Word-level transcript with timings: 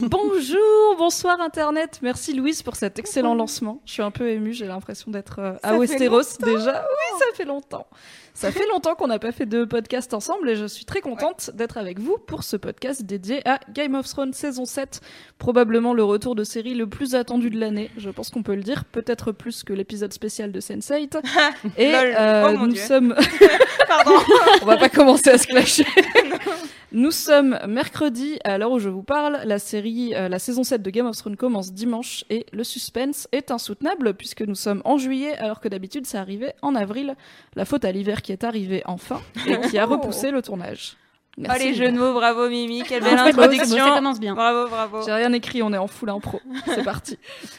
Bonjour, 0.00 0.94
bonsoir 0.96 1.40
Internet. 1.40 1.98
Merci 2.02 2.32
Louise 2.32 2.62
pour 2.62 2.76
cet 2.76 3.00
excellent 3.00 3.34
lancement. 3.34 3.82
Je 3.84 3.94
suis 3.94 4.02
un 4.02 4.12
peu 4.12 4.30
émue, 4.30 4.52
j'ai 4.52 4.66
l'impression 4.68 5.10
d'être 5.10 5.40
euh, 5.40 5.54
à 5.64 5.76
Westeros 5.76 6.38
déjà. 6.40 6.86
Oui, 6.88 7.18
ça 7.18 7.24
fait 7.34 7.44
longtemps. 7.44 7.88
Ça 8.32 8.52
fait 8.52 8.68
longtemps 8.68 8.94
qu'on 8.94 9.08
n'a 9.08 9.18
pas 9.18 9.32
fait 9.32 9.44
de 9.44 9.64
podcast 9.64 10.14
ensemble 10.14 10.50
et 10.50 10.54
je 10.54 10.66
suis 10.66 10.84
très 10.84 11.00
contente 11.00 11.50
d'être 11.54 11.78
avec 11.78 11.98
vous 11.98 12.16
pour 12.16 12.44
ce 12.44 12.56
podcast 12.56 13.02
dédié 13.02 13.42
à 13.44 13.58
Game 13.72 13.96
of 13.96 14.06
Thrones 14.06 14.34
saison 14.34 14.66
7, 14.66 15.00
probablement 15.36 15.92
le 15.94 16.04
retour 16.04 16.36
de 16.36 16.44
série 16.44 16.74
le 16.74 16.86
plus 16.86 17.16
attendu 17.16 17.50
de 17.50 17.58
l'année, 17.58 17.90
je 17.96 18.10
pense 18.10 18.30
qu'on 18.30 18.44
peut 18.44 18.54
le 18.54 18.62
dire, 18.62 18.84
peut-être 18.84 19.32
plus 19.32 19.64
que 19.64 19.72
l'épisode 19.72 20.12
spécial 20.12 20.52
de 20.52 20.60
Sense8. 20.60 21.20
et 21.76 21.92
euh, 21.92 22.48
Oh 22.48 22.56
nous 22.56 22.68
Dieu. 22.68 22.80
sommes 22.80 23.16
Pardon. 23.88 24.12
on 24.62 24.66
va 24.66 24.76
pas 24.76 24.90
commencer 24.90 25.30
à 25.30 25.38
se 25.38 25.48
clasher. 25.48 25.86
Nous 26.90 27.10
sommes 27.10 27.58
mercredi, 27.68 28.38
à 28.44 28.56
l'heure 28.56 28.72
où 28.72 28.78
je 28.78 28.88
vous 28.88 29.02
parle. 29.02 29.40
La 29.44 29.58
série, 29.58 30.14
euh, 30.14 30.30
la 30.30 30.38
saison 30.38 30.64
7 30.64 30.80
de 30.80 30.88
Game 30.88 31.06
of 31.06 31.18
Thrones 31.18 31.36
commence 31.36 31.74
dimanche 31.74 32.24
et 32.30 32.46
le 32.50 32.64
suspense 32.64 33.28
est 33.30 33.50
insoutenable 33.50 34.14
puisque 34.14 34.40
nous 34.40 34.54
sommes 34.54 34.80
en 34.86 34.96
juillet 34.96 35.36
alors 35.36 35.60
que 35.60 35.68
d'habitude 35.68 36.06
ça 36.06 36.20
arrivait 36.20 36.54
en 36.62 36.74
avril. 36.74 37.14
La 37.56 37.66
faute 37.66 37.84
à 37.84 37.92
l'hiver 37.92 38.22
qui 38.22 38.32
est 38.32 38.42
arrivé 38.42 38.82
enfin 38.86 39.20
et 39.46 39.60
qui 39.68 39.76
a 39.76 39.84
repoussé 39.86 40.30
le 40.30 40.40
tournage. 40.40 40.96
Oh 41.48 41.52
les 41.58 41.74
jeux 41.74 41.90
de 41.92 41.96
mots, 41.98 42.12
bravo 42.14 42.48
Mimi, 42.48 42.82
quelle 42.82 43.02
belle 43.02 43.18
introduction. 43.18 43.76
ça 43.76 43.94
commence 43.94 44.18
bien. 44.20 44.34
Bravo, 44.34 44.68
bravo. 44.68 45.02
J'ai 45.04 45.12
rien 45.12 45.32
écrit, 45.32 45.62
on 45.62 45.72
est 45.72 45.78
en 45.78 45.86
full 45.86 46.10
impro. 46.10 46.40
C'est 46.66 46.82
parti. 46.84 47.18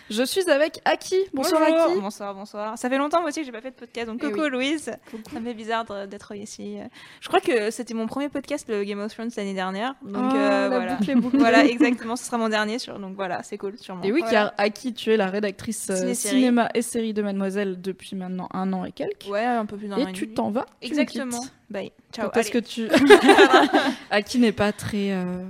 Je 0.10 0.24
suis 0.24 0.50
avec 0.50 0.82
Aki. 0.86 1.16
Bonsoir 1.34 1.62
Bonjour. 1.68 1.86
Aki. 1.92 2.00
Bonsoir, 2.02 2.36
bonsoir. 2.36 2.78
Ça 2.78 2.90
fait 2.90 2.98
longtemps 2.98 3.22
moi 3.22 3.30
aussi 3.30 3.40
que 3.40 3.46
j'ai 3.46 3.52
pas 3.52 3.62
fait 3.62 3.72
de 3.72 3.76
podcast, 3.76 4.08
donc 4.08 4.20
Eh 4.24 4.28
coucou 4.28 4.42
oui. 4.44 4.50
Louise. 4.50 4.92
Ça 5.32 5.40
me 5.40 5.46
fait 5.46 5.54
bizarre 5.54 5.86
d'être 6.08 6.36
ici. 6.36 6.78
Je 7.22 7.28
crois 7.28 7.40
que 7.42 7.72
c'était 7.72 7.94
mon 7.94 8.08
premier 8.08 8.30
podcast, 8.30 8.66
le 8.70 8.84
Game 8.84 9.00
of 9.00 9.14
Thrones 9.14 9.30
l'année 9.38 9.54
dernière. 9.54 9.96
Donc 10.02 10.24
Oh, 10.32 10.36
euh, 10.36 10.70
la 10.70 10.70
voilà. 10.70 10.96
boucle. 11.16 11.38
Voilà, 11.40 11.66
exactement, 11.66 12.16
ce 12.16 12.26
sera 12.26 12.38
mon 12.38 12.50
dernier 12.50 12.80
sur. 12.80 13.00
Donc 13.00 13.16
voilà, 13.16 13.44
c'est 13.44 13.58
cool, 13.58 13.78
sûrement. 13.78 14.04
Et 14.04 14.12
oui, 14.12 14.22
Voilà. 14.22 14.52
car 14.58 14.66
Aki, 14.66 14.94
tu 14.94 15.12
es 15.12 15.18
la 15.18 15.28
rédactrice 15.28 15.90
euh, 15.90 16.14
cinéma 16.14 16.70
et 16.74 16.82
série 16.82 17.14
de 17.14 17.22
Mademoiselle 17.22 17.80
depuis 17.82 18.16
maintenant 18.16 18.50
un 18.54 18.74
an 18.74 18.84
et 18.86 18.92
quelques. 18.92 19.28
Ouais, 19.30 19.46
un 19.46 19.66
peu 19.66 19.78
plus 19.78 19.88
d'un 19.88 19.96
an 19.96 20.08
Et 20.08 20.12
tu 20.12 20.30
t'en 20.30 20.52
vas. 20.52 20.66
Exactement. 20.82 21.40
Bye. 21.70 21.92
Ciao. 22.12 22.30
Quand 22.30 22.40
est-ce 22.40 22.52
que 22.52 22.58
tu. 22.58 22.88
Aki 24.12 24.40
n'est 24.40 24.52
pas 24.52 24.72
très 24.72 25.12
euh, 25.12 25.44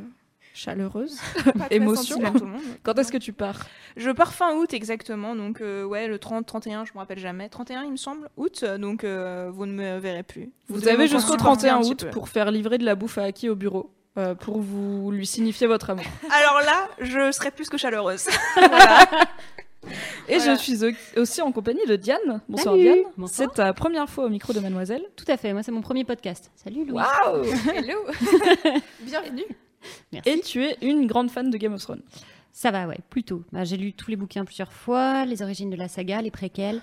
chaleureuse. 0.54 1.18
Pas 1.58 1.66
très 1.68 1.76
émotion. 1.76 2.18
sensible 2.18 2.26
à 2.26 2.32
tout 2.32 2.46
le 2.46 2.52
monde. 2.52 2.62
Quand 2.84 2.98
est-ce 3.00 3.12
que 3.12 3.18
tu 3.18 3.32
pars? 3.34 3.66
Je 3.96 4.12
pars 4.12 4.34
fin 4.34 4.54
août 4.56 4.74
exactement, 4.74 5.36
donc 5.36 5.62
euh, 5.62 5.84
ouais, 5.86 6.08
le 6.08 6.20
30, 6.20 6.46
31, 6.46 6.86
je 6.86 6.92
me 6.94 7.00
rappelle 7.00 7.20
jamais. 7.20 7.48
31, 7.50 7.84
il 7.84 7.92
me 7.92 7.98
semble, 7.98 8.30
août, 8.38 8.66
donc 8.66 9.04
euh, 9.04 9.50
vous 9.54 9.66
ne 9.66 9.72
me 9.72 9.98
verrez 10.00 10.24
plus. 10.24 10.50
Vous, 10.68 10.88
avez 10.88 11.08
jusqu'au 11.08 11.34
supporter 11.34 11.70
31 11.70 11.76
un 11.78 11.80
petit 11.80 12.06
août 12.06 12.12
pour 12.12 12.28
faire 12.30 12.52
livrer 12.52 12.78
de 12.78 12.86
la 12.86 12.96
bouffe 12.96 13.18
à 13.18 13.24
Aki 13.24 13.50
au 13.50 13.56
bureau. 13.56 13.94
euh, 14.18 14.36
pour 14.36 14.60
vous 14.60 15.12
lui 15.12 15.26
signifier 15.26 15.68
votre 15.68 15.92
amour. 15.92 16.04
Alors 16.30 16.60
là, 16.66 16.90
je 17.00 17.32
serais 17.32 17.52
plus 17.52 17.70
que 17.70 17.78
chaleureuse. 17.78 18.28
voilà. 18.56 19.08
Et 20.28 20.38
Voilà. 20.38 20.56
je 20.56 20.60
suis 20.60 20.86
au- 20.86 21.22
aussi 21.22 21.42
en 21.42 21.52
compagnie 21.52 21.86
de 21.88 21.96
Diane. 21.96 22.42
Bonsoir 22.48 22.76
Salut. 22.76 22.84
Diane. 22.84 23.28
C'est 23.28 23.52
ta 23.54 23.74
première 23.74 24.10
fois 24.10 24.26
au 24.26 24.30
micro 24.30 24.54
de 24.54 24.60
Mademoiselle. 24.60 25.04
Tout 25.16 25.26
à 25.28 25.38
fait, 25.38 25.54
moi 25.54 25.64
c'est 25.64 25.72
mon 25.72 25.82
premier 25.82 26.04
podcast. 26.04 26.52
Salut 26.56 26.86
Louis. 26.86 26.94
Waouh 27.00 27.44
Hello. 27.76 28.00
Bienvenue. 29.02 29.44
Merci. 30.12 30.30
Et 30.30 30.40
tu 30.42 30.64
es 30.64 30.78
une 30.82 31.08
grande 31.08 31.32
fan 31.32 31.50
de 31.50 31.58
Game 31.58 31.74
of 31.74 31.82
Thrones. 31.82 32.02
Ça 32.52 32.72
va, 32.72 32.88
ouais, 32.88 32.98
plutôt. 33.10 33.44
Bah, 33.52 33.64
j'ai 33.64 33.78
lu 33.78 33.94
tous 33.94 34.10
les 34.12 34.18
bouquins 34.18 34.44
plusieurs 34.44 34.74
fois, 34.74 35.24
les 35.26 35.42
origines 35.42 35.70
de 35.70 35.78
la 35.78 35.88
saga, 35.88 36.22
les 36.22 36.32
préquels. 36.32 36.82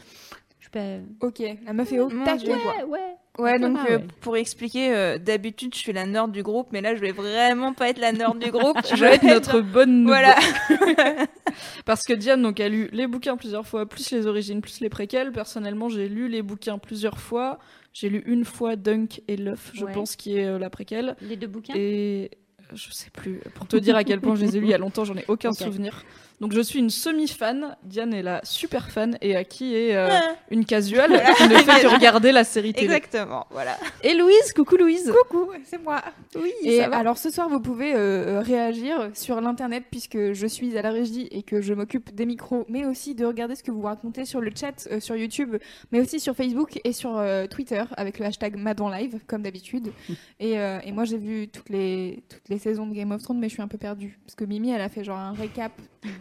Je 0.61 0.69
peux... 0.71 1.01
Ok, 1.21 1.43
la 1.65 1.73
meuf 1.73 1.93
est 1.93 2.01
au 2.01 2.09
taquet. 2.25 2.49
Ouais, 2.55 2.83
ouais. 2.89 3.15
Ouais, 3.39 3.59
donc 3.59 3.77
Ah, 3.81 3.87
euh, 3.91 3.97
ouais. 3.99 4.05
pour 4.21 4.37
expliquer, 4.37 4.95
euh, 4.95 5.19
d'habitude 5.19 5.75
je 5.75 5.79
suis 5.81 5.93
la 5.93 6.07
nerd 6.07 6.33
du 6.33 6.43
groupe, 6.43 6.69
mais 6.73 6.81
là 6.81 6.95
je 6.95 7.01
vais 7.01 7.13
vraiment 7.13 7.73
pas 7.75 7.89
être 7.91 7.99
la 7.99 8.13
nerd 8.13 8.39
du 8.39 8.51
groupe. 8.51 8.77
Tu 8.85 8.97
vas 8.97 9.13
être 9.15 9.25
notre 9.25 9.61
bonne. 9.61 10.07
Voilà. 10.07 10.35
Parce 11.85 12.03
que 12.03 12.13
Diane 12.13 12.43
donc, 12.43 12.61
a 12.61 12.69
lu 12.69 12.89
les 12.93 13.07
bouquins 13.07 13.37
plusieurs 13.37 13.67
fois, 13.67 13.87
plus 13.87 14.11
les 14.11 14.27
origines, 14.27 14.61
plus 14.61 14.81
les 14.81 14.89
préquels. 14.89 15.33
Personnellement, 15.33 15.89
j'ai 15.89 16.09
lu 16.09 16.29
les 16.29 16.43
bouquins 16.43 16.79
plusieurs 16.79 17.19
fois. 17.19 17.59
J'ai 17.93 18.09
lu 18.11 18.23
une 18.27 18.45
fois 18.45 18.77
Dunk 18.77 19.23
et 19.29 19.37
l'œuf, 19.37 19.71
je 19.75 19.85
Ouais. 19.85 19.93
pense, 19.93 20.17
qui 20.17 20.37
est 20.37 20.45
euh, 20.47 20.59
la 20.59 20.69
préquelle. 20.71 21.17
Les 21.23 21.37
deux 21.37 21.47
bouquins? 21.47 21.73
Et 21.77 22.31
euh, 22.61 22.65
je 22.75 22.91
sais 22.93 23.11
plus. 23.11 23.41
Pour 23.55 23.67
te 23.67 23.77
dire 23.77 23.97
à 23.97 24.05
quel 24.05 24.21
point 24.21 24.35
je 24.35 24.43
les 24.45 24.57
ai 24.57 24.61
lus 24.61 24.67
il 24.67 24.71
y 24.71 24.75
a 24.75 24.79
longtemps, 24.79 25.05
j'en 25.05 25.17
ai 25.17 25.25
aucun 25.29 25.53
souvenir. 25.53 26.05
Donc 26.41 26.53
je 26.53 26.61
suis 26.61 26.79
une 26.79 26.91
semi-fan. 26.91 27.77
Diane 27.83 28.13
est 28.13 28.23
la 28.23 28.41
super 28.45 28.91
fan 28.91 29.17
et 29.23 29.37
Aki 29.37 29.75
est 29.75 29.97
euh, 29.97 30.09
une 30.51 30.65
casuale 30.67 31.23
qui 31.37 31.49
ne 31.49 31.57
fait 31.57 31.83
que 31.83 31.87
regarder 31.95 32.31
la 32.31 32.45
série 32.45 32.75
télé. 32.75 32.87
Exactement, 32.87 33.47
voilà. 33.51 33.79
Et 34.03 34.15
Louise, 34.15 34.53
coucou 34.55 34.77
Louise. 34.77 35.13
Coucou, 35.29 35.51
c'est 35.65 35.83
moi. 35.83 36.03
Oui, 36.35 36.53
Et 36.63 36.81
ça 36.81 36.89
va. 36.89 36.99
alors 36.99 37.17
ce 37.17 37.31
soir, 37.31 37.49
vous 37.49 37.61
pouvez 37.61 37.95
euh, 37.95 37.97
euh, 38.39 38.41
réagir 38.41 39.11
sur 39.15 39.41
l'internet 39.41 39.85
puisque 39.91 40.33
je 40.35 40.47
suis 40.47 40.77
à 40.77 40.83
la 40.83 40.91
régie 40.91 41.27
et 41.31 41.43
que 41.43 41.63
je 41.63 41.73
m'occupe 41.73 42.15
des 42.15 42.27
micros, 42.27 42.67
mais 42.69 42.85
aussi 42.85 43.15
de 43.15 43.25
regarder 43.25 43.55
ce 43.55 43.63
que 43.63 43.71
vous 43.71 43.83
racontez 43.83 44.27
sur 44.27 44.43
le 44.43 44.51
chat, 44.55 44.87
euh, 44.91 45.01
sur 45.01 45.17
YouTube, 45.17 45.57
mais 45.91 46.01
aussi 46.01 46.21
sur 46.21 46.37
Facebook 46.37 46.79
et 46.85 46.93
sur 46.93 47.23
Twitter 47.51 47.83
avec 47.97 48.19
le 48.19 48.27
hashtag 48.27 48.57
MadonLive 48.57 49.21
comme 49.27 49.43
d'habitude. 49.43 49.91
et, 50.41 50.53
et 50.53 50.93
moi, 50.93 51.05
j'ai 51.05 51.19
vu 51.19 51.49
toutes 51.49 51.71
les 51.71 52.23
toutes 52.29 52.49
les 52.51 52.59
saisons 52.59 52.87
de 52.87 52.95
Game 52.95 53.11
of 53.13 53.23
Thrones, 53.23 53.39
mais 53.39 53.49
je 53.49 53.55
suis 53.55 53.63
un 53.63 53.69
peu 53.69 53.79
perdue 53.79 54.19
parce 54.25 54.35
que 54.35 54.45
Mimi, 54.45 54.71
elle 54.71 54.81
a 54.83 54.89
fait 54.89 55.03
genre 55.05 55.19
un 55.19 55.33
récap 55.33 55.73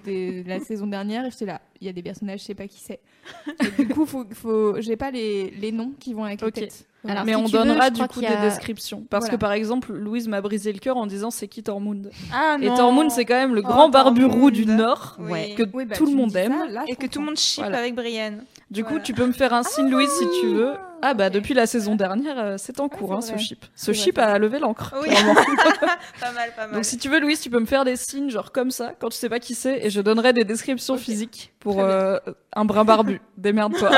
de 0.06 0.48
la 0.48 0.60
saison 0.60 0.88
dernière 0.88 1.26
et 1.26 1.32
j'étais 1.32 1.46
là. 1.46 1.62
Il 1.82 1.88
y 1.88 1.90
a 1.90 1.94
des 1.94 2.02
personnages, 2.04 2.40
je 2.40 2.46
sais 2.46 2.56
pas 2.56 2.68
qui 2.68 2.80
c'est. 2.80 3.00
Du 3.78 3.88
coup, 3.88 4.06
faut, 4.06 4.26
faut, 4.34 4.80
j'ai 4.82 4.96
pas 4.96 5.12
les, 5.12 5.52
les 5.60 5.72
noms 5.72 5.92
qui 6.00 6.14
vont 6.14 6.24
avec 6.24 6.42
Ok. 6.44 6.56
les 6.56 6.62
têtes. 6.64 6.86
Alors, 7.08 7.24
mais 7.26 7.34
si 7.34 7.38
on 7.38 7.44
veux, 7.46 7.52
donnera 7.52 7.90
du 7.92 8.02
coup 8.08 8.20
des 8.20 8.26
a- 8.28 8.42
descriptions. 8.42 9.06
Parce 9.10 9.26
Voilà. 9.26 9.38
que 9.38 9.40
par 9.42 9.52
exemple, 9.52 9.94
Louise 9.94 10.28
m'a 10.28 10.42
brisé 10.42 10.74
le 10.74 10.80
cœur 10.80 10.98
en 10.98 11.06
disant 11.06 11.30
c'est 11.30 11.48
qui 11.48 11.62
Tormund? 11.62 12.10
Ah 12.34 12.58
Et 12.62 12.68
Tormund, 12.68 13.12
c'est 13.12 13.26
quand 13.26 13.36
même 13.36 13.54
le 13.54 13.62
Oh, 13.64 13.68
grand 13.68 13.90
barbu 13.90 14.26
roux 14.26 14.50
du 14.52 14.66
Nord 14.66 15.18
Oui. 15.20 15.54
que 15.56 15.64
Oui, 15.74 15.86
bah, 15.86 15.96
tout 15.96 16.06
le 16.08 16.14
monde 16.16 16.32
ça, 16.32 16.40
aime. 16.44 16.56
là, 16.70 16.84
Et 16.88 16.96
que 16.96 17.06
tout 17.06 17.20
le 17.20 17.26
monde 17.26 17.38
ship 17.38 17.62
Voilà. 17.64 17.78
avec 17.80 17.94
Brienne. 17.94 18.44
Du 18.72 18.84
coup, 18.84 19.00
tu 19.00 19.14
peux 19.14 19.26
me 19.26 19.31
faire 19.31 19.53
un 19.53 19.64
signe, 19.64 19.90
Louise, 19.90 20.09
si 20.09 20.26
tu 20.42 20.48
veux. 20.48 20.74
Ah 21.02 21.14
bah 21.14 21.30
depuis 21.30 21.53
la 21.53 21.68
saison 21.68 21.96
dernière, 21.96 22.40
euh, 22.40 22.56
c'est 22.58 22.80
en 22.80 22.90
cours 22.90 23.22
c'est 23.22 23.34
hein, 23.34 23.38
ce 23.38 23.44
chip. 23.44 23.66
Ce 23.76 23.92
chip 23.92 24.18
a 24.18 24.40
levé 24.40 24.58
l'encre. 24.58 24.96
Oui. 25.00 25.09
pas 26.20 26.31
mal, 26.31 26.52
pas 26.56 26.66
mal. 26.66 26.74
Donc 26.74 26.86
si 26.86 26.98
tu 26.98 27.09
veux, 27.09 27.20
Louise, 27.20 27.40
tu 27.40 27.52
peux 27.52 27.59
me 27.59 27.68
faire 27.68 27.86
des 27.86 27.96
signes 27.96 28.31
genre 28.31 28.52
comme 28.52 28.72
ça 28.72 28.94
quand 29.00 29.09
tu 29.09 29.18
sais 29.18 29.30
pas 29.30 29.40
qui 29.40 29.53
c'est 29.53 29.86
et 29.86 29.92
je 29.92 30.02
donnerai 30.02 30.34
des 30.34 30.46
descriptions 30.46 30.98
physiques 30.98 31.53
pour 31.59 31.80
euh, 31.80 32.18
un 32.56 32.66
brin 32.66 32.86
barbu. 32.86 33.22
Démerde-toi. 33.38 33.92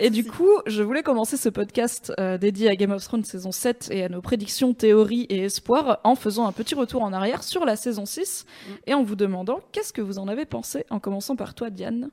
Et 0.00 0.10
du 0.10 0.24
coup, 0.24 0.50
je 0.66 0.82
voulais 0.82 1.04
commencer 1.04 1.36
ce 1.36 1.48
podcast 1.48 2.12
euh, 2.18 2.38
dédié 2.38 2.68
à 2.68 2.74
Game 2.74 2.90
of 2.90 3.04
Thrones 3.04 3.24
saison 3.24 3.52
7 3.52 3.90
et 3.92 4.02
à 4.02 4.08
nos 4.08 4.20
prédictions, 4.20 4.74
théories 4.74 5.26
et 5.28 5.44
espoirs 5.44 6.00
en 6.02 6.16
faisant 6.16 6.48
un 6.48 6.52
petit 6.52 6.74
retour 6.74 7.04
en 7.04 7.12
arrière 7.12 7.44
sur 7.44 7.64
la 7.64 7.76
saison 7.76 8.04
6 8.04 8.44
et 8.88 8.94
en 8.94 9.04
vous 9.04 9.14
demandant 9.14 9.60
qu'est-ce 9.70 9.92
que 9.92 10.02
vous 10.02 10.18
en 10.18 10.26
avez 10.26 10.44
pensé 10.44 10.84
en 10.90 10.98
commençant 10.98 11.36
par 11.36 11.54
toi, 11.54 11.70
Diane. 11.70 12.10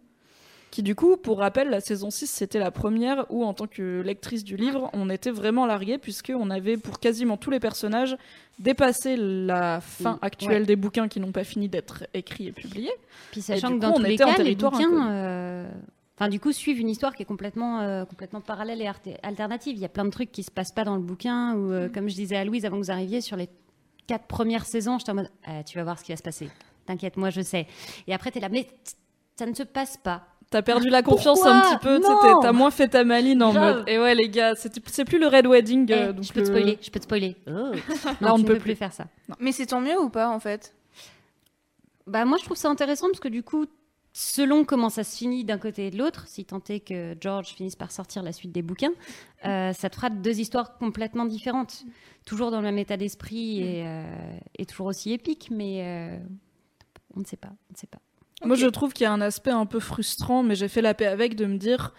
Qui 0.74 0.82
du 0.82 0.96
coup, 0.96 1.18
pour 1.18 1.38
rappel, 1.38 1.70
la 1.70 1.82
saison 1.82 2.10
6, 2.10 2.26
c'était 2.26 2.58
la 2.58 2.72
première 2.72 3.28
où, 3.30 3.44
en 3.46 3.54
tant 3.54 3.68
que 3.68 4.02
lectrice 4.02 4.44
du 4.44 4.56
livre, 4.58 4.90
on 4.94 5.08
était 5.12 5.30
vraiment 5.30 5.68
largué 5.68 6.00
puisqu'on 6.00 6.50
avait, 6.50 6.78
pour 6.78 7.00
quasiment 7.00 7.38
tous 7.38 7.52
les 7.52 7.60
personnages, 7.60 8.18
dépassé 8.58 9.16
la 9.16 9.82
fin 9.82 10.14
Mm, 10.14 10.20
actuelle 10.24 10.62
ouais. 10.62 10.66
des 10.66 10.76
bouquins 10.76 11.08
qui 11.08 11.20
n'ont 11.20 11.32
pas 11.32 11.44
fini 11.44 11.70
d'être 11.70 12.06
écrits 12.16 12.48
et 12.48 12.52
publiés. 12.52 12.90
Puis 13.32 13.44
sachant 13.44 13.68
du 13.70 13.76
que 13.76 13.86
coup, 13.86 13.92
dans 13.92 13.92
on 13.92 14.00
tous 14.00 14.04
les 14.04 14.16
cas, 14.16 14.36
les 14.40 14.56
bouquins, 14.56 15.12
euh, 15.12 15.70
enfin 16.18 16.28
du 16.28 16.40
coup, 16.40 16.52
suivent 16.52 16.80
une 16.80 16.90
histoire 16.90 17.14
qui 17.14 17.22
est 17.22 17.28
complètement, 17.28 17.82
euh, 17.82 18.04
complètement 18.06 18.42
parallèle 18.42 18.82
et 18.82 18.90
alternative. 19.22 19.76
Il 19.76 19.80
y 19.82 19.86
a 19.86 19.90
plein 19.90 20.06
de 20.06 20.10
trucs 20.10 20.32
qui 20.32 20.42
se 20.42 20.50
passent 20.50 20.72
pas 20.72 20.86
dans 20.86 20.96
le 20.96 21.04
bouquin. 21.04 21.54
Ou 21.54 21.72
euh, 21.72 21.88
comme 21.88 22.10
je 22.10 22.16
disais 22.16 22.36
à 22.36 22.46
Louise 22.46 22.66
avant 22.66 22.78
que 22.80 22.86
vous 22.86 22.92
arriviez, 22.92 23.22
sur 23.22 23.38
les 23.38 23.48
quatre 24.08 24.26
premières 24.26 24.66
saisons, 24.66 24.98
j'étais 24.98 25.12
en 25.12 25.16
mode, 25.16 25.30
Ah, 25.46 25.64
tu 25.64 25.78
vas 25.78 25.84
voir 25.84 26.00
ce 26.00 26.04
qui 26.04 26.12
va 26.14 26.18
se 26.18 26.24
passer. 26.24 26.50
T'inquiète, 26.88 27.16
moi 27.16 27.30
je 27.30 27.42
sais. 27.42 27.68
Et 28.08 28.14
après, 28.16 28.32
t'es 28.32 28.40
là, 28.40 28.50
mais 28.50 28.68
ça 29.36 29.46
ne 29.46 29.54
se 29.54 29.64
passe 29.64 29.98
pas. 29.98 30.28
T'as 30.54 30.62
perdu 30.62 30.90
la 30.90 31.02
confiance 31.02 31.40
Pourquoi 31.40 31.56
un 31.58 31.62
petit 31.62 31.78
peu, 31.84 32.00
t'as 32.42 32.52
moins 32.52 32.70
fait 32.72 32.88
ta 32.88 33.04
maline 33.04 33.42
en 33.42 33.52
Grave. 33.54 33.78
mode. 33.80 33.90
Et 33.90 33.98
ouais, 33.98 34.14
les 34.14 34.30
gars, 34.30 34.54
c'est 34.56 35.04
plus 35.04 35.18
le 35.20 35.28
Red 35.28 35.48
Wedding. 35.48 35.88
Eh, 35.90 35.94
euh, 35.94 36.14
donc 36.14 36.24
je 36.24 36.32
peux 36.32 36.44
te 36.44 36.50
le- 36.50 36.56
spoiler, 36.58 36.78
je 36.82 36.90
peux 36.92 37.00
te 37.00 37.06
spoiler. 37.06 37.36
Oh. 37.48 37.52
Là, 37.52 37.72
Non, 38.22 38.34
on 38.34 38.38
ne 38.38 38.44
peut 38.44 38.54
plus 38.54 38.60
plus. 38.62 38.76
faire 38.76 38.94
ça. 38.94 39.06
Mais 39.40 39.52
c'est 39.52 39.66
tant 39.66 39.82
mieux 39.82 40.00
ou 40.00 40.10
pas 40.10 40.30
en 40.30 40.40
fait? 40.40 40.76
Bah 42.06 42.26
moi 42.26 42.38
je 42.38 42.44
trouve 42.46 42.58
ça 42.58 42.70
intéressant 42.70 43.08
parce 43.08 43.20
que 43.20 43.28
du 43.30 43.44
coup 43.44 43.66
selon 44.16 44.64
comment 44.64 44.90
ça 44.90 45.04
se 45.04 45.18
finit 45.18 45.44
d'un 45.44 45.58
côté 45.58 45.88
et 45.88 45.90
de 45.90 45.98
l'autre, 45.98 46.26
si 46.28 46.46
tant 46.46 46.62
est 46.70 46.82
que 46.82 47.16
George 47.20 47.48
finisse 47.56 47.76
par 47.76 47.92
sortir 47.92 48.22
la 48.22 48.32
suite 48.32 48.52
des 48.52 48.62
bouquins, 48.62 48.92
euh, 49.46 49.74
ça 49.74 49.90
te 49.90 49.96
fera 49.96 50.12
deux 50.12 50.40
histoires 50.40 50.78
complètement 50.78 51.26
différentes. 51.26 51.84
Toujours 52.28 52.52
dans 52.52 52.58
le 52.58 52.64
même 52.66 52.78
état 52.78 52.96
d'esprit 52.98 53.62
et, 53.62 53.84
euh, 53.88 54.04
et 54.60 54.66
toujours 54.68 54.86
aussi 54.88 55.14
épique, 55.14 55.50
mais 55.52 55.82
euh, 55.82 56.18
on 57.16 57.22
ne 57.22 57.26
sait 57.26 57.38
pas. 57.38 57.50
On 57.70 57.74
ne 57.74 57.78
sait 57.78 57.88
pas. 57.88 57.98
Moi, 58.44 58.56
je 58.56 58.68
trouve 58.68 58.94
qu'il 58.94 59.04
y 59.06 59.08
a 59.08 59.12
un 59.14 59.22
aspect 59.22 59.52
un 59.52 59.66
peu 59.66 59.80
frustrant, 59.80 60.44
mais 60.44 60.56
j'ai 60.56 60.68
fait 60.68 60.82
la 60.82 60.94
paix 60.94 61.06
avec 61.08 61.36
de 61.36 61.46
me 61.46 61.58
dire 61.58 61.94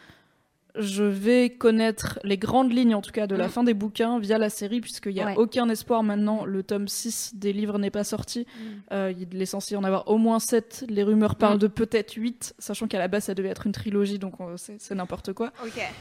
je 0.77 1.05
vais 1.05 1.51
connaître 1.51 2.19
les 2.25 2.37
grandes 2.37 2.73
lignes, 2.73 2.97
en 2.97 3.01
tout 3.01 3.13
cas, 3.13 3.29
de 3.29 3.37
la 3.37 3.47
Mm. 3.47 3.51
fin 3.51 3.63
des 3.63 3.75
bouquins 3.75 4.19
via 4.19 4.39
la 4.39 4.51
série, 4.51 4.81
puisqu'il 4.81 5.13
n'y 5.15 5.21
a 5.21 5.27
Ouais. 5.27 5.35
aucun 5.37 5.69
espoir 5.69 6.03
maintenant. 6.03 6.45
Le 6.45 6.65
tome 6.65 6.89
6 6.89 7.31
des 7.37 7.53
livres 7.53 7.79
n'est 7.79 7.93
pas 7.93 8.03
sorti. 8.03 8.41
Mm. 8.41 8.63
Euh, 8.93 9.13
il 9.33 9.41
est 9.41 9.47
censé 9.47 9.75
y 9.75 9.77
en 9.77 9.85
avoir 9.85 10.11
au 10.11 10.19
moins 10.19 10.41
7. 10.41 10.85
Les 10.89 11.05
rumeurs 11.05 11.37
parlent 11.37 11.59
Mm. 11.59 11.61
de 11.61 11.67
peut-être 11.69 12.15
8, 12.15 12.55
sachant 12.59 12.89
qu'à 12.89 12.99
la 12.99 13.07
base, 13.07 13.23
ça 13.23 13.35
devait 13.35 13.51
être 13.51 13.67
une 13.69 13.73
trilogie, 13.73 14.19
donc 14.19 14.35
euh, 14.41 14.57
c'est 14.57 14.95
n'importe 14.97 15.33
quoi. 15.33 15.53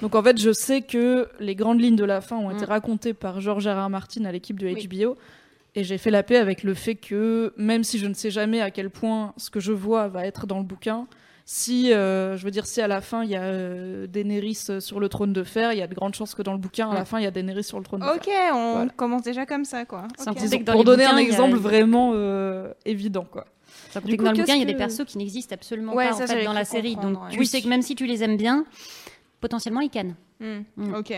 Donc 0.02 0.16
en 0.16 0.24
fait, 0.24 0.42
je 0.42 0.52
sais 0.52 0.82
que 0.82 1.30
les 1.40 1.54
grandes 1.54 1.80
lignes 1.80 1.96
de 1.96 2.04
la 2.06 2.20
fin 2.22 2.38
ont 2.38 2.50
été 2.50 2.66
racontées 2.66 3.14
par 3.14 3.42
George 3.42 3.68
R. 3.68 3.78
R. 3.86 3.90
Martin 3.92 4.26
à 4.26 4.32
l'équipe 4.32 4.58
de 4.58 4.66
Oui. 4.66 4.88
HBO. 4.88 5.16
Et 5.76 5.84
j'ai 5.84 5.98
fait 5.98 6.12
la 6.12 6.22
paix 6.24 6.38
avec 6.38 6.64
le 6.64 6.74
fait 6.76 6.96
que, 6.96 7.54
même 7.58 7.84
si 7.84 7.98
je 7.98 8.06
ne 8.06 8.14
sais 8.14 8.30
jamais 8.30 8.62
à 8.62 8.70
quel 8.70 8.90
point 8.92 9.34
ce 9.38 9.50
que 9.50 9.60
je 9.60 9.72
vois 9.72 10.08
va 10.08 10.26
être 10.28 10.46
dans 10.46 10.60
le 10.60 10.64
bouquin, 10.64 11.08
si, 11.46 11.92
euh, 11.92 12.38
je 12.38 12.46
veux 12.46 12.52
dire, 12.52 12.66
si 12.68 12.80
à 12.80 12.88
la 12.88 13.02
fin 13.02 13.24
il 13.24 13.32
y 13.32 13.36
a 13.36 13.42
euh, 13.44 14.08
Daenerys 14.08 14.58
euh, 14.70 14.80
sur 14.80 15.00
le 15.00 15.10
trône 15.10 15.34
de 15.34 15.44
fer, 15.44 15.74
il 15.74 15.80
y 15.80 15.82
a 15.82 15.88
de 15.88 15.94
grandes 15.96 16.14
chances 16.16 16.36
que 16.36 16.42
dans 16.44 16.54
le 16.54 16.58
bouquin, 16.60 16.90
à 16.92 16.94
la 16.94 17.06
fin, 17.06 17.20
il 17.20 17.24
y 17.24 17.28
a 17.28 17.32
Daenerys 17.32 17.64
sur 17.64 17.80
le 17.80 17.84
trône 17.84 18.02
de 18.02 18.06
Ok, 18.06 18.24
fer. 18.26 18.56
on 18.56 18.74
Voilà. 18.76 18.92
commence 18.96 19.24
déjà 19.24 19.46
comme 19.46 19.66
ça, 19.66 19.84
quoi. 19.86 20.04
Ok. 20.20 20.26
compter 20.28 20.40
Disons, 20.42 20.60
pour 20.64 20.84
donner 20.84 21.04
un 21.06 21.10
bouquins, 21.10 21.18
a- 21.18 21.22
exemple 21.22 21.58
vraiment 21.58 22.12
euh, 22.14 22.72
évident, 22.86 23.26
quoi. 23.30 23.46
Du 24.06 24.16
coup, 24.16 24.24
dans 24.24 24.32
le 24.32 24.38
bouquin, 24.38 24.54
il 24.56 24.60
y 24.60 24.64
a 24.64 24.66
des 24.66 24.76
persos 24.76 25.04
qui 25.06 25.18
n'existent 25.18 25.54
absolument 25.56 25.94
Ouais, 25.96 26.06
pas 26.08 26.14
ça, 26.14 26.24
en 26.24 26.28
fait, 26.28 26.34
j'avais 26.34 26.46
dans 26.46 26.54
la 26.54 26.66
série. 26.66 26.96
Donc 26.96 27.18
tu 27.30 27.44
sais 27.46 27.62
que 27.62 27.68
même 27.68 27.82
si 27.82 27.96
tu 27.96 28.06
les 28.06 28.24
aimes 28.24 28.38
bien, 28.38 28.66
potentiellement 29.42 29.82
ils 29.82 29.90
cannent. 29.90 30.16
Hmm, 30.40 30.62
Mm. 30.78 30.94
Ok. 30.96 31.14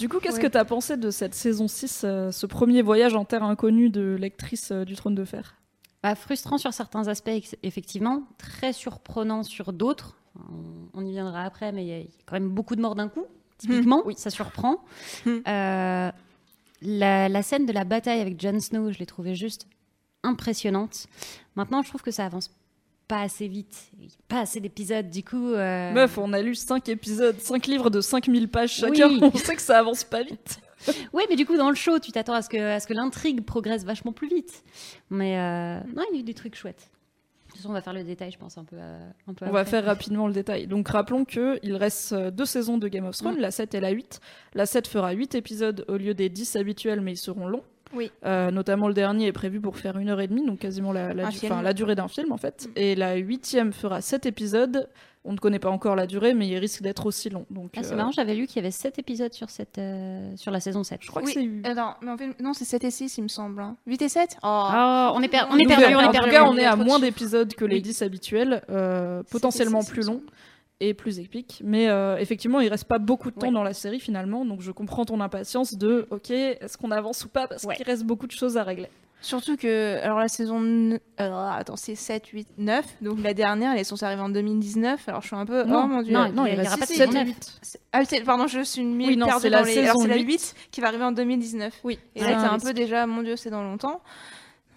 Du 0.00 0.08
coup, 0.08 0.18
qu'est-ce 0.18 0.36
Ouais. 0.36 0.42
que 0.42 0.46
tu 0.48 0.56
as 0.58 0.64
pensé 0.64 0.96
de 0.96 1.10
cette 1.10 1.34
saison 1.34 1.68
6, 1.68 2.02
euh, 2.04 2.32
ce 2.32 2.46
premier 2.46 2.80
voyage 2.82 3.14
en 3.14 3.24
terre 3.24 3.42
inconnue 3.44 3.90
de 3.90 4.16
lectrice 4.18 4.72
euh, 4.72 4.84
du 4.84 4.96
trône 4.96 5.14
de 5.14 5.24
fer? 5.24 5.56
Bah, 6.02 6.14
frustrant 6.14 6.56
sur 6.58 6.72
certains 6.72 7.06
aspects, 7.08 7.30
effectivement. 7.62 8.22
Très 8.38 8.72
surprenant 8.72 9.42
sur 9.42 9.72
d'autres. 9.74 10.16
On, 10.36 11.00
on 11.02 11.04
y 11.06 11.10
viendra 11.12 11.42
après, 11.42 11.70
mais 11.72 11.84
il 11.84 11.88
y, 11.88 11.92
a 11.92 11.98
il 11.98 12.04
y 12.04 12.08
a 12.08 12.22
quand 12.24 12.34
même 12.34 12.48
beaucoup 12.48 12.74
de 12.76 12.80
morts 12.80 12.94
d'un 12.94 13.08
coup. 13.08 13.26
Typiquement, 13.58 14.02
oui, 14.06 14.14
ça 14.16 14.30
surprend. 14.30 14.82
Hmm. 15.26 15.38
Euh, 15.46 16.10
la, 16.82 17.28
la 17.28 17.42
scène 17.42 17.66
de 17.66 17.72
la 17.72 17.84
bataille 17.84 18.20
avec 18.20 18.40
Jon 18.40 18.58
Snow, 18.58 18.90
je 18.90 18.98
l'ai 18.98 19.04
trouvée 19.04 19.34
juste 19.34 19.66
impressionnante. 20.22 21.08
Maintenant, 21.54 21.82
je 21.82 21.88
trouve 21.90 22.00
que 22.00 22.10
ça 22.10 22.24
avance 22.24 22.50
pas 23.10 23.22
assez 23.22 23.48
vite. 23.48 23.90
Il 23.98 24.04
y 24.04 24.08
a 24.08 24.10
Pas 24.28 24.40
assez 24.40 24.60
d'épisodes, 24.60 25.10
du 25.10 25.22
coup. 25.24 25.52
euh, 25.52 25.92
Meuf, 25.92 26.16
on 26.16 26.32
a 26.32 26.40
lu 26.40 26.54
5 26.54 26.88
épisodes, 26.88 27.38
5 27.38 27.66
livres 27.66 27.90
de 27.90 28.00
5000 28.00 28.48
pages 28.48 28.72
chacun, 28.72 29.08
Oui. 29.08 29.18
on 29.34 29.36
sait 29.36 29.56
que 29.56 29.62
ça 29.62 29.78
avance 29.80 30.04
pas 30.04 30.22
vite. 30.22 30.60
Oui, 31.12 31.24
mais 31.28 31.36
du 31.36 31.44
coup, 31.44 31.58
dans 31.58 31.68
le 31.68 31.74
show, 31.76 31.98
tu 31.98 32.10
t'attends 32.10 32.32
à 32.32 32.40
ce 32.40 32.48
que, 32.48 32.56
à 32.56 32.80
ce 32.80 32.86
que 32.86 32.94
l'intrigue 32.94 33.44
progresse 33.44 33.84
vachement 33.84 34.12
plus 34.12 34.28
vite. 34.28 34.62
Mais 35.10 35.36
euh, 35.38 35.78
non, 35.94 36.02
il 36.10 36.14
y 36.14 36.18
a 36.18 36.20
eu 36.20 36.22
des 36.24 36.32
trucs 36.32 36.54
chouettes. 36.56 36.88
De 37.48 37.52
toute 37.52 37.56
façon, 37.58 37.68
on 37.68 37.72
va 37.74 37.82
faire 37.82 37.92
le 37.92 38.02
détail, 38.02 38.30
je 38.30 38.38
pense, 38.38 38.56
un 38.56 38.64
peu. 38.64 38.76
euh, 38.78 39.10
un 39.28 39.34
peu 39.34 39.44
On 39.44 39.50
va 39.50 39.66
faire 39.66 39.84
rapidement 39.84 40.26
le 40.26 40.32
détail. 40.32 40.66
Donc 40.66 40.88
rappelons 40.88 41.26
qu'il 41.26 41.76
reste 41.76 42.14
deux 42.14 42.46
saisons 42.46 42.78
de 42.78 42.88
Game 42.88 43.04
of 43.04 43.14
Thrones, 43.18 43.38
la 43.38 43.50
7 43.50 43.74
et 43.74 43.80
la 43.80 43.90
8. 43.90 44.20
La 44.54 44.64
7 44.64 44.86
fera 44.88 45.10
8 45.12 45.34
épisodes 45.34 45.84
au 45.86 45.98
lieu 45.98 46.14
des 46.14 46.30
10 46.30 46.56
habituels, 46.56 47.02
mais 47.02 47.12
ils 47.12 47.16
seront 47.18 47.46
longs. 47.46 47.64
Oui. 47.94 48.10
Euh, 48.24 48.50
notamment 48.50 48.88
le 48.88 48.94
dernier 48.94 49.26
est 49.26 49.32
prévu 49.32 49.60
pour 49.60 49.76
faire 49.76 49.98
une 49.98 50.08
heure 50.08 50.20
et 50.20 50.28
demie, 50.28 50.46
donc 50.46 50.58
quasiment 50.60 50.92
la, 50.92 51.12
la 51.14 51.28
du- 51.28 51.48
la 51.48 51.72
durée 51.72 51.94
d'un 51.94 52.08
film 52.08 52.32
en 52.32 52.36
fait. 52.36 52.66
Mm. 52.68 52.72
Et 52.76 52.94
la 52.94 53.14
huitième 53.16 53.72
fera 53.72 54.00
7 54.00 54.26
épisodes. 54.26 54.88
On 55.22 55.32
ne 55.32 55.36
connaît 55.36 55.58
pas 55.58 55.68
encore 55.68 55.96
la 55.96 56.06
durée, 56.06 56.32
mais 56.32 56.48
il 56.48 56.56
risque 56.56 56.80
d'être 56.80 57.04
aussi 57.04 57.28
long. 57.28 57.44
Donc, 57.50 57.72
Ah, 57.76 57.82
c'est 57.82 57.92
euh, 57.92 57.96
marrant, 57.96 58.10
j'avais 58.10 58.34
lu 58.34 58.46
qu'il 58.46 58.56
y 58.56 58.60
avait 58.60 58.70
7 58.70 58.98
épisodes 58.98 59.34
sur, 59.34 59.50
cette, 59.50 59.76
euh, 59.76 60.32
sur 60.36 60.50
la 60.50 60.60
saison 60.60 60.82
7. 60.82 61.00
Je 61.02 61.08
crois 61.08 61.20
Oui. 61.22 61.34
que 61.34 61.40
c'est. 61.40 61.68
Attends, 61.70 61.94
mais 62.00 62.10
en 62.10 62.16
fait, 62.16 62.40
non, 62.40 62.54
c'est 62.54 62.64
7 62.64 62.84
et 62.84 62.90
6, 62.90 63.18
il 63.18 63.24
me 63.24 63.28
semble. 63.28 63.60
hein. 63.60 63.76
8 63.86 64.00
et 64.00 64.08
7 64.08 64.38
Oh. 64.42 64.46
Oh, 64.72 65.10
on 65.14 65.20
est, 65.22 65.28
per- 65.28 65.42
on 65.50 65.58
est 65.58 65.66
perdu, 65.66 65.94
on 65.94 66.00
est 66.00 66.04
en 66.06 66.10
perdu. 66.10 66.28
tout 66.30 66.34
cas, 66.34 66.44
on 66.44 66.56
est 66.56 66.64
a 66.64 66.72
à 66.72 66.76
moins 66.76 66.98
d'épisodes 66.98 67.52
que 67.52 67.66
les 67.66 67.76
Oui. 67.76 67.82
10 67.82 68.00
habituels, 68.00 68.62
euh, 68.70 69.18
Sept 69.22 69.30
potentiellement 69.30 69.82
six, 69.82 69.90
plus 69.90 70.06
il 70.06 70.10
me 70.10 70.14
longs 70.14 70.22
et 70.80 70.94
plus 70.94 71.18
épiques. 71.20 71.60
Mais 71.64 71.88
euh, 71.88 72.16
effectivement, 72.18 72.60
il 72.60 72.68
reste 72.68 72.84
pas 72.84 72.98
beaucoup 72.98 73.30
de 73.30 73.36
temps 73.36 73.48
Ouais. 73.48 73.52
dans 73.52 73.62
la 73.62 73.74
série 73.74 74.00
finalement, 74.00 74.44
donc 74.44 74.60
je 74.62 74.70
comprends 74.72 75.04
ton 75.04 75.20
impatience 75.20 75.74
de 75.74 76.06
OK, 76.10 76.30
est-ce 76.30 76.76
qu'on 76.78 76.90
avance 76.90 77.24
ou 77.24 77.28
pas? 77.28 77.46
Parce 77.48 77.64
Ouais. 77.64 77.76
qu'il 77.76 77.86
reste 77.86 78.04
beaucoup 78.04 78.26
de 78.26 78.32
choses 78.32 78.56
à 78.56 78.62
régler. 78.64 78.88
Surtout 79.22 79.58
que, 79.58 79.98
alors 80.02 80.18
la 80.18 80.28
saison. 80.28 80.98
Alors, 81.18 81.40
attends, 81.40 81.76
c'est 81.76 81.94
7, 81.94 82.28
8, 82.28 82.48
9. 82.56 82.86
Donc 83.02 83.18
la 83.22 83.34
dernière, 83.34 83.72
elle 83.72 83.80
est 83.80 83.84
censée 83.84 84.06
arriver 84.06 84.22
en 84.22 84.30
2019. 84.30 85.06
Alors 85.10 85.20
je 85.20 85.26
suis 85.26 85.36
un 85.36 85.44
peu. 85.44 85.62
Non, 85.64 85.82
oh 85.84 85.86
mon 85.88 86.00
dieu. 86.00 86.14
non, 86.14 86.32
non, 86.32 86.46
il 86.46 86.52
y 86.52 86.56
il 86.56 86.60
aura 86.60 86.70
reste 86.76 86.78
pas 86.80 86.86
de 86.86 86.90
7 86.92 86.96
saison 86.96 87.10
et 87.12 87.24
neuf. 87.24 87.26
8. 87.28 87.80
Ah, 87.92 88.02
pardon, 88.24 88.46
je 88.46 88.60
suis 88.62 88.80
une 88.80 88.92
Oui, 88.96 89.08
mille 89.08 89.18
non, 89.18 89.26
perdue 89.26 89.42
c'est 89.42 89.50
la 89.50 89.58
dans 89.60 89.66
les. 89.66 89.78
Alors 89.78 89.92
saison 89.92 90.00
c'est 90.04 90.08
la 90.08 90.16
8. 90.16 90.24
8 90.24 90.54
qui 90.70 90.80
va 90.80 90.86
arriver 90.88 91.04
en 91.04 91.12
2019. 91.12 91.80
Oui. 91.84 91.98
Et 92.14 92.20
c'est 92.20 92.30
là, 92.30 92.38
c'est 92.40 92.46
un 92.46 92.58
peu 92.58 92.72
déjà, 92.72 93.06
mon 93.06 93.22
dieu, 93.22 93.36
c'est 93.36 93.50
dans 93.50 93.62
longtemps. 93.62 94.00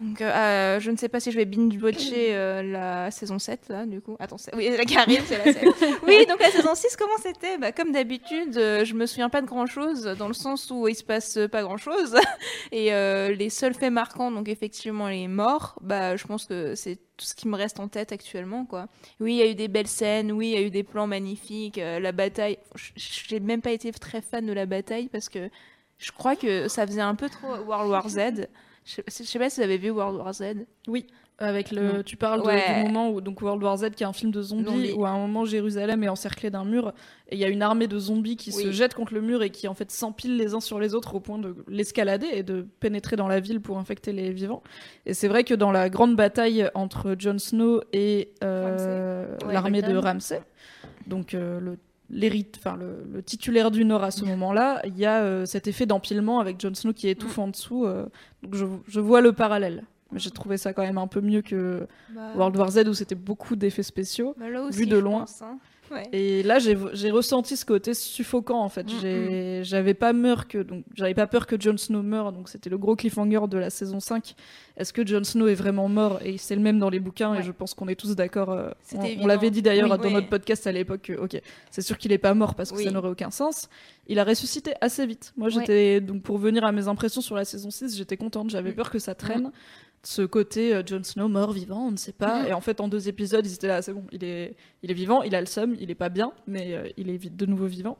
Donc, 0.02 0.22
euh, 0.22 0.30
euh, 0.30 0.80
je 0.80 0.90
ne 0.92 0.98
sais 0.98 1.08
pas 1.08 1.20
si 1.20 1.32
je 1.32 1.38
vais 1.38 1.46
binge-watcher 1.46 2.36
euh, 2.36 2.64
la 2.64 3.12
saison 3.12 3.38
7, 3.38 3.70
là, 3.70 3.86
du 3.86 4.02
coup. 4.02 4.16
Attends, 4.20 4.38
oui, 4.56 4.70
la 4.76 4.86
qui 4.86 4.98
arrive, 4.98 5.24
c'est 5.26 5.38
la 5.38 5.54
7. 5.54 5.64
oui, 6.08 6.26
donc 6.26 6.42
la 6.42 6.50
saison 6.50 6.74
6, 6.74 6.98
comment 6.98 7.18
c'était? 7.22 7.58
Bah, 7.58 7.72
Comme 7.72 7.92
d'habitude, 7.92 8.58
euh, 8.58 8.86
je 8.86 8.96
me 8.96 9.06
souviens 9.06 9.30
pas 9.30 9.42
de 9.42 9.46
grand-chose, 9.46 10.04
dans 10.18 10.28
le 10.28 10.34
sens 10.34 10.72
où 10.72 10.88
il 10.88 10.96
se 10.96 11.04
passe 11.04 11.38
pas 11.52 11.62
grand-chose. 11.62 12.16
Et 12.72 12.92
les 13.36 13.50
seuls 13.50 13.76
faits 13.76 13.94
marquants, 13.94 14.32
donc 14.32 14.50
effectivement 14.50 15.08
les 15.08 15.28
morts, 15.28 15.78
bah, 15.82 16.16
je 16.16 16.26
pense 16.26 16.46
que 16.46 16.76
c'est 16.76 16.96
tout 17.18 17.26
ce 17.26 17.36
qui 17.36 17.48
me 17.48 17.56
reste 17.56 17.80
en 17.80 17.88
tête 17.88 18.12
actuellement, 18.12 18.66
quoi. 18.66 18.88
Oui, 19.20 19.34
il 19.34 19.38
y 19.38 19.42
a 19.42 19.48
eu 19.48 19.56
des 19.56 19.68
belles 19.68 19.88
scènes, 19.88 20.32
oui, 20.32 20.50
il 20.50 20.54
y 20.54 20.58
a 20.58 20.66
eu 20.66 20.72
des 20.72 20.84
plans 20.84 21.08
magnifiques, 21.08 21.78
la 21.78 22.12
bataille... 22.12 22.58
J'ai 22.96 23.40
même 23.40 23.62
pas 23.62 23.72
été 23.72 23.92
très 23.92 24.22
fan 24.22 24.46
de 24.46 24.54
la 24.54 24.66
bataille, 24.66 25.08
parce 25.08 25.30
que 25.30 25.50
je 26.00 26.12
crois 26.12 26.36
que 26.36 26.68
ça 26.68 26.86
faisait 26.88 27.02
un 27.02 27.16
peu 27.16 27.30
trop 27.30 27.56
World 27.68 27.90
War 27.90 28.10
Z. 28.10 28.48
Je 28.86 28.92
sais, 28.96 29.04
je 29.08 29.24
sais 29.24 29.40
pas 29.40 29.50
si 29.50 29.60
vous 29.60 29.64
avez 29.66 29.78
vu 29.78 29.90
World 29.92 30.18
War 30.18 30.34
Z. 30.34 30.44
Avec 31.40 31.72
le, 31.72 32.04
tu 32.04 32.16
parles 32.16 32.42
de- 32.42 32.46
Ouais. 32.46 32.62
du 32.78 32.84
moment 32.84 33.10
où 33.10 33.20
donc 33.20 33.42
World 33.42 33.64
War 33.64 33.76
Z, 33.78 33.90
qui 33.96 34.04
est 34.04 34.06
un 34.06 34.14
film 34.14 34.32
de 34.32 34.42
zombies, 34.44 34.92
où 34.94 35.04
à 35.04 35.10
un 35.10 35.18
moment 35.18 35.46
Jérusalem 35.46 36.04
est 36.04 36.08
encerclée 36.08 36.52
d'un 36.52 36.64
mur 36.64 36.94
et 37.28 37.36
il 37.36 37.40
y 37.40 37.44
a 37.44 37.48
une 37.50 37.64
armée 37.64 37.88
de 37.88 37.98
zombies 37.98 38.36
qui 38.36 38.52
se 38.52 38.68
Oui. 38.68 38.72
jettent 38.74 38.94
contre 38.94 39.16
le 39.16 39.22
mur 39.22 39.42
et 39.42 39.50
qui 39.50 39.68
en 39.68 39.74
fait 39.74 39.90
s'empilent 39.90 40.38
les 40.38 40.54
uns 40.54 40.60
sur 40.60 40.80
les 40.80 40.94
autres 40.94 41.16
au 41.16 41.20
point 41.20 41.40
de 41.40 41.56
l'escalader 41.68 42.28
et 42.32 42.44
de 42.44 42.68
pénétrer 42.80 43.16
dans 43.16 43.28
la 43.28 43.40
ville 43.40 43.62
pour 43.62 43.80
infecter 43.80 44.14
les 44.14 44.32
vivants. 44.32 44.62
Et 45.08 45.16
c'est 45.16 45.28
vrai 45.28 45.44
que 45.44 45.56
dans 45.56 45.72
la 45.72 45.90
grande 45.90 46.16
bataille 46.16 46.70
entre 46.76 47.16
Jon 47.18 47.40
Snow 47.40 47.82
et 47.94 48.30
euh, 48.44 49.36
Ouais, 49.48 49.54
l'armée 49.54 49.82
de. 49.82 49.98
Ramsay, 49.98 50.42
donc 51.08 51.34
euh, 51.34 51.60
le 51.60 51.80
enfin 52.58 52.76
le, 52.76 53.06
le 53.12 53.24
titulaire 53.24 53.72
du 53.72 53.86
Nord 53.86 54.04
à 54.04 54.12
ce 54.12 54.24
moment-là, 54.26 54.82
il 54.86 54.98
y 54.98 55.06
a 55.06 55.22
euh, 55.24 55.46
cet 55.46 55.68
effet 55.68 55.86
d'empilement 55.86 56.40
avec 56.40 56.60
Jon 56.60 56.74
Snow 56.74 56.94
qui 56.94 57.08
étouffe 57.08 57.38
en 57.40 57.48
dessous. 57.48 57.86
euh, 57.86 58.06
donc 58.42 58.56
je, 58.56 58.66
je 58.88 59.00
vois 59.00 59.22
le 59.22 59.34
parallèle. 59.34 59.84
Mais 60.12 60.20
j'ai 60.20 60.30
trouvé 60.30 60.58
ça 60.58 60.74
quand 60.74 60.84
même 60.84 61.00
un 61.00 61.08
peu 61.08 61.22
mieux 61.22 61.42
que 61.42 61.88
World 62.36 62.56
War 62.56 62.70
Z 62.70 62.88
où 62.88 62.94
c'était 62.94 63.16
beaucoup 63.16 63.56
d'effets 63.56 63.82
spéciaux. 63.82 64.36
Bah, 64.38 64.48
là 64.48 64.62
aussi, 64.62 64.78
vu 64.80 64.86
de 64.86 64.98
loin. 64.98 65.22
pense, 65.22 65.42
hein. 65.42 65.58
Ouais. 65.94 66.08
Et 66.12 66.42
là, 66.44 66.58
j'ai 66.60 67.12
ressenti 67.12 67.56
ce 67.56 67.66
côté 67.66 67.94
suffocant 67.94 68.60
en 68.62 68.70
fait. 68.70 68.84
Mm, 68.86 69.00
J'ai- 69.02 69.64
J'avais 69.64 69.94
pas 69.94 70.14
peur 70.14 70.48
que 70.48 70.58
donc 70.58 70.84
j'avais 70.96 71.14
pas 71.14 71.28
peur 71.28 71.46
que 71.46 71.60
Jon 71.60 71.78
Snow 71.78 72.02
meure. 72.02 72.32
Donc 72.32 72.50
c'était 72.50 72.70
le 72.70 72.78
gros 72.78 72.96
cliffhanger 72.96 73.42
de 73.48 73.58
la 73.58 73.70
saison 73.70 74.00
5. 74.00 74.34
Est-ce 74.76 74.92
que 74.92 75.06
Jon 75.06 75.24
Snow 75.24 75.48
est 75.48 75.54
vraiment 75.56 75.88
mort? 75.88 76.20
Et 76.26 76.38
c'est 76.38 76.56
le 76.56 76.62
même 76.62 76.80
dans 76.80 76.90
les 76.90 77.00
bouquins. 77.00 77.36
Et 77.36 77.44
je 77.44 77.52
pense 77.52 77.74
qu'on 77.74 77.88
est 77.88 77.96
tous 77.96 78.16
d'accord. 78.16 78.50
euh, 78.52 78.72
on- 78.96 79.28
l'avait 79.28 79.52
dit 79.52 79.62
d'ailleurs 79.62 79.90
Oui, 79.92 79.98
dans 79.98 80.04
oui. 80.08 80.14
notre 80.14 80.30
podcast 80.30 80.66
à 80.68 80.72
l'époque. 80.72 81.02
que, 81.04 81.14
Ok, 81.14 81.40
c'est 81.72 81.82
sûr 81.82 81.98
qu'il 81.98 82.12
est 82.12 82.18
pas 82.18 82.34
mort 82.34 82.56
parce 82.56 82.72
que 82.72 82.78
Oui. 82.78 82.84
ça 82.86 82.92
n'aurait 82.92 83.10
aucun 83.10 83.30
sens. 83.32 83.70
Il 84.08 84.18
a 84.20 84.24
ressuscité 84.24 84.74
assez 84.82 85.06
vite. 85.06 85.34
Moi, 85.38 85.50
j'étais 85.50 86.02
donc 86.02 86.24
pour 86.24 86.38
venir 86.38 86.64
à 86.66 86.72
mes 86.72 86.88
impressions 86.88 87.22
sur 87.22 87.36
la 87.36 87.46
saison 87.46 87.70
6, 87.70 87.96
j'étais 87.96 88.18
contente. 88.18 88.50
J'avais 88.50 88.72
Mm. 88.72 88.76
peur 88.76 88.90
que 88.90 89.00
ça 89.00 89.16
traîne. 89.16 89.52
Ce 90.06 90.22
côté 90.22 90.74
euh, 90.76 90.84
Jon 90.86 91.02
Snow 91.04 91.30
mort 91.30 91.54
vivant, 91.54 91.88
on 91.88 91.92
ne 91.92 91.98
sait 91.98 92.12
pas. 92.12 92.44
Mm. 92.44 92.48
Et 92.48 92.54
en 92.54 92.62
fait, 92.62 92.82
en 92.82 92.88
deux 92.88 93.08
épisodes, 93.08 93.46
ils 93.46 93.54
étaient 93.54 93.68
là. 93.68 93.82
C'est 93.82 93.94
bon, 93.94 94.04
il 94.12 94.24
est, 94.24 94.56
il 94.82 94.92
est 94.92 94.94
vivant, 94.94 95.24
il 95.24 95.34
a 95.36 95.40
le 95.40 95.48
seum, 95.48 95.76
il 95.80 95.90
est 95.92 95.96
pas 95.96 96.10
bien, 96.10 96.34
mais 96.48 96.74
euh, 96.74 96.90
il 96.98 97.10
est 97.10 97.30
de 97.34 97.46
nouveau 97.46 97.68
vivant. 97.68 97.98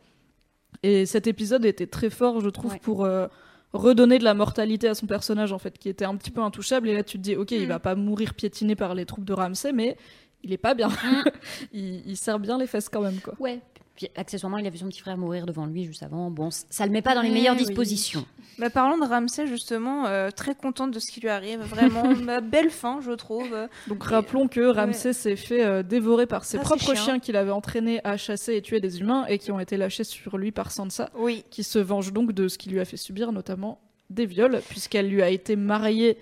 Et 0.84 1.06
cet 1.06 1.28
épisode 1.28 1.64
était 1.66 1.88
très 1.88 2.10
fort, 2.10 2.42
je 2.42 2.50
trouve, 2.50 2.74
Ouais. 2.74 2.80
pour 2.82 3.06
euh, 3.06 3.28
redonner 3.72 4.20
de 4.20 4.24
la 4.26 4.34
mortalité 4.34 4.88
à 4.90 4.96
son 4.96 5.06
personnage, 5.08 5.54
en 5.54 5.60
fait, 5.60 5.78
qui 5.80 5.88
était 5.88 6.04
un 6.06 6.16
petit 6.18 6.32
peu 6.32 6.42
intouchable. 6.42 6.90
Et 6.90 6.94
là, 6.94 7.04
tu 7.04 7.18
te 7.18 7.24
dis, 7.24 7.36
ok, 7.38 7.52
il 7.52 7.66
Mm. 7.66 7.70
va 7.70 7.80
pas 7.80 7.96
mourir 7.96 8.34
piétiné 8.34 8.76
par 8.76 8.94
les 8.96 9.06
troupes 9.06 9.24
de 9.26 9.34
Ramsay, 9.34 9.72
mais 9.72 9.96
il 10.44 10.52
est 10.52 10.58
pas 10.58 10.74
bien. 10.74 10.90
Mm. 10.90 11.24
il, 11.74 12.04
il 12.10 12.18
serre 12.18 12.40
bien 12.40 12.58
les 12.58 12.68
fesses 12.68 12.90
quand 12.90 13.02
même, 13.02 13.20
quoi. 13.22 13.36
Ouais. 13.40 13.62
Puis 13.96 14.10
accessoirement, 14.16 14.58
il 14.58 14.66
a 14.66 14.72
vu 14.72 14.80
son 14.80 14.88
petit 14.88 15.02
frère 15.02 15.18
mourir 15.18 15.46
devant 15.46 15.68
lui 15.68 15.84
juste 15.86 16.02
avant. 16.02 16.32
Bon, 16.32 16.50
ça 16.52 16.86
le 16.88 16.92
met 16.92 17.04
pas 17.04 17.14
dans 17.14 17.22
les 17.22 17.30
meilleures 17.30 17.56
oui. 17.56 17.64
dispositions. 17.64 18.26
Bah, 18.58 18.72
parlons 18.72 18.98
de 18.98 19.08
Ramsay, 19.08 19.46
justement, 19.46 20.08
euh, 20.08 20.32
très 20.32 20.56
contente 20.56 20.90
de 20.92 20.98
ce 21.00 21.12
qui 21.12 21.20
lui 21.22 21.30
arrive. 21.30 21.60
Vraiment, 21.60 22.16
ma 22.24 22.42
belle 22.42 22.72
fin, 22.72 23.02
je 23.02 23.12
trouve. 23.12 23.56
Donc 23.88 24.04
Et- 24.04 24.08
rappelons 24.10 24.48
que 24.48 24.62
Ramsay 24.62 25.14
s'est 25.14 25.36
fait 25.36 25.64
euh, 25.64 25.84
dévorer 25.84 26.26
par 26.26 26.44
ses 26.44 26.58
Ah, 26.58 26.62
propres 26.62 26.96
chiens 26.96 27.20
qu'il 27.20 27.36
avait 27.36 27.52
entraînés 27.52 28.02
à 28.04 28.18
chasser 28.18 28.56
et 28.56 28.64
tuer 28.64 28.80
des 28.80 29.00
humains 29.00 29.26
et 29.28 29.38
qui 29.38 29.52
ont 29.52 29.60
été 29.60 29.78
lâchés 29.78 30.04
sur 30.04 30.40
lui 30.40 30.52
par 30.52 30.72
Sansa. 30.72 31.12
Oui. 31.16 31.44
qui 31.52 31.64
se 31.64 31.78
venge 31.78 32.12
donc 32.14 32.32
de 32.32 32.48
ce 32.48 32.58
qu'il 32.58 32.72
lui 32.72 32.80
a 32.80 32.86
fait 32.86 32.98
subir, 32.98 33.32
notamment 33.32 33.80
des 34.10 34.26
viols, 34.26 34.60
puisqu'elle 34.70 35.08
lui 35.08 35.22
a 35.22 35.30
été 35.30 35.56
mariée 35.56 36.18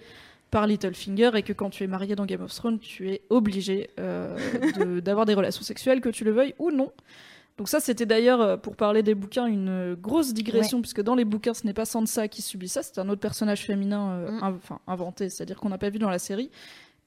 par 0.50 0.68
Littlefinger 0.68 1.32
et 1.36 1.44
que 1.44 1.54
quand 1.54 1.70
tu 1.70 1.86
es 1.86 1.88
marié 1.88 2.16
dans 2.18 2.26
Game 2.26 2.42
of 2.42 2.54
Thrones, 2.54 2.80
tu 2.80 3.10
es 3.10 3.22
obligé 3.30 3.90
euh, 4.00 4.36
de- 4.78 5.00
d'avoir 5.00 5.26
des 5.26 5.34
relations 5.34 5.64
sexuelles, 5.64 6.02
que 6.02 6.10
tu 6.10 6.26
le 6.26 6.32
veuilles 6.32 6.54
ou 6.60 6.72
non. 6.72 6.92
Donc 7.62 7.70
ça, 7.70 7.80
c'était 7.80 8.08
d'ailleurs, 8.08 8.42
euh, 8.42 8.58
pour 8.58 8.76
parler 8.76 9.04
des 9.04 9.14
bouquins, 9.14 9.46
une 9.46 9.70
euh, 9.70 9.96
grosse 9.96 10.34
digression, 10.34 10.82
puisque 10.82 11.02
dans 11.04 11.14
les 11.14 11.26
bouquins, 11.26 11.54
ce 11.54 11.64
n'est 11.68 11.76
pas 11.76 11.86
Sansa 11.86 12.28
qui 12.28 12.42
subit 12.42 12.68
ça, 12.68 12.82
c'est 12.82 12.98
un 12.98 13.08
autre 13.08 13.22
personnage 13.22 13.62
féminin 13.68 14.10
euh, 14.14 14.32
Mm. 14.32 14.40
inv- 14.44 14.78
inventé, 14.88 15.30
c'est-à-dire 15.30 15.58
qu'on 15.60 15.70
n'a 15.70 15.78
pas 15.78 15.92
vu 15.92 16.00
dans 16.00 16.10
la 16.10 16.18
série. 16.18 16.50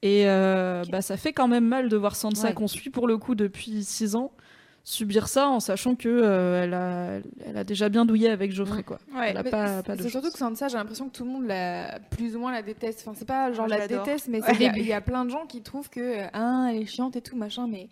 Et 0.02 0.28
euh, 0.28 0.84
bah, 0.92 1.02
ça 1.02 1.16
fait 1.16 1.32
quand 1.32 1.48
même 1.48 1.66
mal 1.66 1.88
de 1.88 1.96
voir 1.96 2.14
Sansa, 2.14 2.46
Ouais. 2.48 2.54
qu'on 2.54 2.68
suit 2.68 2.90
pour 2.90 3.08
le 3.08 3.18
coup 3.18 3.34
depuis 3.34 3.82
6 3.82 4.14
ans, 4.14 4.30
subir 4.84 5.26
ça 5.26 5.48
en 5.48 5.58
sachant 5.58 5.96
que 5.96 6.08
euh, 6.08 6.62
elle, 6.62 6.74
a, 6.74 7.18
elle 7.48 7.56
a 7.56 7.64
déjà 7.64 7.88
bien 7.88 8.04
douillé 8.04 8.30
avec 8.30 8.52
Geoffrey. 8.52 8.84
Quoi. 8.84 9.00
Ouais. 9.12 9.30
Elle 9.30 9.38
a 9.38 9.42
Mais 9.42 9.50
pas, 9.50 9.78
c'est- 9.78 9.86
pas 9.88 9.96
de 9.96 10.02
C'est 10.02 10.08
surtout 10.10 10.30
que 10.30 10.38
Sansa, 10.38 10.68
j'ai 10.68 10.76
l'impression 10.76 11.08
que 11.08 11.16
tout 11.16 11.24
le 11.24 11.30
monde 11.30 11.46
la 11.48 11.98
plus 12.10 12.36
ou 12.36 12.38
moins 12.38 12.52
la 12.52 12.62
déteste. 12.62 13.00
Enfin, 13.04 13.16
c'est 13.18 13.24
pas 13.26 13.52
genre 13.52 13.66
je 13.66 13.74
la 13.74 13.88
déteste, 13.88 14.28
mais 14.28 14.40
Ouais. 14.40 14.52
il 14.54 14.62
y 14.62 14.66
a- 14.68 14.76
il 14.78 14.86
y, 14.86 14.92
a 14.92 15.00
plein 15.00 15.24
de 15.24 15.30
gens 15.30 15.46
qui 15.46 15.62
trouvent 15.62 15.90
que 15.90 16.20
ah, 16.32 16.68
elle 16.70 16.76
est 16.82 16.86
chiante 16.86 17.16
et 17.16 17.22
tout 17.22 17.34
machin, 17.36 17.66
mais 17.68 17.88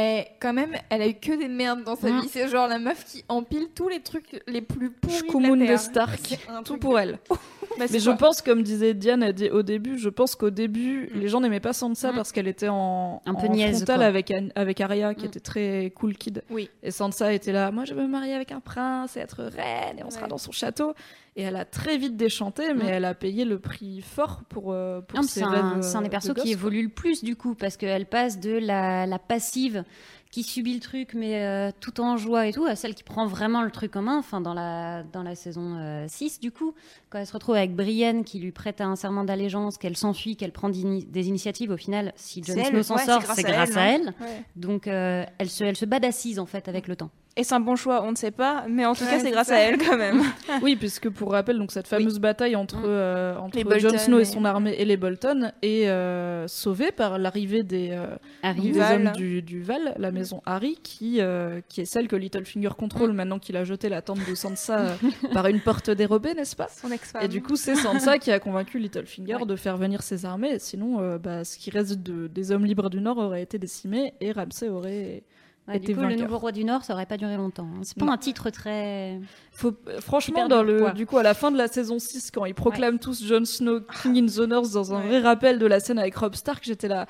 elle, 0.00 0.24
quand 0.40 0.52
même, 0.52 0.76
elle 0.90 1.02
a 1.02 1.08
eu 1.08 1.14
que 1.14 1.36
des 1.38 1.48
merdes 1.48 1.82
dans 1.84 1.96
sa 1.96 2.08
Mm. 2.10 2.20
vie. 2.20 2.28
C'est 2.28 2.48
genre 2.48 2.68
la 2.68 2.78
meuf 2.78 3.04
qui 3.04 3.24
empile 3.28 3.68
tous 3.74 3.88
les 3.88 4.00
trucs 4.00 4.42
les 4.46 4.60
plus 4.60 4.90
pourris 4.90 5.14
de 5.14 5.26
Shkumun 5.26 5.50
la 5.56 5.60
des 5.62 5.66
Terre. 5.66 5.80
Stark, 5.80 6.38
tout 6.64 6.76
pour 6.78 6.94
de- 6.94 6.98
elle. 7.00 7.18
Bah, 7.28 7.36
Mais 7.92 7.98
je 7.98 8.10
pense, 8.10 8.42
comme 8.42 8.62
disait 8.62 8.94
Diane 8.94 9.30
dit 9.32 9.50
au 9.50 9.62
début, 9.62 9.98
je 9.98 10.08
pense 10.08 10.34
qu'au 10.34 10.50
début, 10.50 11.10
les 11.14 11.28
gens 11.28 11.40
n'aimaient 11.40 11.60
pas 11.60 11.72
Sansa 11.72 12.12
Mm. 12.12 12.16
parce 12.16 12.32
qu'elle 12.32 12.48
était 12.48 12.68
en, 12.68 13.22
Un 13.26 13.34
peu 13.34 13.46
en 13.46 13.52
niaise, 13.52 13.84
avec, 13.88 14.32
avec 14.54 14.80
Arya, 14.80 15.14
qui 15.14 15.24
Mm. 15.24 15.28
était 15.28 15.40
très 15.40 15.92
cool 15.96 16.14
kid. 16.16 16.42
Oui. 16.50 16.70
Et 16.82 16.90
Sansa 16.90 17.32
était 17.32 17.52
là, 17.52 17.70
moi 17.70 17.84
je 17.84 17.94
veux 17.94 18.02
me 18.02 18.08
marier 18.08 18.34
avec 18.34 18.52
un 18.52 18.60
prince 18.60 19.16
et 19.16 19.20
être 19.20 19.42
reine, 19.42 19.98
et 19.98 20.04
on 20.04 20.10
sera 20.10 20.26
dans 20.28 20.38
son 20.38 20.52
château. 20.52 20.94
Et 21.38 21.42
elle 21.42 21.56
a 21.56 21.64
très 21.64 21.96
vite 21.98 22.16
déchanté, 22.16 22.74
mais 22.74 22.86
elle 22.86 23.04
a 23.04 23.14
payé 23.14 23.44
le 23.44 23.60
prix 23.60 24.00
fort 24.00 24.42
pour, 24.48 24.72
euh, 24.72 25.00
pour 25.00 25.22
C'est 25.22 25.42
un, 25.42 25.80
c'est 25.82 25.94
un 25.94 26.00
euh, 26.00 26.02
des 26.02 26.08
de 26.08 26.10
persos 26.10 26.34
qui 26.34 26.50
évolue 26.50 26.82
le 26.82 26.88
plus 26.88 27.22
du 27.22 27.36
coup, 27.36 27.54
parce 27.54 27.76
qu'elle 27.76 28.06
passe 28.06 28.40
de 28.40 28.58
la, 28.58 29.06
la 29.06 29.18
passive 29.20 29.84
qui 30.30 30.42
subit 30.42 30.74
le 30.74 30.80
truc 30.80 31.14
mais 31.14 31.42
euh, 31.42 31.70
tout 31.80 32.00
en 32.00 32.16
joie 32.16 32.46
et 32.46 32.52
tout, 32.52 32.64
à 32.64 32.76
celle 32.76 32.94
qui 32.94 33.02
prend 33.02 33.26
vraiment 33.26 33.62
le 33.62 33.70
truc 33.70 33.96
en 33.96 34.02
main, 34.02 34.18
enfin 34.18 34.40
dans 34.40 34.54
la, 34.54 35.02
dans 35.04 35.22
la 35.22 35.34
saison 35.34 35.76
euh, 35.78 36.06
6 36.08 36.40
du 36.40 36.50
coup, 36.50 36.74
quand 37.08 37.18
elle 37.18 37.26
se 37.26 37.32
retrouve 37.32 37.54
avec 37.54 37.74
Brienne 37.74 38.24
qui 38.24 38.38
lui 38.38 38.52
prête 38.52 38.80
un 38.80 38.96
serment 38.96 39.24
d'allégeance, 39.24 39.78
qu'elle 39.78 39.96
s'enfuit, 39.96 40.36
qu'elle 40.36 40.52
prend 40.52 40.68
des 40.68 41.28
initiatives, 41.28 41.70
au 41.70 41.76
final, 41.76 42.12
si 42.16 42.42
Jon 42.42 42.64
Snow 42.64 42.82
s'en 42.82 42.96
ouais, 42.96 43.04
sort, 43.04 43.22
c'est 43.22 43.26
grâce 43.26 43.36
c'est 43.36 43.46
à 43.46 43.52
grâce 43.52 43.70
elle, 43.70 43.78
à 43.78 43.92
elle. 43.92 44.06
Ouais. 44.06 44.44
Donc 44.56 44.86
euh, 44.86 45.24
elle, 45.38 45.48
se, 45.48 45.64
elle 45.64 45.76
se 45.76 45.84
bat 45.84 46.00
d'assises 46.00 46.38
en 46.38 46.46
fait 46.46 46.68
avec 46.68 46.88
le 46.88 46.96
temps. 46.96 47.10
Et 47.38 47.44
c'est 47.44 47.54
un 47.54 47.60
bon 47.60 47.76
choix, 47.76 48.02
on 48.04 48.10
ne 48.10 48.16
sait 48.16 48.32
pas, 48.32 48.64
mais 48.68 48.84
en 48.84 48.94
tout 48.94 49.04
Ouais, 49.04 49.10
cas, 49.10 49.20
c'est 49.20 49.30
grâce 49.30 49.46
ça. 49.46 49.54
à 49.54 49.58
elle 49.60 49.78
quand 49.78 49.96
même. 49.96 50.22
Oui, 50.62 50.74
puisque 50.76 51.08
pour 51.08 51.30
rappel, 51.32 51.56
donc 51.56 51.70
cette 51.70 51.86
fameuse 51.86 52.18
bataille 52.18 52.56
entre, 52.56 52.78
Mm. 52.78 52.84
euh, 52.86 53.36
entre 53.38 53.78
Jon 53.78 53.96
Snow 53.96 54.18
et 54.18 54.22
et- 54.22 54.24
son 54.24 54.44
armée 54.44 54.74
et 54.76 54.84
les 54.84 54.96
Bolton 54.96 55.52
est 55.62 55.88
euh, 55.88 56.48
sauvée 56.48 56.90
par 56.90 57.16
l'arrivée 57.18 57.62
des, 57.62 57.90
euh, 57.92 58.52
des 58.60 58.80
hommes 58.80 59.12
du, 59.16 59.40
du 59.42 59.62
Val, 59.62 59.94
la 59.98 60.10
maison 60.10 60.42
Harry, 60.46 60.78
qui, 60.82 61.20
euh, 61.20 61.60
qui 61.68 61.80
est 61.80 61.84
celle 61.84 62.08
que 62.08 62.16
Littlefinger 62.16 62.70
contrôle 62.76 63.12
maintenant 63.12 63.38
qu'il 63.38 63.56
a 63.56 63.62
jeté 63.64 63.88
la 63.88 64.02
tente 64.02 64.18
de 64.28 64.34
Sansa 64.34 64.96
par 65.32 65.46
une 65.46 65.60
porte 65.60 65.90
dérobée, 65.90 66.34
n'est-ce 66.34 66.56
pas? 66.56 66.66
Son. 66.68 66.88
Et 67.22 67.28
du 67.28 67.40
coup, 67.40 67.54
c'est 67.54 67.76
Sansa 67.76 68.18
qui 68.18 68.32
a 68.32 68.40
convaincu 68.40 68.80
Littlefinger 68.80 69.36
Ouais. 69.36 69.46
de 69.46 69.54
faire 69.56 69.76
venir 69.76 70.02
ses 70.02 70.24
armées. 70.26 70.58
Sinon, 70.58 71.16
bah, 71.22 71.44
ce 71.44 71.56
qui 71.56 71.70
reste 71.70 72.02
de- 72.02 72.26
des 72.26 72.50
hommes 72.50 72.64
libres 72.64 72.90
du 72.90 73.00
Nord 73.00 73.18
aurait 73.18 73.42
été 73.42 73.58
décimé 73.58 74.14
et 74.20 74.32
Ramsay 74.32 74.68
aurait 74.68 75.22
Ouais, 75.68 75.78
du 75.78 75.94
coup, 75.94 76.00
le 76.02 76.14
nouveau 76.16 76.38
roi 76.38 76.50
du 76.52 76.64
Nord, 76.64 76.82
ça 76.84 76.94
aurait 76.94 77.04
pas 77.06 77.16
duré 77.18 77.36
longtemps. 77.36 77.68
hein. 77.76 77.80
C'est 77.82 77.96
pas 77.98 78.06
Non. 78.06 78.12
un 78.12 78.16
titre 78.18 78.48
très. 78.50 79.20
Faut, 79.52 79.74
euh, 79.88 80.00
franchement, 80.00 80.48
dans 80.48 80.62
le, 80.62 80.92
du 80.92 81.04
coup, 81.06 81.18
à 81.18 81.22
la 81.22 81.34
fin 81.34 81.50
de 81.50 81.58
la 81.58 81.68
saison 81.68 81.98
6, 81.98 82.30
quand 82.30 82.44
ils 82.46 82.54
proclament 82.54 82.98
tous 82.98 83.22
Jon 83.24 83.44
Snow 83.44 83.80
King 84.02 84.24
in 84.24 84.26
the 84.26 84.48
North 84.48 84.72
dans 84.72 84.94
un 84.94 85.00
Ouais. 85.02 85.06
vrai 85.08 85.20
rappel 85.20 85.58
de 85.58 85.66
la 85.66 85.80
scène 85.80 85.98
avec 85.98 86.16
Rob 86.16 86.34
Stark, 86.34 86.62
j'étais 86.64 86.88
là. 86.88 87.06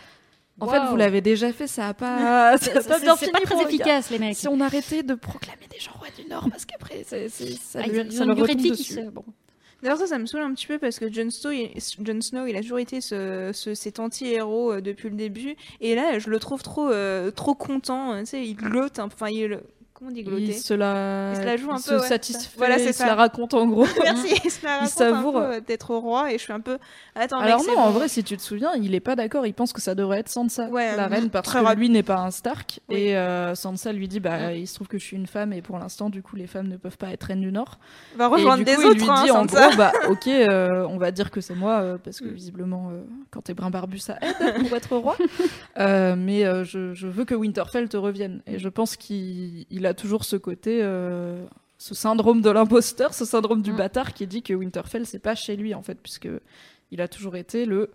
En 0.61 0.67
fait, 0.67 0.81
vous 0.91 0.97
l'avez 0.97 1.21
déjà 1.21 1.53
fait, 1.53 1.69
ça 1.69 1.87
a 1.87 1.95
pas, 1.95 2.57
ça 2.59 2.71
a 2.73 2.81
C'est 2.81 2.89
pas 2.89 2.99
bien 2.99 3.15
fini, 3.15 3.31
pas 3.31 3.41
très 3.43 3.63
efficace, 3.63 4.11
les 4.11 4.19
mecs. 4.19 4.37
Si 4.37 4.49
on 4.49 4.61
arrêtait 4.61 5.05
de 5.05 5.15
proclamer 5.15 5.69
des 5.71 5.79
gens 5.79 5.93
rois 5.97 6.09
du 6.21 6.29
Nord, 6.29 6.49
parce 6.51 6.65
qu'après, 6.65 7.05
ça, 7.05 7.17
Ah, 7.81 7.87
lui, 7.87 8.11
ça 8.13 8.25
ont 8.25 8.27
leur 8.27 8.37
retombe 8.39 8.61
dessus. 8.61 8.99
Bon. 9.13 9.25
D'ailleurs, 9.83 9.99
ça, 9.99 10.07
ça 10.09 10.19
me 10.19 10.27
saoule 10.27 10.41
un 10.43 10.53
petit 10.55 10.67
peu 10.67 10.79
parce 10.79 10.99
que 10.99 11.11
Jon 11.13 11.31
Snow, 11.31 11.51
il, 11.53 11.71
Jon 12.05 12.21
Snow, 12.21 12.47
il 12.47 12.57
a 12.57 12.63
toujours 12.63 12.81
été 12.81 13.01
ce, 13.01 13.53
ce- 13.55 13.75
cet 13.75 14.01
anti-héros 14.01 14.73
euh, 14.75 14.81
depuis 14.81 15.09
le 15.09 15.15
début. 15.17 15.55
Et 15.81 15.95
là, 15.95 16.19
je 16.19 16.31
le 16.31 16.39
trouve 16.41 16.63
trop, 16.63 16.89
euh, 16.91 17.31
trop 17.31 17.55
content. 17.55 18.13
euh, 18.15 18.21
Tu 18.21 18.27
sais, 18.27 18.45
il 18.45 18.55
glotte. 18.57 18.99
Enfin, 18.99 19.29
il. 19.29 19.61
Comment 19.99 20.11
on 20.13 20.15
dit 20.15 20.23
glotter 20.23 20.43
Il 20.45 20.55
se 20.55 20.75
la, 20.75 21.33
Il 21.33 21.41
se 21.41 21.45
la 21.45 21.57
joue 21.57 21.73
un 21.73 21.79
il 21.79 21.83
peu, 21.83 21.99
se 21.99 22.03
ouais, 22.03 22.07
satisfait, 22.07 22.51
voilà, 22.57 22.79
c'est 22.79 22.85
il 22.85 22.93
se 22.93 22.99
ça. 23.01 23.07
la 23.07 23.15
raconte 23.17 23.53
en 23.55 23.67
gros. 23.67 23.85
Merci, 24.05 24.33
il 24.45 24.51
se 24.51 24.65
la 24.65 24.71
Il 24.71 24.75
raconte 24.83 24.89
savoure. 24.91 25.37
un 25.39 25.41
peu 25.49 25.55
euh, 25.57 25.61
d'être 25.61 25.95
roi. 25.97 26.33
Et 26.33 26.39
je 26.39 26.43
suis 26.45 26.53
un 26.53 26.61
peu. 26.61 26.79
Attends, 27.17 27.41
Alors 27.41 27.59
mec, 27.65 27.69
non, 27.75 27.79
en 27.83 27.87
bon. 27.87 27.99
vrai, 27.99 28.09
si 28.09 28.23
tu 28.23 28.37
te 28.37 28.43
souviens, 28.43 28.71
il 28.81 28.95
est 28.95 29.01
pas 29.01 29.17
d'accord. 29.17 29.45
Il 29.45 29.55
pense 29.55 29.73
que 29.73 29.81
ça 29.81 29.97
devrait 29.97 30.21
être 30.21 30.29
Sansa, 30.29 30.69
Ouais, 30.69 30.95
la 30.97 31.07
euh, 31.07 31.09
reine, 31.09 31.31
parce 31.31 31.53
que 31.53 31.75
lui 31.75 31.89
n'est 31.91 32.05
pas 32.05 32.19
un 32.19 32.31
Stark. 32.31 32.79
Oui. 32.89 32.97
Et 32.97 33.17
euh, 33.17 33.57
Sansa 33.57 33.93
lui 33.93 34.07
dit, 34.07 34.21
bah, 34.21 34.53
il 34.55 34.69
se 34.69 34.77
trouve 34.77 34.87
que 34.87 34.99
je 34.99 35.05
suis 35.05 35.17
une 35.17 35.27
femme 35.27 35.53
et 35.53 35.63
pour 35.63 35.79
l'instant, 35.81 36.11
du 36.11 36.23
coup, 36.23 36.37
les 36.37 36.47
femmes 36.47 36.69
ne 36.69 36.77
peuvent 36.77 36.97
pas 36.99 37.09
être 37.11 37.25
reines 37.25 37.41
du 37.41 37.51
Nord. 37.51 37.79
va 38.17 38.27
Et 38.27 38.29
rejoindre 38.29 38.59
du 38.59 38.65
des 38.65 38.77
autres. 38.77 38.95
il 38.95 39.03
lui 39.03 39.11
hein, 39.11 39.25
dit 39.25 39.31
en 39.33 39.47
gros, 39.47 39.77
bah, 39.77 39.91
ok, 40.09 40.29
euh, 40.29 40.87
on 40.89 40.99
va 40.99 41.11
dire 41.11 41.33
que 41.33 41.41
c'est 41.41 41.57
moi, 41.57 41.81
euh, 41.81 41.99
parce 42.03 42.21
que 42.21 42.27
Mm. 42.29 42.33
visiblement, 42.35 42.93
quand 43.33 43.41
t'es 43.43 43.55
brun 43.55 43.71
barbu, 43.71 43.99
ça 43.99 44.17
aide 44.23 44.37
pour 44.69 44.77
être 44.77 44.97
roi. 44.97 45.17
Mais 45.77 46.45
je, 46.65 46.95
je 46.95 47.07
veux 47.09 47.25
que 47.25 47.35
Winterfell 47.35 47.89
te 47.89 47.97
revienne. 47.97 48.43
Et 48.47 48.59
je 48.61 48.69
pense 48.69 48.97
qu'il 48.97 49.67
il 49.71 49.87
a 49.89 49.95
toujours 49.95 50.25
ce 50.25 50.37
côté, 50.37 50.81
euh, 50.83 51.45
ce 51.79 51.95
syndrome 51.95 52.41
de 52.43 52.51
l'imposteur, 52.51 53.15
ce 53.15 53.25
syndrome 53.25 53.63
du 53.63 53.73
Mm. 53.73 53.77
bâtard 53.77 54.15
qui 54.15 54.27
dit 54.27 54.43
que 54.43 54.53
Winterfell, 54.55 55.07
c'est 55.07 55.19
pas 55.19 55.35
chez 55.35 55.57
lui, 55.57 55.75
en 55.75 55.83
fait, 55.83 55.99
puisque 56.01 56.29
il 56.91 57.01
a 57.01 57.09
toujours 57.09 57.37
été 57.37 57.65
le 57.67 57.91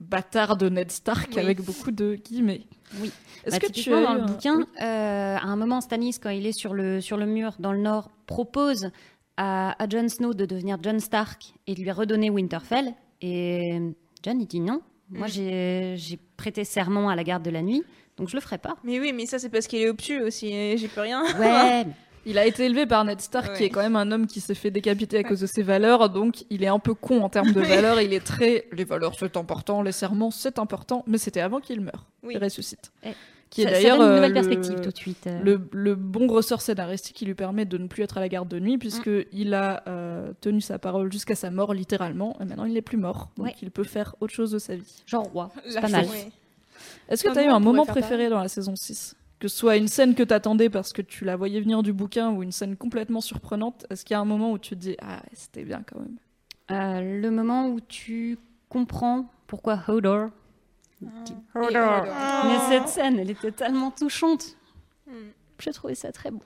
bâtard 0.00 0.56
de 0.56 0.68
Ned 0.68 0.90
Stark 0.90 1.30
Oui. 1.34 1.40
avec 1.40 1.62
beaucoup 1.62 1.90
de 1.90 2.16
guillemets. 2.16 2.62
Oui. 3.00 3.10
Est-ce 3.44 3.58
Bah, 3.58 3.66
que 3.66 3.72
tu 3.72 3.92
as 3.94 4.02
dans 4.02 4.14
le 4.14 4.20
un- 4.20 4.26
bouquin, 4.26 4.56
Oui. 4.58 4.64
euh, 4.82 5.36
à 5.36 5.42
un 5.44 5.56
moment, 5.56 5.80
Stannis, 5.80 6.18
quand 6.22 6.30
il 6.30 6.46
est 6.46 6.52
sur 6.56 6.74
le, 6.74 7.00
sur 7.00 7.16
le 7.16 7.24
mur 7.26 7.54
dans 7.58 7.72
le 7.72 7.78
nord, 7.80 8.10
propose 8.26 8.90
à, 9.38 9.82
à 9.82 9.88
Jon 9.88 10.08
Snow 10.08 10.34
de 10.34 10.44
devenir 10.44 10.76
Jon 10.82 10.98
Stark 10.98 11.54
et 11.66 11.74
de 11.74 11.80
lui 11.80 11.90
redonner 11.90 12.28
Winterfell. 12.30 12.92
Et 13.22 13.80
Jon, 14.24 14.38
il 14.38 14.46
dit 14.46 14.60
non. 14.60 14.80
Moi, 15.10 15.26
Mm. 15.28 15.94
j'ai 15.96 16.18
prêté 16.36 16.64
serment 16.64 17.08
à 17.08 17.16
la 17.16 17.24
garde 17.24 17.42
de 17.42 17.50
la 17.50 17.62
nuit, 17.62 17.82
donc 18.16 18.28
je 18.28 18.34
le 18.34 18.40
ferai 18.40 18.58
pas. 18.58 18.76
Mais 18.84 18.98
oui, 19.00 19.12
mais 19.12 19.26
ça, 19.26 19.38
c'est 19.38 19.48
parce 19.48 19.66
qu'il 19.66 19.80
est 19.80 19.88
obtus 19.88 20.20
aussi. 20.22 20.76
J'y 20.76 20.88
peux 20.88 21.00
rien. 21.02 21.22
Ouais, 21.38 21.86
Il 22.28 22.38
a 22.38 22.44
été 22.46 22.64
élevé 22.64 22.86
par 22.86 23.04
Ned 23.04 23.20
Stark, 23.20 23.54
qui 23.56 23.62
est 23.62 23.70
quand 23.70 23.82
même 23.82 23.94
un 23.94 24.10
homme 24.10 24.26
qui 24.26 24.40
s'est 24.40 24.56
fait 24.56 24.72
décapiter 24.72 25.18
à 25.18 25.22
cause 25.22 25.38
de 25.38 25.46
ses 25.46 25.62
valeurs, 25.62 26.10
donc 26.10 26.44
il 26.50 26.64
est 26.64 26.66
un 26.66 26.80
peu 26.80 26.92
con 26.92 27.22
en 27.22 27.28
termes 27.28 27.52
de 27.52 27.60
valeurs. 27.92 28.00
Il 28.00 28.12
est 28.12 28.18
très. 28.24 28.66
Les 28.72 28.82
valeurs, 28.82 29.14
c'est 29.16 29.36
important, 29.36 29.80
les 29.80 29.92
serments, 29.92 30.32
c'est 30.32 30.58
important, 30.58 31.04
mais 31.06 31.18
c'était 31.18 31.38
avant 31.40 31.60
qu'il 31.60 31.80
meure. 31.80 32.04
Oui. 32.24 32.34
Il 32.36 32.42
ressuscite. 32.42 32.90
Qui 33.56 33.62
est 33.62 33.70
d'ailleurs 33.70 33.96
une 33.96 34.02
euh, 34.02 34.14
nouvelle 34.16 34.30
le- 34.32 34.34
perspective 34.34 34.80
tout 34.80 34.90
de 34.90 34.96
suite. 34.96 35.26
euh. 35.26 35.40
Le, 35.42 35.68
le 35.72 35.94
bon 35.94 36.26
ressort 36.28 36.60
scénaristique 36.60 37.16
qui 37.16 37.24
lui 37.24 37.34
permet 37.34 37.64
de 37.64 37.78
ne 37.78 37.86
plus 37.88 38.02
être 38.02 38.18
à 38.18 38.20
la 38.20 38.28
garde 38.28 38.48
de 38.48 38.58
nuit, 38.60 38.78
puisque 38.78 39.10
il 39.32 39.54
a 39.54 39.82
euh, 39.88 40.32
tenu 40.40 40.60
sa 40.60 40.78
parole 40.78 41.10
jusqu'à 41.12 41.34
sa 41.34 41.50
mort, 41.50 41.74
littéralement, 41.74 42.36
et 42.40 42.44
maintenant 42.44 42.64
il 42.66 42.74
n'est 42.74 42.82
plus 42.82 42.98
mort, 42.98 43.30
donc 43.36 43.46
Ouais. 43.46 43.54
il 43.62 43.70
peut 43.70 43.84
faire 43.84 44.14
autre 44.20 44.32
chose 44.34 44.50
de 44.50 44.58
sa 44.58 44.76
vie. 44.76 45.02
Genre 45.06 45.24
roi, 45.24 45.50
c'est 45.66 45.74
La 45.74 45.80
pas 45.80 45.88
mal. 45.88 46.06
Ouais. 46.06 46.30
Est-ce 47.08 47.24
que 47.24 47.32
tu 47.32 47.38
as 47.38 47.44
eu 47.44 47.48
un 47.48 47.60
moment 47.60 47.86
préféré 47.86 48.28
dans 48.28 48.40
la 48.40 48.48
saison 48.48 48.76
6 48.76 49.16
Que 49.38 49.48
ce 49.48 49.56
soit 49.56 49.76
une 49.76 49.88
scène 49.88 50.14
que 50.14 50.22
t'attendais 50.22 50.68
parce 50.68 50.92
que 50.92 51.02
tu 51.02 51.24
la 51.24 51.36
voyais 51.36 51.60
venir 51.60 51.82
du 51.82 51.92
bouquin 51.92 52.30
ou 52.30 52.42
une 52.42 52.52
scène 52.52 52.76
complètement 52.76 53.20
surprenante, 53.20 53.86
est-ce 53.90 54.04
qu'il 54.04 54.14
y 54.14 54.16
a 54.16 54.20
un 54.20 54.24
moment 54.26 54.52
où 54.52 54.58
tu 54.58 54.70
te 54.70 54.80
dis 54.80 54.96
Ah, 55.00 55.22
c'était 55.32 55.64
bien 55.64 55.82
quand 55.90 55.98
même? 56.00 56.16
Euh, 56.70 57.20
le 57.22 57.30
moment 57.30 57.68
où 57.68 57.80
tu 57.80 58.38
comprends 58.68 59.30
pourquoi 59.46 59.78
Hodor. 59.88 60.28
Ah. 61.54 62.42
Mais 62.46 62.58
cette 62.78 62.88
scène, 62.88 63.18
elle 63.18 63.30
était 63.30 63.52
tellement 63.52 63.90
touchante. 63.90 64.56
Hmm. 65.06 65.30
J'ai 65.58 65.72
trouvé 65.72 65.94
ça 65.94 66.12
très 66.12 66.30
beau. 66.30 66.42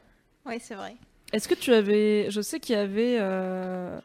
Ouais, 0.46 0.58
c'est 0.60 0.74
vrai. 0.74 0.96
Est-ce 1.32 1.48
que 1.48 1.54
tu 1.54 1.72
avais. 1.72 2.30
Je 2.30 2.40
sais 2.40 2.60
qu'il 2.60 2.74
y 2.74 2.78
avait. 2.78 3.16
euh, 3.20 3.98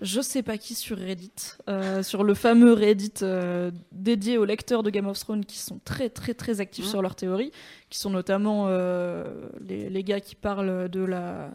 Je 0.00 0.20
sais 0.20 0.42
pas 0.42 0.58
qui 0.58 0.74
sur 0.74 0.98
Reddit, 0.98 1.30
euh, 1.68 2.02
sur 2.02 2.24
le 2.24 2.34
fameux 2.34 2.72
Reddit 2.72 3.12
euh, 3.22 3.70
dédié 3.92 4.38
aux 4.38 4.44
lecteurs 4.44 4.82
de 4.82 4.90
Game 4.90 5.06
of 5.06 5.18
Thrones 5.18 5.44
qui 5.44 5.58
sont 5.58 5.78
très 5.84 6.10
très 6.10 6.34
très 6.34 6.60
actifs 6.60 6.84
Mhm. 6.86 6.90
sur 6.90 7.00
leurs 7.02 7.14
théories, 7.14 7.52
qui 7.90 7.98
sont 8.00 8.10
notamment 8.10 8.66
euh, 8.68 9.48
les, 9.60 9.88
les 9.88 10.02
gars 10.02 10.20
qui 10.20 10.34
parlent 10.34 10.88
de 10.88 11.00
la 11.04 11.50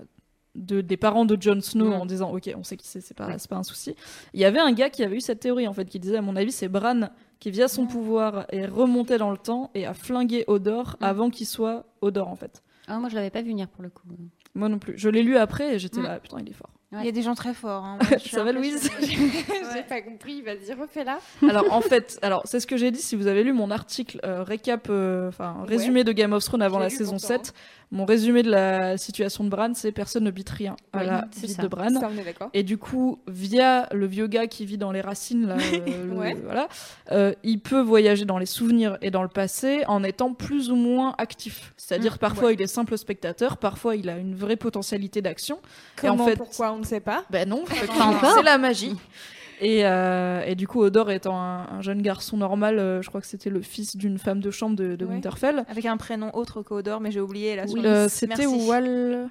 de, 0.55 0.79
des 0.81 0.97
parents 0.97 1.25
de 1.25 1.37
Jon 1.39 1.59
Snow 1.61 1.87
Mhm. 1.87 1.93
en 1.93 2.05
disant 2.05 2.33
ok 2.33 2.49
on 2.57 2.63
sait 2.63 2.77
qui 2.77 2.87
c'est 2.87 3.01
c'est 3.01 3.13
pas 3.13 3.27
pas 3.27 3.55
un 3.57 3.63
souci. 3.63 3.93
Il 4.33 4.39
y 4.39 4.45
avait 4.45 4.59
un 4.59 4.71
gars 4.71 4.89
qui 4.89 5.03
avait 5.03 5.17
eu 5.17 5.21
cette 5.21 5.41
théorie 5.41 5.67
en 5.67 5.73
fait 5.73 5.85
qui 5.85 5.99
disait 5.99 6.17
à 6.17 6.21
mon 6.21 6.35
avis 6.37 6.51
c'est 6.53 6.69
Bran 6.69 7.09
qui 7.39 7.51
via 7.51 7.67
son 7.67 7.85
pouvoir 7.87 8.45
est 8.49 8.65
remonté 8.65 9.17
dans 9.17 9.31
le 9.31 9.37
temps 9.37 9.71
et 9.73 9.85
a 9.85 9.93
flingué 9.93 10.43
Odor 10.47 10.97
Mhm. 10.99 11.07
avant 11.07 11.29
qu'il 11.29 11.47
soit 11.47 11.85
Odor 12.01 12.27
en 12.27 12.35
fait. 12.35 12.61
Ah, 12.87 12.97
moi, 12.99 13.07
je 13.09 13.15
l'avais 13.15 13.29
pas 13.29 13.41
vu 13.41 13.49
venir 13.49 13.67
pour 13.69 13.83
le 13.83 13.89
coup. 13.89 14.07
Moi 14.55 14.67
non 14.67 14.79
plus. 14.79 14.93
Je 14.97 15.09
l'ai 15.09 15.21
lu 15.21 15.37
après 15.37 15.75
et 15.75 15.79
j'étais 15.79 15.99
Mhm. 15.99 16.05
là 16.05 16.19
putain 16.19 16.37
il 16.41 16.49
est 16.49 16.53
fort. 16.53 16.71
Il 16.91 17.05
y 17.05 17.07
a 17.07 17.11
des 17.11 17.21
gens 17.21 17.35
très 17.35 17.53
forts. 17.53 17.85
hein. 17.85 17.99
Moi, 18.09 18.17
Ça 18.31 18.43
va, 18.43 18.51
Louise. 18.51 18.89
J'ai 18.99 19.83
pas 19.87 20.01
compris, 20.01 20.41
vas-y, 20.41 20.73
refais-la. 20.73 21.19
Alors 21.47 21.71
en 21.71 21.81
fait, 21.81 22.17
alors 22.23 22.41
c'est 22.45 22.59
ce 22.59 22.65
que 22.65 22.77
j'ai 22.77 22.89
dit. 22.89 22.99
Si 22.99 23.15
vous 23.15 23.27
avez 23.27 23.43
lu 23.43 23.53
mon 23.53 23.69
article 23.69 24.19
euh, 24.25 24.41
récap, 24.41 24.87
euh, 24.89 25.27
enfin 25.29 25.57
résumé 25.67 26.03
de 26.03 26.11
Game 26.11 26.33
of 26.33 26.43
Thrones 26.43 26.63
avant 26.63 26.79
la 26.79 26.89
saison 26.89 27.11
pourtant, 27.17 27.27
7, 27.27 27.53
Mon 27.91 28.05
résumé 28.05 28.43
de 28.43 28.51
la 28.51 28.97
situation 28.99 29.43
de 29.43 29.49
Bran, 29.49 29.71
c'est 29.73 29.91
personne 29.91 30.23
ne 30.23 30.29
bite 30.29 30.51
rien 30.51 30.75
à 30.93 30.99
Oui, 30.99 31.05
la 31.07 31.25
vie 31.35 31.47
ça. 31.49 31.63
de 31.63 31.67
Bran. 31.67 31.89
Ça. 31.89 32.09
Et 32.53 32.61
du 32.61 32.77
coup, 32.77 33.17
via 33.27 33.87
le 33.91 34.05
vieux 34.05 34.27
gars 34.27 34.45
qui 34.45 34.63
vit 34.63 34.77
dans 34.77 34.91
les 34.91 35.01
racines, 35.01 35.47
là, 35.47 35.55
euh, 35.57 36.05
le- 36.05 36.13
Ouais. 36.13 36.35
voilà, 36.45 36.67
euh, 37.11 37.33
il 37.43 37.59
peut 37.59 37.81
voyager 37.81 38.25
dans 38.25 38.37
les 38.37 38.45
souvenirs 38.45 38.99
et 39.01 39.09
dans 39.09 39.23
le 39.23 39.27
passé 39.27 39.83
en 39.87 40.03
étant 40.03 40.33
plus 40.35 40.69
ou 40.69 40.75
moins 40.75 41.15
actif. 41.17 41.73
C'est-à-dire 41.77 42.13
Mm, 42.15 42.19
parfois 42.19 42.53
il 42.53 42.61
est 42.61 42.67
simple 42.67 42.95
spectateur, 42.95 43.57
parfois 43.57 43.95
il 43.95 44.07
a 44.09 44.17
une 44.17 44.35
vraie 44.35 44.55
potentialité 44.57 45.23
d'action. 45.23 45.57
Et 46.03 46.09
en 46.09 46.11
Comment, 46.11 46.27
fait- 46.27 46.35
pourquoi, 46.35 46.71
on 46.73 46.77
ne 46.77 46.85
sait 46.85 46.99
pas. 46.99 47.23
Ben 47.31 47.49
non, 47.49 47.63
c'est 47.67 48.43
la 48.43 48.57
magie. 48.59 48.95
Et, 49.61 49.85
euh, 49.85 50.41
et 50.45 50.55
du 50.55 50.67
coup, 50.67 50.81
Odor 50.81 51.11
étant 51.11 51.37
un, 51.39 51.67
un 51.69 51.81
jeune 51.81 52.01
garçon 52.01 52.37
normal, 52.37 52.79
euh, 52.79 53.01
je 53.01 53.09
crois 53.09 53.19
que 53.19 53.27
c'était 53.27 53.49
le 53.49 53.61
fils 53.61 53.97
d'une 53.97 54.17
femme 54.17 54.39
de 54.39 54.51
chambre 54.51 54.75
de, 54.75 54.95
de 54.95 55.05
Ouais. 55.05 55.15
Winterfell. 55.15 55.65
Avec 55.67 55.85
un 55.85 55.97
prénom 55.97 56.31
autre 56.33 56.61
qu'Odor, 56.61 57.01
mais 57.01 57.11
j'ai 57.11 57.19
oublié 57.19 57.55
sur 57.67 57.73
Oui, 57.77 57.85
euh, 57.85 58.07
c'était 58.07 58.45
Merci. 58.47 58.67
Wal... 58.67 59.29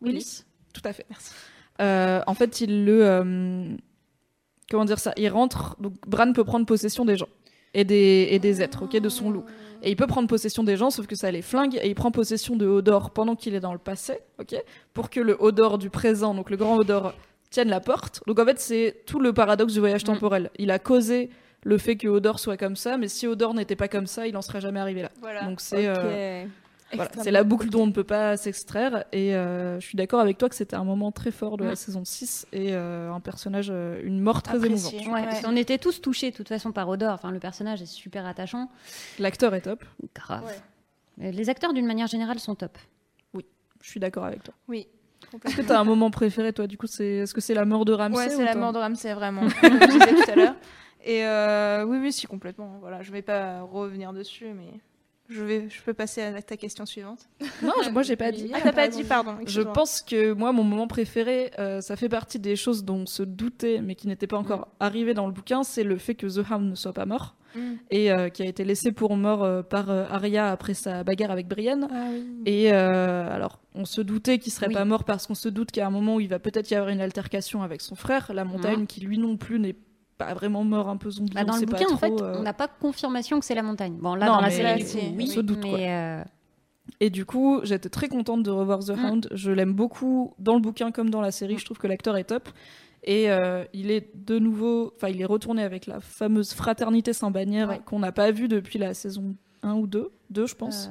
Willis. 0.00 0.44
Tout 0.72 0.82
à 0.84 0.92
fait. 0.92 1.06
Euh, 1.80 2.20
en 2.26 2.34
fait, 2.34 2.60
il 2.60 2.84
le. 2.84 3.76
comment 4.70 4.84
dire 4.84 4.98
ça 4.98 5.12
Il 5.16 5.28
rentre. 5.30 5.76
Donc, 5.80 5.94
Bran 6.06 6.32
peut 6.32 6.44
prendre 6.44 6.66
possession 6.66 7.04
des 7.04 7.16
gens 7.16 7.28
et 7.74 7.84
des, 7.84 8.28
et 8.30 8.38
des 8.38 8.62
êtres, 8.62 8.84
ok, 8.84 8.96
de 8.96 9.08
son 9.08 9.30
loup. 9.30 9.44
Et 9.82 9.90
il 9.90 9.96
peut 9.96 10.06
prendre 10.06 10.28
possession 10.28 10.64
des 10.64 10.76
gens, 10.76 10.90
sauf 10.90 11.06
que 11.06 11.14
ça 11.16 11.30
les 11.30 11.42
flingue. 11.42 11.78
Et 11.82 11.88
il 11.88 11.94
prend 11.94 12.10
possession 12.10 12.56
de 12.56 12.66
Hodor 12.66 13.10
pendant 13.10 13.36
qu'il 13.36 13.54
est 13.54 13.60
dans 13.60 13.72
le 13.72 13.78
passé, 13.78 14.18
ok 14.40 14.54
Pour 14.94 15.10
que 15.10 15.20
le 15.20 15.36
Hodor 15.38 15.78
du 15.78 15.90
présent, 15.90 16.34
donc 16.34 16.50
le 16.50 16.56
grand 16.56 16.76
Hodor, 16.76 17.12
tienne 17.50 17.68
la 17.68 17.80
porte. 17.80 18.22
Donc 18.26 18.38
en 18.38 18.44
fait, 18.44 18.58
c'est 18.58 19.02
tout 19.06 19.20
le 19.20 19.32
paradoxe 19.32 19.72
du 19.72 19.80
voyage 19.80 20.02
Mm. 20.02 20.06
temporel. 20.06 20.50
Il 20.58 20.70
a 20.70 20.78
causé 20.78 21.30
le 21.64 21.78
fait 21.78 21.96
que 21.96 22.06
Hodor 22.08 22.38
soit 22.38 22.56
comme 22.56 22.76
ça, 22.76 22.96
mais 22.98 23.08
si 23.08 23.26
Hodor 23.26 23.54
n'était 23.54 23.76
pas 23.76 23.88
comme 23.88 24.06
ça, 24.06 24.26
il 24.26 24.36
en 24.36 24.42
serait 24.42 24.60
jamais 24.60 24.80
arrivé 24.80 25.02
là. 25.02 25.10
Voilà. 25.20 25.42
Donc 25.44 25.60
c'est. 25.60 25.86
Euh, 25.86 26.44
voilà, 26.94 27.10
c'est 27.20 27.32
la 27.32 27.42
boucle 27.42 27.68
dont 27.68 27.82
on 27.82 27.86
ne 27.88 27.92
peut 27.92 28.04
pas 28.04 28.36
s'extraire. 28.36 29.04
Et 29.10 29.34
euh, 29.34 29.80
je 29.80 29.84
suis 29.86 29.96
d'accord 29.96 30.20
avec 30.20 30.38
toi 30.38 30.48
que 30.48 30.54
c'était 30.54 30.76
un 30.76 30.84
moment 30.84 31.10
très 31.10 31.32
fort 31.32 31.56
de 31.56 31.64
la 31.64 31.72
Mm. 31.72 31.76
saison 31.76 32.04
6 32.04 32.46
et 32.52 32.68
euh, 32.74 33.10
un 33.12 33.18
personnage, 33.18 33.70
une 34.04 34.20
mort 34.20 34.42
très 34.42 34.56
Apprécié. 34.58 35.00
émouvante. 35.02 35.24
Ouais, 35.26 35.42
qu'on 35.42 35.56
était 35.56 35.78
tous 35.78 36.00
touchés 36.00 36.30
de 36.30 36.36
toute 36.36 36.46
façon 36.48 36.70
par 36.70 36.88
Odor. 36.88 37.12
Enfin, 37.14 37.32
le 37.32 37.40
personnage 37.40 37.82
est 37.82 37.86
super 37.86 38.24
attachant. 38.26 38.70
L'acteur 39.18 39.52
est 39.56 39.62
top. 39.62 39.82
Grave. 40.14 40.44
Les 41.18 41.48
acteurs, 41.50 41.72
d'une 41.72 41.86
manière 41.86 42.06
générale, 42.06 42.38
sont 42.38 42.54
top. 42.54 42.78
Je 43.82 43.90
suis 43.90 44.00
d'accord 44.00 44.24
avec 44.24 44.42
toi. 44.42 44.54
Oui. 44.68 44.86
Est-ce 45.44 45.56
que 45.56 45.62
tu 45.62 45.72
as 45.72 45.80
un 45.80 45.84
moment 45.84 46.10
préféré, 46.10 46.52
toi 46.52 46.66
Du 46.66 46.76
coup, 46.76 46.86
c'est 46.86 47.06
est-ce 47.06 47.34
que 47.34 47.40
c'est 47.40 47.54
la 47.54 47.64
mort 47.64 47.84
de 47.84 47.92
Ramsay 47.92 48.16
Ouais, 48.16 48.34
ou 48.34 48.36
c'est 48.38 48.44
la 48.44 48.54
mort 48.54 48.72
de 48.72 48.78
Ramsay, 48.78 49.14
vraiment. 49.14 49.42
Comme 49.60 49.80
je 49.80 49.86
disais 49.86 50.24
tout 50.24 50.30
à 50.30 50.34
l'heure. 50.34 50.56
Et 51.04 51.24
euh, 51.24 51.84
oui, 51.84 51.98
oui, 52.00 52.12
si, 52.12 52.26
complètement. 52.26 52.78
Voilà, 52.80 53.02
je 53.02 53.12
vais 53.12 53.22
pas 53.22 53.62
revenir 53.62 54.12
dessus, 54.12 54.46
mais 54.54 54.80
je, 55.28 55.42
vais, 55.42 55.68
je 55.68 55.82
peux 55.82 55.94
passer 55.94 56.22
à 56.22 56.40
ta 56.42 56.56
question 56.56 56.86
suivante. 56.86 57.28
Non, 57.62 57.72
je- 57.84 57.90
moi, 57.90 58.02
j'ai 58.02 58.16
pas 58.16 58.32
dit. 58.32 58.50
Ah, 58.54 58.58
t'as 58.62 58.72
pas 58.72 58.88
dit, 58.88 59.04
pardon. 59.04 59.36
Je 59.46 59.60
pense 59.62 60.02
que 60.02 60.32
moi, 60.32 60.52
mon 60.52 60.62
moment 60.64 60.86
préféré, 60.86 61.50
euh, 61.58 61.80
ça 61.80 61.96
fait 61.96 62.08
partie 62.08 62.38
des 62.38 62.56
choses 62.56 62.84
dont 62.84 63.00
on 63.00 63.06
se 63.06 63.22
doutait, 63.22 63.80
mais 63.82 63.94
qui 63.94 64.06
n'étaient 64.08 64.26
pas 64.26 64.38
encore 64.38 64.68
arrivées 64.80 65.14
dans 65.14 65.26
le 65.26 65.32
bouquin, 65.32 65.62
c'est 65.64 65.84
le 65.84 65.96
fait 65.98 66.14
que 66.14 66.26
The 66.26 66.48
Hound 66.50 66.70
ne 66.70 66.74
soit 66.74 66.92
pas 66.92 67.06
mort 67.06 67.34
Mm. 67.54 67.60
et 67.90 68.12
euh, 68.12 68.28
qui 68.28 68.42
a 68.42 68.46
été 68.46 68.64
laissé 68.64 68.92
pour 68.92 69.16
mort 69.16 69.42
euh, 69.42 69.62
par 69.62 69.88
Arya 69.88 70.50
après 70.50 70.74
sa 70.74 71.04
bagarre 71.04 71.30
avec 71.30 71.48
Brienne. 71.48 71.88
Ah 71.90 72.08
oui. 72.12 72.26
Et 72.44 72.70
alors, 72.70 73.60
on 73.74 73.86
se 73.86 74.02
doutait 74.02 74.38
qu'il 74.38 74.52
serait 74.52 74.66
Oui. 74.68 74.74
pas 74.74 74.84
mort 74.84 75.04
parce 75.04 75.26
qu'on 75.26 75.34
se 75.34 75.48
doute 75.48 75.70
qu'à 75.70 75.86
un 75.86 75.90
moment 75.90 76.16
où 76.16 76.20
il 76.20 76.28
va 76.28 76.38
peut-être 76.38 76.70
y 76.70 76.74
avoir 76.74 76.90
une 76.90 77.00
altercation 77.00 77.62
avec 77.62 77.80
son 77.80 77.94
frère, 77.94 78.30
la 78.34 78.44
montagne, 78.44 78.80
Mhm. 78.80 78.86
qui 78.86 79.00
lui 79.00 79.16
non 79.16 79.38
plus 79.38 79.58
n'est 79.58 79.76
pas 80.18 80.34
vraiment 80.34 80.64
mort, 80.64 80.88
un 80.88 80.96
peu 80.96 81.10
zombie. 81.10 81.32
Bah, 81.34 81.42
on 81.42 81.46
dans 81.46 81.52
le 81.54 81.60
sait 81.60 81.66
pas 81.66 81.78
bouquin, 81.78 81.96
fait, 81.96 82.12
euh. 82.22 82.36
on 82.38 82.42
n'a 82.42 82.52
pas 82.54 82.68
confirmation 82.68 83.38
que 83.38 83.44
c'est 83.44 83.54
la 83.54 83.62
montagne. 83.62 83.96
Bon, 84.00 84.14
là, 84.14 84.26
Non, 84.26 84.32
dans 84.36 84.40
la 84.40 84.50
série, 84.50 84.84
on- 85.18 85.22
on 85.22 85.26
se 85.26 85.40
doute, 85.40 85.58
mais, 85.62 85.68
quoi. 85.70 85.78
euh, 85.78 86.24
Et 87.00 87.10
du 87.10 87.24
coup, 87.26 87.60
j'étais 87.64 87.88
très 87.88 88.08
contente 88.08 88.42
de 88.44 88.50
revoir 88.50 88.78
The 88.78 88.90
Mm. 88.96 89.04
Hound. 89.04 89.28
Je 89.32 89.50
l'aime 89.50 89.72
beaucoup 89.74 90.34
dans 90.38 90.54
le 90.54 90.60
bouquin 90.60 90.92
comme 90.92 91.10
dans 91.10 91.20
la 91.20 91.32
série. 91.32 91.58
Je 91.58 91.64
trouve 91.64 91.78
que 91.78 91.86
l'acteur 91.88 92.16
est 92.16 92.24
top. 92.24 92.48
Et 93.04 93.30
euh, 93.30 93.64
il 93.72 93.90
est 93.90 94.10
de 94.14 94.38
nouveau, 94.38 94.92
enfin, 94.96 95.08
il 95.08 95.20
est 95.20 95.24
retourné 95.26 95.62
avec 95.62 95.86
la 95.86 96.00
fameuse 96.00 96.52
fraternité 96.54 97.12
sans 97.12 97.30
bannière 97.30 97.68
Ouais. 97.68 97.80
qu'on 97.84 97.98
n'a 98.00 98.12
pas 98.12 98.30
vue 98.32 98.48
depuis 98.48 98.78
la 98.78 98.94
saison 98.94 99.34
1 99.62 99.74
ou 99.74 99.86
2, 99.86 100.10
2 100.30 100.46
je 100.46 100.54
pense. 100.54 100.90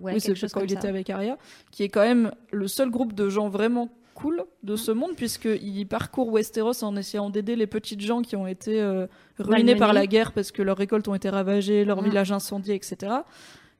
ouais, 0.00 0.12
oui, 0.14 0.20
c'est 0.20 0.28
quelque 0.28 0.36
chose 0.38 0.52
quand 0.52 0.60
il 0.62 0.70
ça. 0.70 0.76
était 0.78 0.88
avec 0.88 1.10
Arya, 1.10 1.38
qui 1.72 1.82
est 1.84 1.88
quand 1.88 2.02
même 2.02 2.30
le 2.52 2.68
seul 2.68 2.90
groupe 2.90 3.14
de 3.14 3.28
gens 3.28 3.48
vraiment 3.48 3.88
cool 4.16 4.42
de 4.64 4.72
Mm. 4.72 4.76
ce 4.76 4.90
monde, 4.92 5.10
puisqu'il 5.16 5.86
parcourt 5.86 6.32
Westeros 6.32 6.82
en 6.82 6.96
essayant 6.96 7.30
d'aider 7.30 7.54
les 7.54 7.66
petites 7.68 8.00
gens 8.00 8.22
qui 8.22 8.34
ont 8.34 8.46
été 8.48 8.80
euh, 8.80 9.06
ruinés 9.38 9.76
par 9.76 9.92
la 9.92 10.06
guerre 10.06 10.32
parce 10.32 10.50
que 10.50 10.62
leurs 10.62 10.78
récoltes 10.78 11.06
ont 11.08 11.14
été 11.14 11.28
ravagées, 11.28 11.84
leurs 11.84 12.02
Mm. 12.02 12.06
villages 12.08 12.32
incendiés, 12.32 12.74
etc. 12.74 12.96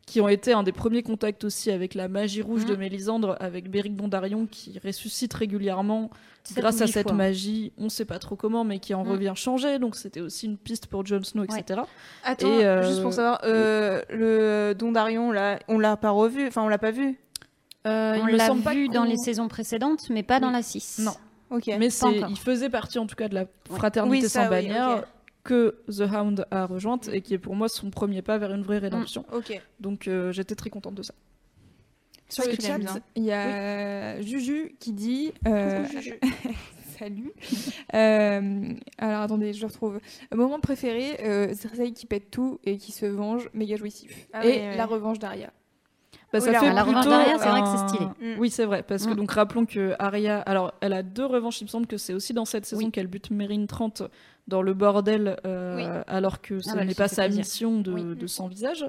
Qui 0.06 0.20
ont 0.20 0.28
été 0.28 0.52
un 0.52 0.62
des 0.62 0.70
premiers 0.70 1.02
contacts 1.02 1.42
aussi 1.42 1.68
avec 1.72 1.94
la 1.94 2.06
magie 2.06 2.40
rouge 2.40 2.64
Mm. 2.64 2.68
de 2.68 2.76
Mélisandre, 2.76 3.36
avec 3.40 3.68
Beric 3.68 3.96
Dondarrion 3.96 4.46
qui 4.46 4.78
ressuscite 4.84 5.34
régulièrement 5.34 6.10
grâce 6.54 6.80
à 6.80 6.86
cette 6.86 7.08
fois. 7.08 7.16
magie. 7.16 7.72
On 7.76 7.88
sait 7.88 8.04
pas 8.04 8.20
trop 8.20 8.36
comment, 8.36 8.62
mais 8.62 8.78
qui 8.78 8.94
en 8.94 9.04
Mm. 9.04 9.10
revient 9.10 9.32
changé. 9.34 9.80
Donc 9.80 9.96
c'était 9.96 10.20
aussi 10.20 10.46
une 10.46 10.58
piste 10.58 10.86
pour 10.86 11.04
Jon 11.04 11.24
Snow, 11.24 11.42
etc. 11.42 11.80
Attends, 12.22 12.46
Et, 12.46 12.64
euh, 12.64 12.84
juste 12.86 13.02
pour 13.02 13.12
savoir, 13.12 13.40
euh, 13.42 14.00
le 14.10 14.74
Dondarion, 14.74 15.32
là, 15.32 15.58
on 15.66 15.76
l'a 15.80 15.96
pas 15.96 16.10
revu, 16.10 16.46
enfin, 16.46 16.62
on 16.62 16.68
l'a 16.68 16.78
pas 16.78 16.92
vu. 16.92 17.18
Euh, 17.86 18.14
On 18.22 18.26
il 18.26 18.32
me 18.32 18.36
l'a 18.38 18.46
semble 18.46 18.62
pas 18.62 18.74
vu 18.74 18.88
dans 18.88 19.04
les 19.04 19.16
saisons 19.16 19.48
précédentes, 19.48 20.10
mais 20.10 20.22
pas 20.22 20.40
dans 20.40 20.50
la 20.50 20.62
6. 20.62 21.00
Non. 21.04 21.12
Ok. 21.50 21.66
Mais 21.78 21.86
il 22.28 22.38
faisait 22.38 22.68
partie 22.70 22.98
en 22.98 23.06
tout 23.06 23.14
cas 23.14 23.28
de 23.28 23.34
la 23.34 23.46
fraternité 23.70 24.16
Oui, 24.16 24.22
ça, 24.28 24.28
sans 24.28 24.42
oui, 24.44 24.48
bannière 24.50 25.04
que 25.44 25.76
The 25.88 26.00
Hound 26.12 26.44
a 26.50 26.66
rejointe 26.66 27.08
et 27.12 27.20
qui 27.20 27.34
est 27.34 27.38
pour 27.38 27.54
moi 27.54 27.68
son 27.68 27.90
premier 27.90 28.20
pas 28.20 28.36
vers 28.36 28.52
une 28.52 28.62
vraie 28.62 28.78
rédemption. 28.78 29.24
Ok. 29.32 29.60
Donc 29.78 30.08
euh, 30.08 30.32
j'étais 30.32 30.56
très 30.56 30.70
contente 30.70 30.94
de 30.96 31.02
ça. 31.04 31.14
Sur 32.28 32.44
le 32.44 32.56
chat, 32.60 32.78
il 33.14 33.22
y 33.22 33.30
a 33.32 34.20
Juju 34.20 34.74
qui 34.80 34.92
dit. 34.92 35.32
euh, 35.46 35.86
Juju. 35.88 36.18
Salut. 36.98 37.32
Euh, 37.94 38.72
alors 38.98 39.20
attendez, 39.22 39.52
je 39.52 39.60
le 39.60 39.66
retrouve. 39.66 40.00
Moment 40.34 40.58
préféré, 40.58 41.18
euh, 41.22 41.54
Cersei 41.54 41.92
qui 41.92 42.06
pète 42.06 42.30
tout 42.30 42.58
et 42.64 42.78
qui 42.78 42.90
se 42.90 43.06
venge, 43.06 43.48
méga 43.54 43.76
jouissif. 43.76 44.26
Ah 44.32 44.44
et 44.44 44.48
oui, 44.48 44.54
oui. 44.70 44.76
la 44.76 44.86
revanche 44.86 45.18
d'Arya. 45.20 45.52
Bah, 46.32 46.40
Oui, 46.40 46.44
ça 46.44 46.52
la- 46.52 46.60
fait 46.60 46.72
la 46.72 46.82
revanche 46.82 47.04
plutôt 47.04 47.10
d'Arya, 47.10 47.38
c'est 47.38 47.48
vrai 47.48 47.60
que 47.62 47.66
c'est 47.68 47.88
stylé. 47.88 48.06
Mm. 48.06 48.38
Oui, 48.40 48.50
c'est 48.50 48.64
vrai, 48.64 48.82
parce 48.82 49.06
que 49.06 49.12
Mm. 49.12 49.16
donc 49.16 49.30
rappelons 49.30 49.64
que 49.64 49.94
Arya, 49.98 50.40
alors 50.40 50.74
elle 50.80 50.92
a 50.92 51.02
deux 51.02 51.24
revanches. 51.24 51.60
Il 51.60 51.64
me 51.64 51.68
semble 51.68 51.86
que 51.86 51.96
c'est 51.96 52.14
aussi 52.14 52.32
dans 52.34 52.44
cette 52.44 52.66
saison 52.66 52.84
Oui. 52.86 52.90
qu'elle 52.90 53.06
bute 53.06 53.30
Mérine 53.30 53.66
30 53.66 54.02
dans 54.48 54.60
le 54.62 54.74
bordel, 54.74 55.36
euh, 55.46 55.76
Oui. 55.76 56.02
alors 56.08 56.40
que 56.40 56.60
ce 56.60 56.74
bah, 56.74 56.84
n'est 56.84 56.94
pas 56.94 57.08
sa 57.08 57.22
plaisir. 57.24 57.40
mission 57.40 57.80
de, 57.80 57.92
Oui. 57.92 58.16
de 58.16 58.26
sans 58.26 58.48
visage 58.48 58.84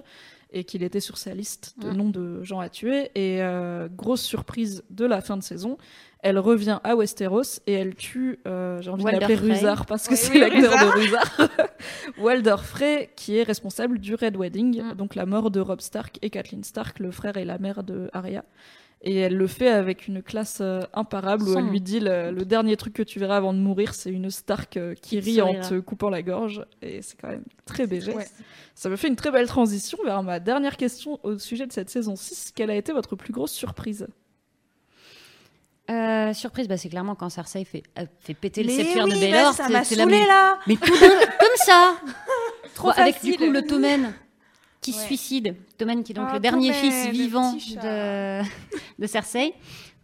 et 0.51 0.63
qu'il 0.63 0.83
était 0.83 0.99
sur 1.01 1.17
sa 1.17 1.33
liste 1.33 1.75
de 1.79 1.91
noms 1.91 2.09
de 2.09 2.41
gens 2.43 2.59
à 2.59 2.69
tuer. 2.69 3.11
Et 3.15 3.41
euh, 3.41 3.87
grosse 3.89 4.21
surprise 4.23 4.83
de 4.89 5.05
la 5.05 5.21
fin 5.21 5.35
de 5.37 5.43
saison, 5.43 5.77
elle 6.23 6.39
revient 6.39 6.79
à 6.83 6.95
Westeros 6.95 7.59
et 7.67 7.73
elle 7.73 7.95
tue, 7.95 8.39
euh, 8.47 8.81
j'ai 8.81 8.89
envie 8.89 9.03
de 9.03 9.09
l'appeler. 9.11 9.35
Rusar 9.35 9.85
parce 9.85 10.07
que 10.07 10.13
Oui, 10.13 10.17
c'est 10.17 10.31
oui, 10.33 10.39
l'acteur 10.39 10.71
de 10.71 10.99
Rusar, 10.99 11.35
Walder 12.17 12.55
Frey, 12.63 13.09
qui 13.15 13.37
est 13.37 13.43
responsable 13.43 13.99
du 13.99 14.15
Red 14.15 14.35
Wedding, 14.37 14.81
Mm. 14.81 14.93
donc 14.95 15.15
la 15.15 15.25
mort 15.25 15.51
de 15.51 15.59
Robb 15.59 15.81
Stark 15.81 16.17
et 16.21 16.29
Kathleen 16.29 16.63
Stark, 16.63 16.99
le 16.99 17.11
frère 17.11 17.37
et 17.37 17.45
la 17.45 17.57
mère 17.59 17.83
de 17.83 18.09
Arya. 18.13 18.43
Et 19.03 19.15
elle 19.15 19.35
le 19.37 19.45
fait 19.47 19.69
avec 19.69 20.07
une 20.07 20.23
classe 20.23 20.57
euh, 20.59 20.81
imparable 20.93 21.43
où 21.43 21.53
Sans 21.53 21.59
elle 21.59 21.65
nom. 21.65 21.71
lui 21.71 21.81
dit 21.81 21.99
le, 21.99 22.31
le 22.31 22.45
dernier 22.45 22.75
truc 22.77 22.93
que 22.93 23.03
tu 23.03 23.19
verras 23.19 23.37
avant 23.37 23.53
de 23.53 23.59
mourir, 23.59 23.93
c'est 23.93 24.09
une 24.09 24.31
Stark 24.31 24.75
euh, 24.75 24.95
qui 24.95 25.19
rit 25.19 25.39
en 25.41 25.53
te 25.61 25.79
coupant 25.79 26.09
la 26.09 26.23
gorge. 26.23 26.65
Et 26.81 27.01
c'est 27.03 27.15
quand 27.21 27.27
même 27.29 27.43
très 27.65 27.85
BG. 27.85 28.13
Ouais. 28.13 28.25
Ça 28.73 28.89
me 28.89 28.95
fait 28.95 29.07
une 29.07 29.15
très 29.15 29.31
belle 29.31 29.47
transition 29.47 29.99
vers 30.03 30.23
ma 30.23 30.39
dernière 30.39 30.77
question 30.77 31.19
au 31.23 31.37
sujet 31.37 31.67
de 31.67 31.71
cette 31.73 31.89
saison 31.91 32.15
6. 32.15 32.51
Quelle 32.55 32.71
a 32.71 32.75
été 32.75 32.91
votre 32.91 33.15
plus 33.15 33.31
grosse 33.31 33.51
surprise? 33.51 34.07
Euh, 35.89 36.33
surprise, 36.33 36.67
bah, 36.67 36.75
c'est 36.75 36.89
clairement 36.89 37.15
quand 37.15 37.29
Cersei 37.29 37.63
fait, 37.63 37.83
euh, 37.97 38.05
fait 38.19 38.33
péter 38.33 38.61
le 38.63 38.69
sceptre 38.71 39.05
oui, 39.05 39.13
de 39.13 39.31
Baelor. 39.31 39.53
ça 39.53 39.67
c'est- 39.67 39.73
m'a 39.73 39.83
saoulé 39.85 40.05
mais- 40.05 40.27
là. 40.27 40.59
Mais 40.67 40.75
tout 40.75 40.91
comme 40.91 41.57
ça 41.57 41.95
Trop 42.75 42.87
Bon, 42.89 42.93
Avec 42.97 43.23
du 43.23 43.35
coup 43.37 43.49
le 43.49 43.61
Tommen 43.61 44.13
qui 44.87 44.93
se 44.93 44.99
Ouais. 44.99 45.05
suicide. 45.05 45.55
Tommen 45.77 46.01
qui 46.03 46.13
est 46.13 46.15
donc 46.15 46.27
Ah, 46.29 46.33
le 46.35 46.39
dernier 46.39 46.71
fils 46.71 47.07
vivant 47.09 47.51
de, 47.53 48.41
de 48.99 49.07
Cersei. 49.07 49.53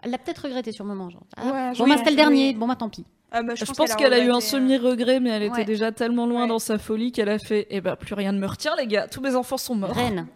Elle 0.02 0.12
l'a 0.12 0.18
peut-être 0.18 0.40
regretté 0.44 0.72
sur 0.74 0.84
le 0.84 0.90
moment. 0.90 1.10
Genre. 1.10 1.24
Ah, 1.38 1.46
Ouais, 1.46 1.52
bon, 1.70 1.74
je 1.74 1.84
bah, 1.90 1.98
c'était 1.98 2.10
le 2.10 2.16
dernier. 2.18 2.48
oui. 2.50 2.54
Bon, 2.56 2.68
bah 2.68 2.76
tant 2.76 2.90
pis. 2.90 3.06
Ah, 3.32 3.42
bah, 3.44 3.54
Je, 3.56 3.64
pense 3.64 3.96
qu'elle 3.96 4.14
a 4.14 4.20
eu 4.20 4.30
un 4.30 4.38
euh, 4.38 4.42
semi-regret, 4.42 5.20
mais 5.22 5.30
elle 5.30 5.44
était 5.44 5.64
déjà 5.64 5.92
tellement 5.94 6.26
loin 6.28 6.42
Ouais. 6.44 6.48
dans 6.50 6.60
sa 6.60 6.78
folie 6.78 7.12
qu'elle 7.14 7.30
a 7.30 7.40
fait 7.40 7.66
Eh 7.70 7.80
ben, 7.82 7.96
plus 7.96 8.14
rien 8.14 8.32
ne 8.34 8.40
me 8.40 8.46
retient, 8.46 8.76
les 8.76 8.86
gars. 8.88 9.08
Tous 9.08 9.22
mes 9.22 9.36
enfants 9.36 9.58
sont 9.58 9.76
morts. 9.76 9.92
Reine. 9.96 10.28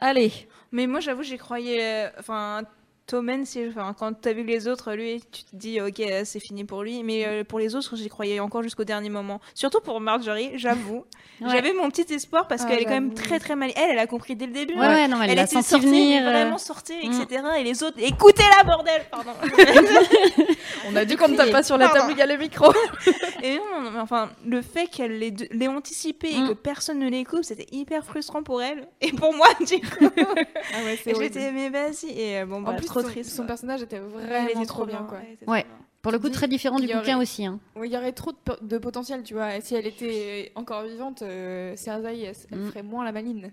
Allez. 0.00 0.32
Mais 0.72 0.86
moi, 0.86 1.00
j'avoue, 1.00 1.22
j'y 1.22 1.36
croyais. 1.36 2.06
euh, 2.06 2.08
Enfin, 2.18 2.62
Tommen, 3.10 3.44
si, 3.44 3.66
enfin, 3.68 3.92
quand 3.98 4.12
t'as 4.12 4.32
vu 4.32 4.44
les 4.44 4.68
autres, 4.68 4.92
lui, 4.94 5.20
tu 5.32 5.42
te 5.42 5.56
dis, 5.56 5.80
ok, 5.80 6.00
c'est 6.24 6.38
fini 6.38 6.62
pour 6.64 6.84
lui. 6.84 7.02
Mais 7.02 7.26
euh, 7.26 7.42
pour 7.42 7.58
les 7.58 7.74
autres, 7.74 7.96
j'y 7.96 8.08
croyais 8.08 8.38
encore 8.38 8.62
jusqu'au 8.62 8.84
dernier 8.84 9.10
moment. 9.10 9.40
Surtout 9.54 9.80
pour 9.80 10.00
Marjorie, 10.00 10.52
j'avoue. 10.54 11.04
Ouais. 11.40 11.48
J'avais 11.52 11.72
mon 11.72 11.88
petit 11.90 12.12
espoir 12.12 12.46
parce 12.48 12.64
Ah, 12.64 12.68
qu'elle 12.68 12.80
est 12.80 12.84
quand 12.84 12.90
même 12.90 13.14
très 13.14 13.38
très 13.38 13.56
mal. 13.56 13.70
Elle, 13.74 13.92
elle 13.92 13.98
a 13.98 14.06
compris 14.06 14.36
dès 14.36 14.44
le 14.44 14.52
début. 14.52 14.74
Ouais, 14.74 14.80
ouais, 14.86 15.08
non, 15.08 15.22
elle 15.22 15.34
l'a 15.34 15.44
était 15.44 15.54
senti 15.54 15.70
sortie, 15.70 15.86
venir, 15.86 16.20
euh. 16.26 16.30
vraiment 16.30 16.58
sortie, 16.58 16.92
Mm. 17.08 17.12
etc. 17.22 17.42
Et 17.60 17.64
les 17.64 17.82
autres, 17.82 17.96
écoutez-la, 17.98 18.62
bordel 18.62 19.00
Pardon. 19.10 19.30
On 20.86 20.96
a 20.96 21.04
dit 21.06 21.16
qu'on 21.16 21.28
ne 21.28 21.36
tape 21.38 21.50
pas 21.50 21.62
sur 21.62 21.78
la 21.78 21.86
Pardon. 21.88 22.00
table, 22.08 22.12
il 22.14 22.18
y 22.18 22.22
a 22.22 22.26
le 22.26 22.36
micro. 22.36 22.70
Et 23.42 23.54
non, 23.56 23.90
mais 23.90 24.00
enfin, 24.00 24.28
le 24.46 24.60
fait 24.60 24.86
qu'elle 24.88 25.18
l'ait 25.18 25.32
l'ait 25.50 25.68
anticipé 25.68 26.30
et 26.30 26.38
Mm. 26.40 26.48
que 26.48 26.52
personne 26.52 26.98
ne 26.98 27.08
les 27.08 27.24
coupe, 27.24 27.42
c'était 27.44 27.66
hyper 27.72 28.04
frustrant 28.04 28.42
pour 28.42 28.60
elle. 28.60 28.86
Et 29.00 29.10
pour 29.12 29.32
moi, 29.34 29.48
du 29.60 29.80
coup. 29.80 30.10
Ah 30.18 30.84
ouais. 30.84 30.98
J'étais, 31.18 31.52
mais 31.52 31.70
vas-y. 31.70 32.10
Et 32.10 32.40
euh, 32.40 32.44
bon, 32.44 32.56
En 32.56 32.60
bah, 32.60 32.72
plus, 32.74 32.84
trop 32.86 32.99
son, 33.02 33.08
triste. 33.08 33.30
son 33.30 33.36
quoi. 33.42 33.46
personnage 33.48 33.82
était 33.82 33.96
Elle 33.96 34.02
vraiment 34.02 34.48
était 34.48 34.66
trop 34.66 34.86
bien, 34.86 35.06
quoi. 35.08 35.18
ouais. 35.48 35.66
Pour 36.02 36.12
le 36.12 36.18
coup, 36.18 36.30
très 36.30 36.48
différent 36.48 36.80
du 36.80 36.86
bouquin 36.86 37.16
aurait- 37.16 37.22
aussi. 37.24 37.44
hein. 37.44 37.60
Il 37.84 37.90
y 37.92 37.96
aurait 37.96 38.12
trop 38.12 38.32
de, 38.32 38.36
po- 38.42 38.56
de 38.62 38.78
potentiel, 38.78 39.22
tu 39.22 39.34
vois. 39.34 39.60
Si 39.60 39.74
elle 39.74 39.86
était 39.86 40.50
encore 40.54 40.82
vivante, 40.84 41.20
euh, 41.20 41.76
Cersei, 41.76 42.22
elle, 42.22 42.34
elle 42.50 42.58
Mm. 42.58 42.66
ferait 42.68 42.82
moins 42.82 43.04
la 43.04 43.12
maline. 43.12 43.50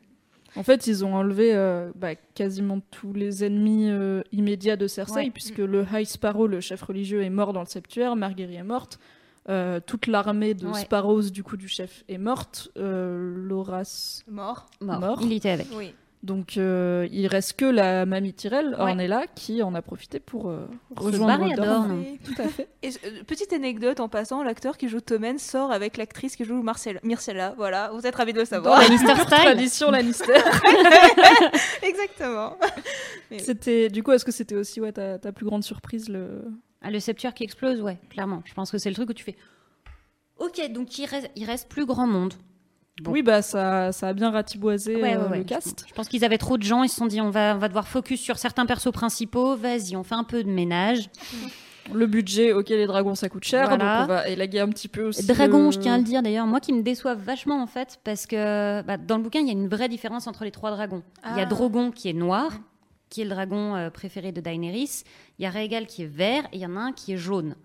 En 0.55 0.63
fait, 0.63 0.87
ils 0.87 1.03
ont 1.03 1.13
enlevé 1.13 1.53
euh, 1.53 1.91
bah, 1.95 2.15
quasiment 2.35 2.79
tous 2.89 3.11
les 3.11 3.43
ennemis 3.43 3.89
euh, 3.89 4.21
immédiats 4.31 4.77
de 4.77 4.87
Cersei, 4.87 5.25
Ouais. 5.25 5.29
puisque 5.29 5.57
le 5.57 5.85
High 5.91 6.05
Sparrow, 6.05 6.47
le 6.47 6.61
chef 6.61 6.81
religieux, 6.83 7.21
est 7.21 7.29
mort 7.29 7.51
dans 7.51 7.59
le 7.59 7.65
septuaire, 7.67 8.15
Marguerite 8.15 8.55
est 8.57 8.63
morte, 8.63 8.97
euh, 9.49 9.81
toute 9.85 10.07
l'armée 10.07 10.53
de 10.53 10.67
Ouais. 10.67 10.79
Sparrows, 10.79 11.23
du 11.29 11.43
coup, 11.43 11.57
du 11.57 11.67
chef, 11.67 12.05
est 12.07 12.17
morte, 12.17 12.69
euh, 12.77 13.35
Loras 13.45 14.23
Mort. 14.29 14.67
Mort. 14.79 14.99
Mort. 15.01 15.19
Il 15.21 15.33
était 15.33 15.49
avec. 15.49 15.67
Oui. 15.75 15.93
Donc 16.27 16.57
euh, 16.57 17.07
il 17.11 17.25
reste 17.27 17.53
que 17.53 17.63
la 17.65 18.05
mamie 18.05 18.33
Tyrell, 18.33 18.67
Ouais. 18.71 18.79
Ornella, 18.79 19.25
qui 19.33 19.63
en 19.63 19.73
a 19.75 19.81
profité 19.81 20.19
pour 20.19 20.49
euh, 20.49 20.67
rejoindre 20.95 21.55
Dorne. 21.55 21.87
Dorne. 21.87 22.05
Tout 22.25 22.41
à 22.41 22.47
fait. 22.49 22.67
Et 22.83 22.89
euh, 22.89 23.23
petite 23.25 23.53
anecdote 23.53 24.01
en 24.01 24.09
passant, 24.09 24.43
l'acteur 24.43 24.77
qui 24.77 24.89
joue 24.89 24.99
Tommen 24.99 25.39
sort 25.39 25.71
avec 25.71 25.95
l'actrice 25.95 26.35
qui 26.35 26.43
joue 26.43 26.61
Marcella. 26.61 26.99
Myrcella. 27.03 27.53
Voilà, 27.55 27.91
vous 27.93 28.05
êtes 28.05 28.15
ravis 28.15 28.33
de 28.33 28.39
le 28.39 28.43
Dans 28.43 28.49
savoir. 28.49 28.81
la 28.81 28.87
Lannister 28.89 29.13
tradition 29.25 29.89
Lannister. 29.89 30.33
Exactement. 31.81 32.57
c'était 33.39 33.89
du 33.89 34.03
coup, 34.03 34.11
est-ce 34.11 34.25
que 34.25 34.31
c'était 34.31 34.55
aussi 34.55 34.81
ouais, 34.81 34.91
ta, 34.91 35.17
ta 35.19 35.31
plus 35.31 35.45
grande 35.45 35.63
surprise 35.63 36.09
le 36.09 36.43
Ah, 36.81 36.91
le 36.91 36.99
septuaire 36.99 37.33
qui 37.33 37.43
explose, 37.45 37.81
ouais, 37.81 37.97
clairement. 38.09 38.41
Je 38.45 38.53
pense 38.53 38.69
que 38.69 38.77
c'est 38.77 38.89
le 38.89 38.95
truc 38.95 39.09
où 39.09 39.13
tu 39.13 39.23
fais. 39.23 39.35
Ok, 40.39 40.61
donc 40.71 40.97
il 40.99 41.05
reste, 41.05 41.31
il 41.35 41.45
reste 41.45 41.69
plus 41.69 41.85
grand 41.85 42.05
monde. 42.05 42.33
Bon. 43.01 43.11
Oui, 43.11 43.21
bah 43.21 43.41
ça, 43.43 43.91
ça 43.91 44.07
a 44.07 44.13
bien 44.13 44.31
ratiboisé 44.31 44.95
Ouais, 45.01 45.15
euh, 45.15 45.27
ouais, 45.29 45.37
le 45.39 45.43
cast. 45.43 45.85
Je 45.87 45.93
pense 45.93 46.07
qu'ils 46.07 46.25
avaient 46.25 46.37
trop 46.39 46.57
de 46.57 46.63
gens, 46.63 46.81
ils 46.83 46.89
se 46.89 46.95
sont 46.95 47.05
dit 47.05 47.21
on 47.21 47.29
va, 47.29 47.53
on 47.55 47.59
va 47.59 47.67
devoir 47.67 47.87
focus 47.87 48.19
sur 48.19 48.37
certains 48.39 48.65
persos 48.65 48.91
principaux, 48.91 49.55
vas-y, 49.55 49.95
on 49.95 50.03
fait 50.03 50.15
un 50.15 50.23
peu 50.23 50.43
de 50.43 50.49
ménage. 50.49 51.09
Le 51.93 52.05
budget, 52.05 52.51
ok, 52.51 52.67
les 52.69 52.85
dragons 52.87 53.15
ça 53.15 53.29
coûte 53.29 53.45
cher, 53.45 53.67
Voilà. 53.69 53.99
donc 53.99 54.03
on 54.09 54.13
va 54.13 54.27
élaguer 54.27 54.59
un 54.59 54.67
petit 54.69 54.87
peu 54.89 55.03
aussi. 55.03 55.25
Dragon, 55.25 55.65
le- 55.67 55.71
je 55.71 55.79
tiens 55.79 55.93
à 55.93 55.97
le 55.97 56.03
dire 56.03 56.21
d'ailleurs, 56.21 56.45
moi 56.47 56.59
qui 56.59 56.73
me 56.73 56.81
déçoivent 56.81 57.21
vachement 57.21 57.61
en 57.61 57.67
fait, 57.67 57.99
parce 58.03 58.25
que 58.25 58.81
bah, 58.81 58.97
dans 58.97 59.17
le 59.17 59.23
bouquin, 59.23 59.39
il 59.39 59.45
y 59.47 59.49
a 59.49 59.53
une 59.53 59.69
vraie 59.69 59.87
différence 59.89 60.27
entre 60.27 60.43
les 60.43 60.51
trois 60.51 60.71
dragons. 60.71 61.03
Il 61.23 61.37
y 61.37 61.39
a 61.39 61.43
Ah. 61.43 61.45
Drogon 61.45 61.91
qui 61.91 62.09
est 62.09 62.13
noir, 62.13 62.51
qui 63.09 63.21
est 63.21 63.23
le 63.23 63.29
dragon 63.29 63.75
euh, 63.75 63.89
préféré 63.89 64.33
de 64.33 64.41
Daenerys, 64.41 65.03
il 65.39 65.43
y 65.43 65.45
a 65.45 65.49
Rhaegal 65.49 65.85
qui 65.85 66.01
est 66.03 66.07
vert, 66.11 66.43
et 66.51 66.57
il 66.57 66.61
y 66.61 66.65
en 66.65 66.75
a 66.75 66.79
un 66.79 66.91
qui 66.91 67.13
est 67.13 67.17
jaune. 67.17 67.55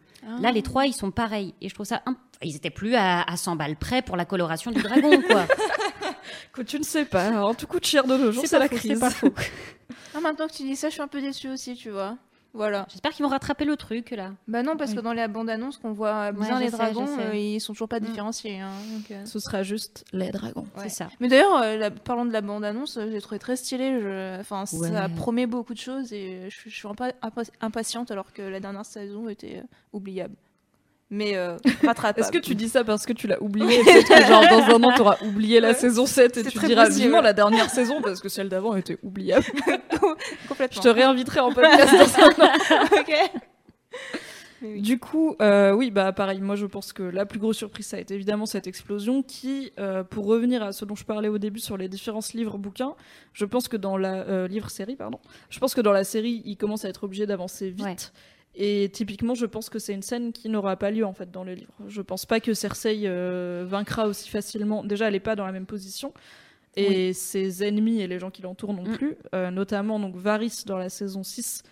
Là, 0.41 0.53
les 0.53 0.63
trois, 0.63 0.87
ils 0.87 0.93
sont 0.93 1.11
pareils. 1.11 1.53
Et 1.61 1.69
je 1.69 1.75
trouve 1.75 1.85
ça. 1.87 2.01
un- 2.07 2.15
Ils 2.45 2.57
étaient 2.57 2.71
plus 2.71 2.95
à, 2.95 3.23
à 3.23 3.37
100 3.37 3.57
balles 3.57 3.77
près 3.77 4.03
pour 4.03 4.17
la 4.17 4.25
coloration 4.25 4.71
du 4.71 4.83
dragon, 4.83 5.21
quoi. 5.23 5.47
Que 6.53 6.63
tu 6.63 6.79
ne 6.79 6.85
sais 6.85 7.05
pas, 7.05 7.29
hein, 7.29 7.55
tout 7.55 7.67
coûte 7.67 7.87
cher 7.87 8.05
de 8.05 8.17
nos 8.17 8.31
jours, 8.33 8.45
C'est 8.47 8.59
la 8.59 8.69
faux, 8.69 8.77
crise. 8.77 8.93
c'est 8.95 9.01
pas 9.01 9.11
faux. 9.11 9.33
Ah, 10.15 10.21
maintenant 10.21 10.47
que 10.47 10.53
tu 10.53 10.63
dis 10.65 10.77
ça, 10.77 10.89
je 10.89 10.93
suis 10.95 11.03
un 11.03 11.09
peu 11.09 11.21
déçue 11.23 11.49
aussi, 11.49 11.75
tu 11.75 11.89
vois. 11.89 12.17
Voilà. 12.53 12.87
J'espère 12.91 13.13
qu'ils 13.13 13.23
vont 13.25 13.31
rattraper 13.31 13.65
le 13.65 13.77
truc, 13.79 14.11
là. 14.11 14.33
Bah 14.47 14.63
non, 14.63 14.77
parce 14.77 14.91
Oui. 14.91 14.97
que 14.99 15.01
dans 15.03 15.15
les 15.15 15.27
bandes 15.27 15.49
annonces 15.49 15.79
qu'on 15.79 15.93
voit 15.93 16.33
bien 16.33 16.59
je 16.59 16.65
les 16.65 16.71
sais, 16.71 16.77
dragons, 16.77 17.07
euh, 17.19 17.35
ils 17.35 17.61
sont 17.63 17.73
toujours 17.73 17.89
pas 17.89 17.99
Mm. 17.99 18.05
différenciés. 18.05 18.61
hein, 18.61 18.71
donc, 18.93 19.11
euh. 19.11 19.25
Ce 19.25 19.39
sera 19.39 19.63
juste 19.63 20.05
les 20.13 20.31
dragons. 20.31 20.67
Ouais. 20.77 20.83
C'est 20.85 20.89
ça. 20.91 21.09
Mais 21.19 21.29
d'ailleurs, 21.29 21.57
euh, 21.63 21.79
la- 21.79 21.91
parlant 21.91 22.27
de 22.27 22.33
la 22.33 22.43
bande-annonce, 22.43 22.99
euh, 22.99 23.09
j'ai 23.11 23.23
trouvé 23.23 23.39
très 23.39 23.57
stylé. 23.57 23.99
Je... 24.03 24.39
Enfin, 24.41 24.65
Ouais. 24.75 24.91
ça 24.91 25.09
promet 25.09 25.47
beaucoup 25.47 25.73
de 25.73 25.79
choses 25.79 26.13
et 26.13 26.51
je, 26.51 26.69
je 26.69 26.75
suis 26.75 26.87
impa- 26.89 27.15
impa- 27.23 27.51
impatiente 27.63 28.11
alors 28.11 28.35
que 28.35 28.43
la 28.43 28.61
dernière 28.61 28.85
saison 28.85 29.31
était 29.31 29.61
euh, 29.61 29.67
oubliable. 29.95 30.35
Mais 31.15 31.37
euh, 31.37 31.59
rattrapable. 31.85 32.21
Est-ce 32.21 32.33
que 32.33 32.39
tu 32.39 32.55
dis 32.55 32.71
ça 32.71 32.85
parce 32.85 33.05
que 33.05 33.13
tu 33.13 33.27
l'as 33.27 33.41
oublié 33.43 33.83
Peut-être 33.85 34.09
que 34.09 34.27
genre 34.27 34.49
dans 34.49 34.75
un 34.77 34.83
an 34.83 34.93
t'auras 34.97 35.19
oublié 35.23 35.61
la 35.61 35.69
Ouais. 35.69 35.75
saison 35.75 36.07
7 36.07 36.39
et 36.39 36.43
tu 36.45 36.59
diras 36.59 36.87
possible. 36.87 37.03
vivement 37.05 37.21
la 37.21 37.35
dernière 37.35 37.69
saison 37.69 38.01
parce 38.01 38.21
que 38.21 38.31
celle 38.31 38.49
d'avant 38.49 38.75
était 38.77 38.97
oubliable. 39.03 39.45
Je 39.93 40.49
complètement 40.49 40.83
te 40.83 40.89
réinviterai 40.89 41.41
en 41.41 41.53
podcast 41.53 41.93
dans 41.93 42.25
un 42.25 42.47
an. 42.47 42.53
Ok. 42.99 43.13
Oui. 44.65 44.81
Du 44.81 44.99
coup, 45.01 45.35
euh, 45.43 45.73
oui, 45.73 45.91
bah 45.91 46.13
pareil, 46.13 46.41
moi 46.41 46.55
je 46.55 46.67
pense 46.67 46.93
que 46.93 47.03
la 47.03 47.27
plus 47.27 47.41
grosse 47.41 47.57
surprise, 47.57 47.85
ça 47.87 47.97
a 47.97 48.01
été 48.01 48.15
évidemment 48.15 48.47
cette 48.47 48.69
explosion 48.69 49.23
qui, 49.25 49.73
euh, 49.81 50.05
pour 50.05 50.25
revenir 50.27 50.63
à 50.63 50.71
ce 50.71 50.85
dont 50.85 50.95
je 50.95 51.05
parlais 51.05 51.27
au 51.29 51.39
début 51.39 51.59
sur 51.59 51.77
les 51.77 51.89
différences 51.89 52.33
livres-bouquins, 52.33 52.95
je 53.33 53.45
pense 53.45 53.67
que 53.67 53.77
dans 53.77 53.97
la 53.97 54.21
euh, 54.29 54.47
livre-série, 54.47 54.95
pardon, 54.95 55.19
je 55.51 55.59
pense 55.59 55.75
que 55.75 55.81
dans 55.81 55.91
la 55.91 56.05
série, 56.05 56.43
il 56.45 56.57
commence 56.57 56.85
à 56.85 56.89
être 56.91 57.03
obligé 57.03 57.27
d'avancer 57.27 57.71
vite. 57.71 57.85
Ouais. 57.85 57.97
Et 58.55 58.91
typiquement, 58.93 59.35
je 59.35 59.47
pense 59.47 59.71
que 59.71 59.79
c'est 59.79 59.95
une 59.95 60.03
scène 60.03 60.33
qui 60.33 60.49
n'aura 60.51 60.77
pas 60.77 60.91
lieu 60.91 61.07
en 61.07 61.15
fait 61.15 61.31
dans 61.31 61.43
le 61.45 61.55
livre. 61.55 61.73
Je 61.89 62.03
pense 62.03 62.27
pas 62.27 62.39
que 62.41 62.53
Cersei 62.53 63.03
euh, 63.07 63.65
vaincra 63.67 64.07
aussi 64.07 64.29
facilement. 64.29 64.85
Déjà, 64.85 65.09
elle 65.09 65.15
est 65.15 65.21
pas 65.21 65.37
dans 65.37 65.47
la 65.47 65.53
même 65.53 65.67
position. 65.67 66.13
Et 66.77 67.13
ses 67.13 67.65
ennemis 67.65 68.01
et 68.01 68.07
les 68.07 68.19
gens 68.19 68.31
qui 68.31 68.41
l'entourent 68.43 68.73
non 68.75 68.83
Mm. 68.85 68.97
plus, 68.97 69.17
Euh, 69.35 69.51
notamment 69.51 69.99
donc 70.01 70.17
Varys 70.17 70.65
dans 70.67 70.79
la 70.79 70.89
saison 70.89 71.23
6, 71.23 71.63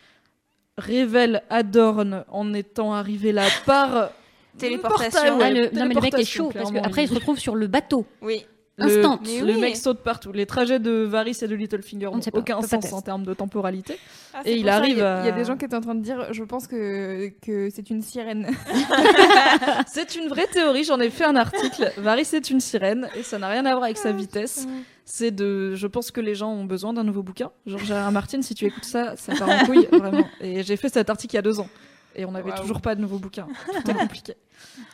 révèle 0.79 1.43
Adorn 1.51 2.25
en 2.29 2.53
étant 2.55 2.93
arrivé 2.95 3.33
là 3.33 3.47
par 3.67 4.11
Téléportation. 4.59 5.11
portail, 5.21 5.31
ouais, 5.33 5.45
Ah, 5.45 5.51
le- 5.51 5.79
Non, 5.79 5.87
mais 5.87 5.95
le 5.95 5.95
mec 5.95 5.97
est 5.99 6.01
téléportation, 6.01 6.45
chaud, 6.47 6.53
parce 6.53 6.73
qu'après, 6.73 7.05
il 7.05 7.09
se 7.09 7.15
retrouve 7.15 7.39
sur 7.39 7.55
le 7.57 7.67
bateau. 7.67 8.05
Oui. 8.21 8.45
Le, 8.81 8.99
Instant. 8.99 9.21
Le 9.25 9.53
oui. 9.55 9.61
mec 9.61 9.77
saute 9.77 10.01
partout. 10.01 10.33
Les 10.33 10.47
trajets 10.47 10.79
de 10.79 11.03
Varys 11.05 11.37
et 11.43 11.47
de 11.49 11.55
Littlefinger 11.55 12.07
n'ont 12.07 12.21
aucun 12.33 12.61
sens 12.63 12.93
en 12.93 13.01
termes 13.03 13.25
de 13.25 13.35
temporalité. 13.35 13.97
Ah, 14.35 14.41
Et 14.45 14.57
il 14.57 14.69
arrive 14.69 14.97
Il 14.97 14.99
y, 14.99 15.03
a- 15.03 15.29
y 15.29 15.33
des 15.33 15.45
gens 15.45 15.57
qui 15.57 15.65
étaient 15.65 15.77
en 15.77 15.81
train 15.81 15.95
de 15.95 16.03
dire, 16.03 16.33
je 16.33 16.43
pense 16.45 16.67
que, 16.67 17.29
que 17.43 17.69
c'est 17.71 17.91
une 17.91 18.03
sirène. 18.03 18.49
C'est 19.87 20.15
une 20.17 20.29
vraie 20.29 20.47
théorie, 20.47 20.85
j'en 20.85 21.01
ai 21.01 21.11
fait 21.11 21.25
un 21.25 21.37
article. 21.37 21.93
Varys 21.99 22.29
est 22.33 22.51
une 22.51 22.61
sirène 22.61 23.09
et 23.17 23.23
ça 23.23 23.39
n'a 23.39 23.49
rien 23.49 23.65
à 23.67 23.71
voir 23.73 23.85
avec 23.85 23.97
sa 23.99 24.13
vitesse. 24.13 24.67
C'est 25.05 25.31
de. 25.33 25.75
Je 25.75 25.87
pense 25.87 26.11
que 26.11 26.21
les 26.21 26.35
gens 26.37 26.51
ont 26.53 26.65
besoin 26.65 26.93
d'un 26.93 27.03
nouveau 27.05 27.23
bouquin. 27.23 27.51
George 27.67 27.91
R. 27.91 28.09
R. 28.09 28.13
Martin, 28.13 28.43
si 28.43 28.55
tu 28.55 28.67
écoutes 28.67 28.85
ça, 28.85 29.17
ça 29.17 29.35
part 29.35 29.49
en 29.49 29.65
couille, 29.67 29.89
vraiment. 29.91 30.25
Et 30.41 30.63
j'ai 30.63 30.77
fait 30.77 30.89
cet 30.89 31.11
article 31.11 31.35
il 31.35 31.37
y 31.37 31.39
a 31.39 31.43
deux 31.43 31.59
ans. 31.59 31.69
Et 32.21 32.25
on 32.27 32.33
n'avait 32.33 32.53
toujours 32.53 32.81
pas 32.83 32.95
de 32.95 33.01
nouveau 33.01 33.19
bouquin. 33.19 33.47
Tout 33.85 33.91
est 33.91 33.95
compliqué. 33.95 34.35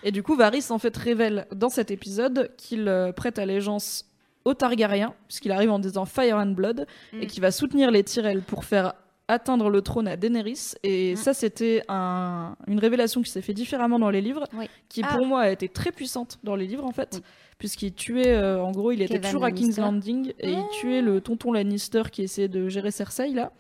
Et 0.05 0.12
du 0.12 0.23
coup, 0.23 0.37
Varys 0.37 0.67
en 0.71 0.79
fait 0.79 0.97
révèle 0.97 1.47
dans 1.55 1.69
cet 1.69 1.91
épisode 1.91 2.53
qu'il 2.57 2.87
euh, 2.89 3.12
prête 3.12 3.39
allégeance 3.39 4.05
aux 4.45 4.55
Targaryens, 4.55 5.12
puisqu'il 5.27 5.51
arrive 5.51 5.73
en 5.73 5.81
disant 5.81 6.05
Fire 6.05 6.37
and 6.37 6.53
Blood, 6.53 6.87
et 7.12 7.25
Mm. 7.25 7.27
qu'il 7.27 7.41
va 7.43 7.51
soutenir 7.51 7.91
les 7.91 8.05
Tyrell 8.05 8.43
pour 8.43 8.65
faire 8.65 8.95
atteindre 9.27 9.71
le 9.71 9.83
trône 9.83 10.07
à 10.07 10.17
Daenerys. 10.17 10.75
Et 10.85 11.15
Mm. 11.15 11.17
ça, 11.17 11.35
c'était 11.35 11.83
un- 11.89 12.55
une 12.69 12.79
révélation 12.79 13.23
qui 13.23 13.31
s'est 13.31 13.43
fait 13.43 13.55
différemment 13.55 13.99
dans 13.99 14.11
les 14.11 14.21
livres, 14.21 14.45
Oui. 14.57 14.67
qui 14.89 15.03
Ah. 15.03 15.17
pour 15.17 15.27
moi 15.27 15.41
a 15.41 15.51
été 15.51 15.69
très 15.69 15.91
puissante 15.91 16.39
dans 16.45 16.55
les 16.55 16.69
livres 16.69 16.85
en 16.85 16.93
fait. 16.93 17.15
Oui. 17.15 17.21
Puisqu'il 17.59 17.93
tuait, 17.95 18.29
euh, 18.37 18.62
en 18.62 18.71
gros, 18.71 18.93
il 18.93 19.01
était 19.03 19.19
toujours 19.19 19.43
à 19.43 19.51
King's. 19.51 19.79
Landing 19.79 20.33
et 20.39 20.53
il 20.53 20.65
tuait 20.79 21.01
le 21.01 21.21
tonton 21.23 21.53
Lannister 21.53 22.03
qui 22.12 22.23
essayait 22.23 22.49
de 22.49 22.69
gérer 22.69 22.91
Cersei 22.93 23.31
là. 23.31 23.51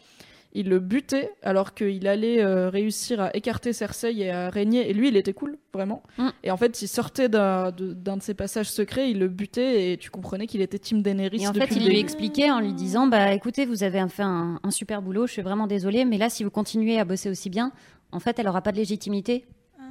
Il 0.58 0.70
le 0.70 0.80
butait 0.80 1.34
alors 1.42 1.74
qu'il 1.74 2.06
allait 2.08 2.42
euh, 2.42 2.70
réussir 2.70 3.20
à 3.20 3.36
écarter 3.36 3.74
Cersei 3.74 4.16
et 4.16 4.30
à 4.30 4.48
régner. 4.48 4.88
Et 4.88 4.94
lui, 4.94 5.08
il 5.08 5.16
était 5.18 5.34
cool, 5.34 5.58
vraiment. 5.74 6.02
Mm. 6.16 6.28
Et 6.44 6.50
en 6.50 6.56
fait, 6.56 6.80
il 6.80 6.88
sortait 6.88 7.28
d'un 7.28 7.70
de, 7.72 7.92
de 7.92 8.22
ses 8.22 8.32
passages 8.32 8.70
secrets, 8.70 9.10
il 9.10 9.18
le 9.18 9.28
butait 9.28 9.92
et 9.92 9.96
tu 9.98 10.10
comprenais 10.10 10.46
qu'il 10.46 10.62
était 10.62 10.78
Team 10.78 11.02
Daenerys. 11.02 11.42
Et 11.42 11.46
en 11.46 11.52
fait, 11.52 11.68
il 11.72 11.80
lui 11.80 11.88
début. 11.88 11.98
expliquait 11.98 12.50
en 12.50 12.60
lui 12.60 12.72
disant 12.72 13.06
Bah 13.06 13.34
écoutez, 13.34 13.66
vous 13.66 13.82
avez 13.82 14.02
fait 14.08 14.22
un, 14.22 14.58
un 14.62 14.70
super 14.70 15.02
boulot, 15.02 15.26
je 15.26 15.32
suis 15.32 15.42
vraiment 15.42 15.66
désolée, 15.66 16.06
mais 16.06 16.16
là, 16.16 16.30
si 16.30 16.42
vous 16.42 16.50
continuez 16.50 16.98
à 16.98 17.04
bosser 17.04 17.28
aussi 17.28 17.50
bien, 17.50 17.70
en 18.12 18.18
fait, 18.18 18.38
elle 18.38 18.48
aura 18.48 18.62
pas 18.62 18.72
de 18.72 18.78
légitimité. 18.78 19.44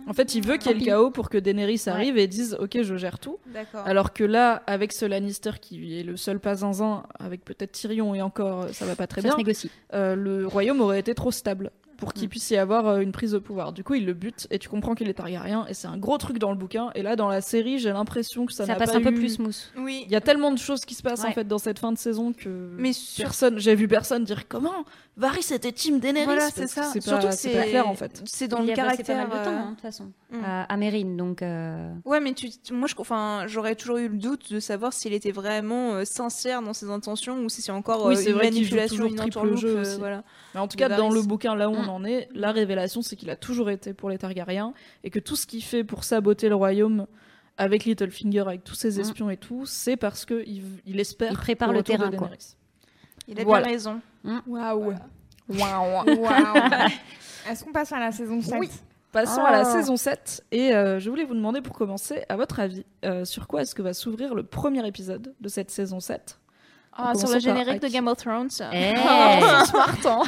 En 0.07 0.13
fait, 0.13 0.35
il 0.35 0.45
veut 0.45 0.57
qu'il 0.57 0.71
y 0.71 0.75
ait 0.75 0.79
le 0.79 0.85
chaos 0.85 1.09
pour 1.09 1.29
que 1.29 1.37
Daenerys 1.37 1.81
arrive 1.87 2.17
et 2.17 2.27
dise 2.27 2.55
Ok, 2.59 2.77
je 2.81 2.95
gère 2.95 3.19
tout. 3.19 3.37
Alors 3.85 4.13
que 4.13 4.23
là, 4.23 4.61
avec 4.67 4.93
ce 4.93 5.05
Lannister 5.05 5.51
qui 5.59 5.99
est 5.99 6.03
le 6.03 6.15
seul 6.17 6.39
pas 6.39 6.55
zinzin, 6.55 7.03
avec 7.19 7.43
peut-être 7.43 7.71
Tyrion 7.71 8.13
et 8.15 8.21
encore, 8.21 8.67
ça 8.73 8.85
va 8.85 8.95
pas 8.95 9.07
très 9.07 9.21
ça 9.21 9.35
bien, 9.35 9.53
euh, 9.93 10.15
le 10.15 10.45
royaume 10.47 10.81
aurait 10.81 10.99
été 10.99 11.15
trop 11.15 11.31
stable. 11.31 11.71
pour 11.97 12.11
qu'il 12.13 12.27
puisse 12.27 12.49
y 12.51 12.57
avoir 12.57 12.87
euh, 12.87 12.99
une 12.99 13.13
prise 13.13 13.31
de 13.31 13.37
pouvoir. 13.39 13.71
Du 13.71 13.81
coup, 13.85 13.93
il 13.95 14.05
le 14.05 14.13
bute 14.13 14.47
et 14.51 14.59
tu 14.59 14.67
comprends 14.67 14.95
qu'il 14.95 15.07
est 15.07 15.13
Targaryen 15.13 15.65
et 15.69 15.73
c'est 15.73 15.87
un 15.87 15.97
gros 15.97 16.17
truc 16.17 16.39
dans 16.39 16.51
le 16.51 16.57
bouquin. 16.57 16.91
Et 16.93 17.01
là, 17.01 17.15
dans 17.15 17.29
la 17.29 17.39
série, 17.39 17.79
j'ai 17.79 17.93
l'impression 17.93 18.45
que 18.45 18.51
ça, 18.51 18.65
Ça 18.65 18.73
n'a 18.73 18.77
passe 18.79 18.91
pas 18.91 18.97
un 18.97 19.01
peu 19.01 19.11
eu- 19.11 19.15
plus 19.15 19.35
smooth. 19.35 19.55
Oui. 19.77 20.03
Il 20.05 20.11
y 20.11 20.15
a 20.17 20.19
tellement 20.21 20.51
de 20.51 20.57
choses 20.57 20.83
qui 20.83 20.93
se 20.93 21.01
passent 21.01 21.23
en 21.23 21.31
fait 21.31 21.47
dans 21.47 21.57
cette 21.57 21.79
fin 21.79 21.93
de 21.93 21.97
saison 21.97 22.33
que 22.33 22.49
Mais 22.77 22.91
sur- 22.91 23.23
personne, 23.23 23.59
j'ai 23.59 23.75
vu 23.75 23.87
personne 23.87 24.25
dire 24.25 24.45
comment? 24.49 24.83
Varys 25.17 25.53
était 25.53 25.71
team 25.71 25.99
Daenerys. 25.99 26.25
Voilà, 26.25 26.49
c'est 26.51 26.67
ça. 26.67 26.83
C'est 26.91 26.99
Surtout 27.01 27.27
pas, 27.27 27.29
que 27.31 27.35
c'est 27.37 27.51
pas 27.53 27.63
c'est 27.63 27.69
clair 27.69 27.87
en 27.87 27.95
fait. 27.95 28.21
C'est 28.25 28.47
dans 28.49 28.59
Il 28.59 28.67
le 28.67 28.73
a 28.73 28.75
passé 28.75 29.03
caractère. 29.03 29.29
pas 29.29 29.35
mal 29.35 29.39
de 29.39 29.45
temps, 29.45 29.51
euh, 29.51 29.59
hein, 29.59 29.69
toute 29.69 29.81
façon, 29.81 30.11
mm. 30.31 30.43
à, 30.43 30.63
à 30.63 30.77
Mérine, 30.77 31.15
donc... 31.15 31.41
euh, 31.41 31.93
Ouais, 32.03 32.19
mais 32.19 32.33
tu, 32.33 32.49
moi, 32.73 32.87
je, 32.89 32.95
enfin, 32.97 33.45
j'aurais 33.47 33.75
toujours 33.75 33.97
eu 33.97 34.09
le 34.09 34.17
doute 34.17 34.51
de 34.51 34.59
savoir 34.59 34.91
s'il 34.91 35.13
était 35.13 35.31
vraiment 35.31 35.93
euh, 35.93 36.03
sincère 36.05 36.61
dans 36.61 36.73
ses 36.73 36.89
intentions 36.89 37.37
ou 37.39 37.47
si 37.49 37.61
c'est 37.61 37.71
encore 37.71 38.05
Oui, 38.05 38.15
euh, 38.15 38.17
c'est 38.17 38.29
une 38.31 38.35
vrai 38.35 38.49
qu'il 38.49 38.55
manipulation, 38.59 38.95
toujours 38.97 39.11
une 39.11 39.15
triple 39.15 39.37
entourloupe, 39.37 39.57
jeu 39.61 39.77
euh, 39.77 39.81
aussi. 39.81 39.99
voilà. 39.99 40.23
Mais 40.53 40.59
en 40.59 40.67
tout 40.67 40.75
cas, 40.77 40.89
dans 40.89 41.09
le 41.09 41.21
bouquin 41.21 41.55
là 41.55 41.69
où 41.69 41.73
on 41.75 41.83
Mm. 41.83 41.89
en 41.89 42.03
est, 42.03 42.27
la 42.33 42.51
révélation 42.51 43.01
c'est 43.01 43.15
qu'il 43.15 43.29
a 43.29 43.37
toujours 43.37 43.69
été 43.69 43.93
pour 43.93 44.09
les 44.09 44.17
Targaryens 44.17 44.73
et 45.05 45.09
que 45.11 45.19
tout 45.19 45.37
ce 45.37 45.47
qu'il 45.47 45.63
fait 45.63 45.85
pour 45.85 46.03
saboter 46.03 46.49
le 46.49 46.55
royaume 46.55 47.07
avec 47.57 47.85
Littlefinger, 47.85 48.41
avec 48.41 48.65
tous 48.65 48.75
ses 48.75 48.97
Mm. 48.97 48.99
espions 49.01 49.29
et 49.29 49.37
tout, 49.37 49.65
c'est 49.65 49.95
parce 49.95 50.25
que 50.25 50.43
il, 50.45 50.63
il 50.85 50.99
espère. 50.99 51.31
Il 51.31 51.37
prépare 51.37 51.71
le 51.71 51.83
terrain, 51.83 52.11
quoi. 52.11 52.29
Il 53.27 53.39
a 53.39 53.43
Voilà. 53.43 53.63
bien 53.65 53.71
raison. 53.73 54.01
Waouh. 54.47 54.93
Waouh. 55.49 56.05
Waouh. 56.05 56.09
Est-ce 57.49 57.63
qu'on 57.63 57.71
passe 57.71 57.91
à 57.91 57.99
la 57.99 58.11
saison 58.11 58.41
7 58.41 58.55
Oui. 58.59 58.69
Passons 59.11 59.43
à 59.45 59.51
la 59.51 59.59
Ah. 59.59 59.65
saison 59.65 59.95
7 59.95 60.43
et 60.51 60.73
euh, 60.75 60.99
je 60.99 61.09
voulais 61.09 61.23
vous 61.23 61.35
demander 61.35 61.61
pour 61.61 61.73
commencer, 61.77 62.23
à 62.27 62.35
votre 62.35 62.59
avis, 62.59 62.85
euh, 63.05 63.23
sur 63.23 63.47
quoi 63.47 63.61
est-ce 63.61 63.73
que 63.73 63.81
va 63.81 63.93
s'ouvrir 63.93 64.35
le 64.35 64.43
premier 64.43 64.85
épisode 64.85 65.33
de 65.39 65.47
cette 65.47 65.71
saison 65.71 65.99
7 66.01 66.37
Ah, 66.91 67.13
sur 67.15 67.29
le 67.29 67.39
générique 67.39 67.81
de 67.81 67.87
Game 67.87 68.07
of 68.07 68.17
Thrones. 68.17 68.49
Eh. 68.73 68.93
Oh, 68.97 69.65
smart, 69.65 69.97
hein 70.05 70.23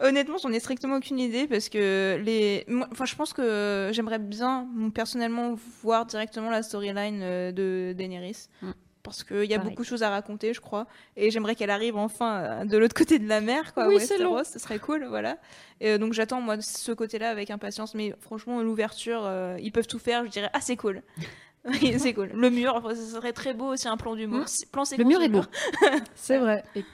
Honnêtement, 0.00 0.36
j'en 0.38 0.50
ai 0.52 0.58
strictement 0.60 0.96
aucune 0.96 1.18
idée 1.20 1.46
parce 1.46 1.68
que 1.68 2.20
les. 2.24 2.66
Enfin, 2.90 3.04
je 3.04 3.14
pense 3.14 3.32
que 3.32 3.90
j'aimerais 3.92 4.18
bien 4.18 4.66
personnellement 4.94 5.54
voir 5.82 6.04
directement 6.06 6.50
la 6.50 6.62
storyline 6.62 7.20
euh, 7.22 7.52
de 7.52 7.92
Daenerys. 7.96 8.48
Mm. 8.62 8.70
Parce 9.02 9.24
qu'il 9.24 9.44
y 9.44 9.54
a 9.54 9.56
Pareil. 9.56 9.70
beaucoup 9.70 9.82
de 9.82 9.86
choses 9.86 10.02
à 10.04 10.10
raconter, 10.10 10.54
je 10.54 10.60
crois. 10.60 10.86
Et 11.16 11.30
j'aimerais 11.30 11.56
qu'elle 11.56 11.70
arrive 11.70 11.96
enfin 11.96 12.42
euh, 12.42 12.64
de 12.64 12.78
l'autre 12.78 12.94
côté 12.94 13.18
de 13.18 13.26
la 13.26 13.40
mer, 13.40 13.74
quoi. 13.74 13.88
Oui, 13.88 14.00
c'est 14.00 14.18
long. 14.18 14.42
Ce 14.44 14.58
serait 14.58 14.78
cool, 14.78 15.04
voilà. 15.06 15.38
Et 15.80 15.90
euh, 15.90 15.98
donc 15.98 16.12
j'attends, 16.12 16.40
moi, 16.40 16.60
ce 16.60 16.92
côté-là 16.92 17.30
avec 17.30 17.50
impatience. 17.50 17.94
Mais 17.94 18.14
franchement, 18.20 18.62
l'ouverture, 18.62 19.22
euh, 19.24 19.56
ils 19.60 19.72
peuvent 19.72 19.88
tout 19.88 19.98
faire. 19.98 20.24
Je 20.24 20.30
dirais, 20.30 20.50
ah, 20.52 20.60
c'est 20.60 20.76
cool. 20.76 21.02
Oui, 21.64 21.94
c'est 21.96 22.12
cool. 22.12 22.30
Le 22.34 22.50
mur, 22.50 22.74
enfin, 22.74 22.92
ce 22.92 23.02
serait 23.02 23.32
très 23.32 23.54
beau 23.54 23.66
aussi, 23.66 23.86
un 23.86 23.96
plan 23.96 24.16
du 24.16 24.26
mur. 24.26 24.40
Mm. 24.40 24.70
Plan 24.72 24.82
Le 24.98 25.04
mur 25.04 25.20
du 25.20 25.26
est 25.26 25.28
beau. 25.28 25.42
C'est 26.16 26.38
vrai. 26.38 26.64
Et 26.74 26.84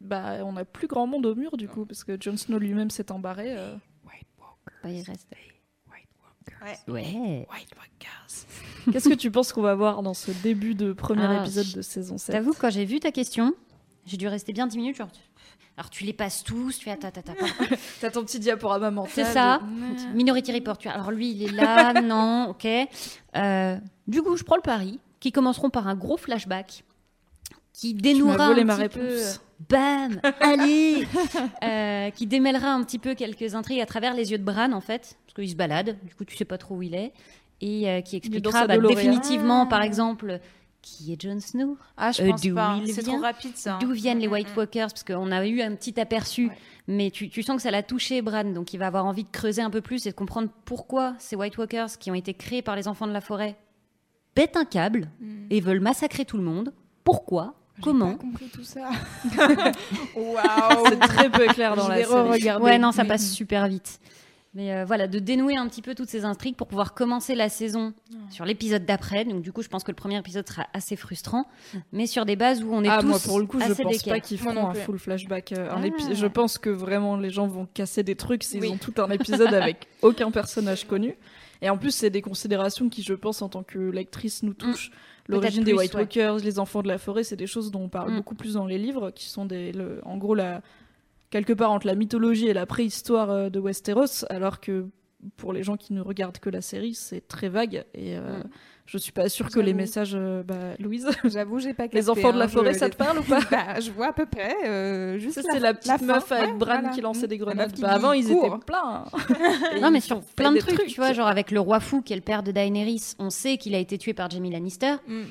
bah, 0.00 0.44
on 0.44 0.56
a 0.56 0.64
plus 0.64 0.86
grand 0.86 1.08
monde 1.08 1.26
au 1.26 1.34
mur 1.34 1.56
du 1.56 1.66
coup, 1.66 1.84
parce 1.86 2.04
que 2.04 2.16
Jon 2.20 2.36
Snow 2.36 2.60
lui-même 2.60 2.90
s'est 2.90 3.10
embarré. 3.10 3.56
euh. 3.58 3.74
Bah, 4.84 4.90
il 4.90 5.02
reste... 5.02 5.26
Ouais. 6.88 6.92
Ouais. 6.92 7.46
Qu'est-ce 8.92 9.08
que 9.08 9.14
tu 9.14 9.30
penses 9.30 9.52
qu'on 9.52 9.62
va 9.62 9.74
voir 9.74 10.02
dans 10.02 10.14
ce 10.14 10.30
début 10.30 10.74
de 10.74 10.92
premier 10.92 11.24
Ah, 11.26 11.40
épisode 11.40 11.70
de 11.72 11.82
saison 11.82 12.18
7 12.18 12.32
T'avoue, 12.34 12.52
quand 12.58 12.70
j'ai 12.70 12.84
vu 12.84 13.00
ta 13.00 13.10
question, 13.12 13.52
j'ai 14.06 14.16
dû 14.16 14.28
rester 14.28 14.52
bien 14.52 14.66
10 14.66 14.76
minutes. 14.78 14.96
Genre, 14.96 15.08
alors 15.76 15.90
tu 15.90 16.04
les 16.04 16.12
passes 16.12 16.42
tous, 16.44 16.78
tu 16.78 16.84
fais 16.84 16.92
attends, 16.92 17.08
attends, 17.08 17.32
attends. 17.32 17.76
T'as 18.00 18.10
ton 18.10 18.24
petit 18.24 18.38
diaporama 18.38 18.90
mental. 18.90 19.12
C'est 19.14 19.24
ça. 19.24 19.58
de- 19.60 20.14
Minority 20.16 20.52
Report. 20.52 20.78
tu 20.78 20.88
vois. 20.88 20.96
Alors 20.96 21.10
lui, 21.10 21.30
il 21.32 21.42
est 21.42 21.52
là, 21.52 21.92
non, 22.02 22.48
ok. 22.50 22.66
Euh, 23.36 23.76
du 24.06 24.22
coup, 24.22 24.36
je 24.36 24.44
prends 24.44 24.56
le 24.56 24.62
pari 24.62 25.00
qui 25.20 25.32
commenceront 25.32 25.70
par 25.70 25.88
un 25.88 25.94
gros 25.96 26.16
flashback 26.16 26.84
qui 27.72 27.92
dénouera 27.94 28.46
un 28.46 28.64
ma 28.64 28.76
petit 28.76 28.98
peu. 28.98 29.00
réponse. 29.06 29.40
Bam, 29.70 30.20
allez, 30.40 31.06
Euh, 31.62 32.10
qui 32.10 32.26
démêlera 32.26 32.72
un 32.72 32.82
petit 32.84 32.98
peu 32.98 33.14
quelques 33.14 33.54
intrigues 33.54 33.80
à 33.80 33.86
travers 33.86 34.14
les 34.14 34.30
yeux 34.30 34.38
de 34.38 34.44
Bran 34.44 34.72
en 34.72 34.80
fait, 34.82 35.16
qu'il 35.36 35.50
se 35.50 35.54
balade. 35.56 35.96
Du 36.04 36.14
coup, 36.14 36.24
tu 36.24 36.36
sais 36.36 36.44
pas 36.44 36.58
trop 36.58 36.76
où 36.76 36.82
il 36.82 36.94
est, 36.94 37.12
et 37.60 37.88
euh, 37.88 38.00
qui 38.00 38.16
expliquera 38.16 38.66
bah, 38.66 38.78
définitivement, 38.78 39.66
par 39.66 39.82
exemple, 39.82 40.40
qui 40.82 41.12
est 41.12 41.20
Jon 41.20 41.40
Snow, 41.40 41.76
Ah, 41.96 42.12
je 42.12 42.22
Euh, 42.22 42.30
pense 42.30 42.42
d'où 42.42 42.54
pas. 42.54 42.78
C'est 42.86 43.02
trop 43.02 43.18
rapide, 43.20 43.56
ça. 43.56 43.78
d'où 43.80 43.90
viennent 43.92 44.18
les 44.18 44.28
Mm, 44.28 44.32
White 44.32 44.54
mm, 44.54 44.58
Walkers, 44.58 44.88
parce 44.88 45.04
qu'on 45.04 45.30
a 45.32 45.46
eu 45.46 45.60
un 45.60 45.74
petit 45.74 45.98
aperçu, 46.00 46.46
Ouais. 46.48 46.54
mais 46.86 47.10
tu, 47.10 47.28
tu 47.28 47.42
sens 47.42 47.56
que 47.56 47.62
ça 47.62 47.70
l'a 47.70 47.82
touché 47.82 48.22
Bran, 48.22 48.44
donc 48.44 48.72
il 48.72 48.78
va 48.78 48.86
avoir 48.86 49.04
envie 49.06 49.24
de 49.24 49.30
creuser 49.30 49.62
un 49.62 49.70
peu 49.70 49.80
plus 49.80 50.06
et 50.06 50.10
de 50.10 50.14
comprendre 50.14 50.48
pourquoi 50.64 51.14
ces 51.18 51.34
White 51.36 51.58
Walkers 51.58 51.98
qui 51.98 52.10
ont 52.10 52.14
été 52.14 52.34
créés 52.34 52.62
par 52.62 52.76
les 52.76 52.86
enfants 52.88 53.06
de 53.06 53.12
la 53.12 53.20
forêt 53.20 53.56
pètent 54.34 54.56
un 54.56 54.64
câble 54.64 55.08
mm. 55.20 55.46
et 55.50 55.60
veulent 55.60 55.80
massacrer 55.80 56.24
tout 56.24 56.36
le 56.36 56.42
monde. 56.44 56.72
Pourquoi 57.04 57.54
Comment 57.82 58.12
pas 58.12 58.18
compris 58.22 58.48
tout 58.48 58.64
ça. 58.64 58.88
Waouh 60.16 60.86
C'est 60.88 60.98
très 60.98 61.30
peu 61.30 61.46
clair 61.48 61.76
dans 61.76 61.84
Je 61.84 61.90
la 61.90 62.04
série. 62.04 62.62
Ouais, 62.62 62.78
non, 62.78 62.92
ça 62.92 63.04
passe 63.04 63.30
super 63.30 63.66
vite. 63.68 64.00
Mais 64.56 64.72
euh, 64.72 64.84
voilà, 64.86 65.06
de 65.06 65.18
dénouer 65.18 65.54
un 65.56 65.68
petit 65.68 65.82
peu 65.82 65.94
toutes 65.94 66.08
ces 66.08 66.24
intrigues 66.24 66.56
pour 66.56 66.66
pouvoir 66.66 66.94
commencer 66.94 67.34
la 67.34 67.50
saison 67.50 67.92
sur 68.30 68.46
l'épisode 68.46 68.86
d'après. 68.86 69.26
Donc 69.26 69.42
du 69.42 69.52
coup, 69.52 69.60
je 69.62 69.68
pense 69.68 69.84
que 69.84 69.90
le 69.90 69.96
premier 69.96 70.16
épisode 70.18 70.48
sera 70.48 70.66
assez 70.72 70.96
frustrant, 70.96 71.44
mais 71.92 72.06
sur 72.06 72.24
des 72.24 72.36
bases 72.36 72.62
où 72.64 72.72
on 72.72 72.82
est 72.82 72.88
Ah, 72.88 72.98
tous 73.02 73.06
moi 73.06 73.18
pour 73.22 73.38
le 73.38 73.44
coup, 73.44 73.60
je 73.60 73.66
pense 73.82 74.02
pas 74.02 74.20
qu'ils 74.20 74.38
feront 74.38 74.66
un 74.68 74.72
full 74.74 74.98
flashback. 74.98 75.52
euh, 75.52 75.70
un 75.70 75.82
Ah. 75.82 75.86
épi- 75.86 76.14
Je 76.14 76.26
pense 76.26 76.56
que 76.56 76.70
vraiment 76.70 77.16
les 77.18 77.28
gens 77.28 77.46
vont 77.46 77.66
casser 77.74 78.02
des 78.02 78.16
trucs 78.16 78.44
s'ils 78.44 78.62
Oui. 78.62 78.70
ont 78.70 78.78
tout 78.78 78.94
un 78.96 79.10
épisode 79.10 79.52
avec 79.54 79.88
aucun 80.00 80.30
personnage 80.30 80.86
connu. 80.86 81.16
Et 81.60 81.68
en 81.68 81.76
plus, 81.76 81.90
c'est 81.90 82.10
des 82.10 82.22
considérations 82.22 82.88
qui, 82.88 83.02
je 83.02 83.12
pense, 83.14 83.42
en 83.42 83.48
tant 83.50 83.62
que 83.62 83.78
lectrice, 83.78 84.42
nous 84.42 84.54
touchent. 84.54 84.90
L'origine 85.28 85.64
des 85.64 85.72
White 85.74 85.92
ouais. 85.94 86.00
Walkers, 86.00 86.36
les 86.38 86.58
enfants 86.58 86.82
de 86.82 86.88
la 86.88 86.98
forêt, 86.98 87.24
c'est 87.24 87.36
des 87.36 87.46
choses 87.46 87.70
dont 87.70 87.82
on 87.82 87.88
parle 87.88 88.12
Mm. 88.12 88.16
beaucoup 88.16 88.34
plus 88.36 88.54
dans 88.54 88.64
les 88.66 88.78
livres, 88.78 89.10
qui 89.10 89.26
sont 89.28 89.44
des, 89.44 89.72
le- 89.72 90.00
en 90.04 90.16
gros 90.18 90.34
la, 90.34 90.62
quelque 91.40 91.52
part 91.52 91.70
entre 91.72 91.86
la 91.86 91.94
mythologie 91.94 92.48
et 92.48 92.52
la 92.54 92.66
préhistoire 92.66 93.30
euh, 93.30 93.48
de 93.50 93.60
Westeros, 93.60 94.24
alors 94.30 94.60
que 94.60 94.86
pour 95.36 95.52
les 95.52 95.62
gens 95.62 95.76
qui 95.76 95.92
ne 95.92 96.00
regardent 96.00 96.38
que 96.38 96.50
la 96.50 96.60
série, 96.60 96.94
c'est 96.94 97.26
très 97.26 97.48
vague. 97.48 97.84
Et 97.94 98.16
euh, 98.16 98.38
Mm. 98.38 98.48
je 98.86 98.98
suis 98.98 99.10
pas 99.12 99.28
sûre 99.28 99.48
que 99.50 99.58
les 99.58 99.74
messages, 99.74 100.12
euh, 100.14 100.42
bah, 100.44 100.54
Louise, 100.78 101.08
J'avoue, 101.24 101.58
j'ai 101.58 101.74
pas 101.74 101.86
les 101.92 102.08
enfants 102.10 102.32
de 102.32 102.38
la 102.38 102.44
hein, 102.44 102.48
forêt, 102.48 102.74
je- 102.74 102.78
ça 102.78 102.90
te 102.90 102.96
parle 102.96 103.18
ou 103.18 103.22
pas 103.22 103.40
Bah, 103.50 103.80
je 103.80 103.90
vois 103.90 104.08
à 104.08 104.12
peu 104.12 104.26
près. 104.26 104.54
euh, 104.66 105.18
juste 105.18 105.40
Ça, 105.40 105.48
c'est 105.50 105.58
la 105.58 105.74
petite 105.74 105.88
la 105.90 105.98
fin, 105.98 106.04
meuf 106.06 106.30
avec 106.30 106.50
ouais, 106.52 106.56
Bran 106.58 106.74
voilà. 106.80 106.88
qui 106.90 107.00
lançait 107.00 107.26
Mm. 107.26 107.28
des 107.30 107.38
meuf 107.38 107.46
grenades. 107.48 107.80
Bah, 107.80 107.88
avant, 107.92 108.12
ils 108.12 108.30
étaient 108.30 108.50
pleins. 108.66 109.04
Et 109.74 109.80
Non, 109.80 109.90
mais 109.90 110.00
sur 110.00 110.20
plein 110.20 110.52
de 110.52 110.58
trucs, 110.58 110.86
tu 110.86 110.96
vois, 111.00 111.12
genre 111.12 111.28
avec 111.28 111.50
le 111.50 111.60
roi 111.60 111.80
fou 111.80 112.02
qui 112.02 112.12
est 112.12 112.16
le 112.16 112.22
père 112.22 112.42
de 112.42 112.52
Daenerys, 112.52 113.14
on 113.18 113.30
sait 113.30 113.56
qu'il 113.56 113.74
a 113.74 113.78
été 113.78 113.98
tué 113.98 114.14
par 114.14 114.30
Jaime 114.30 114.48
Lannister. 114.50 114.96
Mm. 115.08 115.22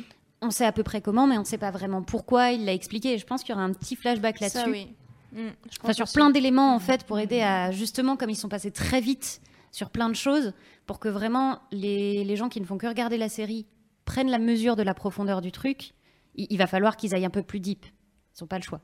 On 0.42 0.50
sait 0.52 0.66
à 0.66 0.72
peu 0.74 0.84
près 0.84 1.00
comment, 1.02 1.26
mais 1.28 1.38
on 1.38 1.46
sait 1.46 1.58
pas 1.58 1.72
vraiment 1.72 2.02
pourquoi. 2.04 2.52
Il 2.52 2.66
l'a 2.66 2.74
expliqué. 2.74 3.18
Je 3.18 3.26
pense 3.26 3.42
qu'il 3.44 3.52
y 3.52 3.56
aura 3.56 3.64
un 3.64 3.72
petit 3.72 3.96
flashback 3.96 4.38
Ça, 4.40 4.46
là-dessus. 4.46 4.72
oui. 4.72 4.88
Mm, 5.36 5.48
je 5.70 5.78
Enfin, 5.82 5.88
pense 5.88 5.96
sur 5.96 6.12
plein 6.14 6.30
d'éléments 6.32 6.74
en 6.76 6.80
fait 6.80 7.04
pour 7.06 7.20
aider 7.20 7.42
à 7.42 7.72
justement 7.72 8.16
comme 8.18 8.30
ils 8.30 8.36
sont 8.36 8.50
passés 8.50 8.72
très 8.72 9.02
vite 9.02 9.42
sur 9.72 9.90
plein 9.90 10.10
de 10.10 10.16
choses 10.16 10.54
pour 10.86 11.00
que 11.00 11.10
vraiment 11.10 11.60
les, 11.72 12.24
les 12.24 12.36
gens 12.36 12.50
qui 12.50 12.62
ne 12.62 12.66
font 12.66 12.78
que 12.78 12.88
regarder 12.88 13.18
la 13.18 13.30
série 13.30 13.66
prennent 14.06 14.30
la 14.32 14.40
mesure 14.40 14.76
de 14.76 14.84
la 14.84 14.94
profondeur 14.94 15.42
du 15.42 15.52
truc. 15.52 15.92
Il, 16.36 16.48
il 16.50 16.58
va 16.58 16.68
falloir 16.68 16.96
qu'ils 16.96 17.14
aillent 17.14 17.26
un 17.26 17.30
peu 17.30 17.44
plus 17.44 17.60
deep. 17.60 17.86
Ils 17.86 18.44
n'ont 18.44 18.48
pas 18.48 18.58
le 18.58 18.64
choix. 18.64 18.82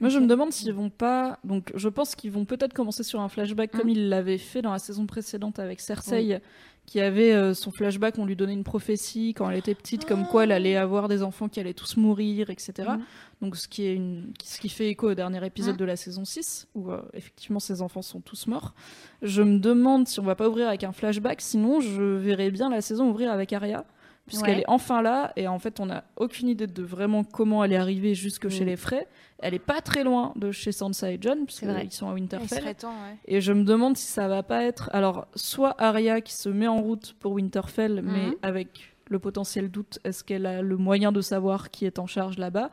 Moi, 0.00 0.10
je 0.10 0.18
me 0.18 0.26
demande 0.26 0.52
s'ils 0.52 0.72
vont 0.72 0.90
pas. 0.90 1.38
Donc, 1.44 1.70
je 1.74 1.88
pense 1.88 2.14
qu'ils 2.16 2.32
vont 2.32 2.44
peut-être 2.44 2.72
commencer 2.74 3.04
sur 3.04 3.20
un 3.20 3.28
flashback 3.28 3.70
comme 3.70 3.86
Mm. 3.86 3.90
ils 3.90 4.08
l'avaient 4.08 4.38
fait 4.38 4.60
dans 4.60 4.72
la 4.72 4.78
saison 4.80 5.06
précédente 5.06 5.58
avec 5.60 5.80
Cersei, 5.80 6.40
qui 6.86 7.00
avait 7.00 7.32
euh, 7.32 7.54
son 7.54 7.70
flashback. 7.72 8.18
On 8.18 8.26
lui 8.26 8.36
donnait 8.36 8.52
une 8.52 8.64
prophétie 8.64 9.34
quand 9.34 9.48
elle 9.50 9.58
était 9.58 9.74
petite, 9.74 10.04
comme 10.04 10.26
quoi 10.26 10.44
elle 10.44 10.52
allait 10.52 10.76
avoir 10.76 11.08
des 11.08 11.22
enfants 11.22 11.48
qui 11.48 11.58
allaient 11.60 11.74
tous 11.74 11.96
mourir, 11.96 12.50
etc. 12.50 12.72
Mm. 12.98 13.00
Donc, 13.42 13.56
ce 13.56 13.66
qui, 13.68 13.84
est 13.86 13.94
une... 13.94 14.32
ce 14.42 14.60
qui 14.60 14.68
fait 14.68 14.88
écho 14.88 15.10
au 15.10 15.14
dernier 15.14 15.44
épisode 15.46 15.74
Mm. 15.74 15.78
de 15.78 15.84
la 15.84 15.96
saison 15.96 16.24
6, 16.24 16.68
où 16.74 16.90
euh, 16.90 17.00
effectivement 17.14 17.60
ses 17.60 17.82
enfants 17.82 18.02
sont 18.02 18.20
tous 18.20 18.46
morts. 18.46 18.74
Je 19.22 19.42
me 19.42 19.58
demande 19.58 20.06
si 20.08 20.20
on 20.20 20.24
va 20.24 20.34
pas 20.34 20.48
ouvrir 20.48 20.68
avec 20.68 20.84
un 20.84 20.92
flashback, 20.92 21.40
sinon 21.40 21.80
je 21.80 22.02
verrais 22.02 22.50
bien 22.50 22.68
la 22.70 22.80
saison 22.80 23.08
ouvrir 23.10 23.30
avec 23.32 23.52
Arya. 23.52 23.84
Puisqu'elle 24.26 24.54
Ouais. 24.56 24.60
est 24.62 24.68
enfin 24.68 25.02
là, 25.02 25.34
et 25.36 25.48
en 25.48 25.58
fait, 25.58 25.80
on 25.80 25.86
n'a 25.86 26.04
aucune 26.16 26.48
idée 26.48 26.66
de 26.66 26.82
vraiment 26.82 27.24
comment 27.24 27.62
elle 27.62 27.74
est 27.74 27.76
arrivée 27.76 28.14
jusque 28.14 28.48
chez 28.48 28.64
Mm. 28.64 28.68
les 28.68 28.76
Frey. 28.76 29.06
Elle 29.46 29.54
est 29.54 29.58
pas 29.58 29.80
très 29.82 30.04
loin 30.04 30.32
de 30.36 30.50
chez 30.52 30.72
Sansa 30.72 31.12
et 31.12 31.18
John, 31.20 31.36
vrai. 31.38 31.44
puisqu'ils 31.44 31.92
sont 31.92 32.08
à 32.08 32.12
Il 32.12 32.14
Winterfell. 32.14 32.60
serait 32.62 32.74
temps, 32.74 32.88
ouais. 32.92 33.16
Et 33.26 33.40
je 33.42 33.52
me 33.52 33.62
demande 33.64 33.96
si 33.96 34.06
ça 34.06 34.26
va 34.26 34.42
pas 34.42 34.64
être. 34.64 34.88
Alors, 34.92 35.26
soit 35.34 35.74
Arya 35.80 36.20
qui 36.22 36.32
se 36.32 36.48
met 36.48 36.66
en 36.66 36.80
route 36.80 37.14
pour 37.20 37.32
Winterfell, 37.32 38.00
mais 38.02 38.28
Mhm. 38.28 38.34
avec 38.42 38.94
le 39.08 39.18
potentiel 39.18 39.70
doute, 39.70 39.98
est-ce 40.04 40.24
qu'elle 40.24 40.46
a 40.46 40.62
le 40.62 40.76
moyen 40.78 41.12
de 41.12 41.20
savoir 41.20 41.70
qui 41.70 41.84
est 41.84 41.98
en 41.98 42.06
charge 42.06 42.38
là-bas 42.38 42.70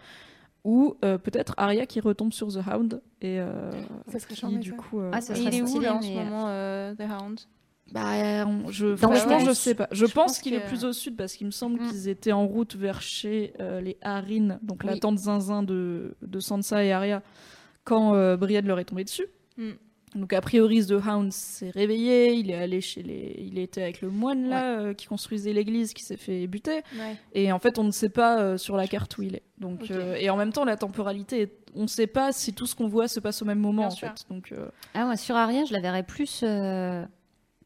Ou 0.64 0.96
euh, 1.04 1.18
peut-être 1.18 1.54
Arya 1.58 1.86
qui 1.86 2.00
retombe 2.00 2.32
sur 2.32 2.48
The 2.48 2.60
Hound 2.68 3.02
et 3.22 3.40
euh, 3.40 3.72
Ça 4.08 4.20
serait 4.20 4.36
qui, 4.36 4.58
du 4.60 4.70
ça. 4.70 4.76
coup. 4.78 5.00
euh, 5.02 5.10
Ah, 5.14 5.20
ça 5.20 5.34
Et 5.34 5.38
serait 5.38 5.50
il 5.50 5.56
est 5.58 5.62
où 5.64 5.80
là 5.82 5.96
en 5.96 6.02
ce 6.02 6.08
mais, 6.08 6.24
moment, 6.24 6.46
euh, 6.48 6.94
The 6.96 7.02
Hound? 7.02 7.40
Bah, 7.92 8.46
on- 8.48 8.70
je, 8.72 8.88
Dans 8.88 8.98
franchement, 8.98 9.40
je 9.40 9.52
sais 9.52 9.76
pas. 9.76 9.88
Je, 9.92 10.06
Je 10.06 10.06
pense, 10.06 10.14
pense 10.14 10.40
qu'il 10.40 10.54
que- 10.54 10.58
est 10.58 10.66
plus 10.68 10.86
au 10.86 10.94
sud 10.94 11.16
parce 11.18 11.34
qu'il 11.34 11.48
me 11.48 11.52
semble 11.52 11.80
Mm. 11.82 11.90
qu'ils 11.90 12.08
étaient 12.10 12.32
en 12.32 12.48
route 12.48 12.76
vers 12.76 13.02
chez 13.02 13.54
euh, 13.60 13.82
les 13.82 13.98
Harines, 14.02 14.60
donc 14.62 14.84
la 14.84 14.98
tante 14.98 15.18
zinzin 15.20 15.64
de, 15.64 16.16
de 16.22 16.40
Sansa 16.40 16.84
et 16.84 16.92
Arya, 16.92 17.22
quand 17.84 18.14
euh, 18.16 18.38
Brienne 18.38 18.66
leur 18.68 18.80
est 18.80 18.86
tombée 18.86 19.04
dessus. 19.04 19.26
Mm. 19.58 19.72
Donc 20.16 20.34
a 20.34 20.42
priori, 20.42 20.86
The 20.86 20.92
Hound 21.08 21.32
s'est 21.32 21.70
réveillé, 21.70 22.34
il 22.34 22.52
est 22.52 22.56
allé 22.56 22.82
chez 22.82 23.02
les, 23.02 23.34
il 23.40 23.58
était 23.58 23.82
avec 23.82 24.02
le 24.02 24.10
moine 24.10 24.50
là 24.50 24.78
euh, 24.82 24.94
qui 24.94 25.08
construisait 25.08 25.54
l'église, 25.54 25.94
qui 25.94 26.04
s'est 26.04 26.18
fait 26.18 26.48
buter. 26.48 26.82
Ouais. 27.00 27.16
Et 27.34 27.50
en 27.54 27.60
fait, 27.60 27.80
on 27.80 27.86
ne 27.86 27.92
sait 27.92 28.10
pas 28.10 28.42
euh, 28.42 28.58
sur 28.58 28.76
la 28.76 28.88
carte 28.88 29.18
où 29.18 29.22
il 29.22 29.36
est. 29.36 29.44
Donc 29.58 29.90
euh, 29.90 30.16
et 30.20 30.30
en 30.30 30.36
même 30.36 30.52
temps, 30.52 30.66
la 30.66 30.76
temporalité, 30.76 31.44
est- 31.44 31.58
on 31.76 31.84
ne 31.84 31.88
sait 31.88 32.08
pas 32.08 32.34
si 32.34 32.52
tout 32.54 32.66
ce 32.66 32.76
qu'on 32.76 32.90
voit 32.90 33.08
se 33.08 33.22
passe 33.22 33.42
au 33.42 33.46
même 33.46 33.60
moment 33.60 33.84
Bien 33.84 33.88
en 33.88 33.92
sûr. 33.92 34.10
fait. 34.10 34.26
Donc 34.30 34.52
euh, 34.52 34.68
Ah, 34.94 35.06
moi, 35.06 35.16
sur 35.16 35.38
Arya, 35.38 35.64
je 35.64 35.72
la 35.72 35.80
verrais 35.80 36.04
plus 36.04 36.42
euh, 36.44 37.06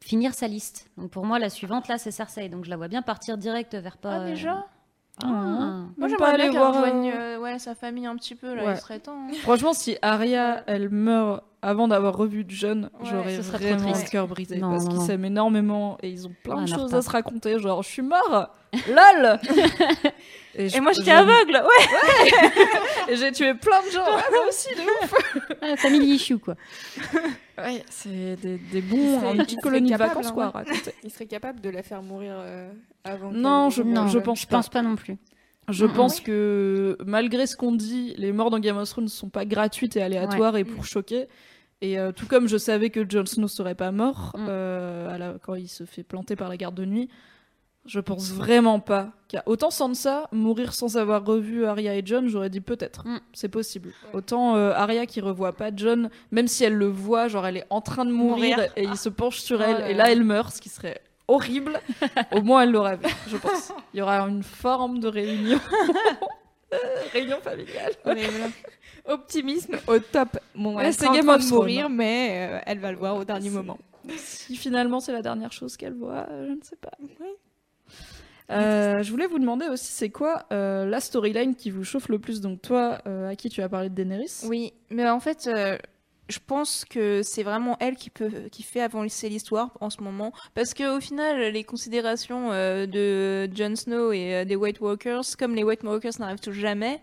finir 0.05 0.33
sa 0.33 0.47
liste. 0.47 0.87
Donc 0.97 1.09
pour 1.11 1.25
moi, 1.25 1.39
la 1.39 1.49
suivante, 1.49 1.87
là, 1.87 1.97
c'est 1.97 2.11
Cersei. 2.11 2.47
Donc 2.49 2.63
je 2.65 2.69
la 2.69 2.77
vois 2.77 2.87
bien 2.87 3.01
partir 3.01 3.37
direct 3.37 3.75
vers 3.75 3.97
pas. 3.97 4.17
Ah, 4.21 4.25
déjà? 4.25 4.65
Ah. 5.23 5.27
Moi, 5.27 5.87
Même 5.97 6.09
j'aimerais 6.09 6.17
pas 6.17 6.25
bien 6.25 6.33
aller 6.33 6.43
qu'elle 6.51 6.59
voir, 6.59 6.73
rejoigne 6.73 7.09
euh, 7.11 7.37
euh, 7.37 7.39
ouais, 7.39 7.57
sa 7.59 7.73
famille 7.73 8.05
un 8.05 8.15
petit 8.15 8.35
peu, 8.35 8.53
là, 8.53 8.65
Ouais. 8.65 8.73
il 8.73 8.77
serait 8.77 8.99
temps. 8.99 9.17
hein. 9.29 9.33
franchement, 9.41 9.73
si 9.73 9.97
Arya 10.01 10.63
elle 10.67 10.89
meurt 10.89 11.41
avant 11.67 11.87
d'avoir 11.87 12.15
revu 12.15 12.45
John, 12.47 12.89
Ouais, 13.01 13.09
j'aurais 13.09 13.37
vraiment 13.37 13.91
le 13.93 14.09
cœur 14.09 14.27
brisé 14.27 14.57
Non, 14.57 14.71
parce 14.71 14.87
qu'ils 14.87 15.01
s'aiment 15.01 15.25
énormément 15.25 15.97
et 16.03 16.09
ils 16.09 16.27
ont 16.27 16.31
plein 16.43 16.57
Ouais, 16.57 16.61
de 16.65 16.67
choses 16.69 16.91
pas. 16.91 16.97
à 16.97 17.01
se 17.01 17.09
raconter. 17.09 17.59
Genre, 17.59 17.81
je 17.81 17.89
suis 17.89 18.01
mort, 18.01 18.49
lol. 18.87 19.39
je- 20.57 20.77
Et 20.77 20.79
moi, 20.79 20.91
j'étais 20.93 21.11
je- 21.11 21.15
aveugle, 21.15 21.53
ouais 21.63 23.13
Et 23.13 23.15
j'ai 23.17 23.31
tué 23.31 23.53
plein 23.55 23.81
de 23.85 23.91
gens. 23.91 24.05
Ouais, 24.05 24.21
moi 24.31 24.47
aussi, 24.47 24.69
de 24.75 24.81
ouf. 24.81 25.13
Ah, 25.61 25.75
family 25.77 26.05
issue, 26.15 26.37
quoi. 26.37 26.55
Ouais, 27.57 27.83
c'est 27.89 28.35
des, 28.35 28.57
des 28.57 28.81
bons, 28.81 29.19
serait- 29.21 29.31
une 29.35 29.43
petite 29.43 29.61
colonie 29.61 29.91
de 29.91 29.97
vacances, 29.97 30.27
hein, 30.27 30.31
quoi, 30.33 30.49
raconter. 30.49 30.93
Il 31.03 31.11
serait 31.11 31.25
capable 31.25 31.61
de 31.61 31.69
la 31.69 31.83
faire 31.83 32.01
mourir 32.01 32.33
euh, 32.37 32.69
avant. 33.03 33.31
Non, 33.31 33.69
je- 33.69 33.83
Non, 33.83 34.07
je 34.07 34.19
pense 34.19 34.41
je 34.41 34.47
pense 34.47 34.69
pas 34.69 34.81
non 34.81 34.95
plus. 34.95 35.17
Je 35.69 35.85
Mhm. 35.85 35.93
pense 35.93 36.19
que 36.19 36.95
malgré 37.07 37.47
ce 37.47 37.55
qu'on 37.55 37.71
dit, 37.71 38.13
les 38.17 38.31
morts 38.31 38.51
dans 38.51 38.59
Game 38.59 38.77
of 38.77 38.87
Thrones 38.87 39.05
ne 39.05 39.09
sont 39.09 39.29
pas 39.29 39.45
gratuites 39.45 39.95
et 39.97 40.01
aléatoires 40.03 40.57
et 40.57 40.63
pour 40.63 40.85
choquer. 40.85 41.27
Et 41.81 41.99
euh, 41.99 42.11
tout 42.11 42.25
comme 42.27 42.47
je 42.47 42.57
savais 42.57 42.89
que 42.89 43.07
Jon 43.07 43.25
Snow 43.25 43.47
serait 43.47 43.75
pas 43.75 43.91
mort 43.91 44.31
Mm. 44.35 44.45
euh, 44.49 45.13
à 45.13 45.17
la- 45.17 45.33
quand 45.41 45.55
il 45.55 45.67
se 45.67 45.83
fait 45.85 46.03
planter 46.03 46.35
par 46.35 46.49
la 46.49 46.57
garde 46.57 46.75
de 46.75 46.85
nuit, 46.85 47.09
je 47.85 47.99
pense 47.99 48.31
vraiment 48.31 48.79
pas 48.79 49.11
qu'à 49.27 49.43
autant 49.45 49.69
Sansa 49.69 50.27
mourir 50.31 50.73
sans 50.73 50.97
avoir 50.97 51.23
revu 51.23 51.65
Arya 51.65 51.95
et 51.95 52.01
John, 52.03 52.27
j'aurais 52.27 52.49
dit 52.49 52.61
peut-être, 52.61 53.05
Mm. 53.05 53.19
c'est 53.33 53.49
possible. 53.49 53.91
Autant 54.13 54.55
euh, 54.55 54.71
Arya 54.73 55.05
qui 55.05 55.21
revoit 55.21 55.53
pas 55.53 55.69
John, 55.75 56.09
même 56.31 56.47
si 56.47 56.63
elle 56.63 56.73
le 56.75 56.87
voit, 56.87 57.27
genre 57.27 57.45
elle 57.45 57.57
est 57.57 57.67
en 57.69 57.81
train 57.81 58.05
de 58.05 58.11
mourir, 58.11 58.57
Mourir. 58.57 58.71
et 58.75 58.83
il 58.85 58.97
se 58.97 59.09
penche 59.09 59.37
sur 59.39 59.61
elle 59.61 59.81
et 59.91 59.93
là. 59.93 60.05
là 60.05 60.11
elle 60.11 60.23
meurt, 60.23 60.53
ce 60.55 60.61
qui 60.61 60.69
serait 60.69 60.99
horrible. 61.27 61.79
Au 62.31 62.41
moins 62.41 62.63
elle 62.63 62.71
l'aura 62.71 62.95
vu, 62.95 63.07
je 63.27 63.37
pense. 63.37 63.71
Il 63.93 63.99
y 63.99 64.01
aura 64.01 64.19
une 64.21 64.43
forme 64.43 64.99
de 64.99 65.07
réunion. 65.07 65.59
Réunion 67.13 67.39
familiale. 67.41 67.93
Optimisme 69.05 69.77
au 69.87 69.99
top. 69.99 70.37
Bon, 70.55 70.79
elle 70.79 70.87
est 70.87 71.03
en 71.03 71.13
train 71.13 71.21
de 71.37 71.43
Thrones. 71.43 71.49
mourir, 71.49 71.89
mais 71.89 72.49
euh, 72.51 72.59
elle 72.65 72.79
va 72.79 72.91
le 72.91 72.97
voir 72.97 73.15
au 73.15 73.23
dernier 73.23 73.49
moment. 73.49 73.77
Si 74.17 74.55
finalement 74.55 74.99
c'est 74.99 75.13
la 75.13 75.21
dernière 75.21 75.51
chose 75.51 75.77
qu'elle 75.77 75.93
voit, 75.93 76.27
euh, 76.29 76.47
je 76.47 76.51
ne 76.53 76.61
sais 76.63 76.75
pas. 76.75 76.91
Euh, 78.51 79.01
je 79.01 79.11
voulais 79.11 79.25
vous 79.25 79.39
demander 79.39 79.67
aussi, 79.67 79.91
c'est 79.91 80.09
quoi 80.09 80.45
euh, 80.51 80.85
la 80.85 80.99
storyline 80.99 81.55
qui 81.55 81.71
vous 81.71 81.83
chauffe 81.83 82.09
le 82.09 82.19
plus? 82.19 82.41
Donc 82.41 82.61
toi, 82.61 82.99
euh, 83.07 83.29
à 83.29 83.35
qui 83.35 83.49
tu 83.49 83.61
as 83.61 83.69
parlé 83.69 83.89
de 83.89 83.95
Daenerys? 83.95 84.43
Oui, 84.47 84.73
mais 84.89 85.09
en 85.09 85.19
fait, 85.19 85.47
euh, 85.47 85.77
je 86.27 86.39
pense 86.45 86.85
que 86.85 87.21
c'est 87.23 87.43
vraiment 87.43 87.77
elle 87.79 87.95
qui 87.95 88.63
fait 88.63 88.81
avancer 88.81 89.29
l'histoire 89.29 89.71
en 89.79 89.89
ce 89.89 90.01
moment, 90.01 90.31
parce 90.53 90.73
que 90.73 90.97
au 90.97 90.99
final, 90.99 91.51
les 91.51 91.63
considérations 91.63 92.51
euh, 92.51 92.85
de 92.85 93.49
Jon 93.55 93.75
Snow 93.75 94.11
et 94.11 94.35
euh, 94.35 94.45
des 94.45 94.55
White 94.55 94.79
Walkers, 94.81 95.37
comme 95.37 95.55
les 95.55 95.63
White 95.63 95.83
Walkers 95.83 96.13
n'arrivent 96.19 96.39
toujours 96.39 96.61
jamais, 96.61 97.01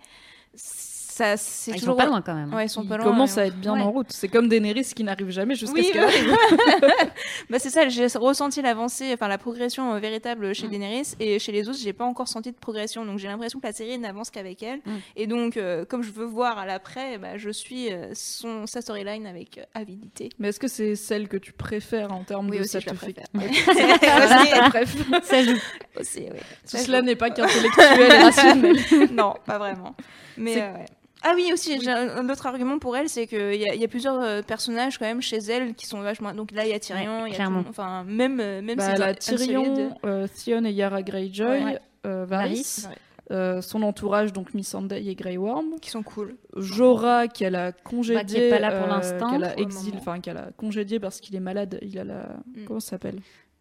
ça, 1.12 1.36
c'est 1.36 1.72
Ah, 1.72 1.74
ils 1.76 1.80
toujours 1.80 1.94
sont 1.94 1.98
pas 1.98 2.06
loin 2.06 2.22
quand 2.22 2.34
même. 2.34 2.50
hein. 2.52 2.56
Ouais, 2.56 2.66
ils 2.66 2.68
sont 2.68 2.82
Ils 2.82 2.88
pas 2.88 2.96
loin. 2.96 3.06
commencent 3.06 3.36
ouais. 3.36 3.42
à 3.42 3.46
être 3.46 3.56
bien 3.60 3.74
Ouais. 3.74 3.80
en 3.82 3.90
route. 3.90 4.06
C'est 4.10 4.28
comme 4.28 4.48
Daenerys 4.48 4.92
qui 4.96 5.04
n'arrive 5.04 5.28
jamais 5.30 5.54
jusqu'à 5.54 5.74
Oui, 5.80 5.84
ce 5.84 5.92
qu'elle 5.92 6.04
arrive. 6.04 6.34
bah 7.50 7.58
c'est 7.58 7.70
ça, 7.70 7.88
j'ai 7.88 8.06
ressenti 8.14 8.62
l'avancée, 8.62 9.10
enfin 9.12 9.28
la 9.28 9.38
progression 9.38 9.92
euh, 9.94 9.98
véritable 9.98 10.54
chez 10.54 10.66
Mm. 10.66 10.70
Daenerys 10.70 11.14
et 11.20 11.38
chez 11.38 11.52
les 11.52 11.68
autres, 11.68 11.78
j'ai 11.78 11.92
pas 11.92 12.04
encore 12.04 12.28
senti 12.28 12.50
de 12.50 12.56
progression. 12.56 13.04
Donc 13.04 13.18
j'ai 13.18 13.28
l'impression 13.28 13.60
que 13.60 13.66
la 13.66 13.72
série 13.72 13.98
n'avance 13.98 14.30
qu'avec 14.30 14.62
elle. 14.62 14.78
Mm. 14.86 14.90
Et 15.16 15.26
donc, 15.26 15.56
euh, 15.56 15.84
comme 15.84 16.02
je 16.02 16.10
veux 16.12 16.24
voir 16.24 16.58
à 16.58 16.66
l'après, 16.66 17.18
bah, 17.18 17.36
je 17.36 17.50
suis 17.50 17.92
euh, 17.92 18.10
son, 18.14 18.66
sa 18.66 18.80
storyline 18.80 19.26
avec 19.26 19.58
euh, 19.58 19.62
avidité. 19.74 20.30
Mais 20.38 20.48
est-ce 20.48 20.60
que 20.60 20.68
c'est 20.68 20.94
celle 20.96 21.28
que 21.28 21.36
tu 21.36 21.52
préfères 21.52 22.12
en 22.12 22.24
termes 22.24 22.48
Oui, 22.48 22.56
de 22.56 22.62
aussi, 22.62 22.70
ça 22.70 22.80
je 22.80 22.86
préfère. 22.86 23.26
Bref. 23.34 24.96
Ça 25.24 25.42
joue. 25.42 25.58
Aussi, 26.00 26.20
oui. 26.20 26.38
Tout 26.38 26.44
Ça 26.64 26.78
cela 26.78 27.02
n'est 27.02 27.16
pas 27.16 27.30
qu'intellectuel 27.30 28.00
et 28.00 28.22
rationnel. 28.22 28.76
non, 29.12 29.34
pas 29.44 29.58
vraiment. 29.58 29.94
Mais 30.36 30.56
euh, 30.60 30.72
ouais. 30.74 30.86
Ah 31.24 31.32
oui, 31.36 31.50
aussi, 31.52 31.80
j'ai 31.80 31.90
un 31.90 32.28
autre 32.28 32.46
argument 32.46 32.78
pour 32.80 32.96
elle, 32.96 33.08
c'est 33.08 33.28
qu'il 33.28 33.54
y, 33.54 33.58
y 33.78 33.84
a 33.84 33.88
plusieurs 33.88 34.20
euh, 34.20 34.42
personnages 34.42 34.98
quand 34.98 35.04
même 35.06 35.22
chez 35.22 35.38
elle 35.38 35.74
qui 35.74 35.86
sont 35.86 36.00
vachement. 36.00 36.32
Donc 36.34 36.50
là, 36.50 36.64
il 36.66 36.70
y 36.70 36.74
a 36.74 36.80
Tyrion, 36.80 37.26
il 37.26 37.32
y 37.32 37.36
a 37.40 37.46
tout- 37.46 37.64
enfin 37.68 38.02
même 38.04 38.40
euh, 38.40 38.60
même 38.60 38.76
Bah, 38.76 39.14
Tyrion, 39.14 39.96
euh, 40.04 40.26
Theon 40.26 40.64
et 40.64 40.72
Yara 40.72 41.02
Greyjoy, 41.02 41.46
Ouais. 41.64 41.78
euh, 42.06 42.24
Varys, 42.24 42.86
Ouais. 42.88 42.96
euh, 43.30 43.62
son 43.62 43.82
entourage, 43.84 44.32
donc 44.32 44.52
Missandei 44.52 45.06
et 45.08 45.14
Grey 45.14 45.36
Worm. 45.36 45.78
qui 45.80 45.90
sont 45.90 46.02
cool. 46.02 46.34
Jorah 46.56 47.28
qu'elle 47.28 47.54
a 47.54 47.70
congédié, 47.70 48.16
Bah, 48.20 48.24
qui 48.24 48.36
est 48.38 48.50
pas 48.50 48.58
là 48.58 48.72
pour 48.72 48.86
euh, 48.92 48.96
l'instant, 48.96 49.30
qu'elle 49.30 49.44
a 49.44 49.54
enfin 49.96 50.18
qu'elle 50.18 50.36
a 50.38 50.48
congédié 50.56 50.98
parce 50.98 51.20
qu'il 51.20 51.36
est 51.36 51.40
malade. 51.40 51.78
Il 51.82 51.96
a 52.00 52.04
la 52.04 52.36
Mm. 52.56 52.64
comment 52.66 52.80
ça 52.80 52.90
s'appelle? 52.90 53.20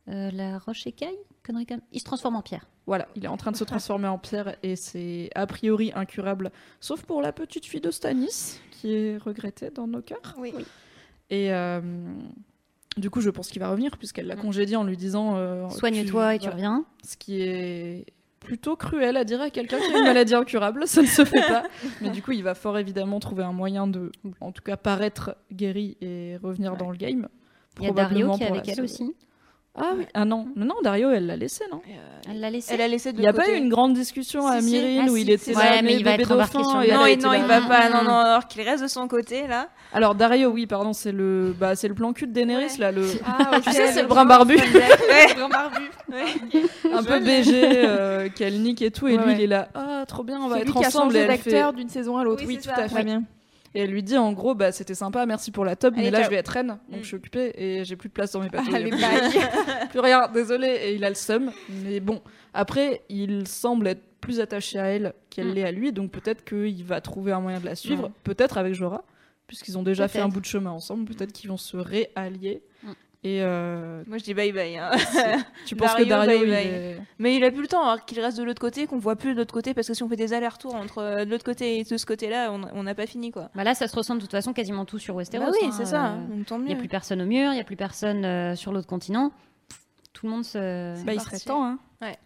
Euh, 0.09 0.31
la 0.33 0.57
roche 0.57 0.87
écaille? 0.87 1.19
Connerie 1.45 1.65
comme- 1.65 1.81
Il 1.91 1.99
se 1.99 2.05
transforme 2.05 2.35
en 2.35 2.41
pierre. 2.41 2.67
Voilà, 2.85 3.07
il 3.15 3.25
est 3.25 3.27
en 3.27 3.37
train 3.37 3.51
de 3.51 3.57
se 3.57 3.63
transformer 3.63 4.07
en 4.07 4.17
pierre 4.17 4.55
et 4.63 4.75
c'est 4.75 5.29
a 5.35 5.45
priori 5.47 5.91
incurable, 5.95 6.51
sauf 6.79 7.03
pour 7.03 7.21
la 7.21 7.31
petite 7.31 7.65
fille 7.65 7.81
de 7.81 7.91
Stannis 7.91 8.59
qui 8.71 8.93
est 8.93 9.17
regrettée 9.17 9.69
dans 9.69 9.87
nos 9.87 10.01
cœurs. 10.01 10.35
Oui. 10.37 10.53
Et 11.29 11.53
euh, 11.53 11.79
du 12.97 13.09
coup, 13.09 13.21
je 13.21 13.29
pense 13.29 13.49
qu'il 13.49 13.61
va 13.61 13.69
revenir 13.69 13.97
puisqu'elle 13.97 14.27
l'a 14.27 14.35
congédié 14.35 14.75
en 14.75 14.83
lui 14.83 14.97
disant 14.97 15.35
euh, 15.37 15.69
Soigne-toi 15.69 16.35
et 16.35 16.39
tu 16.39 16.43
voilà. 16.43 16.55
reviens. 16.55 16.85
Ce 17.03 17.15
qui 17.17 17.41
est 17.41 18.05
plutôt 18.39 18.75
cruel 18.75 19.17
à 19.17 19.23
dire 19.23 19.39
à 19.39 19.49
quelqu'un 19.51 19.77
qui 19.79 19.93
a 19.93 19.97
une 19.99 20.03
maladie 20.03 20.33
incurable, 20.35 20.87
ça 20.87 21.01
ne 21.03 21.07
se 21.07 21.23
fait 21.23 21.47
pas. 21.47 21.63
Mais 22.01 22.09
du 22.09 22.21
coup, 22.23 22.31
il 22.31 22.43
va 22.43 22.55
fort 22.55 22.77
évidemment 22.77 23.19
trouver 23.19 23.43
un 23.43 23.53
moyen 23.53 23.85
de, 23.87 24.11
en 24.41 24.51
tout 24.51 24.63
cas, 24.63 24.77
paraître 24.77 25.35
guéri 25.51 25.95
et 26.01 26.37
revenir 26.41 26.75
dans 26.75 26.89
le 26.89 26.97
game. 26.97 27.29
Il 27.79 27.85
y 27.85 27.87
a 27.87 27.93
Dario 27.93 28.25
Probablement 28.27 28.37
qui 28.37 28.43
est 28.43 28.47
pour 28.47 28.55
avec 28.57 28.67
elle 28.69 28.75
sauver. 28.75 28.85
aussi. 29.05 29.15
Ah 29.73 29.93
oui, 29.97 30.05
ah 30.13 30.25
non, 30.25 30.47
non, 30.57 30.65
non, 30.65 30.75
Dario, 30.83 31.11
elle 31.11 31.27
l'a 31.27 31.37
laissé, 31.37 31.63
non 31.71 31.79
Elle 32.29 32.41
l'a 32.41 32.49
laissé. 32.49 32.73
Elle 32.73 32.81
a 32.81 32.89
laissé 32.89 33.13
de 33.13 33.17
Il 33.19 33.21
n'y 33.21 33.27
a 33.27 33.31
côté. 33.31 33.45
pas 33.45 33.51
eu 33.53 33.57
une 33.57 33.69
grande 33.69 33.93
discussion 33.93 34.45
à 34.45 34.59
Si, 34.59 34.67
si. 34.67 34.73
Myrine 34.73 35.05
Ah, 35.07 35.11
où 35.11 35.15
si, 35.15 35.21
il 35.21 35.29
était 35.29 35.43
si. 35.45 35.53
là, 35.53 35.59
Ouais, 35.59 35.81
mais 35.81 35.95
il 35.95 36.03
va 36.03 36.11
être 36.11 36.29
embarqué 36.33 36.57
dauphin, 36.57 36.69
sur 36.71 36.81
et 36.81 36.87
le 36.87 36.93
Non, 36.93 37.05
été 37.05 37.23
non, 37.25 37.33
il 37.33 37.43
va 37.43 37.61
pas. 37.61 37.89
Non, 37.89 38.03
non, 38.03 38.17
alors 38.17 38.47
qu'il 38.49 38.61
reste 38.63 38.83
de 38.83 38.87
son 38.89 39.07
côté 39.07 39.47
là. 39.47 39.69
Alors 39.93 40.13
Dario, 40.15 40.49
oui, 40.49 40.67
pardon, 40.67 40.91
c'est 40.91 41.13
le, 41.13 41.55
bah, 41.57 41.75
c'est 41.77 41.87
le 41.87 41.93
plan 41.93 42.11
cul 42.11 42.27
de 42.27 42.33
Daenerys 42.33 42.65
Ouais. 42.65 42.77
là, 42.79 42.91
le, 42.91 43.05
Ah, 43.25 43.59
tu 43.63 43.71
sais, 43.71 43.87
c'est 43.87 43.95
le 43.95 44.01
le 44.01 44.07
brin 44.09 44.25
barbu, 44.25 44.55
Ouais. 44.57 45.35
Grand 45.37 45.47
barbu. 45.49 45.81
un 46.93 47.03
peu 47.03 47.19
BG, 47.21 47.51
euh, 47.63 48.27
qu'elle 48.35 48.61
nique 48.61 48.81
et 48.81 48.91
tout, 48.91 49.07
et 49.07 49.15
Ouais, 49.15 49.23
lui 49.23 49.25
ouais. 49.31 49.35
il 49.37 49.41
est 49.43 49.47
là, 49.47 49.69
ah, 49.73 50.03
trop 50.05 50.23
bien, 50.23 50.39
on 50.41 50.49
va 50.49 50.55
C'est 50.57 50.61
être 50.63 50.67
lui 50.67 50.73
qui 50.79 50.83
a 50.83 50.87
ensemble, 50.87 51.15
et 51.15 51.19
changé 51.21 51.31
elle 51.33 51.37
fait, 51.39 51.49
d'acteur 51.51 51.73
d'une 51.73 51.89
saison 51.89 52.17
à 52.17 52.23
l'autre. 52.25 52.43
Oui, 52.45 52.57
c'est 52.61 52.73
tout 52.73 52.79
à 52.79 52.89
fait. 52.89 52.95
Ouais. 52.95 53.03
bien. 53.05 53.23
Et 53.73 53.81
elle 53.81 53.89
lui 53.91 54.03
dit 54.03 54.17
en 54.17 54.33
gros, 54.33 54.53
bah 54.53 54.71
c'était 54.71 54.95
sympa, 54.95 55.25
merci 55.25 55.49
pour 55.51 55.63
la 55.65 55.75
top, 55.75 55.93
mais 55.95 56.11
là 56.11 56.19
ciao. 56.19 56.25
je 56.25 56.29
vais 56.31 56.35
être 56.37 56.49
reine, 56.49 56.67
donc 56.89 56.99
Mm. 56.99 57.03
je 57.03 57.07
suis 57.07 57.15
occupée 57.15 57.53
et 57.55 57.85
j'ai 57.85 57.95
plus 57.95 58.09
de 58.09 58.13
place 58.13 58.31
dans 58.33 58.41
mes 58.41 58.49
papiers. 58.49 58.75
Allez, 58.75 58.89
plus, 59.89 59.99
rien, 59.99 60.27
désolé. 60.33 60.67
Et 60.67 60.95
il 60.95 61.03
a 61.05 61.09
le 61.09 61.15
seum. 61.15 61.51
Mais 61.83 61.99
bon, 62.01 62.21
après, 62.53 63.01
il 63.09 63.47
semble 63.47 63.87
être 63.87 64.01
plus 64.19 64.39
attaché 64.39 64.77
à 64.77 64.85
elle 64.85 65.13
qu'elle 65.29 65.47
Mm. 65.47 65.53
l'est 65.53 65.63
à 65.63 65.71
lui, 65.71 65.91
donc 65.93 66.11
peut-être 66.11 66.43
qu'il 66.43 66.83
va 66.83 66.99
trouver 67.01 67.31
un 67.31 67.39
moyen 67.39 67.59
de 67.59 67.65
la 67.65 67.75
suivre, 67.75 68.09
Mm. 68.09 68.13
peut-être 68.23 68.57
avec 68.57 68.73
Jorah, 68.73 69.03
puisqu'ils 69.47 69.77
ont 69.77 69.83
déjà 69.83 70.07
fait 70.07 70.19
un 70.19 70.27
bout 70.29 70.41
de 70.41 70.45
chemin 70.45 70.71
ensemble, 70.71 71.05
peut-être 71.05 71.31
qu'ils 71.31 71.49
vont 71.49 71.57
se 71.57 71.77
réallier. 71.77 72.61
Et 73.23 73.43
euh, 73.43 74.03
Moi 74.07 74.17
je 74.17 74.23
dis 74.23 74.33
bye 74.33 74.51
bye. 74.51 74.77
hein. 74.77 74.89
tu 75.67 75.75
penses 75.75 75.89
Dario, 75.91 76.05
que 76.05 76.09
Dario, 76.09 76.39
bye 76.39 76.43
il 76.43 76.49
bye. 76.49 76.65
est- 76.67 76.97
Mais 77.19 77.35
il 77.35 77.43
a 77.43 77.51
plus 77.51 77.61
le 77.61 77.67
temps 77.67 77.83
alors 77.83 78.03
qu'il 78.03 78.19
reste 78.19 78.37
de 78.39 78.43
l'autre 78.43 78.59
côté, 78.61 78.87
qu'on 78.87 78.97
voit 78.97 79.15
plus 79.15 79.33
de 79.33 79.37
l'autre 79.37 79.53
côté 79.53 79.75
parce 79.75 79.87
que 79.87 79.93
si 79.93 80.01
on 80.01 80.09
fait 80.09 80.15
des 80.15 80.33
allers-retours 80.33 80.73
entre 80.73 80.97
euh, 81.03 81.25
de 81.25 81.29
l'autre 81.29 81.43
côté 81.43 81.77
et 81.77 81.83
de 81.83 81.97
ce 81.97 82.05
côté-là, 82.07 82.51
on 82.51 82.81
n'a 82.83 82.95
pas 82.95 83.05
fini 83.05 83.29
quoi. 83.31 83.51
Bah 83.53 83.63
là, 83.63 83.75
ça 83.75 83.87
se 83.87 83.95
ressent 83.95 84.15
de 84.15 84.21
toute 84.21 84.31
façon 84.31 84.53
quasiment 84.53 84.85
tout 84.85 84.97
sur 84.97 85.15
Westeros. 85.15 85.45
Bah 85.45 85.51
oui, 85.51 85.67
hein, 85.67 85.71
c'est 85.71 85.85
ça. 85.85 86.13
euh, 86.13 86.43
Il 86.57 86.63
n'y 86.65 86.73
a 86.73 86.75
plus 86.77 86.87
personne 86.87 87.21
au 87.21 87.25
mur, 87.25 87.51
il 87.51 87.55
n'y 87.55 87.61
a 87.61 87.63
plus 87.63 87.75
personne 87.75 88.25
euh, 88.25 88.55
sur 88.55 88.71
l'autre 88.73 88.87
continent. 88.87 89.31
Tout 90.13 90.25
le 90.25 90.31
monde 90.31 90.43
se. 90.43 91.03
Bah, 91.05 91.13
il 91.13 91.21
serait 91.21 91.39
temps, 91.39 91.63
hein. 91.63 91.77
Ouais. 92.01 92.17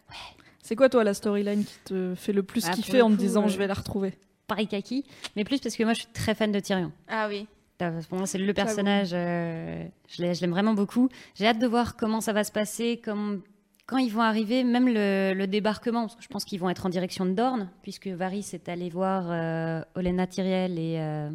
C'est 0.64 0.76
quoi, 0.78 0.88
toi, 0.90 1.04
la 1.04 1.14
storyline 1.14 1.64
qui 1.66 1.78
te 1.84 2.14
fait 2.16 2.32
le 2.34 2.42
plus 2.42 2.64
Ah, 2.66 2.70
pour 2.70 2.78
kiffer 2.78 2.98
le 3.00 3.04
en 3.04 3.10
te 3.12 3.16
disant 3.16 3.44
euh, 3.46 3.48
je 3.50 3.58
vais 3.58 3.68
la 3.68 3.74
retrouver? 3.76 4.14
Pareil 4.48 4.68
Kaki, 4.68 5.04
mais 5.36 5.44
plus 5.44 5.60
parce 5.60 5.76
que 5.76 5.84
moi 5.84 5.94
je 5.94 6.00
suis 6.00 6.08
très 6.14 6.34
fan 6.36 6.52
de 6.52 6.60
Tyrion. 6.60 6.92
Ah 7.10 7.28
oui. 7.28 7.48
Pour 7.78 8.18
moi, 8.18 8.26
c'est 8.28 8.38
le 8.38 8.54
personnage, 8.54 9.10
euh, 9.14 9.84
je 10.08 10.22
l'ai- 10.22 10.34
je 10.34 10.42
l'aime 10.42 10.52
vraiment 10.52 10.74
beaucoup. 10.74 11.10
J'ai 11.36 11.46
hâte 11.48 11.60
de 11.60 11.68
voir 11.68 11.96
comment 11.98 12.22
ça 12.22 12.32
va 12.34 12.44
se 12.44 12.52
passer, 12.52 13.02
comme, 13.04 13.42
quand 13.86 13.98
ils 13.98 14.12
vont 14.12 14.22
arriver, 14.22 14.64
même 14.64 14.88
le, 14.88 15.34
le 15.36 15.46
débarquement, 15.48 16.02
parce 16.04 16.16
que 16.16 16.24
je 16.24 16.28
pense 16.30 16.46
qu'ils 16.46 16.60
vont 16.60 16.70
être 16.70 16.86
en 16.86 16.90
direction 16.90 17.26
de 17.26 17.32
Dorne, 17.34 17.70
puisque 17.84 18.08
Varys 18.08 18.50
est 18.54 18.70
allé 18.70 18.90
voir 18.90 19.26
euh, 19.30 19.82
Olenna 19.96 20.26
Tyriel 20.26 20.80
et, 20.80 20.96
euh, 21.00 21.30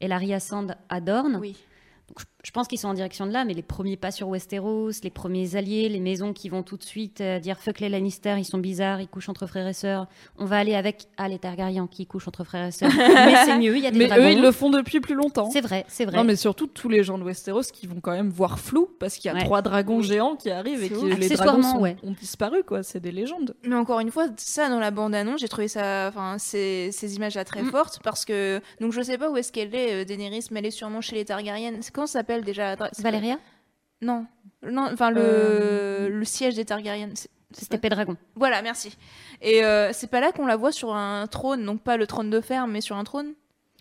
et 0.00 0.08
Larry 0.08 0.40
Sand 0.40 0.76
à 0.88 1.00
Dorne. 1.00 1.36
Oui. 1.40 1.56
Donc, 2.08 2.18
je, 2.20 2.24
je 2.44 2.50
pense 2.52 2.68
qu'ils 2.68 2.78
sont 2.78 2.88
en 2.88 2.94
direction 2.94 3.26
de 3.26 3.32
là, 3.32 3.44
mais 3.44 3.54
les 3.54 3.62
premiers 3.62 3.96
pas 3.96 4.10
sur 4.12 4.28
Westeros, 4.28 4.90
les 5.02 5.10
premiers 5.10 5.56
alliés, 5.56 5.88
les 5.88 5.98
maisons 5.98 6.32
qui 6.32 6.48
vont 6.48 6.62
tout 6.62 6.76
de 6.76 6.84
suite 6.84 7.20
euh, 7.20 7.38
dire 7.40 7.58
fuck 7.58 7.80
les 7.80 7.88
Lannister, 7.88 8.36
ils 8.38 8.44
sont 8.44 8.58
bizarres, 8.58 9.00
ils 9.00 9.08
couchent 9.08 9.28
entre 9.28 9.46
frères 9.46 9.66
et 9.66 9.72
sœurs. 9.72 10.06
On 10.38 10.44
va 10.44 10.58
aller 10.58 10.74
avec 10.74 11.06
ah, 11.16 11.26
les 11.28 11.38
Targaryens 11.38 11.88
qui 11.90 12.06
couchent 12.06 12.28
entre 12.28 12.44
frères 12.44 12.66
et 12.66 12.70
sœurs. 12.70 12.90
mais 12.96 13.34
c'est 13.44 13.58
mieux, 13.58 13.76
il 13.76 13.82
y 13.82 13.86
a 13.86 13.90
des 13.90 13.98
Mais 13.98 14.06
dragons. 14.06 14.24
eux, 14.24 14.30
ils 14.32 14.40
le 14.42 14.52
font 14.52 14.70
depuis 14.70 15.00
plus 15.00 15.14
longtemps. 15.14 15.50
C'est 15.50 15.62
vrai, 15.62 15.84
c'est 15.88 16.04
vrai. 16.04 16.16
Non, 16.16 16.24
mais 16.24 16.36
surtout 16.36 16.66
tous 16.66 16.88
les 16.88 17.02
gens 17.02 17.18
de 17.18 17.24
Westeros 17.24 17.62
qui 17.72 17.86
vont 17.86 18.00
quand 18.00 18.12
même 18.12 18.28
voir 18.30 18.58
flou 18.58 18.88
parce 19.00 19.16
qu'il 19.16 19.30
y 19.30 19.34
a 19.34 19.38
Ouais. 19.38 19.44
trois 19.44 19.62
dragons 19.62 20.02
géants 20.02 20.36
qui 20.36 20.50
arrivent 20.50 20.82
et 20.84 20.90
que 20.90 20.94
les 21.16 21.28
dragons 21.30 21.62
sont- 21.62 21.80
ouais. 21.80 21.96
ont 22.04 22.12
disparu, 22.12 22.62
quoi. 22.62 22.82
C'est 22.82 23.00
des 23.00 23.10
légendes. 23.12 23.54
Mais 23.64 23.74
encore 23.74 24.00
une 24.00 24.10
fois, 24.10 24.26
ça 24.36 24.68
dans 24.68 24.78
la 24.80 24.90
bande-annonce, 24.90 25.40
j'ai 25.40 25.48
trouvé 25.48 25.66
ça, 25.68 26.08
enfin, 26.08 26.36
ces, 26.38 26.90
ces 26.92 27.16
images-là 27.16 27.44
très 27.44 27.62
Mm. 27.62 27.70
fortes 27.70 28.00
parce 28.04 28.24
que 28.26 28.60
donc 28.80 28.92
je 28.92 29.00
sais 29.00 29.16
pas 29.16 29.30
où 29.30 29.36
est-ce 29.38 29.50
qu'elle 29.50 29.74
est, 29.74 30.02
euh, 30.02 30.04
Daenerys, 30.04 30.46
mais 30.50 30.60
elle 30.60 30.66
est 30.66 30.70
sûrement 30.70 31.00
chez 31.00 31.16
les 31.16 31.24
Targaryen. 31.24 31.72
C'est- 31.80 31.90
Comment 31.92 32.06
ça 32.06 32.22
s'appelle 32.34 32.44
déjà 32.44 32.76
Valéria, 33.00 33.38
Non, 34.02 34.26
non, 34.62 34.88
enfin 34.92 35.10
le 35.10 35.20
Euh, 35.22 36.08
le 36.08 36.24
siège 36.24 36.54
des 36.56 36.64
Targaryen. 36.64 37.10
c'était 37.52 37.76
pas- 37.78 37.82
Pédragon. 37.82 38.16
Voilà, 38.34 38.60
merci. 38.62 38.96
Et 39.40 39.64
euh, 39.64 39.92
c'est 39.92 40.08
pas 40.10 40.20
là 40.20 40.32
qu'on 40.32 40.46
la 40.46 40.56
voit 40.56 40.72
sur 40.72 40.94
un 40.94 41.26
trône, 41.26 41.64
donc 41.64 41.80
pas 41.82 41.96
le 41.96 42.06
trône 42.06 42.28
de 42.30 42.40
fer, 42.40 42.66
mais 42.66 42.80
sur 42.80 42.96
un 42.96 43.04
trône? 43.04 43.32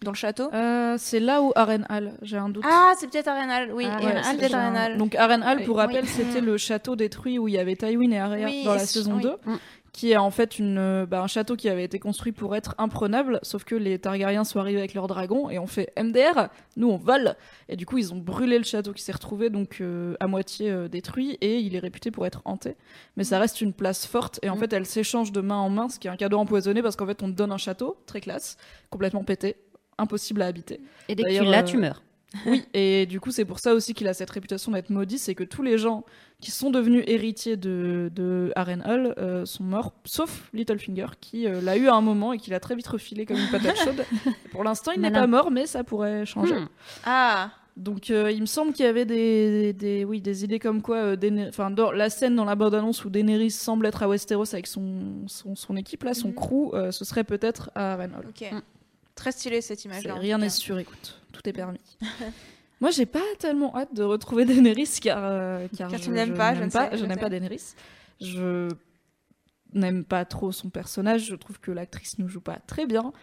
Dans 0.04 0.12
le 0.12 0.18
château? 0.18 0.50
Euh, 0.54 0.96
c'est 1.00 1.22
là 1.22 1.42
où 1.42 1.54
Arenhal, 1.56 2.18
j'ai 2.22 2.36
un 2.38 2.50
doute. 2.50 2.66
Ah, 2.68 2.92
c'est 3.00 3.10
peut-être 3.10 3.30
Arenal, 3.30 3.72
oui. 3.74 3.88
Ah, 3.90 4.04
ouais, 4.04 4.22
c'est 4.24 4.38
peut-être. 4.38 4.98
Donc 4.98 5.16
Arenhal, 5.16 5.60
Oui. 5.60 5.64
pour 5.66 5.78
rappel, 5.78 6.04
Oui. 6.04 6.10
c'était 6.10 6.42
le 6.42 6.58
château 6.58 6.96
détruit 6.98 7.40
où 7.40 7.48
il 7.48 7.54
y 7.54 7.58
avait 7.58 7.76
Tywin 7.78 8.12
et 8.12 8.20
Arya 8.20 8.48
Oui, 8.48 8.64
dans 8.66 8.74
la 8.74 8.80
saison 8.80 9.16
oui. 9.16 9.24
2, 9.24 9.36
Mm. 9.46 9.56
Qui 9.94 10.12
est 10.12 10.18
en 10.18 10.32
fait 10.32 10.58
une, 10.58 10.80
euh, 10.80 11.06
bah, 11.06 11.22
un 11.22 11.28
château 11.28 11.56
qui 11.56 11.70
avait 11.70 11.84
été 11.84 12.00
construit 12.00 12.32
pour 12.32 12.56
être 12.56 12.74
imprenable, 12.80 13.40
sauf 13.44 13.64
que 13.64 13.76
les 13.76 14.00
Targaryens 14.00 14.44
sont 14.44 14.60
arrivés 14.60 14.80
avec 14.80 14.96
leurs 14.96 15.06
dragons 15.08 15.50
et 15.52 15.60
ont 15.60 15.68
fait 15.68 15.94
MDR, 15.98 16.50
nous 16.78 16.90
on 16.90 16.98
vole. 16.98 17.36
Et 17.70 17.76
du 17.76 17.86
coup, 17.86 18.00
ils 18.00 18.12
ont 18.12 18.18
brûlé 18.18 18.58
le 18.58 18.64
château 18.64 18.92
qui 18.92 19.04
s'est 19.04 19.12
retrouvé 19.12 19.52
donc 19.52 19.78
euh, 19.82 20.16
à 20.20 20.26
moitié 20.26 20.72
euh, 20.72 20.88
détruit 20.88 21.38
et 21.42 21.60
il 21.60 21.76
est 21.76 21.80
réputé 21.80 22.10
pour 22.10 22.26
être 22.26 22.42
hanté. 22.46 22.76
Mais 23.18 23.24
ça 23.24 23.38
reste 23.38 23.62
une 23.62 23.72
place 23.72 24.08
forte 24.08 24.40
et 24.42 24.50
en 24.50 24.56
Mm. 24.56 24.60
fait, 24.60 24.74
elle 24.74 24.86
s'échange 24.88 25.32
de 25.32 25.42
main 25.42 25.58
en 25.58 25.70
main, 25.70 25.88
ce 25.90 26.00
qui 26.00 26.08
est 26.08 26.12
un 26.12 26.16
cadeau 26.18 26.40
empoisonné 26.40 26.82
parce 26.82 26.96
qu'en 26.96 27.06
fait, 27.06 27.22
on 27.22 27.28
te 27.32 27.36
donne 27.36 27.52
un 27.52 27.58
château 27.58 27.98
très 28.08 28.20
classe, 28.20 28.58
complètement 28.90 29.24
pété, 29.24 29.58
impossible 30.00 30.42
à 30.42 30.48
habiter. 30.48 30.82
Et 31.08 31.14
dès 31.14 31.22
que 31.24 31.38
tu 31.38 31.44
l'as, 31.46 31.62
tu 31.62 31.78
meurs. 31.78 32.02
Oui, 32.48 32.64
et 32.74 33.06
du 33.06 33.20
coup, 33.20 33.32
c'est 33.32 33.46
pour 33.46 33.60
ça 33.60 33.74
aussi 33.74 33.94
qu'il 33.94 34.08
a 34.08 34.14
cette 34.14 34.30
réputation 34.32 34.72
d'être 34.72 34.90
maudit, 34.90 35.18
c'est 35.20 35.36
que 35.36 35.44
tous 35.44 35.62
les 35.62 35.78
gens 35.78 36.04
qui 36.42 36.52
sont 36.52 36.72
devenus 36.72 37.04
héritiers 37.08 37.56
de, 37.58 38.12
de 38.14 38.52
Harrenhal 38.56 39.14
euh, 39.18 39.46
sont 39.46 39.64
morts, 39.64 39.94
sauf 40.04 40.50
Littlefinger, 40.54 41.06
qui 41.22 41.48
euh, 41.48 41.62
l'a 41.62 41.78
eu 41.78 41.88
à 41.88 41.94
un 41.94 42.02
moment 42.02 42.34
et 42.34 42.38
qui 42.38 42.50
l'a 42.50 42.60
très 42.60 42.76
vite 42.76 42.88
refilé 42.88 43.26
comme 43.26 43.38
une 43.38 43.50
patate 43.52 43.78
chaude. 43.78 44.04
pour 44.52 44.64
l'instant, 44.64 44.92
il 44.94 45.02
n'est 45.02 45.12
pas 45.12 45.28
mort, 45.28 45.52
mais 45.52 45.68
ça 45.68 45.84
pourrait 45.84 46.26
changer. 46.26 46.56
Hmm. 46.56 46.68
Ah, 47.06 47.52
Donc, 47.78 48.10
euh, 48.10 48.30
il 48.32 48.42
me 48.42 48.46
semble 48.48 48.74
qu'il 48.74 48.86
y 48.86 48.90
avait 48.90 49.06
des, 49.06 49.72
des, 49.74 50.04
oui, 50.04 50.20
des 50.20 50.44
idées 50.44 50.60
comme 50.60 50.82
quoi, 50.82 51.16
dans 51.16 51.92
la 51.92 52.10
scène 52.10 52.36
dans 52.36 52.46
la 52.46 52.56
bande-annonce 52.56 53.06
où 53.06 53.10
Daenerys 53.10 53.52
semble 53.52 53.86
être 53.86 54.04
à 54.04 54.08
Westeros 54.10 54.54
avec 54.54 54.68
son, 54.68 55.28
son, 55.28 55.56
son 55.56 55.76
équipe, 55.78 56.04
là, 56.04 56.14
son 56.14 56.30
Mhm. 56.30 56.36
crew, 56.36 56.72
ce 56.92 57.06
serait 57.06 57.24
peut-être 57.24 57.70
à 57.76 57.94
Harrenhal. 57.94 58.26
ok. 58.28 58.52
Mm. 58.52 58.62
Très 59.16 59.32
stylé 59.32 59.62
cette 59.62 59.86
image-là. 59.86 60.16
en 60.16 60.20
Rien 60.20 60.38
n'est 60.38 60.50
sûr, 60.50 60.78
écoute, 60.80 61.22
tout 61.32 61.48
est 61.48 61.54
permis. 61.54 61.80
Moi, 62.82 62.92
j'ai 62.92 63.06
pas 63.06 63.22
tellement 63.40 63.76
hâte 63.78 63.94
de 63.94 64.04
retrouver 64.04 64.44
Daenerys 64.44 65.00
car, 65.02 65.20
euh, 65.22 65.68
car, 65.78 65.90
Car 65.90 66.00
tu 66.00 66.08
je, 66.08 66.12
n'aimes 66.12 66.34
pas, 66.34 66.54
je 66.54 66.64
pas, 66.66 66.90
sais, 66.90 66.98
je 66.98 66.98
je 66.98 67.06
n'aime 67.06 67.20
pas 67.20 67.30
Daenerys. 67.30 67.76
Je 68.20 68.68
n'aime 69.74 70.04
pas 70.04 70.26
trop 70.26 70.52
son 70.52 70.70
personnage. 70.70 71.26
Je 71.28 71.36
trouve 71.36 71.60
que 71.60 71.72
l'actrice 71.72 72.20
ne 72.20 72.28
joue 72.28 72.42
pas 72.42 72.58
très 72.68 72.86
bien. 72.86 73.14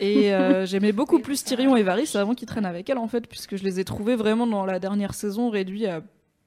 Et 0.00 0.32
euh, 0.32 0.64
j'aimais 0.66 0.92
beaucoup 0.92 1.18
plus 1.18 1.44
Tyrion 1.44 1.76
et 1.76 1.82
Varys 1.82 2.10
avant 2.14 2.34
qu'ils 2.34 2.48
traînent 2.48 2.64
avec 2.64 2.88
elle 2.88 2.98
en 2.98 3.08
fait, 3.08 3.26
puisque 3.26 3.56
je 3.56 3.64
les 3.64 3.78
ai 3.80 3.84
trouvés 3.84 4.16
vraiment 4.16 4.46
dans 4.46 4.64
la 4.64 4.78
dernière 4.78 5.14
saison 5.14 5.50
réduits 5.50 5.86
à 5.86 6.02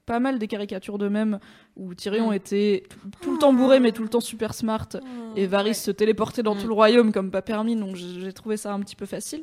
pas 0.06 0.20
mal 0.20 0.38
des 0.38 0.46
caricatures 0.48 0.98
d'eux-mêmes 0.98 1.38
où 1.76 1.94
Tyrion 1.94 2.30
Mm. 2.30 2.34
était 2.34 2.82
tout, 3.22 3.32
le 3.32 3.38
temps 3.38 3.52
bourré 3.52 3.80
mais 3.80 3.92
tout 3.92 4.02
le 4.02 4.08
temps 4.08 4.20
super 4.20 4.54
smart 4.54 4.88
et 5.36 5.46
Varys 5.46 5.68
Ouais. 5.70 5.74
se 5.74 5.90
téléportait 5.90 6.42
dans 6.42 6.54
Mm. 6.54 6.58
tout 6.60 6.66
le 6.68 6.74
royaume 6.74 7.12
comme 7.12 7.30
pas 7.30 7.42
permis, 7.42 7.76
donc 7.76 7.96
j'ai 7.96 8.32
trouvé 8.32 8.56
ça 8.56 8.72
un 8.74 8.80
petit 8.80 8.96
peu 8.96 9.06
facile. 9.06 9.42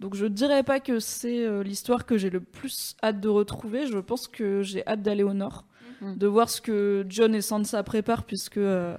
Donc 0.00 0.14
je 0.14 0.26
dirais 0.26 0.62
pas 0.62 0.78
que 0.80 1.00
c'est 1.00 1.44
euh, 1.44 1.62
l'histoire 1.62 2.06
que 2.06 2.16
j'ai 2.16 2.30
le 2.30 2.40
plus 2.40 2.96
hâte 3.02 3.20
de 3.20 3.28
retrouver. 3.28 3.86
Je 3.86 3.98
pense 3.98 4.28
que 4.28 4.62
j'ai 4.62 4.86
hâte 4.86 5.02
d'aller 5.02 5.24
au 5.24 5.34
nord, 5.34 5.64
Mm. 6.00 6.14
de 6.16 6.26
voir 6.28 6.48
ce 6.48 6.60
que 6.60 7.04
John 7.08 7.34
et 7.34 7.40
Sansa 7.40 7.82
préparent, 7.82 8.22
puisque 8.24 8.58
euh, 8.58 8.96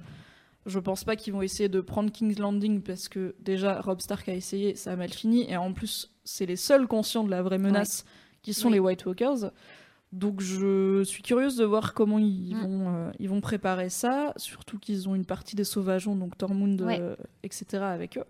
je 0.66 0.78
pense 0.78 1.02
pas 1.04 1.16
qu'ils 1.16 1.32
vont 1.32 1.40
essayer 1.40 1.70
de 1.70 1.80
prendre 1.80 2.12
King's 2.12 2.38
Landing, 2.38 2.82
parce 2.82 3.08
que 3.08 3.34
déjà 3.40 3.80
Rob 3.80 4.00
Stark 4.02 4.28
a 4.28 4.34
essayé, 4.34 4.74
ça 4.74 4.92
a 4.92 4.96
mal 4.96 5.08
fini, 5.08 5.50
et 5.50 5.56
en 5.56 5.72
plus 5.72 6.10
c'est 6.24 6.44
les 6.46 6.56
seuls 6.56 6.86
conscients 6.86 7.24
de 7.24 7.30
la 7.30 7.40
vraie 7.42 7.56
menace 7.58 8.04
qui 8.42 8.52
sont 8.52 8.68
Oui. 8.68 8.74
les 8.74 8.80
White 8.80 9.06
Walkers. 9.06 9.50
Donc 10.12 10.40
je 10.40 11.04
suis 11.04 11.22
curieuse 11.22 11.56
de 11.56 11.64
voir 11.64 11.94
comment 11.94 12.18
ils, 12.18 12.54
Mm. 12.56 12.60
vont, 12.60 12.94
euh, 12.94 13.10
ils 13.20 13.28
vont 13.28 13.40
préparer 13.40 13.88
ça, 13.90 14.32
surtout 14.36 14.78
qu'ils 14.78 15.08
ont 15.08 15.14
une 15.14 15.24
partie 15.24 15.54
des 15.54 15.64
sauvageons, 15.64 16.16
donc 16.16 16.36
Tormund, 16.36 16.80
Ouais. 16.82 16.98
euh, 17.00 17.14
etc. 17.44 17.82
avec 17.84 18.18
eux. 18.18 18.24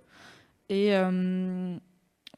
Et 0.68 0.94
euh, 0.94 1.74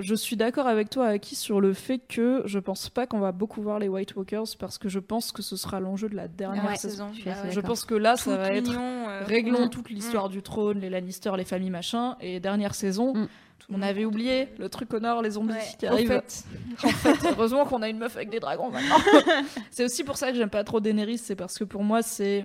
je 0.00 0.14
suis 0.14 0.36
d'accord 0.36 0.66
avec 0.68 0.90
toi, 0.90 1.08
Aki, 1.08 1.34
sur 1.34 1.60
le 1.60 1.72
fait 1.74 1.98
que 1.98 2.42
je 2.46 2.58
pense 2.60 2.88
pas 2.88 3.06
qu'on 3.06 3.18
va 3.18 3.32
beaucoup 3.32 3.60
voir 3.62 3.78
les 3.80 3.88
White 3.88 4.14
Walkers 4.16 4.56
parce 4.58 4.78
que 4.78 4.88
je 4.88 5.00
pense 5.00 5.32
que 5.32 5.42
ce 5.42 5.56
sera 5.56 5.80
l'enjeu 5.80 6.08
de 6.08 6.14
la 6.14 6.28
dernière 6.28 6.64
Ouais, 6.64 6.76
saison. 6.76 7.10
Je 7.12 7.28
ouais. 7.28 7.62
Pense 7.66 7.84
que 7.84 7.94
là, 7.96 8.16
Tout 8.16 8.30
ça 8.30 8.36
va 8.36 8.52
être 8.54 8.68
mignon, 8.70 9.06
réglons 9.26 9.66
mm. 9.66 9.70
toute 9.70 9.90
l'histoire 9.90 10.28
du 10.28 10.40
trône, 10.42 10.78
les 10.78 10.88
Lannister, 10.88 11.32
les 11.36 11.44
familles 11.44 11.70
machin, 11.70 12.16
et 12.20 12.38
dernière 12.40 12.74
saison. 12.76 13.12
Mm. 13.14 13.28
On 13.70 13.80
avait 13.82 14.04
oublié 14.04 14.48
le 14.58 14.68
truc 14.68 14.92
au 14.94 15.00
nord, 15.00 15.22
les 15.22 15.30
zombies 15.30 15.52
Ouais. 15.54 15.60
qui 15.78 15.86
arrivent. 15.86 16.08
fait, 16.08 16.44
En 16.84 16.88
fait, 16.90 17.28
heureusement 17.30 17.64
qu'on 17.64 17.80
a 17.82 17.88
une 17.88 17.98
meuf 17.98 18.16
avec 18.16 18.28
des 18.30 18.40
dragons 18.40 18.70
maintenant. 18.70 18.96
c'est 19.70 19.84
aussi 19.84 20.04
pour 20.04 20.16
ça 20.16 20.30
que 20.30 20.36
j'aime 20.36 20.50
pas 20.50 20.64
trop 20.64 20.80
Daenerys, 20.80 21.18
c'est 21.18 21.36
parce 21.36 21.56
que 21.58 21.64
pour 21.64 21.82
moi 21.82 22.02
c'est 22.02 22.44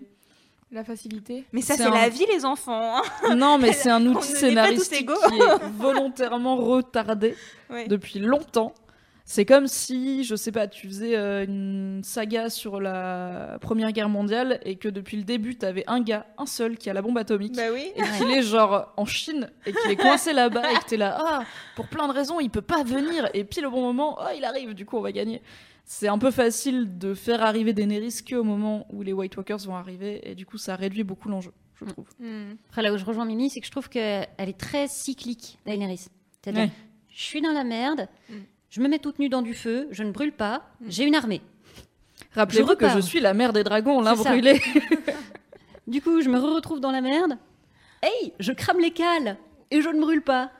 la 0.71 0.83
facilité. 0.83 1.45
Mais 1.53 1.61
ça, 1.61 1.75
C'est 1.75 1.83
un- 1.83 1.89
la 1.91 2.09
vie, 2.09 2.25
les 2.31 2.43
enfants. 2.45 2.97
hein. 2.97 3.35
non 3.35 3.57
mais 3.57 3.73
c'est 3.73 3.89
un 3.89 4.05
outil 4.05 4.27
scénaristique 4.33 5.07
qui 5.29 5.35
est 5.35 5.63
volontairement 5.77 6.55
retardé 6.57 7.35
Ouais. 7.69 7.87
depuis 7.87 8.19
longtemps. 8.19 8.73
C'est 9.29 9.43
comme 9.43 9.67
si, 9.67 10.23
je 10.23 10.35
sais 10.37 10.53
pas, 10.53 10.69
tu 10.69 10.87
faisais 10.87 11.17
euh, 11.17 11.43
une 11.43 12.01
saga 12.01 12.49
sur 12.49 12.79
la 12.79 13.57
Première 13.59 13.91
Guerre 13.91 14.07
mondiale 14.07 14.61
et 14.63 14.77
que 14.77 14.87
depuis 14.87 15.17
le 15.17 15.23
début, 15.23 15.57
t'avais 15.57 15.83
un 15.87 15.99
gars, 15.99 16.25
un 16.37 16.45
seul, 16.45 16.77
qui 16.77 16.89
a 16.89 16.93
la 16.93 17.01
bombe 17.01 17.17
atomique 17.17 17.53
Bah 17.53 17.63
oui. 17.73 17.91
et 17.97 18.01
qu'il 18.17 18.31
est 18.31 18.41
genre 18.41 18.93
en 18.95 19.03
Chine 19.03 19.49
et 19.65 19.73
qu'il 19.73 19.91
est 19.91 19.97
coincé 19.97 20.31
là-bas 20.31 20.71
et 20.71 20.75
que 20.75 20.85
t'es 20.85 20.95
là, 20.95 21.17
ah, 21.19 21.43
pour 21.75 21.87
plein 21.89 22.07
de 22.07 22.13
raisons, 22.13 22.39
il 22.39 22.49
peut 22.49 22.61
pas 22.61 22.83
venir 22.85 23.29
et 23.33 23.43
pile 23.43 23.65
au 23.65 23.71
bon 23.71 23.81
moment, 23.81 24.17
ah, 24.21 24.33
il 24.33 24.45
arrive, 24.45 24.73
du 24.73 24.85
coup, 24.85 24.95
on 24.97 25.01
va 25.01 25.11
gagner. 25.11 25.41
C'est 25.83 26.07
un 26.07 26.17
peu 26.19 26.31
facile 26.31 26.97
de 26.97 27.13
faire 27.13 27.43
arriver 27.43 27.73
Daenerys 27.73 28.19
qu'au 28.29 28.45
moment 28.45 28.87
où 28.93 29.01
les 29.01 29.11
White 29.11 29.35
Walkers 29.35 29.59
vont 29.65 29.75
arriver 29.75 30.21
et 30.23 30.35
du 30.35 30.45
coup, 30.45 30.57
ça 30.57 30.77
réduit 30.77 31.03
beaucoup 31.03 31.27
l'enjeu, 31.27 31.51
je 31.75 31.83
Mm. 31.83 31.87
trouve. 31.89 32.07
Hmm. 32.21 32.53
Après, 32.69 32.81
là 32.81 32.93
où 32.93 32.97
je 32.97 33.03
rejoins 33.03 33.25
Mimi, 33.25 33.49
c'est 33.49 33.59
que 33.59 33.65
je 33.65 33.71
trouve 33.71 33.89
qu'elle 33.89 34.25
est 34.37 34.57
très 34.57 34.87
cyclique, 34.87 35.59
Daenerys. 35.65 36.07
C'est-à-dire, 36.41 36.63
Ouais. 36.63 36.71
je 37.13 37.21
suis 37.23 37.41
dans 37.41 37.51
la 37.51 37.65
merde, 37.65 38.07
Mm. 38.29 38.33
Je 38.69 38.81
me 38.81 38.87
mets 38.87 38.99
toute 38.99 39.19
nue 39.19 39.29
dans 39.29 39.41
du 39.41 39.53
feu, 39.53 39.87
je 39.91 40.03
ne 40.03 40.11
brûle 40.11 40.31
pas, 40.33 40.63
j'ai 40.87 41.03
une 41.05 41.15
armée. 41.15 41.41
Rappelez-vous 42.33 42.75
que 42.75 42.89
je 42.89 42.99
suis 42.99 43.19
la 43.19 43.33
mère 43.33 43.53
des 43.53 43.63
dragons, 43.63 43.97
on 43.97 44.01
l'a 44.01 44.15
C'est 44.15 44.23
ça. 44.23 44.29
brûlé. 44.31 44.61
Du 45.87 46.01
coup, 46.01 46.21
je 46.21 46.27
me 46.27 46.37
retrouve 46.37 46.81
dans 46.81 46.91
la 46.91 46.99
merde. 46.99 47.37
Hey, 48.03 48.33
je 48.39 48.51
crame 48.51 48.79
les 48.81 48.91
cales 48.91 49.37
et 49.71 49.81
je 49.81 49.87
ne 49.87 50.01
brûle 50.01 50.21
pas. 50.21 50.51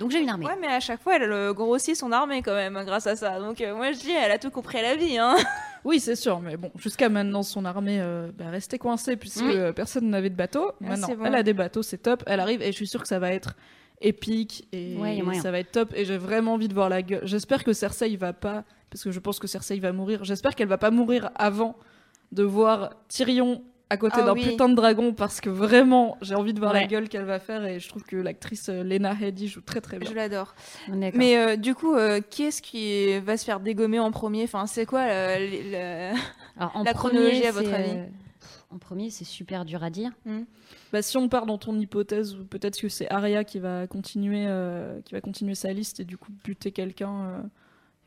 Donc 0.00 0.10
j'ai 0.10 0.20
une 0.20 0.28
armée. 0.28 0.46
Ouais, 0.46 0.56
mais 0.60 0.66
à 0.66 0.80
chaque 0.80 1.00
fois, 1.00 1.14
elle 1.14 1.30
euh, 1.30 1.52
grossit 1.52 1.94
son 1.94 2.10
armée 2.10 2.42
quand 2.42 2.54
même, 2.54 2.76
hein, 2.76 2.84
grâce 2.84 3.06
à 3.06 3.14
ça. 3.14 3.38
Donc, 3.38 3.60
euh, 3.60 3.76
moi, 3.76 3.92
je 3.92 3.98
dis, 4.00 4.10
elle 4.10 4.32
a 4.32 4.38
tout 4.38 4.50
compris 4.50 4.78
à 4.78 4.82
la 4.82 4.96
vie. 4.96 5.16
Hein. 5.18 5.36
Oui, 5.84 6.00
c'est 6.00 6.16
sûr, 6.16 6.40
mais 6.40 6.56
bon, 6.56 6.70
jusqu'à 6.76 7.10
maintenant, 7.10 7.42
son 7.42 7.66
armée 7.66 8.00
euh, 8.00 8.30
bah, 8.34 8.48
restait 8.48 8.78
coincée 8.78 9.16
puisque 9.16 9.42
euh, 9.42 9.70
personne 9.70 10.08
n'avait 10.08 10.30
de 10.30 10.34
bateau. 10.34 10.72
Ah, 10.80 10.88
Maintenant, 10.88 11.08
bon. 11.14 11.24
elle 11.26 11.34
a 11.34 11.42
des 11.42 11.52
bateaux, 11.52 11.82
c'est 11.82 11.98
top. 11.98 12.22
Elle 12.26 12.40
arrive 12.40 12.62
et 12.62 12.68
je 12.72 12.76
suis 12.76 12.86
sûre 12.86 13.02
que 13.02 13.06
ça 13.08 13.18
va 13.18 13.30
être 13.32 13.54
épique 14.00 14.66
et 14.72 14.96
Ouais, 14.96 15.34
ça 15.40 15.50
va 15.50 15.58
être 15.60 15.72
top. 15.72 15.92
Et 15.96 16.04
j'ai 16.04 16.18
vraiment 16.18 16.54
envie 16.54 16.68
de 16.68 16.74
voir 16.74 16.88
la 16.88 17.02
gueule. 17.02 17.22
J'espère 17.26 17.64
que 17.64 17.72
Cersei 17.72 18.16
va 18.16 18.32
pas, 18.32 18.64
parce 18.90 19.02
que 19.04 19.10
je 19.10 19.20
pense 19.20 19.38
que 19.38 19.46
Cersei 19.46 19.78
va 19.80 19.92
mourir. 19.92 20.24
J'espère 20.24 20.54
qu'elle 20.54 20.68
va 20.68 20.78
pas 20.78 20.90
mourir 20.90 21.30
avant 21.36 21.76
de 22.32 22.42
voir 22.42 22.90
Tyrion 23.08 23.62
à 23.90 23.96
côté 23.96 24.16
Ah 24.20 24.24
d'un 24.24 24.32
oui. 24.32 24.42
putain 24.50 24.68
de 24.68 24.74
dragon 24.74 25.12
parce 25.12 25.40
que 25.40 25.50
vraiment, 25.50 26.16
j'ai 26.22 26.34
envie 26.34 26.52
de 26.54 26.58
voir 26.58 26.72
la 26.72 26.86
gueule 26.86 27.08
qu'elle 27.08 27.24
va 27.26 27.38
faire 27.38 27.64
et 27.64 27.78
je 27.78 27.88
trouve 27.88 28.02
que 28.02 28.16
l'actrice 28.16 28.68
euh, 28.70 28.82
Lena 28.82 29.14
Headey 29.20 29.46
joue 29.46 29.60
très 29.60 29.80
très 29.80 29.98
bien. 29.98 30.10
Je 30.10 30.14
l'adore. 30.16 30.54
Mais 31.12 31.36
euh, 31.36 31.56
du 31.56 31.74
coup, 31.74 31.94
euh, 31.94 32.20
qui 32.20 32.44
est-ce 32.44 32.60
qui 32.62 33.16
va 33.20 33.36
se 33.36 33.44
faire 33.44 33.60
dégommer 33.60 33.98
en 34.00 34.10
premier? 34.10 34.44
Enfin, 34.44 34.66
c'est 34.66 34.86
quoi 34.86 35.06
le- 35.06 35.46
le- 35.46 35.70
le- 35.70 36.18
Alors, 36.58 36.72
en 36.76 36.82
la 36.82 36.92
premier, 36.94 37.14
chronologie, 37.14 37.44
à 37.46 37.52
votre 37.52 37.72
avis? 37.74 37.90
euh, 37.90 38.06
En 38.74 38.78
premier, 38.78 39.08
c'est 39.10 39.24
super 39.24 39.64
dur 39.64 39.84
à 39.84 39.90
dire. 39.90 40.10
Bah, 40.92 41.00
si 41.00 41.16
on 41.16 41.28
part 41.28 41.46
dans 41.46 41.58
ton 41.58 41.78
hypothèse, 41.78 42.36
peut-être 42.50 42.78
que 42.80 42.88
c'est 42.88 43.08
Arya 43.08 43.44
qui 43.44 43.60
va 43.60 43.86
continuer, 43.86 44.46
euh, 44.48 45.00
qui 45.02 45.14
va 45.14 45.20
continuer 45.20 45.54
sa 45.54 45.72
liste 45.72 46.00
et 46.00 46.04
du 46.04 46.18
coup 46.18 46.32
buter 46.44 46.72
quelqu'un. 46.72 47.12
euh, 47.24 47.40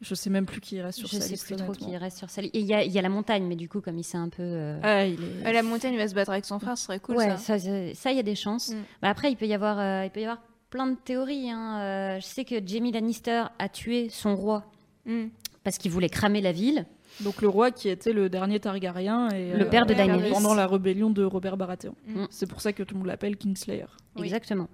je 0.01 0.13
sais 0.13 0.29
même 0.29 0.45
plus 0.45 0.59
qui 0.61 0.79
reste 0.81 0.99
sur 0.99 1.07
je 1.07 1.15
sa 1.15 1.21
sais 1.21 1.29
liste. 1.31 1.45
plus 1.45 1.55
trop 1.55 1.71
qui 1.71 1.95
reste 1.97 2.17
sur 2.17 2.29
sa 2.29 2.41
liste. 2.41 2.53
Et 2.53 2.59
il 2.59 2.65
y 2.67 2.73
a, 2.73 2.83
il 2.83 2.91
y 2.91 2.99
a 2.99 3.01
la 3.01 3.09
montagne, 3.09 3.45
mais 3.47 3.55
du 3.55 3.67
coup, 3.69 3.79
comme 3.81 3.97
il 3.97 4.03
s'est 4.03 4.17
un 4.17 4.29
peu. 4.29 4.43
euh, 4.43 4.79
Ah, 4.83 5.05
il 5.07 5.13
est. 5.23 5.47
Euh, 5.47 5.51
La 5.53 5.63
montagne 5.63 5.93
il 5.93 5.97
va 5.97 6.07
se 6.07 6.13
battre 6.13 6.31
avec 6.31 6.43
son 6.45 6.59
frère, 6.59 6.77
ce 6.77 6.83
serait 6.83 6.99
cool 6.99 7.15
ouais, 7.15 7.37
ça. 7.37 7.57
ça, 7.57 8.11
il 8.11 8.15
y 8.17 8.19
a 8.19 8.23
des 8.23 8.35
chances. 8.35 8.69
Mm. 8.71 8.83
Bah, 9.01 9.09
après, 9.09 9.31
il 9.31 9.37
peut 9.37 9.47
y 9.47 9.53
avoir, 9.53 9.79
euh, 9.79 10.03
il 10.05 10.11
peut 10.11 10.19
y 10.19 10.25
avoir 10.25 10.41
plein 10.69 10.87
de 10.87 10.95
théories. 10.97 11.49
hein. 11.49 11.79
Euh, 11.79 12.19
je 12.19 12.25
sais 12.25 12.43
que 12.45 12.55
Jamie 12.63 12.91
Lannister 12.91 13.45
a 13.57 13.69
tué 13.69 14.09
son 14.09 14.35
roi 14.35 14.65
Hmm. 15.05 15.29
parce 15.63 15.77
qu'il 15.77 15.89
voulait 15.89 16.09
cramer 16.09 16.41
la 16.41 16.51
ville. 16.51 16.85
Donc 17.21 17.41
le 17.41 17.47
roi 17.47 17.71
qui 17.71 17.89
était 17.89 18.13
le 18.13 18.29
dernier 18.29 18.59
Targaryen 18.59 19.29
et 19.29 19.53
Le 19.53 19.67
père 19.69 19.85
de 19.85 19.93
Daenerys. 19.93 20.31
pendant 20.31 20.53
la 20.53 20.67
rébellion 20.67 21.09
de 21.09 21.23
Robert 21.23 21.57
Baratheon. 21.57 21.95
Mm. 22.07 22.25
C'est 22.29 22.47
pour 22.47 22.61
ça 22.61 22.73
que 22.73 22.83
tout 22.83 22.93
le 22.93 22.99
monde 22.99 23.07
l'appelle 23.07 23.37
Kingslayer. 23.37 23.87
Oui. 24.15 24.23
Exactement. 24.25 24.69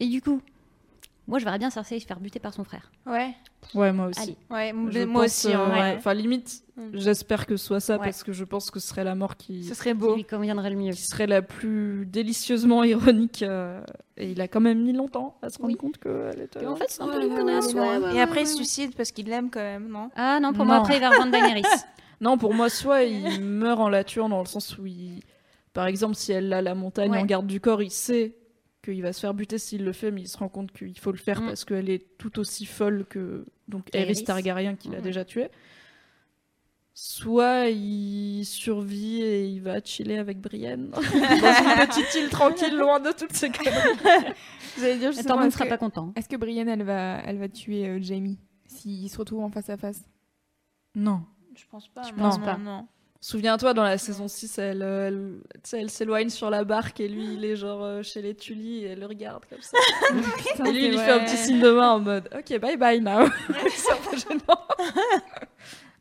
Et 0.00 0.06
du 0.06 0.22
coup, 0.22 0.40
moi 1.28 1.38
je 1.38 1.44
verrais 1.44 1.58
bien 1.58 1.70
Cersei 1.70 2.00
se 2.00 2.06
faire 2.06 2.18
buter 2.18 2.40
par 2.40 2.52
son 2.52 2.64
frère. 2.64 2.90
Ouais, 3.06 3.34
Ouais, 3.74 3.92
moi 3.92 4.06
aussi. 4.06 4.36
Ouais, 4.50 4.72
Je 4.90 5.04
moi 5.04 5.22
pense, 5.22 5.44
aussi. 5.44 5.48
euh, 5.54 5.58
en 5.58 5.66
vrai. 5.66 5.80
ouais. 5.80 5.94
Enfin, 5.98 6.14
limite, 6.14 6.62
Mm. 6.76 6.90
j'espère 6.94 7.44
que 7.46 7.56
ce 7.56 7.66
soit 7.66 7.80
ça 7.80 7.94
Ouais. 7.98 8.04
parce 8.04 8.22
que 8.22 8.32
je 8.32 8.44
pense 8.44 8.70
que 8.70 8.78
ce 8.80 8.88
serait 8.88 9.02
la 9.04 9.14
mort 9.16 9.36
qui, 9.36 9.64
Ce 9.64 9.74
serait 9.74 9.90
Qui 9.90 9.96
beau. 9.98 10.14
lui 10.16 10.24
conviendrait 10.24 10.70
le 10.70 10.76
mieux. 10.76 10.92
qui 10.92 11.02
serait 11.02 11.26
la 11.26 11.42
plus 11.42 12.06
délicieusement 12.06 12.82
ironique. 12.84 13.42
euh, 13.42 13.82
et 14.16 14.30
il 14.30 14.40
a 14.40 14.48
quand 14.48 14.60
même 14.60 14.82
mis 14.82 14.92
longtemps 14.92 15.36
à 15.42 15.50
se 15.50 15.58
rendre 15.58 15.70
Oui. 15.72 15.76
compte 15.76 15.98
qu'elle 15.98 16.40
était. 16.40 16.64
En 16.66 16.76
fait, 16.76 16.86
c'est 16.88 17.02
un 17.02 17.08
peu 17.08 17.22
une 17.22 17.34
connasse. 17.36 17.74
ouais, 17.74 17.80
ouais. 17.80 17.98
ouais, 17.98 18.14
Et 18.16 18.20
après, 18.20 18.42
il 18.42 18.46
se 18.46 18.54
suicide 18.56 18.94
parce 18.96 19.10
qu'il 19.12 19.26
l'aime 19.28 19.50
quand 19.50 19.60
même, 19.60 19.88
non? 19.88 20.10
Ah 20.16 20.38
non, 20.40 20.52
pour 20.52 20.64
Non. 20.64 20.72
moi 20.72 20.76
après 20.76 20.96
il 20.96 21.00
va 21.00 21.10
rejoindre 21.10 21.32
Daenerys. 21.32 21.62
Non, 22.20 22.36
pour 22.36 22.52
moi, 22.52 22.68
soit 22.68 23.04
il 23.04 23.40
meurt 23.44 23.78
en 23.78 23.88
la 23.88 24.02
tuant 24.02 24.28
dans 24.28 24.40
le 24.40 24.46
sens 24.46 24.76
où 24.76 24.86
il. 24.86 25.20
Par 25.72 25.86
exemple, 25.86 26.16
si 26.16 26.32
elle 26.32 26.52
a 26.52 26.60
la 26.62 26.74
montagne 26.74 27.12
Ouais. 27.12 27.18
en 27.18 27.24
garde 27.24 27.46
du 27.46 27.60
corps, 27.60 27.80
il 27.80 27.92
sait 27.92 28.34
qu'il 28.92 29.02
va 29.02 29.12
se 29.12 29.20
faire 29.20 29.34
buter 29.34 29.58
s'il 29.58 29.84
le 29.84 29.92
fait, 29.92 30.10
mais 30.10 30.22
il 30.22 30.28
se 30.28 30.36
rend 30.38 30.48
compte 30.48 30.72
qu'il 30.72 30.98
faut 30.98 31.12
le 31.12 31.18
faire 31.18 31.40
Mm. 31.40 31.46
parce 31.46 31.64
qu'elle 31.64 31.90
est 31.90 32.16
tout 32.18 32.38
aussi 32.38 32.64
folle 32.66 33.04
que 33.08 33.44
donc 33.68 33.88
Aerys. 33.94 34.24
Targaryen 34.24 34.74
qui 34.76 34.88
l'a 34.88 34.98
Mm. 34.98 35.02
déjà 35.02 35.24
tué. 35.24 35.48
Soit 36.94 37.68
il 37.68 38.44
survit 38.44 39.22
et 39.22 39.46
il 39.46 39.60
va 39.62 39.80
chiller 39.80 40.18
avec 40.18 40.40
Brienne 40.40 40.90
dans 40.92 41.00
une 41.00 41.86
petite 41.86 42.12
île 42.16 42.28
tranquille 42.28 42.76
loin 42.76 42.98
de 42.98 43.12
toutes 43.12 43.34
ces 43.34 43.50
conneries. 43.50 43.72
Vous 44.76 44.84
allez 44.84 44.98
dire 44.98 45.10
est-ce 45.10 45.22
sera 45.22 45.64
que, 45.64 45.68
pas 45.68 45.78
content. 45.78 46.12
est-ce 46.16 46.28
que 46.28 46.34
Brienne, 46.36 46.68
elle 46.68 46.82
va, 46.82 47.20
elle 47.24 47.38
va 47.38 47.48
tuer 47.48 47.86
euh, 47.86 47.98
Jamie 48.02 48.38
s'ils 48.66 49.08
se 49.10 49.16
retrouvent 49.18 49.44
en 49.44 49.50
face 49.50 49.70
à 49.70 49.76
face? 49.76 50.02
Non. 50.96 51.22
Je 51.54 51.64
pense 51.70 51.88
pas. 51.88 52.02
Je 52.02 52.10
non, 52.12 52.16
pense 52.18 52.38
non, 52.40 52.44
pas. 52.44 52.56
non. 52.58 52.86
Souviens-toi, 53.20 53.74
dans 53.74 53.82
la 53.82 53.98
saison 53.98 54.28
6, 54.28 54.58
elle, 54.58 54.82
euh, 54.82 55.08
elle, 55.08 55.40
tu 55.54 55.60
sais, 55.70 55.80
elle 55.80 55.90
s'éloigne 55.90 56.28
sur 56.28 56.50
la 56.50 56.62
barque 56.62 57.00
et 57.00 57.08
lui, 57.08 57.34
il 57.34 57.44
est 57.44 57.56
genre 57.56 57.82
euh, 57.82 58.02
chez 58.04 58.22
les 58.22 58.34
Tully 58.36 58.84
et 58.84 58.88
elle 58.90 59.00
le 59.00 59.06
regarde 59.06 59.44
comme 59.50 59.60
ça. 59.60 59.76
Putain, 60.36 60.64
Et 60.66 60.72
lui, 60.72 60.84
il 60.86 60.90
lui 60.92 60.98
fait 60.98 61.10
un 61.10 61.24
petit 61.24 61.36
signe 61.36 61.60
de 61.60 61.70
main 61.72 61.90
en 61.94 61.98
mode 62.00 62.28
Ok, 62.38 62.56
bye 62.60 62.76
bye 62.76 63.00
now. 63.00 63.26
c'est 63.74 63.92
un 63.92 63.96
peu 63.96 64.16
gênant. 64.16 64.60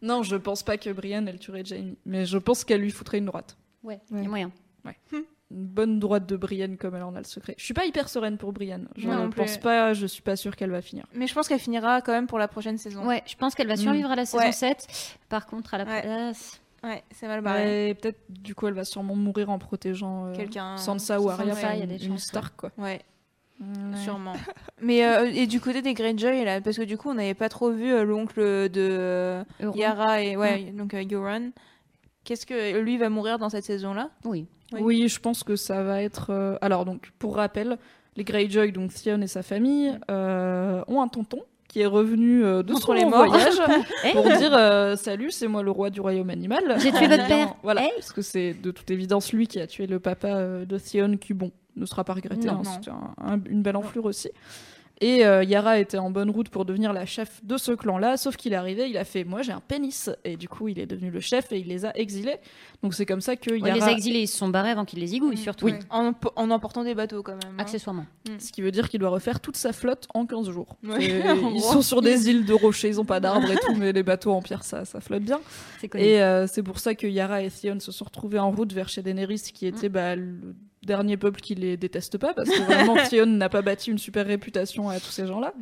non, 0.03 0.21
je 0.21 0.35
pense 0.35 0.61
pas 0.61 0.77
que 0.77 0.91
Brienne, 0.91 1.27
elle 1.27 1.39
tuerait 1.39 1.65
Jamie. 1.65 1.97
Mais 2.05 2.25
je 2.27 2.37
pense 2.37 2.63
qu'elle 2.63 2.81
lui 2.81 2.91
foutrait 2.91 3.17
une 3.17 3.25
droite. 3.25 3.57
Ouais, 3.83 3.99
il 4.11 4.17
y 4.17 4.19
Ouais. 4.21 4.25
a 4.25 4.29
moyen. 4.29 4.51
Une 5.49 5.65
bonne 5.65 5.97
droite 5.99 6.25
de 6.27 6.35
Brienne 6.35 6.77
comme 6.77 6.93
elle 6.95 7.03
en 7.03 7.15
a 7.15 7.19
le 7.19 7.23
secret. 7.25 7.55
Je 7.57 7.63
suis 7.63 7.73
pas 7.73 7.85
hyper 7.85 8.09
sereine 8.09 8.37
pour 8.37 8.51
Brienne. 8.53 8.89
Je 8.97 9.07
ne 9.07 9.27
pense 9.29 9.57
pas, 9.57 9.93
je 9.93 10.05
suis 10.05 10.21
pas 10.21 10.35
sûre 10.35 10.55
qu'elle 10.55 10.71
va 10.71 10.81
finir. 10.81 11.05
Mais 11.13 11.25
je 11.25 11.33
pense 11.33 11.47
qu'elle 11.47 11.59
finira 11.59 12.01
quand 12.01 12.11
même 12.11 12.27
pour 12.27 12.37
la 12.37 12.47
prochaine 12.49 12.77
saison. 12.77 13.07
Ouais, 13.07 13.23
je 13.25 13.35
pense 13.37 13.55
qu'elle 13.55 13.67
va 13.67 13.77
survivre 13.77 14.11
à 14.11 14.15
la 14.15 14.25
saison 14.25 14.43
Ouais. 14.43 14.51
7. 14.51 14.85
Par 15.29 15.45
contre, 15.47 15.73
à 15.73 15.77
la 15.79 15.85
Ouais. 15.85 16.01
place. 16.01 16.61
Ouais, 16.83 17.03
c'est 17.11 17.27
mal 17.27 17.41
barré. 17.41 17.95
Peut-être, 18.01 18.19
du 18.29 18.53
coup, 18.55 18.67
elle 18.67 18.73
va 18.73 18.85
sûrement 18.85 19.15
mourir 19.15 19.49
en 19.49 19.57
protégeant 19.59 20.27
euh, 20.27 20.35
Quelqu'un. 20.35 20.77
Sansa 20.77 21.19
ou 21.19 21.29
Arya, 21.29 21.53
Sansa, 21.55 21.73
il 21.73 21.77
y 21.79 21.81
a 21.81 21.83
une, 21.85 21.89
des 21.97 22.05
une 22.05 22.11
chances, 22.13 22.23
Stark, 22.25 22.53
quoi. 22.55 22.71
Ouais, 22.77 23.01
Ouais. 23.59 23.97
sûrement. 24.03 24.33
Mais 24.81 25.03
euh, 25.03 25.31
et 25.33 25.47
du 25.47 25.59
côté 25.59 25.81
des 25.81 25.95
Greyjoy 25.95 26.45
là, 26.45 26.61
parce 26.61 26.77
que 26.77 26.83
du 26.83 26.95
coup 26.95 27.09
on 27.09 27.15
n'avait 27.15 27.33
pas 27.33 27.49
trop 27.49 27.71
vu 27.71 27.91
euh, 27.91 28.03
l'oncle 28.03 28.39
de 28.69 28.69
euh. 28.77 29.43
Yara 29.73 30.21
et 30.21 30.37
ouais 30.37 30.65
donc 30.77 30.93
euh, 30.93 31.03
Euron. 31.11 31.51
Qu'est-ce 32.23 32.45
que 32.45 32.77
lui 32.79 32.99
va 32.99 33.09
mourir 33.09 33.39
dans 33.39 33.49
cette 33.49 33.63
saison 33.65 33.95
là 33.95 34.11
Oui. 34.25 34.45
Oui. 34.73 34.81
Oui. 34.83 35.07
je 35.07 35.19
pense 35.19 35.43
que 35.43 35.55
ça 35.55 35.81
va 35.81 36.03
être. 36.03 36.29
euh, 36.29 36.57
Alors, 36.61 36.85
donc, 36.85 37.09
pour 37.17 37.35
rappel, 37.37 37.79
les 38.15 38.23
Greyjoy, 38.23 38.71
donc 38.73 38.93
Theon 38.93 39.21
et 39.21 39.27
sa 39.27 39.41
famille, 39.41 39.97
euh, 40.11 40.83
ont 40.87 41.01
un 41.01 41.07
tonton 41.07 41.41
qui 41.67 41.81
est 41.81 41.85
revenu 41.85 42.43
euh, 42.45 42.63
de 42.63 42.73
Entre 42.73 42.87
son 42.87 42.93
les 42.93 43.01
long 43.01 43.09
morts. 43.09 43.27
voyage 43.27 43.55
Hey 44.03 44.13
pour 44.13 44.23
dire 44.23 44.53
euh, 44.53 44.95
Salut, 44.95 45.31
c'est 45.31 45.47
moi 45.47 45.61
le 45.63 45.71
roi 45.71 45.89
du 45.89 45.99
royaume 46.01 46.29
animal. 46.29 46.63
J'ai 46.79 46.91
tué 46.91 47.07
votre 47.07 47.27
père. 47.27 47.53
Voilà, 47.63 47.83
Hey. 47.83 47.91
parce 47.95 48.11
que 48.13 48.21
c'est 48.21 48.53
de 48.53 48.71
toute 48.71 48.89
évidence 48.91 49.33
lui 49.33 49.47
qui 49.47 49.59
a 49.59 49.67
tué 49.67 49.85
le 49.87 49.99
papa 49.99 50.27
euh, 50.29 50.65
de 50.65 50.77
Theon, 50.77 51.17
qui, 51.17 51.33
bon, 51.33 51.51
ne 51.75 51.85
sera 51.85 52.03
pas 52.03 52.13
regretté. 52.13 52.47
Non. 52.47 52.53
hein, 52.53 52.61
Non. 52.63 52.71
C'était 52.73 52.91
un- 52.91 53.33
un- 53.33 53.41
une 53.49 53.61
belle 53.61 53.75
enflure 53.75 54.05
aussi. 54.05 54.29
Et 54.99 55.25
euh, 55.25 55.43
Yara 55.43 55.77
était 55.79 55.99
en 55.99 56.09
bonne 56.09 56.29
route 56.31 56.49
pour 56.49 56.65
devenir 56.65 56.91
la 56.91 57.05
chef 57.05 57.39
de 57.45 57.57
ce 57.57 57.71
clan-là, 57.71 58.17
sauf 58.17 58.35
qu'il 58.35 58.53
est 58.53 58.55
arrivé, 58.55 58.89
il 58.89 58.97
a 58.97 59.03
fait 59.05 59.23
Moi 59.23 59.43
j'ai 59.43 59.51
un 59.51 59.59
pénis. 59.59 60.09
Et 60.23 60.37
du 60.37 60.49
coup, 60.49 60.69
il 60.69 60.79
est 60.79 60.87
devenu 60.87 61.11
le 61.11 61.19
chef 61.19 61.51
et 61.51 61.59
il 61.59 61.67
les 61.67 61.85
a 61.85 61.95
exilés. 61.95 62.37
Donc 62.81 62.93
c'est 62.95 63.05
comme 63.05 63.21
ça 63.21 63.35
que 63.35 63.51
Ouais, 63.51 63.59
Yara. 63.59 63.87
Les 63.87 63.91
exilés, 63.93 64.21
ils 64.21 64.27
se 64.27 64.37
sont 64.37 64.49
barrés 64.49 64.71
avant 64.71 64.85
qu'ils 64.85 64.99
les 64.99 65.13
igouillent, 65.15 65.37
surtout. 65.37 65.65
Oui. 65.65 65.73
en, 65.91 66.13
en 66.35 66.49
emportant 66.51 66.83
des 66.83 66.95
bateaux 66.95 67.21
quand 67.21 67.33
même. 67.33 67.41
hein. 67.53 67.59
Accessoirement. 67.59 68.05
Ce 68.39 68.51
qui 68.51 68.61
veut 68.61 68.71
dire 68.71 68.89
qu'il 68.89 68.99
doit 68.99 69.09
refaire 69.09 69.39
toute 69.39 69.55
sa 69.55 69.71
flotte 69.71 70.07
en 70.13 70.25
15 70.25 70.49
jours. 70.49 70.77
Ouais. 70.83 70.97
Ils 71.53 71.61
sont 71.61 71.81
sur 71.83 72.01
des 72.01 72.29
îles 72.29 72.45
de 72.45 72.53
rochers, 72.53 72.89
ils 72.89 72.99
ont 72.99 73.05
pas 73.05 73.19
d'arbres 73.19 73.51
et 73.51 73.55
tout, 73.57 73.75
mais 73.75 73.91
les 73.91 74.03
bateaux 74.03 74.31
en 74.31 74.41
pierre, 74.41 74.63
ça, 74.63 74.83
ça 74.85 74.99
flotte 74.99 75.23
bien. 75.23 75.39
Et 75.95 76.21
euh, 76.21 76.47
c'est 76.47 76.63
pour 76.63 76.79
ça 76.79 76.95
que 76.95 77.05
Yara 77.07 77.43
et 77.43 77.49
Theon 77.51 77.79
se 77.79 77.91
sont 77.91 78.05
retrouvés 78.05 78.39
en 78.39 78.51
route 78.51 78.73
vers 78.73 78.89
chez 78.89 79.01
Daenerys, 79.03 79.41
qui 79.53 79.67
était 79.67 79.89
bah, 79.89 80.15
le 80.15 80.55
dernier 80.83 81.17
peuple 81.17 81.41
qui 81.41 81.55
les 81.55 81.77
déteste 81.77 82.17
pas, 82.17 82.33
parce 82.33 82.49
que 82.49 82.61
vraiment 82.61 82.95
Theon 83.09 83.25
n'a 83.25 83.49
pas 83.49 83.61
bâti 83.61 83.91
une 83.91 83.97
super 83.97 84.25
réputation 84.25 84.89
à 84.89 84.99
tous 84.99 85.11
ces 85.11 85.25
gens-là, 85.27 85.53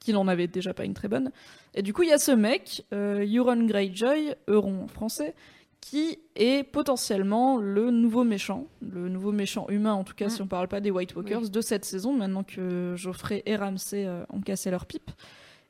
qu'il 0.00 0.14
n'en 0.14 0.26
avait 0.28 0.48
déjà 0.48 0.74
pas 0.74 0.84
une 0.84 0.94
très 0.94 1.08
bonne. 1.08 1.30
Et 1.74 1.82
du 1.82 1.92
coup, 1.92 2.02
il 2.02 2.08
y 2.08 2.12
a 2.12 2.18
ce 2.18 2.32
mec, 2.32 2.84
euh, 2.92 3.24
Euron 3.26 3.64
Greyjoy, 3.66 4.34
Euron 4.48 4.84
en 4.84 4.88
français, 4.88 5.34
qui 5.80 6.18
est 6.36 6.62
potentiellement 6.62 7.58
le 7.58 7.90
nouveau 7.90 8.22
méchant, 8.24 8.66
le 8.80 9.08
nouveau 9.08 9.32
méchant 9.32 9.66
humain 9.68 9.92
en 9.94 10.04
tout 10.04 10.14
cas 10.14 10.26
Mm. 10.26 10.30
si 10.30 10.42
on 10.42 10.46
parle 10.46 10.68
pas 10.68 10.80
des 10.80 10.90
White 10.92 11.14
Walkers 11.16 11.50
de 11.50 11.60
cette 11.60 11.84
saison, 11.84 12.12
maintenant 12.12 12.44
que 12.44 12.94
Geoffrey 12.96 13.42
et 13.46 13.56
Ramsay 13.56 14.06
euh, 14.06 14.22
ont 14.30 14.40
cassé 14.40 14.70
leur 14.70 14.86
pipe. 14.86 15.10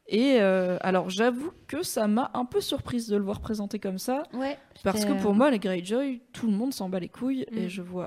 Et 0.08 0.36
euh, 0.40 0.76
alors 0.82 1.08
j'avoue 1.08 1.52
que 1.66 1.82
ça 1.82 2.08
m'a 2.08 2.30
un 2.34 2.44
peu 2.44 2.60
surprise 2.60 3.08
de 3.08 3.16
le 3.16 3.22
voir 3.22 3.40
présenté 3.40 3.78
comme 3.78 3.96
ça, 3.98 4.24
Ouais. 4.34 4.58
parce 4.84 5.04
que 5.06 5.12
pour 5.22 5.32
moi 5.34 5.50
les 5.50 5.58
Greyjoy, 5.58 6.20
tout 6.34 6.46
le 6.46 6.52
monde 6.52 6.74
s'en 6.74 6.90
bat 6.90 7.00
les 7.00 7.08
couilles 7.08 7.46
et 7.50 7.66
Mm. 7.66 7.68
je 7.68 7.80
vois 7.82 8.06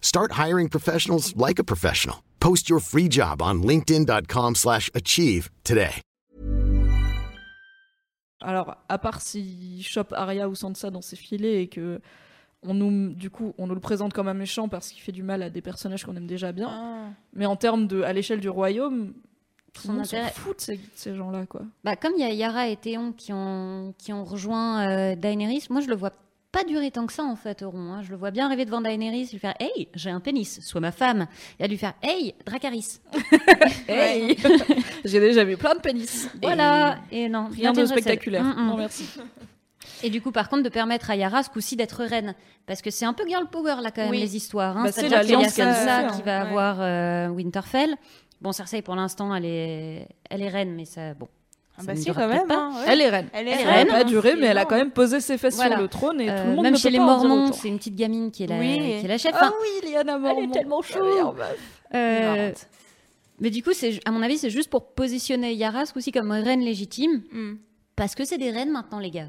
Start 0.00 0.32
hiring 0.32 0.68
professionals 0.68 1.34
like 1.36 1.58
a 1.58 1.64
professional. 1.64 2.16
Post 2.40 2.68
your 2.68 2.80
free 2.80 3.08
job 3.08 3.40
on 3.40 3.62
linkedin.com/achieve 3.62 4.56
slash 4.56 4.90
achieve 4.94 5.48
today. 5.62 6.02
Alors, 8.42 8.76
à 8.88 8.98
part 8.98 9.20
s'il 9.20 9.82
chope 9.82 10.12
Arya 10.12 10.48
ou 10.48 10.54
Sansa 10.54 10.90
dans 10.90 11.02
ses 11.02 11.16
filets 11.16 11.62
et 11.62 11.68
que 11.68 12.00
on 12.62 12.74
nous, 12.74 13.12
du 13.14 13.30
coup, 13.30 13.54
on 13.58 13.66
nous 13.66 13.74
le 13.74 13.80
présente 13.80 14.12
comme 14.12 14.28
un 14.28 14.34
méchant 14.34 14.68
parce 14.68 14.90
qu'il 14.90 15.02
fait 15.02 15.12
du 15.12 15.22
mal 15.22 15.42
à 15.42 15.50
des 15.50 15.62
personnages 15.62 16.04
qu'on 16.04 16.16
aime 16.16 16.26
déjà 16.26 16.52
bien. 16.52 16.68
Ah. 16.70 17.08
Mais 17.32 17.46
en 17.46 17.56
termes 17.56 17.86
de, 17.86 18.02
à 18.02 18.12
l'échelle 18.12 18.40
du 18.40 18.50
royaume, 18.50 19.14
tout 19.72 19.82
Son 19.82 19.92
le 19.92 19.98
monde 19.98 20.06
s'en 20.06 20.22
fout 20.28 20.56
de 20.56 20.60
ces, 20.62 20.76
de 20.76 20.82
ces 20.94 21.14
gens-là, 21.14 21.46
quoi. 21.46 21.62
Bah, 21.84 21.96
comme 21.96 22.12
il 22.16 22.20
y 22.20 22.24
a 22.24 22.32
Yara 22.32 22.68
et 22.68 22.76
Théon 22.76 23.12
qui 23.12 23.32
ont, 23.32 23.94
qui 23.98 24.12
ont 24.12 24.24
rejoint 24.24 24.86
euh, 24.88 25.16
Daenerys, 25.16 25.66
moi 25.70 25.80
je 25.80 25.88
le 25.88 25.96
vois 25.96 26.12
pas 26.52 26.64
durer 26.64 26.90
tant 26.90 27.06
que 27.06 27.12
ça 27.12 27.22
en 27.22 27.36
fait, 27.36 27.62
Euron. 27.62 27.92
hein. 27.92 28.02
Je 28.02 28.10
le 28.10 28.16
vois 28.16 28.30
bien 28.30 28.46
arriver 28.46 28.64
devant 28.64 28.80
Daenerys, 28.80 29.28
lui 29.32 29.38
faire 29.38 29.54
Hey, 29.60 29.88
j'ai 29.94 30.10
un 30.10 30.20
pénis, 30.20 30.60
sois 30.64 30.80
ma 30.80 30.92
femme. 30.92 31.26
Et 31.58 31.64
à 31.64 31.66
lui 31.66 31.76
faire 31.78 31.94
Hey, 32.02 32.34
Dracarys. 32.44 32.98
Hey 33.88 34.36
J'ai 35.04 35.20
déjà 35.20 35.44
vu 35.44 35.56
plein 35.56 35.74
de 35.74 35.80
pénis. 35.80 36.28
Voilà. 36.42 36.98
Et 37.12 37.28
non, 37.28 37.48
Rien 37.50 37.72
de 37.72 37.84
spectaculaire. 37.86 38.44
Mm, 38.44 38.62
mm. 38.62 38.66
Non, 38.66 38.76
merci. 38.76 39.08
Et 40.02 40.10
du 40.10 40.20
coup, 40.22 40.32
par 40.32 40.48
contre, 40.48 40.62
de 40.62 40.68
permettre 40.68 41.10
à 41.10 41.16
Yara 41.16 41.42
ce 41.42 41.50
coup-ci 41.50 41.76
d'être 41.76 42.02
reine. 42.04 42.34
Parce 42.66 42.82
que 42.82 42.90
c'est 42.90 43.04
un 43.04 43.12
peu 43.12 43.26
girl 43.26 43.46
power 43.50 43.76
là 43.82 43.90
quand 43.90 44.02
même 44.02 44.10
Oui. 44.10 44.20
les 44.20 44.36
histoires. 44.36 44.76
Hein. 44.76 44.84
Bah, 44.84 44.92
c'est 44.92 45.08
l'alliance 45.08 45.54
qu'elle 45.54 45.74
Sansa 45.74 46.08
fait, 46.10 46.16
qui 46.16 46.22
va 46.22 46.42
Ouais. 46.44 46.48
avoir 46.48 46.76
euh, 46.80 47.28
Winterfell. 47.28 47.96
Bon, 48.40 48.52
Cersei 48.52 48.80
pour 48.82 48.94
l'instant, 48.94 49.34
elle 49.34 49.44
est, 49.44 50.08
elle 50.30 50.42
est 50.42 50.48
reine, 50.48 50.74
mais 50.74 50.84
ça, 50.86 51.12
bon. 51.14 51.28
Ah 51.80 51.84
bah 51.86 51.96
si 51.96 52.10
quand 52.12 52.28
même. 52.28 52.46
pas. 52.46 52.54
hein, 52.56 52.72
ouais. 52.76 52.84
Elle 52.88 53.00
est 53.00 53.08
reine. 53.10 53.28
Elle 53.32 53.48
est 53.48 53.50
Elle 53.52 53.58
est 53.60 53.62
Ça 53.62 53.64
n'a 53.70 53.72
reine, 53.76 53.88
pas 53.88 54.04
duré, 54.04 54.36
mais 54.36 54.46
elle 54.46 54.58
a 54.58 54.64
quand 54.64 54.76
même 54.76 54.90
posé 54.90 55.20
ses 55.20 55.38
fesses 55.38 55.56
Voilà. 55.56 55.72
sur 55.76 55.82
le 55.82 55.88
trône 55.88 56.20
et 56.20 56.26
tout 56.26 56.32
Euh, 56.32 56.44
le 56.44 56.50
monde 56.54 56.62
même 56.64 56.72
ne 56.74 56.78
chez 56.78 56.88
peut 56.88 56.92
les 56.92 56.98
Mormons, 57.00 57.52
c'est 57.52 57.68
une 57.68 57.78
petite 57.78 57.96
gamine 57.96 58.30
qui 58.30 58.44
est 58.44 58.46
la, 58.46 58.58
Oui. 58.58 58.76
qui 59.00 59.04
est 59.04 59.08
la 59.08 59.18
chef. 59.18 59.32
Ah 59.34 59.46
Enfin, 59.46 59.54
oui, 59.62 59.88
Lyanna 59.90 60.18
Mormont. 60.18 60.50
tellement 60.50 60.82
chou. 60.82 60.98
La 60.98 61.04
meilleure 61.04 61.34
meuf. 61.34 61.58
euh, 61.94 62.52
mais 63.40 63.50
du 63.50 63.62
coup, 63.62 63.72
c'est, 63.72 63.98
à 64.04 64.10
mon 64.10 64.22
avis, 64.22 64.36
c'est 64.38 64.50
juste 64.50 64.68
pour 64.70 64.86
positionner 64.92 65.54
Yara 65.54 65.86
ce 65.86 65.92
coup-ci 65.94 66.12
comme 66.12 66.30
reine 66.30 66.60
légitime. 66.60 67.22
Mm. 67.32 67.52
Parce 67.96 68.14
que 68.14 68.24
c'est 68.24 68.38
des 68.38 68.50
reines 68.50 68.70
maintenant, 68.70 68.98
les 68.98 69.10
gars. 69.10 69.28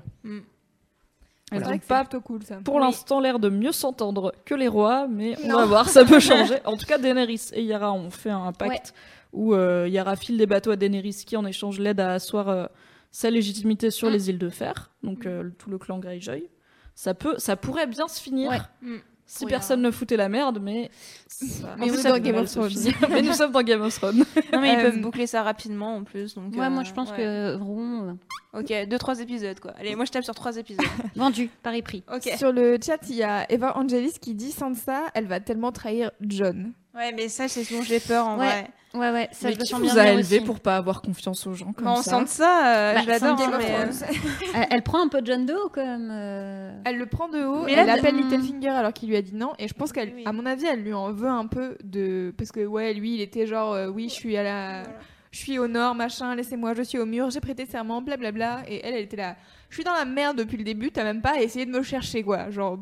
Elles 1.54 1.64
C'est 1.66 1.74
ont 1.74 1.78
pas 1.80 2.06
plutôt 2.06 2.22
cool 2.22 2.44
ça. 2.44 2.56
pour 2.64 2.80
l'instant 2.80 3.20
l'air 3.20 3.38
de 3.38 3.50
mieux 3.50 3.74
s'entendre 3.74 4.34
que 4.46 4.56
les 4.56 4.70
rois, 4.70 5.08
mais 5.10 5.36
on 5.44 5.50
va 5.54 5.66
voir, 5.66 5.90
ça 5.90 6.06
peut 6.06 6.20
changer. 6.22 6.56
En 6.64 6.78
tout 6.78 6.86
cas, 6.86 6.98
Daenerys 6.98 7.50
et 7.54 7.62
Yara 7.64 7.92
ont 7.92 8.10
fait 8.10 8.30
un 8.30 8.54
pacte 8.54 8.94
où 9.34 9.54
euh, 9.54 9.88
Yara 9.90 10.16
file 10.16 10.38
des 10.38 10.46
bateaux 10.48 10.72
à 10.72 10.76
Daenerys 10.76 11.24
qui 11.26 11.38
en 11.38 11.46
échange 11.46 11.80
l'aide 11.80 12.00
à 12.00 12.14
asseoir 12.14 12.50
euh, 12.50 12.66
sa 13.12 13.30
légitimité 13.30 13.90
sur 13.92 14.10
Mm. 14.10 14.12
les 14.14 14.30
îles 14.30 14.40
de 14.40 14.50
fer, 14.50 14.92
donc 15.04 15.26
euh, 15.26 15.50
tout 15.58 15.70
le 15.70 15.78
clan 15.78 16.00
Greyjoy. 16.00 16.50
ça 16.96 17.14
peut, 17.14 17.36
ça 17.38 17.56
pourrait 17.56 17.88
bien 17.88 18.08
se 18.08 18.22
finir. 18.22 18.50
Ouais. 18.52 18.60
Mm. 18.82 18.98
Si 19.26 19.46
Oui, 19.46 19.50
personne 19.52 19.82
ne 19.82 19.92
foutait 19.92 20.18
la 20.18 20.28
merde, 20.28 20.60
mais. 20.62 20.90
ça- 21.28 21.76
Mais 21.80 21.88
vous 21.88 21.96
peut 22.04 22.10
dans 22.10 22.20
Game 22.20 22.36
of 22.36 22.52
Thrones. 22.52 22.72
mais 23.10 23.22
nous 23.22 23.32
sommes 23.32 23.54
dans 23.54 23.64
Game 23.64 23.82
of 23.82 23.96
Thrones. 23.98 24.26
Non, 24.52 24.60
mais 24.60 24.74
ils 24.74 24.80
Euh, 24.80 24.82
peuvent 24.92 25.00
boucler 25.00 25.26
ça 25.26 25.42
rapidement 25.44 25.96
en 25.96 26.04
plus. 26.04 26.36
Donc, 26.36 26.54
Ouais, 26.54 26.66
euh, 26.66 26.70
moi 26.70 26.84
je 26.84 26.92
pense 26.92 27.12
ouais. 27.12 27.18
que 27.18 27.22
euh, 27.58 28.14
Ok, 28.54 28.74
deux, 28.90 28.98
trois 28.98 29.22
épisodes 29.22 29.58
quoi. 29.62 29.72
Allez, 29.80 29.96
moi 29.96 30.04
je 30.04 30.12
tape 30.12 30.26
sur 30.26 30.36
trois 30.36 30.58
épisodes. 30.58 30.86
vendu, 31.16 31.50
pari 31.64 31.82
prix. 31.82 32.04
Sur 32.38 32.52
le 32.52 32.78
chat, 32.86 33.00
il 33.10 33.16
y 33.16 33.24
a 33.24 33.50
Eva 33.50 33.78
Angelis 33.78 34.16
qui 34.20 34.34
dit 34.36 34.52
Sansa, 34.52 35.04
elle 35.14 35.28
va 35.28 35.40
tellement 35.40 35.72
trahir 35.72 36.12
John. 36.20 36.74
Ouais, 36.96 37.12
mais 37.14 37.30
ça, 37.30 37.48
c'est 37.48 37.64
ce 37.64 37.74
dont 37.74 37.82
j'ai 37.82 38.00
peur 38.00 38.28
en 38.28 38.38
Ouais. 38.38 38.46
vrai. 38.48 38.70
Ouais, 38.94 39.12
ouais, 39.12 39.30
ça 39.32 39.48
mais 39.48 39.54
je 39.54 39.60
le 39.60 39.64
qui 39.64 39.70
sens 39.70 39.80
vous 39.80 39.86
bien 39.86 39.96
a 39.98 40.12
élevé 40.12 40.36
aussi. 40.38 40.46
pour 40.46 40.60
pas 40.60 40.76
avoir 40.76 41.02
confiance 41.02 41.48
aux 41.48 41.54
gens 41.54 41.72
comme 41.72 41.86
Mais 41.86 41.92
on 41.92 42.02
ça 42.02 42.20
sent 42.20 42.28
ça, 42.28 42.76
euh, 42.76 42.94
Bah, 42.96 43.02
je 43.04 43.08
l'adore. 43.08 43.40
hein, 43.40 43.58
mais, 43.58 43.72
euh, 43.74 44.66
Elle, 44.70 44.82
prend 44.84 45.02
un 45.02 45.08
peu 45.08 45.22
John 45.24 45.46
Doe 45.46 45.70
comme. 45.72 46.10
euh, 46.12 46.74
Elle 46.84 46.98
le 46.98 47.06
prend 47.06 47.30
de 47.30 47.42
haut, 47.42 47.64
Mais 47.64 47.72
elle 47.72 47.88
là, 47.88 47.94
appelle 47.94 48.18
Littlefinger 48.18 48.68
alors 48.68 48.92
qu'il 48.92 49.08
lui 49.08 49.16
a 49.16 49.22
dit 49.22 49.34
non, 49.34 49.54
et 49.60 49.70
je 49.70 49.74
pense 49.74 49.94
qu'elle, 49.94 50.12
Oui. 50.14 50.24
à 50.26 50.34
mon 50.34 50.46
avis, 50.46 50.66
elle 50.66 50.82
lui 50.84 50.94
en 50.94 51.14
veut 51.14 51.30
un 51.30 51.48
peu 51.48 51.78
de. 51.86 52.34
Parce 52.38 52.52
que, 52.52 52.66
ouais, 52.66 52.94
lui, 52.94 53.16
il 53.16 53.22
était 53.22 53.48
genre, 53.48 53.72
euh, 53.72 53.88
oui, 53.88 54.10
je 54.10 54.14
suis 54.16 54.36
à 54.36 54.44
la. 54.44 54.82
Voilà. 54.84 55.00
Je 55.32 55.40
suis 55.40 55.58
au 55.58 55.70
nord, 55.70 55.96
machin, 55.96 56.36
laissez-moi, 56.36 56.74
je 56.74 56.82
suis 56.82 57.00
au 57.00 57.06
mur, 57.06 57.30
j'ai 57.30 57.40
prêté 57.40 57.66
serment, 57.66 58.02
blablabla. 58.02 58.64
Et 58.68 58.86
elle, 58.86 58.96
elle 58.96 59.04
était 59.06 59.16
là. 59.16 59.38
Je 59.70 59.76
suis 59.76 59.86
dans 59.86 59.94
la 59.94 60.04
merde 60.04 60.36
depuis 60.38 60.58
le 60.58 60.66
début, 60.66 60.92
t'as 60.92 61.06
même 61.06 61.22
pas 61.22 61.40
essayé 61.42 61.66
de 61.66 61.72
me 61.72 61.82
chercher, 61.84 62.22
quoi. 62.24 62.50
Genre, 62.50 62.78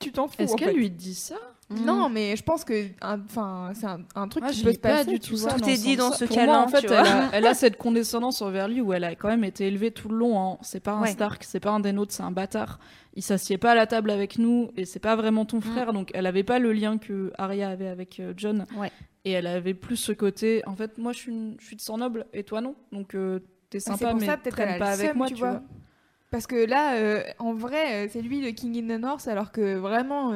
tu 0.00 0.10
t'en 0.10 0.26
fous. 0.28 0.36
Est-ce 0.38 0.56
qu'elle 0.56 0.74
lui 0.76 0.88
dit 0.88 1.14
ça? 1.14 1.34
Non, 1.84 2.08
mais 2.08 2.36
je 2.36 2.42
pense 2.42 2.64
que. 2.64 2.86
Enfin, 3.02 3.70
c'est 3.74 3.86
un, 3.86 4.00
un 4.14 4.28
truc 4.28 4.44
qui 4.46 4.58
je 4.58 4.64
peut 4.64 4.72
se 4.72 4.78
pas 4.78 4.88
passer. 4.98 5.10
du 5.10 5.20
tu 5.20 5.30
tout 5.30 5.36
ça. 5.36 5.54
Tout 5.54 5.68
est 5.68 5.76
dit 5.76 5.96
dans 5.96 6.12
ce 6.12 6.24
moi, 6.44 6.58
en 6.58 6.68
fait, 6.68 6.84
elle 6.84 6.92
a, 6.94 7.30
elle 7.32 7.46
a 7.46 7.54
cette 7.54 7.76
condescendance 7.78 8.42
envers 8.42 8.68
lui 8.68 8.80
où 8.80 8.92
elle 8.92 9.04
a 9.04 9.14
quand 9.14 9.28
même 9.28 9.44
été 9.44 9.66
élevée 9.66 9.90
tout 9.90 10.08
le 10.08 10.16
long. 10.16 10.36
en 10.36 10.58
C'est 10.62 10.80
pas 10.80 10.92
un 10.92 11.02
Ouais. 11.02 11.10
Stark, 11.12 11.44
c'est 11.44 11.60
pas 11.60 11.70
un 11.70 11.80
des 11.80 11.92
nôtres, 11.92 12.12
c'est 12.12 12.22
un 12.22 12.30
bâtard. 12.30 12.78
Il 13.14 13.22
s'assied 13.22 13.58
pas 13.58 13.72
à 13.72 13.74
la 13.74 13.86
table 13.86 14.10
avec 14.10 14.38
nous 14.38 14.70
et 14.76 14.84
c'est 14.84 14.98
pas 15.00 15.16
vraiment 15.16 15.44
ton 15.44 15.60
frère. 15.60 15.92
Donc, 15.92 16.10
elle 16.14 16.26
avait 16.26 16.44
pas 16.44 16.58
le 16.58 16.72
lien 16.72 16.98
que 16.98 17.32
Arya 17.38 17.68
avait 17.68 17.88
avec 17.88 18.20
euh, 18.20 18.32
John. 18.36 18.64
Ouais. 18.76 18.90
Et 19.24 19.32
elle 19.32 19.46
avait 19.46 19.74
plus 19.74 19.96
ce 19.96 20.12
côté. 20.12 20.62
En 20.66 20.74
fait, 20.76 20.98
moi, 20.98 21.12
je 21.12 21.18
suis, 21.18 21.30
une- 21.32 21.56
je 21.60 21.66
suis 21.66 21.76
de 21.76 21.80
sang 21.80 21.98
noble 21.98 22.26
et 22.32 22.42
toi 22.42 22.60
non. 22.60 22.74
Donc, 22.90 23.14
euh, 23.14 23.40
t'es 23.70 23.80
sympa, 23.80 24.14
mais 24.14 24.26
ça, 24.26 24.36
traîne 24.36 24.78
pas 24.78 24.90
avec 24.92 25.08
seum, 25.08 25.16
moi, 25.18 25.26
tu 25.28 25.34
vois. 25.34 25.62
Parce 26.30 26.46
que 26.46 26.56
là, 26.64 26.94
euh, 26.94 27.22
en 27.38 27.52
vrai, 27.52 28.06
euh, 28.06 28.08
c'est 28.10 28.22
lui 28.22 28.40
le 28.40 28.52
King 28.52 28.78
in 28.90 28.96
the 28.96 29.00
North, 29.00 29.28
alors 29.28 29.52
que 29.52 29.76
vraiment. 29.76 30.30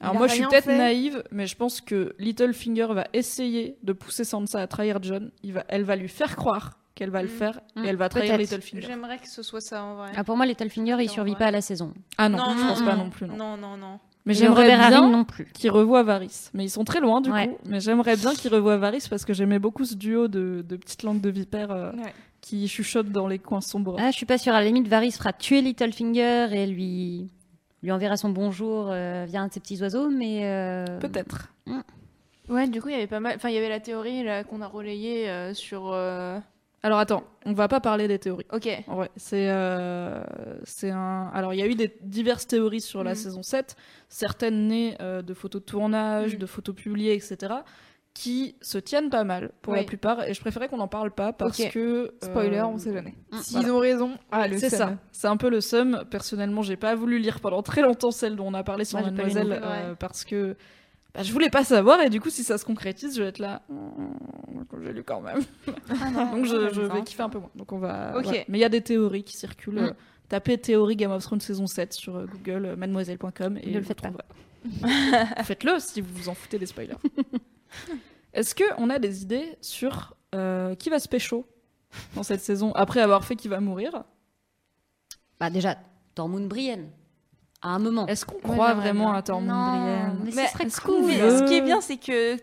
Alors 0.00 0.14
moi 0.14 0.26
je 0.26 0.34
suis 0.34 0.46
peut-être 0.46 0.66
naïve, 0.68 1.22
mais 1.30 1.46
je 1.46 1.56
pense 1.56 1.80
que 1.80 2.14
Littlefinger 2.18 2.88
va 2.90 3.06
essayer 3.12 3.76
de 3.82 3.92
pousser 3.92 4.24
Sansa 4.24 4.60
à 4.60 4.66
trahir 4.66 4.98
John. 5.02 5.30
Il 5.42 5.52
va, 5.54 5.64
elle 5.68 5.84
va 5.84 5.96
lui 5.96 6.08
faire 6.08 6.36
croire 6.36 6.78
qu'elle 6.94 7.10
va 7.10 7.22
le 7.22 7.28
Mm. 7.28 7.32
faire 7.32 7.60
Mm. 7.76 7.84
et 7.84 7.88
elle 7.88 7.96
va 7.96 8.08
trahir. 8.08 8.36
Littlefinger. 8.38 8.86
J'aimerais 8.86 9.18
que 9.18 9.28
ce 9.28 9.42
soit 9.42 9.60
ça 9.60 9.82
en 9.84 9.96
vrai. 9.96 10.12
Ah, 10.16 10.24
pour 10.24 10.36
moi, 10.36 10.46
Littlefinger, 10.46 10.96
il 11.00 11.08
survit 11.10 11.34
pas 11.34 11.46
à 11.46 11.50
la 11.50 11.60
saison. 11.60 11.92
Ah 12.18 12.28
non, 12.28 12.38
Non, 12.38 12.44
je 12.52 12.60
non, 12.62 12.66
pense 12.68 12.82
pas 12.82 12.96
non. 12.96 13.10
plus. 13.10 13.26
Non. 13.26 13.36
Non, 13.36 13.56
non, 13.56 13.76
non. 13.76 13.98
Mais 14.24 14.34
j'aimerais 14.34 14.66
bien 14.66 15.08
non 15.08 15.24
plus. 15.24 15.46
qu'ils 15.54 15.70
revoient 15.70 16.02
Varys. 16.02 16.50
Mais 16.52 16.64
ils 16.64 16.70
sont 16.70 16.84
très 16.84 17.00
loin 17.00 17.20
du 17.20 17.30
Ouais. 17.30 17.48
coup. 17.48 17.58
Mais 17.66 17.78
j'aimerais 17.80 18.16
bien 18.16 18.34
qu'ils 18.34 18.52
revoient 18.52 18.76
Varys 18.76 19.06
parce 19.08 19.24
que 19.24 19.32
j'aimais 19.32 19.58
beaucoup 19.60 19.84
ce 19.84 19.94
duo 19.94 20.26
de, 20.26 20.64
de 20.68 20.76
petites 20.76 21.04
langues 21.04 21.20
de 21.20 21.30
vipère 21.30 21.70
euh, 21.70 21.92
Ouais. 21.92 22.12
qui 22.40 22.66
chuchotent 22.66 23.12
dans 23.12 23.28
les 23.28 23.38
coins 23.38 23.60
sombres. 23.60 23.96
Ah, 24.00 24.10
je 24.10 24.16
suis 24.16 24.26
pas 24.26 24.36
sûre. 24.38 24.52
À 24.54 24.60
la 24.60 24.66
limite, 24.66 24.88
Varys 24.88 25.12
fera 25.12 25.32
tuer 25.32 25.60
Littlefinger 25.62 26.48
et 26.52 26.66
lui 26.66 27.28
lui 27.82 27.92
enverra 27.92 28.16
son 28.16 28.30
bonjour 28.30 28.88
euh, 28.90 29.24
via 29.28 29.42
un 29.42 29.48
de 29.48 29.52
ses 29.52 29.60
petits 29.60 29.80
oiseaux, 29.80 30.08
mais 30.10 30.40
euh, 30.44 30.84
Peut-être. 30.98 31.52
Ouais, 32.48 32.68
du 32.68 32.80
coup, 32.80 32.88
il 32.88 32.92
y 32.92 32.96
avait 32.96 33.06
pas 33.08 33.18
mal. 33.20 33.34
Enfin, 33.36 33.48
il 33.48 33.54
y 33.54 33.58
avait 33.58 33.68
la 33.68 33.80
théorie 33.80 34.22
là 34.22 34.44
qu'on 34.44 34.60
a 34.60 34.68
relayée 34.68 35.28
euh, 35.28 35.52
sur. 35.52 35.90
euh, 35.92 36.38
Alors 36.84 37.00
attends, 37.00 37.24
on 37.44 37.52
va 37.52 37.66
pas 37.66 37.80
parler 37.80 38.06
des 38.06 38.20
théories. 38.20 38.46
Ok. 38.52 38.68
En 38.86 38.94
vrai, 38.94 39.10
c'est 39.16 39.50
euh, 39.50 40.22
c'est 40.62 40.90
un. 40.90 41.28
Alors, 41.34 41.54
il 41.54 41.58
y 41.58 41.62
a 41.62 41.66
eu 41.66 41.74
des 41.74 41.92
diverses 42.02 42.46
théories 42.46 42.80
sur 42.80 43.02
la 43.02 43.10
Mhm. 43.10 43.16
saison 43.16 43.42
7, 43.42 43.74
certaines 44.08 44.68
nées 44.68 44.96
euh, 45.00 45.22
de 45.22 45.34
photos 45.34 45.60
de 45.60 45.66
tournage, 45.66 46.34
Mhm. 46.34 46.38
de 46.38 46.46
photos 46.46 46.74
publiées, 46.76 47.14
etc., 47.14 47.52
qui 48.16 48.56
se 48.62 48.78
tiennent 48.78 49.10
pas 49.10 49.24
mal 49.24 49.50
pour 49.60 49.74
la 49.74 49.84
plupart. 49.84 50.24
Et 50.24 50.32
je 50.32 50.40
préférais 50.40 50.68
qu'on 50.68 50.78
n'en 50.78 50.88
parle 50.88 51.10
pas 51.10 51.34
parce 51.34 51.58
que. 51.58 51.78
euh, 51.78 52.10
Spoiler, 52.22 52.62
on 52.62 52.78
sait 52.78 52.94
jamais. 52.94 53.14
Mm. 53.30 53.36
S'ils 53.42 53.58
voilà. 53.58 53.74
ont 53.74 53.78
raison, 53.78 54.10
ah, 54.32 54.46
C'est 54.56 54.70
ça, 54.70 54.96
c'est 55.12 55.26
un 55.26 55.36
peu 55.36 55.50
le 55.50 55.60
seum. 55.60 56.02
Personnellement, 56.10 56.62
j'ai 56.62 56.76
pas 56.78 56.94
voulu 56.94 57.18
lire 57.18 57.40
pendant 57.40 57.62
très 57.62 57.82
longtemps 57.82 58.10
celle 58.10 58.34
dont 58.34 58.46
on 58.46 58.54
a 58.54 58.64
parlé 58.64 58.86
sur 58.86 58.98
Mademoiselle 59.02 59.60
euh, 59.62 59.94
parce 59.96 60.24
que 60.24 60.56
bah, 61.14 61.22
je 61.22 61.30
voulais 61.30 61.50
pas 61.50 61.62
savoir 61.62 62.00
et 62.00 62.08
du 62.08 62.22
coup, 62.22 62.30
si 62.30 62.42
ça 62.42 62.56
se 62.56 62.64
concrétise, 62.64 63.16
je 63.16 63.22
vais 63.22 63.28
être 63.28 63.38
là. 63.38 63.60
Mm, 63.68 64.82
J'ai 64.82 64.92
lu 64.94 65.02
quand 65.04 65.20
même. 65.20 65.40
Donc 66.32 66.46
je, 66.46 66.72
je 66.72 66.80
vais 66.80 67.02
kiffer 67.02 67.22
un 67.22 67.28
peu 67.28 67.38
moins. 67.38 67.50
Donc 67.54 67.70
on 67.72 67.78
va. 67.78 68.16
Ok. 68.16 68.24
voilà. 68.24 68.44
Mais 68.48 68.56
il 68.56 68.62
y 68.62 68.64
a 68.64 68.70
des 68.70 68.80
théories 68.80 69.24
qui 69.24 69.36
circulent. 69.36 69.74
Mm. 69.74 69.88
Euh, 69.88 69.92
Tapez 70.30 70.56
théorie 70.58 70.96
Game 70.96 71.12
of 71.12 71.22
Thrones 71.22 71.40
saison 71.40 71.66
7 71.66 71.92
sur 71.92 72.26
Google, 72.26 72.74
mademoiselle.com 72.76 73.58
et 73.62 73.70
Ne 73.70 73.78
le 73.78 73.84
faites 73.84 74.00
pas. 74.00 74.10
Faites-le 75.44 75.78
si 75.78 76.00
vous 76.00 76.08
vous 76.14 76.28
en 76.30 76.34
foutez 76.34 76.58
des 76.58 76.66
spoilers. 76.66 76.96
Est-ce 78.32 78.54
que 78.54 78.64
on 78.78 78.90
a 78.90 78.98
des 78.98 79.22
idées 79.22 79.56
sur 79.60 80.14
euh, 80.34 80.74
qui 80.74 80.90
va 80.90 80.98
se 80.98 81.08
pécho 81.08 81.46
dans 82.14 82.22
cette 82.22 82.40
saison 82.42 82.72
après 82.74 83.00
avoir 83.00 83.24
fait 83.24 83.36
qui 83.36 83.48
va 83.48 83.60
mourir? 83.60 84.04
Bah 85.40 85.50
déjà 85.50 85.76
Tormund 86.14 86.48
Brienne. 86.48 86.90
À 87.62 87.70
un 87.70 87.78
moment. 87.78 88.06
Est-ce 88.06 88.24
qu'on 88.26 88.38
croit 88.38 88.74
vraiment 88.74 89.12
à 89.12 89.22
Tormund 89.22 89.48
Non, 89.50 89.80
Brienne 89.80 90.20
mais 90.24 90.30
ce 90.30 90.36
Mais 90.36 90.46
serait 90.48 90.64
est-ce 90.66 90.80
cool. 90.80 91.00
qu'on 91.00 91.06
Mais 91.06 91.18
veut- 91.20 91.38
ce 91.38 91.42
qui 91.44 91.54
est 91.54 91.62
bien, 91.62 91.80
c'est 91.80 91.96
que 91.96 92.36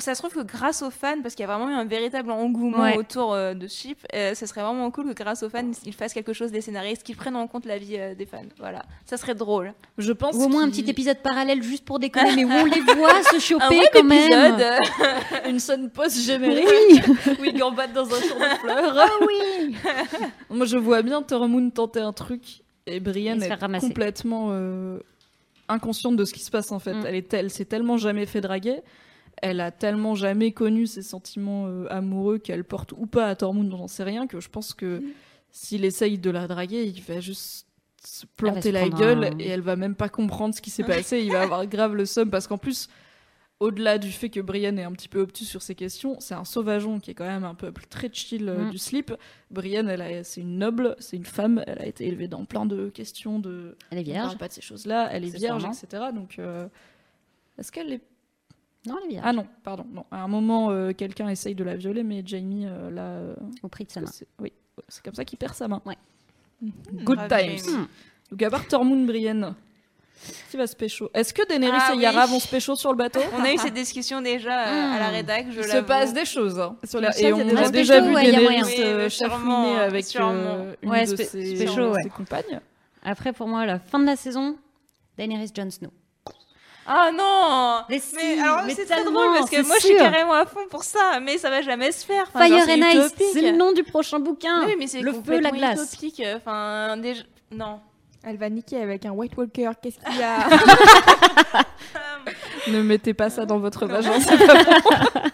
ça 0.00 0.14
se 0.14 0.22
trouve 0.22 0.32
que 0.32 0.40
grâce 0.46 0.80
aux 0.80 0.90
fans, 0.90 1.20
parce 1.22 1.34
qu'il 1.34 1.42
y 1.46 1.48
a 1.48 1.54
vraiment 1.54 1.68
eu 1.70 1.74
un 1.74 1.84
véritable 1.84 2.30
engouement 2.30 2.78
Ouais. 2.82 2.96
autour 2.96 3.34
euh, 3.34 3.52
de 3.52 3.68
Chip, 3.68 3.98
euh, 4.14 4.34
ça 4.34 4.46
serait 4.46 4.62
vraiment 4.62 4.90
cool 4.90 5.12
que 5.12 5.22
grâce 5.22 5.42
aux 5.42 5.50
fans, 5.50 5.70
ils 5.84 5.92
fassent 5.92 6.14
quelque 6.14 6.32
chose 6.32 6.50
des 6.50 6.62
scénaristes, 6.62 7.02
qu'ils 7.02 7.14
prennent 7.16 7.36
en 7.36 7.46
compte 7.46 7.66
la 7.66 7.76
vie 7.76 7.96
euh, 7.98 8.14
des 8.14 8.24
fans. 8.24 8.42
Voilà, 8.58 8.82
ça 9.04 9.18
serait 9.18 9.34
drôle. 9.34 9.74
Je 9.98 10.12
pense 10.12 10.34
Ou 10.36 10.44
au 10.44 10.48
moins 10.48 10.62
un 10.64 10.70
petit 10.70 10.88
épisode 10.88 11.18
parallèle 11.18 11.62
juste 11.62 11.84
pour 11.84 11.98
déconner, 11.98 12.36
mais 12.36 12.44
où 12.46 12.50
on 12.50 12.64
les 12.64 12.80
voit 12.80 13.22
se 13.24 13.36
Un 13.36 13.38
choper 13.38 13.80
quand 13.92 14.04
même. 14.04 14.54
épisode. 14.56 14.78
une 15.48 15.58
scène 15.60 15.90
post-générique 15.90 16.66
Oui. 16.66 17.36
où 17.40 17.44
ils 17.44 17.58
gambadent 17.58 17.92
dans 17.92 18.06
un 18.06 18.20
champ 18.20 18.38
de 18.38 18.58
fleurs. 18.60 18.96
Ah 18.98 19.10
oui. 19.26 19.76
Moi, 20.48 20.64
je 20.64 20.78
vois 20.78 21.02
bien 21.02 21.20
Tormund 21.22 21.74
tenter 21.74 22.00
un 22.00 22.14
truc 22.14 22.62
et 22.86 22.98
Brienne 22.98 23.42
est 23.42 23.52
ramasser. 23.54 23.88
complètement 23.88 24.48
euh, 24.52 24.98
inconsciente 25.68 26.16
de 26.16 26.24
ce 26.24 26.32
qui 26.32 26.40
se 26.40 26.50
passe 26.50 26.72
en 26.72 26.78
fait. 26.78 26.94
Mm. 26.94 27.04
Elle 27.06 27.14
est 27.14 27.34
elle 27.34 27.50
s'est 27.50 27.64
tellement 27.66 27.98
jamais 27.98 28.24
fait 28.26 28.40
draguer. 28.40 28.80
Elle 29.40 29.60
a 29.60 29.70
tellement 29.70 30.14
jamais 30.14 30.52
connu 30.52 30.86
ses 30.86 31.02
sentiments 31.02 31.66
euh, 31.66 31.86
amoureux 31.90 32.38
qu'elle 32.38 32.64
porte 32.64 32.92
ou 32.92 33.06
pas 33.06 33.26
à 33.28 33.34
Tormund, 33.36 33.70
j'en 33.70 33.88
sais 33.88 34.04
rien, 34.04 34.26
que 34.26 34.40
je 34.40 34.48
pense 34.48 34.74
que 34.74 34.98
Mm. 35.00 35.04
s'il 35.50 35.84
essaye 35.84 36.18
de 36.18 36.30
la 36.30 36.46
draguer, 36.46 36.84
il 36.84 37.00
va 37.02 37.20
juste 37.20 37.66
se 38.04 38.26
planter 38.26 38.62
se 38.62 38.68
la 38.70 38.88
gueule 38.88 39.24
un- 39.24 39.38
et 39.38 39.46
elle 39.48 39.60
va 39.60 39.76
même 39.76 39.94
pas 39.94 40.08
comprendre 40.08 40.54
ce 40.54 40.60
qui 40.60 40.70
s'est 40.70 40.82
passé. 40.84 41.20
Il 41.22 41.32
va 41.32 41.42
avoir 41.54 41.66
grave 41.66 41.94
le 41.94 42.04
seum 42.04 42.30
parce 42.30 42.46
qu'en 42.46 42.58
plus, 42.58 42.88
au-delà 43.60 43.98
du 43.98 44.10
fait 44.10 44.28
que 44.28 44.40
Brienne 44.40 44.76
est 44.78 44.82
un 44.84 44.90
petit 44.92 45.08
peu 45.08 45.20
obtuse 45.20 45.48
sur 45.48 45.62
ces 45.62 45.76
questions, 45.76 46.16
c'est 46.18 46.34
un 46.34 46.44
sauvageon 46.44 46.98
qui 46.98 47.12
est 47.12 47.14
quand 47.14 47.26
même 47.26 47.44
un 47.44 47.54
peuple 47.54 47.84
très 47.88 48.10
chill 48.12 48.48
euh, 48.48 48.66
Mm. 48.66 48.70
du 48.70 48.78
slip. 48.78 49.14
Brienne, 49.52 49.88
elle 49.88 50.02
a- 50.02 50.24
c'est 50.24 50.40
une 50.40 50.58
noble, 50.58 50.96
c'est 50.98 51.16
une 51.16 51.24
femme, 51.24 51.62
elle 51.68 51.78
a 51.80 51.86
été 51.86 52.06
élevée 52.06 52.26
dans 52.28 52.44
plein 52.44 52.66
de 52.66 52.88
questions 52.90 53.38
de. 53.38 53.76
Elle 53.90 53.98
est 53.98 54.00
On 54.02 54.04
vierge. 54.04 54.26
parle 54.26 54.38
pas 54.38 54.48
de 54.48 54.52
ces 54.52 54.62
choses-là, 54.62 55.08
elle 55.12 55.24
est 55.24 55.36
vierge, 55.36 55.60
sûrement. 55.62 55.74
etc. 55.74 56.02
Donc, 56.14 56.38
euh, 56.40 56.66
est-ce 57.58 57.70
qu'elle 57.70 57.92
est. 57.92 58.00
Non, 58.86 58.96
elle 58.98 59.04
est 59.06 59.08
vierge. 59.10 59.24
Ah 59.26 59.32
non, 59.32 59.46
pardon, 59.62 59.86
non. 59.92 60.04
À 60.10 60.22
un 60.22 60.28
moment, 60.28 60.70
euh, 60.70 60.92
quelqu'un 60.92 61.28
essaye 61.28 61.54
de 61.54 61.62
la 61.64 61.76
violer, 61.76 62.02
mais 62.02 62.22
Jamie, 62.26 62.66
euh, 62.66 62.90
là. 62.90 63.02
euh, 63.02 63.34
Au 63.62 63.68
prix 63.68 63.84
de 63.84 63.90
sa 63.92 64.00
main. 64.00 64.06
c'est- 64.08 64.26
Oui, 64.40 64.52
c'est 64.88 65.04
comme 65.04 65.14
ça 65.14 65.24
qu'il 65.24 65.38
perd 65.38 65.54
sa 65.54 65.68
main. 65.68 65.80
Ouais. 65.86 65.96
Good 66.92 67.16
Brave 67.16 67.28
times. 67.28 67.58
Jamie. 67.58 67.76
Hmm. 67.78 67.86
Donc, 68.30 68.42
à 68.42 68.50
part 68.50 68.66
Tormund 68.66 69.06
Brienne, 69.06 69.54
qui 70.50 70.56
va 70.56 70.66
se 70.66 70.74
pécho? 70.76 71.10
Est-ce 71.14 71.32
que 71.34 71.46
Daenerys 71.46 71.72
Ah 71.80 71.90
et 71.92 71.96
oui. 71.96 72.02
Yara 72.02 72.26
vont 72.26 72.38
se 72.40 72.48
pécho 72.48 72.74
sur 72.76 72.90
le 72.90 72.96
bateau? 72.96 73.20
On 73.36 73.42
a 73.44 73.52
eu 73.52 73.58
cette 73.58 73.74
discussion 73.74 74.20
déjà 74.22 74.66
euh, 74.68 74.94
à 74.94 74.98
la 74.98 75.08
Hmm. 75.10 75.12
rédac. 75.14 75.46
Je 75.50 75.58
Il 75.60 75.64
se 75.64 75.68
l'avoue. 75.74 75.86
passe 75.86 76.12
des 76.14 76.24
choses. 76.24 76.58
hein. 76.58 76.76
Sur 76.84 77.00
Et 77.00 77.06
chat, 77.06 77.18
il 77.18 77.22
y 77.22 77.26
a 77.30 77.34
on 77.36 77.44
des 77.44 77.56
a 77.56 77.68
déjà 77.70 78.00
vu 78.00 78.14
ouais, 78.14 78.24
il 78.28 78.32
y 78.32 78.36
a 78.36 78.38
Daenerys 78.40 78.82
euh, 78.82 79.04
Oui, 79.04 79.10
chafouiner 79.10 79.76
avec 79.78 80.04
sûrement. 80.04 80.30
euh, 80.32 80.74
une 80.82 80.90
Ouais, 80.90 81.06
de 81.06 81.10
ouais. 81.16 82.02
ses 82.02 82.10
compagnes. 82.10 82.60
Après, 83.04 83.32
pour 83.32 83.46
moi, 83.48 83.64
la 83.66 83.78
fin 83.78 83.98
de 83.98 84.06
la 84.06 84.16
saison, 84.16 84.56
Daenerys 85.18 85.50
Jon 85.54 85.70
Snow. 85.70 85.90
Ah 86.86 87.10
non 87.16 87.84
Mais 87.88 88.00
si, 88.00 88.16
alors 88.40 88.64
mais 88.64 88.74
c'est 88.74 88.84
très 88.86 88.96
tellement, 88.96 89.12
drôle 89.12 89.38
parce 89.38 89.50
que 89.50 89.64
moi 89.66 89.76
je 89.80 89.86
suis 89.86 89.96
carrément 89.96 90.34
à 90.34 90.46
fond 90.46 90.66
pour 90.70 90.82
ça, 90.82 91.20
mais 91.20 91.38
ça 91.38 91.48
va 91.48 91.62
jamais 91.62 91.92
se 91.92 92.04
faire. 92.04 92.24
Enfin, 92.34 92.46
Fire 92.46 92.66
genre, 92.66 92.76
and 92.76 93.06
Ice, 93.06 93.14
c'est 93.32 93.40
le 93.42 93.56
nom 93.56 93.72
du 93.72 93.84
prochain 93.84 94.18
bouquin. 94.18 94.66
Oui, 94.66 94.74
mais 94.78 94.86
c'est 94.86 95.00
le 95.00 95.12
feu, 95.12 95.40
la 95.40 95.50
glace. 95.50 95.92
utopique. 95.92 96.22
Enfin, 96.36 96.96
déjà... 96.96 97.22
non. 97.50 97.80
Elle 98.24 98.36
va 98.36 98.48
niquer 98.48 98.80
avec 98.80 99.04
un 99.04 99.10
White 99.10 99.36
Walker. 99.36 99.70
Qu'est-ce 99.82 99.98
qu'il 99.98 100.16
y 100.16 100.22
a 100.22 100.48
Ne 102.68 102.80
mettez 102.82 103.14
pas 103.14 103.30
ça 103.30 103.46
dans 103.46 103.58
votre 103.58 103.86
vagin, 103.86 104.20
c'est 104.20 104.46
pas 104.46 104.62
bon. 104.62 105.20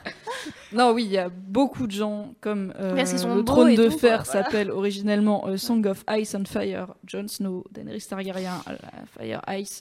Non, 0.72 0.92
oui, 0.92 1.05
il 1.05 1.12
y 1.12 1.18
a 1.18 1.30
beaucoup 1.30 1.86
de 1.86 1.92
gens, 1.92 2.34
comme 2.40 2.74
euh, 2.78 2.94
le 2.94 3.42
trône 3.42 3.74
de 3.74 3.88
tout, 3.88 3.99
fer 3.99 4.22
voilà. 4.24 4.44
s'appelle 4.44 4.70
originellement 4.70 5.46
A 5.46 5.57
Song 5.57 5.86
of 5.86 6.05
Ice 6.11 6.34
and 6.34 6.44
Fire, 6.44 6.94
Jon 7.07 7.26
Snow, 7.26 7.64
Daenerys 7.70 8.07
Targaryen, 8.09 8.61
euh, 8.68 8.74
Fire 9.16 9.40
Ice. 9.59 9.80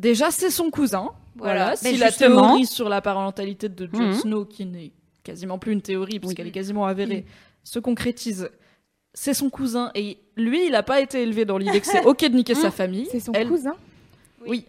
Déjà, 0.00 0.30
c'est 0.30 0.50
son 0.50 0.70
cousin. 0.70 1.10
Voilà. 1.36 1.76
Si 1.76 1.96
la 1.96 2.08
justement- 2.08 2.48
théorie 2.48 2.66
sur 2.66 2.88
la 2.88 3.00
parentalité 3.00 3.68
de 3.68 3.88
Jon 3.92 4.08
Mhm. 4.08 4.14
Snow, 4.14 4.44
qui 4.46 4.66
n'est 4.66 4.92
quasiment 5.22 5.58
plus 5.58 5.72
une 5.72 5.82
théorie, 5.82 6.18
puisqu'elle 6.18 6.46
Oui. 6.46 6.50
est 6.50 6.54
quasiment 6.54 6.86
avérée, 6.86 7.24
se 7.62 7.78
concrétise, 7.78 8.50
c'est 9.14 9.34
son 9.34 9.50
cousin 9.50 9.90
et 9.94 10.18
lui, 10.36 10.66
il 10.66 10.74
a 10.74 10.82
pas 10.82 11.00
été 11.00 11.22
élevé 11.22 11.44
dans 11.44 11.58
l'idée 11.58 11.80
que 11.80 11.86
c'est 11.86 12.04
ok 12.04 12.20
de 12.22 12.34
niquer 12.36 12.54
sa 12.70 12.70
famille. 12.70 13.06
C'est 13.12 13.20
son 13.20 13.32
Elle- 13.32 13.48
cousin 13.48 13.74
Oui. 14.46 14.64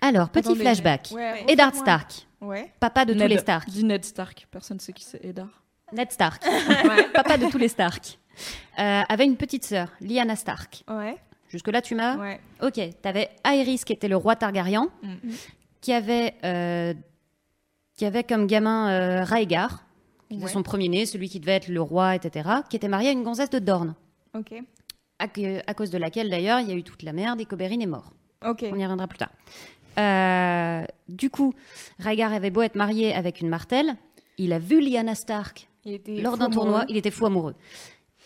Alors, 0.00 0.28
petit 0.30 0.48
Attendez, 0.48 0.60
flashback. 0.60 1.10
ouais, 1.12 1.44
Eddard. 1.48 1.74
Stark, 1.74 2.26
Ouais. 2.40 2.72
papa 2.80 3.04
de 3.04 3.12
tous 3.14 3.18
Ned. 3.20 3.30
les 3.30 3.38
Stark. 3.38 3.68
Dis 3.68 3.84
Ned 3.84 4.04
Stark. 4.04 4.46
Personne 4.50 4.78
sait 4.80 4.92
qui 4.92 5.04
c'est 5.04 5.24
Eddard. 5.24 5.62
Ned 5.92 6.10
Stark, 6.12 6.42
papa 7.14 7.36
de 7.38 7.46
tous 7.46 7.58
les 7.58 7.68
Stark, 7.68 8.18
euh, 8.78 9.00
avait 9.08 9.24
une 9.24 9.36
petite 9.36 9.64
sœur, 9.64 9.88
Lyanna 10.00 10.36
Stark. 10.36 10.84
Ouais. 10.88 11.16
Jusque-là, 11.48 11.80
tu 11.82 11.94
m'as 11.94 12.16
Ouais. 12.16 12.40
Ok, 12.62 12.80
t'avais 13.02 13.30
Aerys 13.44 13.78
qui 13.86 13.92
était 13.92 14.08
le 14.08 14.16
roi 14.16 14.36
Targaryen, 14.36 14.88
Mm. 15.02 15.14
qui 15.80 15.92
avait, 15.92 16.34
euh, 16.44 16.92
qui 17.96 18.04
avait 18.04 18.24
comme 18.24 18.46
gamin 18.46 18.90
euh, 18.90 19.24
Rhaegar, 19.24 19.84
qui 20.28 20.34
était 20.36 20.44
Ouais. 20.44 20.50
son 20.50 20.62
premier-né, 20.62 21.06
celui 21.06 21.28
qui 21.28 21.40
devait 21.40 21.52
être 21.56 21.68
le 21.68 21.80
roi, 21.80 22.14
etc., 22.14 22.48
qui 22.68 22.76
était 22.76 22.88
marié 22.88 23.08
à 23.08 23.12
une 23.12 23.22
gonzesse 23.22 23.50
de 23.50 23.58
Dorne, 23.58 23.94
Ok. 24.36 24.52
à, 25.18 25.28
que- 25.28 25.60
à 25.66 25.74
cause 25.74 25.90
de 25.90 25.98
laquelle 25.98 26.28
d'ailleurs 26.30 26.60
il 26.60 26.68
y 26.68 26.72
a 26.72 26.74
eu 26.74 26.82
toute 26.82 27.02
la 27.02 27.12
merde 27.12 27.40
et 27.40 27.44
qu'Oberyn 27.46 27.80
est 27.80 27.86
mort. 27.86 28.12
Ok. 28.46 28.60
On 28.64 28.76
y 28.76 28.82
reviendra 28.82 29.06
plus 29.08 29.18
tard. 29.18 29.30
Euh, 29.98 30.84
du 31.08 31.30
coup, 31.30 31.54
Rhaegar 31.98 32.32
avait 32.32 32.50
beau 32.50 32.62
être 32.62 32.76
marié 32.76 33.14
avec 33.14 33.40
une 33.40 33.48
Martelle, 33.48 33.96
il 34.36 34.52
a 34.52 34.58
vu 34.58 34.80
Lyanna 34.80 35.14
Stark 35.14 35.68
lors 36.06 36.36
d'un 36.36 36.50
tournoi, 36.50 36.84
il 36.88 36.96
était 36.96 37.10
fou 37.10 37.26
amoureux. 37.26 37.54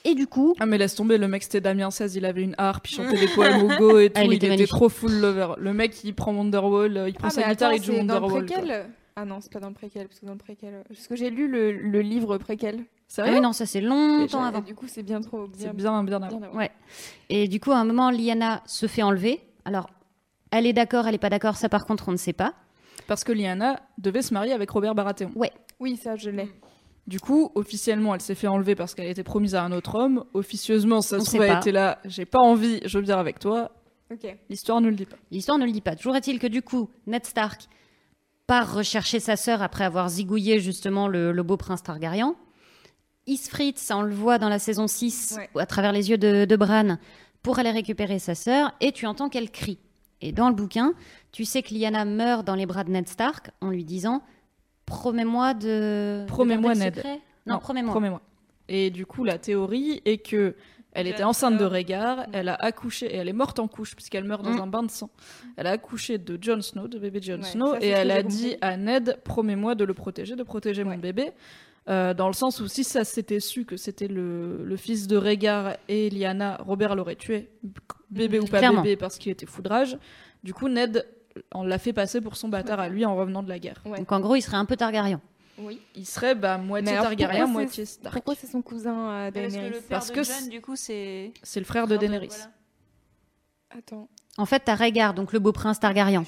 Et 0.05 0.15
du 0.15 0.27
coup, 0.27 0.55
Ah 0.59 0.67
mais 0.67 0.79
laisse 0.79 0.95
tomber, 0.95 1.17
le 1.17 1.29
mec 1.29 1.43
c'était 1.45 1.61
Damien 1.61 1.91
16, 1.91 2.17
il 2.17 2.25
avait 2.25 2.43
une 2.43 2.55
harpe, 2.59 2.89
il 2.89 2.95
chantait 2.97 3.19
des 3.19 3.29
poèmes 3.35 3.63
au 3.63 3.69
go 3.79 3.99
et 3.99 4.09
tout, 4.11 4.21
Ah, 4.21 4.25
il 4.25 4.33
il, 4.33 4.45
était 4.45 4.67
trop 4.67 4.89
full 4.89 5.13
lover. 5.13 5.55
Le 5.59 5.73
mec 5.73 6.03
il 6.05 6.15
prend 6.15 6.35
Wonderwall, 6.35 6.97
euh, 6.97 7.09
il 7.09 7.15
prend 7.15 7.29
Ah, 7.29 7.31
sa 7.31 7.49
guitare, 7.49 7.71
attends, 7.71 7.77
il 7.77 7.85
joue 7.85 7.93
c'est 7.93 8.05
dans 8.05 8.21
le 8.21 8.27
Wonderwall. 8.27 8.87
Ah 9.15 9.25
non, 9.25 9.41
c'est 9.41 9.53
pas 9.53 9.61
dans 9.61 9.69
le 9.69 9.75
préquel, 9.75 10.09
parce 10.09 10.21
que 10.21 10.27
dans 10.27 10.33
le 10.33 10.39
préquel... 10.39 10.83
Parce 10.89 11.07
que 11.07 11.17
j'ai 11.17 11.29
lu 11.29 11.47
le, 11.47 11.71
le 11.73 12.01
livre 12.01 12.39
préquel. 12.39 12.85
C'est 13.09 13.21
ah 13.21 13.27
vrai 13.27 13.35
oui, 13.35 13.41
non, 13.43 13.53
ça 13.53 13.67
c'est 13.67 13.83
longtemps 13.83 14.43
avant. 14.43 14.61
Du 14.61 14.75
coup, 14.75 14.87
c'est 14.89 15.03
bien 15.03 15.21
trop... 15.21 15.49
C'est 15.55 15.75
bien, 15.75 16.03
bien 16.03 16.23
avant. 16.23 16.43
avant. 16.43 16.57
Ouais. 16.57 16.71
Et 17.29 17.47
du 17.47 17.61
coup, 17.61 17.73
à 17.73 17.77
un 17.77 17.85
moment, 17.85 18.11
Lyanna 18.11 18.63
se 18.65 18.87
fait 18.87 19.03
enlever. 19.03 19.41
Alors, 19.67 19.91
elle 20.51 20.67
est 20.67 20.73
d'accord, 20.73 21.07
elle 21.07 21.15
est 21.15 21.19
pas 21.19 21.29
d'accord, 21.29 21.57
ça 21.57 21.69
par 21.69 21.85
contre, 21.85 22.09
on 22.09 22.13
ne 22.13 22.17
sait 22.17 22.33
pas. 22.33 22.55
Parce 23.07 23.23
que 23.23 23.33
Lyanna 23.33 23.81
devait 23.99 24.23
se 24.23 24.33
marier 24.33 24.53
avec 24.55 24.71
Robert 24.71 24.95
Baratheon. 24.95 25.31
Ouais. 25.35 25.53
Oui, 25.79 25.97
ça, 25.97 26.17
je 26.17 26.31
l'ai. 26.31 26.49
Du 27.07 27.19
coup, 27.19 27.51
officiellement, 27.57 28.15
elle 28.15 28.21
s'est 28.21 28.35
fait 28.37 28.47
enlever 28.47 28.75
parce 28.77 28.95
qu'elle 28.95 29.09
était 29.09 29.25
promise 29.25 29.55
à 29.57 29.65
un 29.65 29.73
autre 29.73 29.97
homme. 29.97 30.25
Officieusement, 30.35 31.01
ça 31.03 31.19
se 31.19 31.25
trouve, 31.25 31.43
elle 31.43 31.53
pas. 31.53 31.59
était 31.59 31.73
là, 31.73 31.99
j'ai 32.05 32.25
pas 32.25 32.39
envie, 32.41 32.81
je 32.85 32.99
veux 32.99 33.05
bien 33.05 33.19
avec 33.19 33.39
toi. 33.41 33.73
Ok. 34.13 34.37
L'histoire 34.49 34.81
ne 34.81 34.89
le 34.89 34.95
dit 34.95 35.07
pas. 35.07 35.17
L'histoire 35.31 35.59
ne 35.59 35.65
le 35.65 35.73
dit 35.73 35.81
pas. 35.81 35.97
Toujours 35.97 36.15
est-il 36.17 36.39
que 36.39 36.47
du 36.47 36.63
coup, 36.63 36.91
Ned 37.07 37.25
Stark 37.27 37.63
part 38.47 38.75
rechercher 38.75 39.19
sa 39.21 39.37
sœur 39.37 39.63
après 39.63 39.85
avoir 39.85 40.09
zigouillé 40.11 40.61
justement 40.61 41.09
le, 41.09 41.33
le 41.33 41.43
beau 41.43 41.57
prince 41.57 41.83
Targaryen. 41.83 42.35
Isfrit, 43.27 43.75
ça 43.77 43.97
on 43.97 44.03
le 44.03 44.15
voit 44.15 44.39
dans 44.39 44.49
la 44.49 44.59
saison 44.59 44.87
6, 44.87 45.37
Ouais. 45.39 45.49
à 45.61 45.67
travers 45.67 45.93
les 45.93 46.11
yeux 46.11 46.19
de, 46.19 46.45
de 46.45 46.57
Bran, 46.57 46.99
pour 47.43 47.59
aller 47.59 47.71
récupérer 47.71 48.19
sa 48.19 48.35
sœur, 48.35 48.73
et 48.81 48.93
tu 48.93 49.07
entends 49.07 49.29
qu'elle 49.29 49.51
crie. 49.51 49.79
Et 50.21 50.33
dans 50.33 50.49
le 50.49 50.55
bouquin, 50.55 50.93
tu 51.33 51.45
sais 51.45 51.63
que 51.63 51.73
Lyanna 51.75 52.05
meurt 52.05 52.45
dans 52.47 52.55
les 52.57 52.67
bras 52.67 52.85
de 52.85 52.91
Ned 52.91 53.09
Stark 53.09 53.51
en 53.61 53.71
lui 53.71 53.85
disant 53.85 54.23
Promets-moi 54.87 55.55
de. 55.55 56.25
Promets-moi, 56.27 56.75
Ned. 56.75 56.95
secret 56.97 57.21
Non, 57.47 57.59
promets-moi. 57.59 58.21
Et 58.69 58.91
du 58.91 59.07
coup, 59.07 59.25
la 59.25 59.39
théorie 59.39 60.01
est 60.05 60.19
que 60.19 60.55
elle 60.95 61.07
était 61.07 61.23
enceinte 61.25 61.55
de 61.55 61.59
sœur. 61.61 61.71
Rhaegar, 61.73 62.27
elle 62.35 62.49
a 62.51 62.55
accouché 62.55 63.07
et 63.07 63.17
elle 63.17 63.29
est 63.29 63.33
morte 63.33 63.59
en 63.59 63.67
couche 63.67 63.95
puisqu'elle 63.97 64.25
meurt 64.25 64.43
dans 64.45 64.51
Mm. 64.51 64.61
un 64.61 64.67
bain 64.67 64.83
de 64.83 64.91
sang. 64.91 65.09
Elle 65.57 65.67
a 65.67 65.71
accouché 65.71 66.19
de 66.19 66.39
Jon 66.41 66.61
Snow, 66.61 66.87
de 66.87 66.99
bébé 66.99 67.21
Jon 67.23 67.37
Ouais, 67.39 67.43
Snow, 67.45 67.75
et 67.81 67.89
elle 67.89 68.11
a 68.11 68.23
dit 68.23 68.57
à 68.61 68.77
Ned 68.77 69.19
promets-moi 69.25 69.75
de 69.75 69.85
le 69.85 69.95
protéger, 69.95 70.37
de 70.37 70.43
protéger 70.43 70.85
mon 70.85 70.99
bébé. 70.99 71.31
Euh, 71.89 72.15
dans 72.15 72.29
le 72.29 72.33
sens 72.35 72.61
où 72.61 72.69
si 72.69 72.85
ça 72.85 73.03
s'était 73.05 73.41
su 73.41 73.65
que 73.65 73.77
c'était 73.77 74.07
le, 74.07 74.63
le 74.65 74.77
fils 74.77 75.09
de 75.09 75.17
Rhaegar 75.17 75.77
et 75.89 76.11
Lyanna, 76.11 76.59
Robert 76.65 76.95
l'aurait 76.95 77.17
tué, 77.17 77.49
bébé 78.11 78.39
ou 78.39 78.45
pas 78.45 78.59
Clairement. 78.59 78.83
bébé, 78.83 78.97
parce 78.97 79.19
qu'il 79.19 79.33
était 79.33 79.47
foudrage. 79.47 79.99
Du 80.45 80.55
coup, 80.55 80.69
Ned, 80.69 81.05
on 81.55 81.63
l'a 81.65 81.79
fait 81.79 81.93
passer 81.93 82.21
pour 82.21 82.37
son 82.37 82.49
bâtard 82.49 82.81
à 82.81 82.89
lui 82.89 83.05
en 83.05 83.17
revenant 83.17 83.43
de 83.43 83.49
la 83.49 83.59
guerre. 83.59 83.81
Ouais. 83.85 83.99
Donc 83.99 84.11
en 84.13 84.21
gros, 84.21 84.37
il 84.37 84.43
serait 84.43 84.57
un 84.57 84.65
peu 84.65 84.77
Targaryen. 84.77 85.21
Oui. 85.59 85.81
Il 85.95 86.07
serait 86.07 86.35
bah, 86.35 86.59
moitié 86.59 86.93
alors, 86.93 87.05
Targaryen, 87.05 87.45
pourquoi 87.45 87.63
moitié 87.63 87.85
c'est- 87.85 87.93
Stark. 88.01 88.15
Pourquoi 88.15 88.35
c'est 88.35 88.47
son 88.47 88.63
cousin 88.63 89.11
euh, 89.11 89.31
Parce 89.31 89.47
que 89.47 89.51
Daenerys 89.53 89.69
le 89.71 89.81
père 89.81 89.89
Parce 89.89 90.09
de 90.09 90.15
que 90.15 90.23
Jon, 90.23 90.33
c'est- 90.33 90.49
du 90.49 90.61
coup, 90.61 90.77
c'est. 90.77 91.33
C'est 91.43 91.61
le 91.61 91.67
frère 91.67 91.87
de 91.87 91.97
Daenerys. 91.97 92.29
voilà. 92.29 92.51
Attends. 93.71 94.09
En 94.39 94.47
fait, 94.47 94.61
t'as 94.61 94.75
Rhaegar, 94.75 95.15
donc 95.15 95.33
le 95.33 95.39
beau 95.39 95.53
prince 95.53 95.79
Targaryen. 95.81 96.25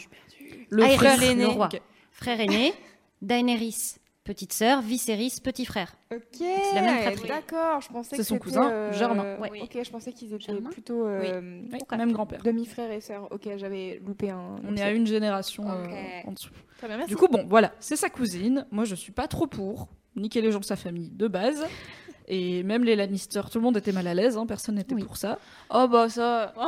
Le 0.70 0.82
Aerys, 0.82 0.96
frère 0.96 1.34
le 1.36 1.46
roi. 1.46 1.68
Frère 2.10 2.40
aîné, 2.40 2.74
Daenerys, 3.22 3.96
petite 4.24 4.52
sœur, 4.52 4.80
Viserys, 4.80 5.38
petit 5.42 5.64
frère. 5.66 5.94
Ok, 6.12 6.40
la 6.74 6.80
même 6.82 7.02
fratrie. 7.02 7.28
d'accord. 7.28 7.80
Je 7.80 7.88
pensais 7.88 8.16
C'est 8.16 8.24
son 8.24 8.38
cousin, 8.38 8.70
euh, 8.70 8.92
Germain. 8.92 9.36
Ouais. 9.38 9.60
Ok, 9.62 9.78
je 9.84 9.90
pensais 9.90 10.12
qu'ils 10.12 10.32
étaient 10.34 10.44
Germain 10.52 10.70
plutôt 10.70 11.06
euh, 11.06 11.60
Oui, 11.72 11.78
même 11.96 12.12
grand-père. 12.12 12.42
demi-frères 12.42 12.90
et 12.90 13.00
sœurs. 13.00 13.28
Ok, 13.30 13.48
j'avais 13.56 14.00
loupé 14.04 14.30
un. 14.30 14.56
On 14.66 14.76
est 14.76 14.82
à 14.82 14.90
une 14.90 15.06
génération 15.06 15.64
euh, 15.70 15.84
Ok. 15.84 15.92
en 16.28 16.32
dessous. 16.32 16.50
Très 16.78 16.88
bien, 16.88 16.96
merci. 16.96 17.10
Du 17.10 17.16
coup, 17.16 17.28
bon, 17.28 17.44
voilà, 17.48 17.72
c'est 17.80 17.96
sa 17.96 18.08
cousine. 18.10 18.66
Moi, 18.70 18.84
je 18.84 18.94
suis 18.94 19.12
pas 19.12 19.28
trop 19.28 19.46
pour 19.46 19.88
niquer 20.16 20.40
les 20.40 20.50
gens 20.52 20.60
de 20.60 20.64
sa 20.64 20.76
famille 20.76 21.10
de 21.10 21.28
base. 21.28 21.64
Et 22.26 22.62
même 22.62 22.84
les 22.84 22.96
Lannister, 22.96 23.42
tout 23.52 23.58
le 23.58 23.64
monde 23.64 23.76
était 23.76 23.92
mal 23.92 24.06
à 24.06 24.14
l'aise, 24.14 24.38
hein, 24.38 24.46
personne 24.46 24.76
n'était 24.76 24.94
Oui. 24.94 25.02
pour 25.04 25.18
ça. 25.18 25.38
Oh 25.68 25.86
bah 25.86 26.08
ça. 26.08 26.54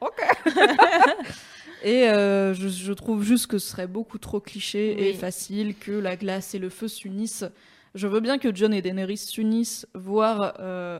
Et 1.84 2.08
euh, 2.08 2.54
je, 2.54 2.68
je 2.68 2.92
trouve 2.92 3.22
juste 3.22 3.46
que 3.48 3.58
ce 3.58 3.68
serait 3.70 3.86
beaucoup 3.86 4.18
trop 4.18 4.40
cliché 4.40 5.08
et 5.08 5.14
facile 5.14 5.74
que 5.76 5.92
la 5.92 6.16
glace 6.16 6.54
et 6.54 6.58
le 6.58 6.68
feu 6.68 6.88
s'unissent. 6.88 7.44
Je 7.94 8.06
veux 8.06 8.20
bien 8.20 8.38
que 8.38 8.54
John 8.54 8.72
et 8.72 8.80
Daenerys 8.82 9.18
s'unissent, 9.18 9.86
voire 9.94 10.54
euh, 10.60 10.98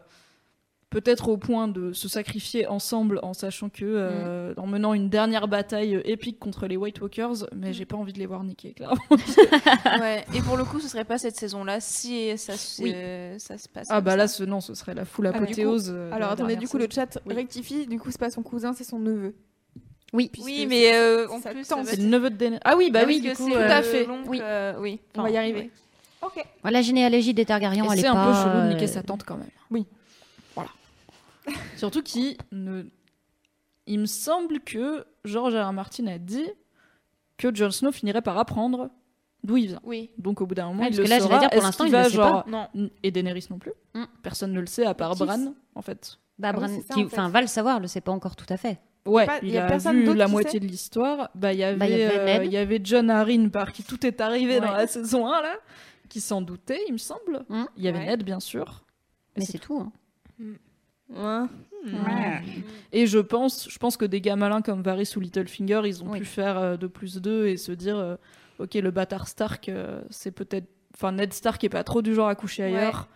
peut-être 0.91 1.28
au 1.28 1.39
point 1.39 1.68
de 1.68 1.93
se 1.95 2.07
sacrifier 2.07 2.66
ensemble 2.66 3.18
en 3.22 3.33
sachant 3.33 3.70
que, 3.70 3.85
euh, 3.85 4.53
en 4.59 4.66
menant 4.66 4.93
une 4.93 5.09
dernière 5.09 5.49
bataille 5.49 6.03
épique 6.05 6.39
contre 6.39 6.66
les 6.66 6.76
White 6.76 7.01
Walkers, 7.01 7.47
mais 7.57 7.72
j'ai 7.72 7.87
pas 7.87 7.97
envie 7.97 8.12
de 8.12 8.18
les 8.18 8.26
voir 8.26 8.45
niquer, 8.45 8.74
clairement. 8.74 8.99
ouais. 10.01 10.24
Et 10.35 10.41
pour 10.43 10.57
le 10.59 10.64
coup, 10.64 10.80
ce 10.80 10.89
serait 10.89 11.05
pas 11.07 11.16
cette 11.16 11.37
saison-là 11.37 11.80
si 11.80 12.37
ça, 12.37 12.57
se- 12.59 12.83
Oui. 12.83 12.95
ça 13.41 13.57
se 13.57 13.68
passe. 13.70 13.87
Ah 13.91 14.01
bah 14.03 14.11
ça. 14.12 14.16
là, 14.18 14.28
ce, 14.28 14.45
non, 14.45 14.61
ce 14.61 14.74
serait 14.74 14.95
la 14.95 15.05
du 15.05 15.09
coup- 15.09 15.24
apothéose. 15.26 15.97
Alors 16.12 16.30
attendez, 16.30 16.57
du 16.57 16.68
coup, 16.68 16.76
le 16.76 16.89
chat 16.91 17.18
Oui. 17.24 17.35
rectifie. 17.35 17.87
Du 17.87 17.99
coup, 17.99 18.11
c'est 18.11 18.20
pas 18.20 18.30
son 18.30 18.43
cousin, 18.43 18.74
c'est 18.74 18.85
son 18.85 18.99
neveu. 18.99 19.35
Oui. 20.12 20.30
Mais 20.68 20.94
euh, 20.94 21.26
c'est 21.40 21.48
en 21.72 21.82
plus, 21.82 21.86
C'est 21.90 21.96
le 21.96 22.04
neveu 22.08 22.30
de 22.30 22.36
Daenerys. 22.36 22.60
Ah 22.64 22.76
oui, 22.76 22.90
bah 22.90 23.00
oui, 23.06 23.20
du 23.20 23.32
coup, 23.32 23.44
euh, 23.52 23.58
le- 23.60 23.66
tout 23.66 23.72
à 23.72 23.82
fait. 23.82 24.04
l'oncle, 24.04 24.28
Oui. 24.28 24.40
euh, 24.42 24.74
oui. 24.78 25.00
On 25.16 25.22
va 25.22 25.30
y 25.30 25.36
arriver. 25.36 25.70
oui. 26.22 26.28
Ok. 26.36 26.44
La 26.70 26.82
généalogie 26.82 27.34
des 27.34 27.44
Targaryens, 27.44 27.84
elle 27.90 27.98
est 27.98 28.02
c'est 28.02 28.08
un 28.08 28.14
pas, 28.14 28.26
peu 28.26 28.34
chelou 28.34 28.60
de 28.60 28.66
euh, 28.66 28.68
niquer 28.74 28.86
sa 28.86 29.02
tante 29.02 29.24
quand 29.24 29.36
même. 29.36 29.48
Oui. 29.70 29.86
Voilà. 30.54 30.70
Surtout 31.76 32.02
qu'il 32.02 32.36
ne. 32.52 32.84
Il 33.86 33.98
me 34.00 34.06
semble 34.06 34.60
que 34.60 35.04
George 35.24 35.54
R. 35.54 35.66
R. 35.68 35.72
Martin 35.72 36.06
a 36.06 36.18
dit 36.18 36.46
que 37.36 37.52
Jon 37.52 37.70
Snow 37.72 37.90
finirait 37.90 38.22
par 38.22 38.38
apprendre 38.38 38.90
d'où 39.42 39.56
il 39.56 39.66
vient. 39.68 39.80
Oui. 39.82 40.10
Donc 40.18 40.40
au 40.40 40.46
bout 40.46 40.54
d'un 40.54 40.66
moment, 40.68 40.84
il 40.84 40.88
parce 40.90 40.98
le 40.98 41.04
que 41.04 41.08
là, 41.10 41.18
saura. 41.18 41.38
dire, 41.40 41.48
pour 41.50 41.56
Est-ce 41.58 41.66
l'instant, 41.66 41.84
qu'il 41.84 41.92
il 41.92 41.96
le 41.96 42.02
va 42.02 42.08
sait 42.08 42.14
genre 42.16 42.44
Non. 42.46 42.68
et 43.02 43.10
Daenerys 43.10 43.46
non 43.50 43.58
plus? 43.58 43.72
Mm. 43.94 44.04
Personne 44.22 44.52
ne 44.52 44.60
le 44.60 44.66
sait 44.66 44.86
à 44.86 44.94
part 44.94 45.16
Bran 45.16 45.54
en 45.74 45.82
fait. 45.82 46.18
Bah, 46.38 46.48
Ah 46.50 46.52
Bran, 46.52 46.66
qui- 46.68 46.74
en 47.04 47.08
fait. 47.08 47.14
enfin, 47.16 47.28
va 47.28 47.40
le 47.40 47.46
savoir, 47.48 47.80
le 47.80 47.88
sait 47.88 48.00
pas 48.00 48.12
encore 48.12 48.36
tout 48.36 48.46
à 48.48 48.56
fait. 48.56 48.78
Ouais, 49.05 49.26
pas- 49.26 49.38
il 49.42 49.50
y 49.50 49.59
a 49.59 49.64
a, 49.64 49.68
personne 49.68 50.00
vu 50.05 50.14
la 50.14 50.28
moitié 50.28 50.61
de 50.61 50.66
l'histoire. 50.66 51.30
Bah, 51.34 51.53
il 51.53 51.59
y 51.59 51.64
avait, 51.64 51.76
Bah, 51.76 51.88
il 51.88 51.98
y 51.98 52.03
avait 52.03 52.38
euh, 52.40 52.44
il 52.44 52.53
y 52.53 52.57
avait 52.57 52.80
John 52.84 53.11
Arryn 53.11 53.48
par 53.48 53.72
qui 53.72 53.82
tout 53.82 54.07
est 54.07 54.20
arrivé 54.20 54.61
dans 54.61 54.70
la 54.72 54.86
saison 54.86 55.26
1 55.26 55.42
là, 55.42 55.57
qui 56.09 56.20
s'en 56.20 56.40
doutait, 56.40 56.80
il 56.86 56.92
me 56.92 56.98
semble. 56.98 57.44
Mm. 57.48 57.64
Il 57.76 57.82
y 57.84 57.88
avait 57.88 57.98
Ouais. 57.98 58.07
Ned 58.07 58.22
bien 58.22 58.38
sûr. 58.40 58.84
Et 59.36 59.40
Mais 59.40 59.44
c'est 59.46 59.59
tout. 59.59 59.90
hein. 61.16 61.48
Ouais. 61.84 62.40
Et 62.92 63.07
je 63.07 63.18
pense, 63.18 63.68
je 63.68 63.78
pense 63.78 63.96
que 63.96 64.05
des 64.05 64.20
gars 64.20 64.36
malins 64.36 64.62
comme 64.62 64.82
Varys 64.82 65.12
ou 65.16 65.20
Littlefinger, 65.20 65.82
ils 65.84 66.03
ont 66.03 66.11
Oui. 66.12 66.20
pu 66.20 66.24
faire 66.24 66.57
euh, 66.59 66.76
de 66.76 66.86
plus 66.86 67.16
deux 67.16 67.46
et 67.48 67.57
se 67.57 67.72
dire, 67.72 67.96
euh, 67.96 68.16
ok, 68.61 68.74
le 68.74 68.90
bâtard 68.90 69.26
Stark, 69.28 69.68
euh, 69.68 70.00
c'est 70.11 70.30
peut-être, 70.30 70.68
enfin 70.94 71.12
Ned 71.12 71.32
Stark 71.32 71.62
est 71.64 71.68
pas 71.68 71.82
trop 71.84 72.03
du 72.03 72.14
genre 72.14 72.28
à 72.28 72.34
coucher 72.34 72.62
ailleurs. 72.64 73.09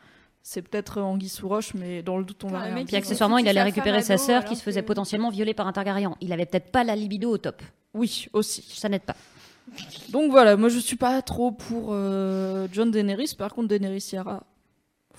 C'est 0.48 0.62
peut-être 0.62 1.00
Anguille 1.00 1.28
sous 1.28 1.48
roche, 1.48 1.74
mais 1.74 2.04
dans 2.04 2.18
le 2.18 2.24
doute, 2.24 2.44
on 2.44 2.48
va 2.48 2.60
rien 2.60 2.84
Puis 2.84 2.94
accessoirement, 2.94 3.38
il 3.38 3.48
allait 3.48 3.64
récupérer 3.64 4.00
sa 4.00 4.16
sœur 4.16 4.44
qui 4.44 4.54
se 4.54 4.62
faisait 4.62 4.82
que- 4.82 4.86
potentiellement 4.86 5.28
violer 5.28 5.54
par 5.54 5.66
un 5.66 5.72
Targaryen. 5.72 6.14
Il 6.20 6.32
avait 6.32 6.46
peut-être 6.46 6.70
pas 6.70 6.84
la 6.84 6.94
libido 6.94 7.30
au 7.30 7.36
top. 7.36 7.60
Oui, 7.94 8.28
aussi. 8.32 8.62
Ça 8.62 8.88
n'aide 8.88 9.02
pas. 9.02 9.16
Donc 10.10 10.30
voilà, 10.30 10.56
moi 10.56 10.68
je 10.68 10.78
suis 10.78 10.94
pas 10.94 11.20
trop 11.20 11.50
pour 11.50 11.88
euh, 11.90 12.68
John 12.70 12.92
Daenerys. 12.92 13.34
Par 13.36 13.52
contre, 13.54 13.66
Daenerys 13.66 14.10
Yara, 14.12 14.44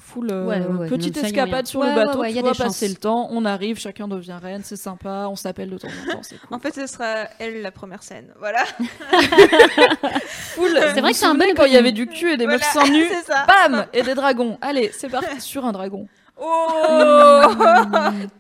full 0.08 0.32
euh, 0.32 0.46
Ouais, 0.46 0.60
ouais, 0.60 0.76
ouais, 0.80 0.88
petite 0.88 1.18
escapade 1.18 1.68
sur 1.68 1.82
Ouais, 1.82 1.90
le 1.90 1.96
bateau, 1.96 2.24
tu 2.24 2.38
a 2.38 2.42
vois, 2.42 2.52
des 2.52 2.58
passer 2.58 2.86
chances. 2.86 2.90
le 2.90 2.96
temps, 2.96 3.28
on 3.32 3.44
arrive, 3.46 3.78
chacun 3.80 4.08
devient 4.08 4.38
reine, 4.42 4.62
c'est 4.64 4.76
sympa, 4.78 5.28
on 5.30 5.36
s'appelle 5.36 5.70
de 5.70 5.78
temps 5.78 5.88
en 5.88 6.12
temps, 6.14 6.22
cool. 6.22 6.38
En 6.56 6.60
fait, 6.60 6.74
ce 6.76 6.88
sera 6.88 7.28
elle 7.40 7.62
la 7.62 7.72
première 7.72 8.04
scène. 8.04 8.34
Voilà. 8.40 8.64
Full. 10.56 10.80
C'est 10.94 11.02
vrai 11.02 11.12
que 11.12 11.18
c'est 11.18 11.26
un 11.26 11.36
bon 11.36 11.46
quand 11.56 11.66
il 11.66 11.74
y 11.74 11.78
avait 11.78 11.92
du 11.92 12.08
cul 12.08 12.32
et 12.32 12.38
des 12.38 12.46
Voilà, 12.46 12.60
meufs 12.60 12.72
seins 12.72 12.90
nus, 12.90 13.08
bam 13.48 13.86
Et 13.94 14.02
des 14.04 14.16
dragons. 14.16 14.58
Allez, 14.62 14.92
c'est 14.94 15.10
parti 15.10 15.40
sur 15.42 15.66
un 15.66 15.72
dragon. 15.72 16.08
Oh 16.40 17.42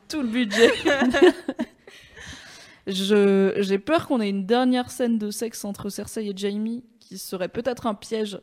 Tout 0.07 0.21
le 0.21 0.27
budget. 0.27 0.71
Je- 2.85 3.53
J'ai 3.57 3.79
peur 3.79 4.07
qu'on 4.07 4.21
ait 4.21 4.29
une 4.29 4.45
dernière 4.45 4.91
scène 4.91 5.17
de 5.17 5.31
sexe 5.31 5.65
entre 5.65 5.89
Cersei 5.89 6.27
et 6.27 6.33
Jaime 6.35 6.81
qui 6.99 7.17
serait 7.17 7.49
peut-être 7.49 7.85
un 7.87 7.93
piège 7.93 8.39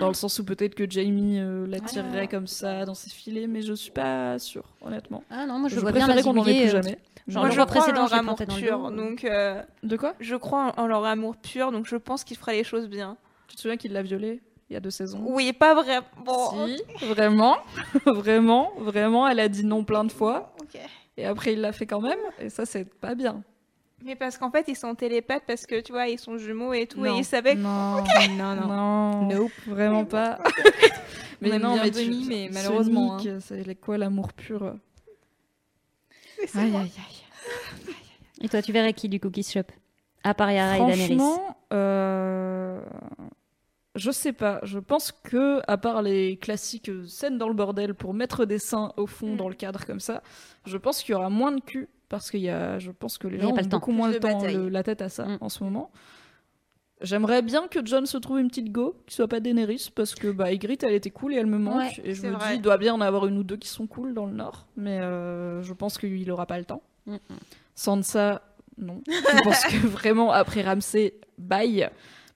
Dans 0.00 0.08
le 0.08 0.14
sens 0.14 0.38
où 0.38 0.44
peut-être 0.44 0.74
que 0.74 0.88
Jamie 0.88 1.38
euh, 1.40 1.66
l'attirerait 1.66 2.28
comme 2.28 2.46
ça 2.46 2.84
dans 2.84 2.94
ses 2.94 3.10
filets, 3.10 3.46
mais 3.46 3.62
je 3.62 3.72
suis 3.72 3.90
pas 3.90 4.38
sûre, 4.38 4.64
honnêtement. 4.80 5.24
Ah 5.30 5.46
non, 5.46 5.58
moi 5.58 5.68
je, 5.68 5.74
Je 5.76 5.80
vois 5.80 5.92
bien 5.92 6.06
la 6.06 6.22
qu'on 6.22 6.36
en 6.36 6.44
ait 6.46 6.60
plus 6.60 6.68
euh, 6.68 6.82
jamais. 6.82 6.98
Genre, 7.26 7.42
Moi, 7.42 7.48
le 7.48 7.54
je 7.54 7.60
roi 7.60 7.66
crois 7.66 7.80
en 7.80 7.84
précédent, 7.84 8.02
leur 8.02 8.14
amour 8.14 8.36
pur, 8.56 8.90
donc 8.90 9.24
euh, 9.24 9.62
De 9.82 9.96
quoi? 9.96 10.14
je 10.20 10.34
crois 10.36 10.72
en 10.76 10.86
leur 10.86 11.04
amour 11.04 11.36
pur, 11.36 11.72
donc 11.72 11.86
je 11.86 11.96
pense 11.96 12.24
qu'il 12.24 12.36
fera 12.36 12.52
les 12.52 12.64
choses 12.64 12.88
bien. 12.88 13.16
Tu 13.48 13.56
te 13.56 13.60
souviens 13.60 13.76
qu'il 13.76 13.92
l'a 13.92 14.02
violée 14.02 14.40
il 14.70 14.74
y 14.74 14.76
a 14.76 14.80
deux 14.80 14.90
saisons? 14.90 15.22
Oui, 15.26 15.52
pas 15.54 15.74
vrai. 15.74 16.00
Bon, 16.24 16.66
Si, 16.66 16.82
vraiment, 17.06 17.56
vraiment, 18.06 18.72
vraiment, 18.78 19.26
elle 19.26 19.40
a 19.40 19.48
dit 19.48 19.64
non 19.64 19.84
plein 19.84 20.04
de 20.04 20.12
fois. 20.12 20.54
ok. 20.60 20.78
Et 21.16 21.24
après, 21.24 21.54
il 21.54 21.60
l'a 21.60 21.72
fait 21.72 21.86
quand 21.86 22.00
même, 22.00 22.18
et 22.38 22.48
ça, 22.50 22.64
c'est 22.66 22.84
pas 22.84 23.14
bien. 23.14 23.42
Mais 24.04 24.14
parce 24.16 24.38
qu'en 24.38 24.50
fait, 24.50 24.64
ils 24.68 24.76
sont 24.76 24.94
télépathes 24.94 25.42
parce 25.46 25.66
que 25.66 25.80
tu 25.80 25.92
vois, 25.92 26.06
ils 26.08 26.18
sont 26.18 26.38
jumeaux 26.38 26.72
et 26.72 26.86
tout, 26.86 27.00
Non. 27.00 27.16
et 27.16 27.18
ils 27.18 27.24
savaient. 27.24 27.54
que- 27.54 27.60
Non, 27.60 28.04
Non, 28.36 28.54
non. 28.54 28.66
non, 28.68 29.26
Nope. 29.28 29.52
vraiment 29.66 30.04
pas. 30.04 30.38
On 31.42 31.46
aime 31.46 31.60
bien 31.60 31.84
tu- 31.84 31.90
Bunny, 31.90 32.26
mais 32.28 32.50
malheureusement, 32.52 33.18
Sonic, 33.18 33.42
c'est 33.42 33.74
quoi 33.80 33.96
l'amour 33.98 34.32
pur 34.32 34.74
c'est 36.46 36.58
Aïe, 36.58 36.74
aïe, 36.76 36.92
aïe. 36.96 37.94
Et 38.40 38.48
toi, 38.48 38.62
tu 38.62 38.72
verrais 38.72 38.92
qui 38.92 39.08
du 39.08 39.18
Cookies 39.20 39.42
Shop 39.42 39.62
À 40.22 40.34
part 40.34 40.50
Yara 40.52 40.76
et 40.76 40.80
Daenerys. 40.80 41.16
Franchement, 41.16 41.56
euh, 41.72 42.80
je 43.96 44.10
sais 44.12 44.32
pas. 44.32 44.60
Je 44.62 44.78
pense 44.78 45.10
que, 45.12 45.60
à 45.66 45.76
part 45.76 46.02
les 46.02 46.36
classiques 46.36 46.90
scènes 47.08 47.38
dans 47.38 47.48
le 47.48 47.54
bordel 47.54 47.94
pour 47.94 48.14
mettre 48.14 48.44
des 48.44 48.58
seins 48.60 48.92
au 48.96 49.06
fond 49.06 49.34
Mm. 49.34 49.36
dans 49.36 49.48
le 49.48 49.54
cadre 49.56 49.84
comme 49.84 50.00
ça, 50.00 50.22
je 50.64 50.76
pense 50.76 51.02
qu'il 51.02 51.12
y 51.12 51.16
aura 51.16 51.30
moins 51.30 51.50
de 51.52 51.60
cul 51.60 51.88
parce 52.08 52.30
qu'il 52.30 52.40
y 52.40 52.48
a, 52.50 52.78
je 52.78 52.90
pense 52.90 53.18
que 53.18 53.28
les 53.28 53.38
gens 53.38 53.52
pas 53.52 53.62
ont 53.62 53.66
beaucoup 53.66 53.92
moins 53.92 54.08
de 54.08 54.14
le 54.14 54.20
temps, 54.20 54.42
le- 54.46 54.68
la 54.68 54.82
tête 54.82 55.02
à 55.02 55.08
ça 55.08 55.24
Mm. 55.26 55.38
en 55.40 55.48
ce 55.48 55.62
moment. 55.64 55.90
J'aimerais 57.00 57.42
bien 57.42 57.68
que 57.68 57.78
John 57.84 58.06
se 58.06 58.18
trouve 58.18 58.40
une 58.40 58.48
petite 58.48 58.72
go, 58.72 58.96
qui 59.06 59.14
soit 59.14 59.28
pas 59.28 59.38
Daenerys, 59.38 59.90
parce 59.94 60.16
que 60.16 60.32
bah, 60.32 60.52
Ygritte, 60.52 60.82
elle 60.82 60.94
était 60.94 61.10
cool 61.10 61.32
et 61.32 61.36
elle 61.36 61.46
me 61.46 61.58
manque. 61.58 61.76
Ouais, 61.76 62.00
et 62.02 62.14
je 62.14 62.26
me 62.26 62.32
vrai. 62.32 62.48
dis, 62.50 62.54
il 62.56 62.60
doit 62.62 62.76
bien 62.76 62.92
en 62.92 63.00
avoir 63.00 63.26
une 63.26 63.38
ou 63.38 63.44
deux 63.44 63.56
qui 63.56 63.68
sont 63.68 63.86
cool 63.86 64.14
dans 64.14 64.26
le 64.26 64.32
Nord, 64.32 64.66
mais 64.76 64.98
euh, 64.98 65.62
je 65.62 65.72
pense 65.74 65.96
qu'il 65.96 66.28
aura 66.32 66.46
pas 66.46 66.58
le 66.58 66.64
temps. 66.64 66.82
Mm, 67.06 67.14
mm. 67.14 67.18
Sansa, 67.76 68.42
non. 68.78 69.00
Je 69.06 69.42
pense 69.44 69.64
que 69.66 69.76
vraiment, 69.86 70.32
après 70.32 70.62
Ramsay, 70.62 71.14
bye. 71.38 71.88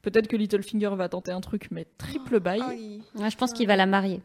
Peut-être 0.02 0.28
que 0.28 0.36
Littlefinger 0.36 0.90
va 0.96 1.08
tenter 1.08 1.32
un 1.32 1.40
truc, 1.40 1.68
mais 1.72 1.86
triple 1.98 2.38
bye. 2.38 2.60
Oh, 2.64 2.70
il- 2.72 3.02
Ouais, 3.20 3.30
je 3.30 3.36
pense 3.36 3.52
qu'il 3.52 3.66
va 3.66 3.74
la 3.74 3.86
marier. 3.86 4.22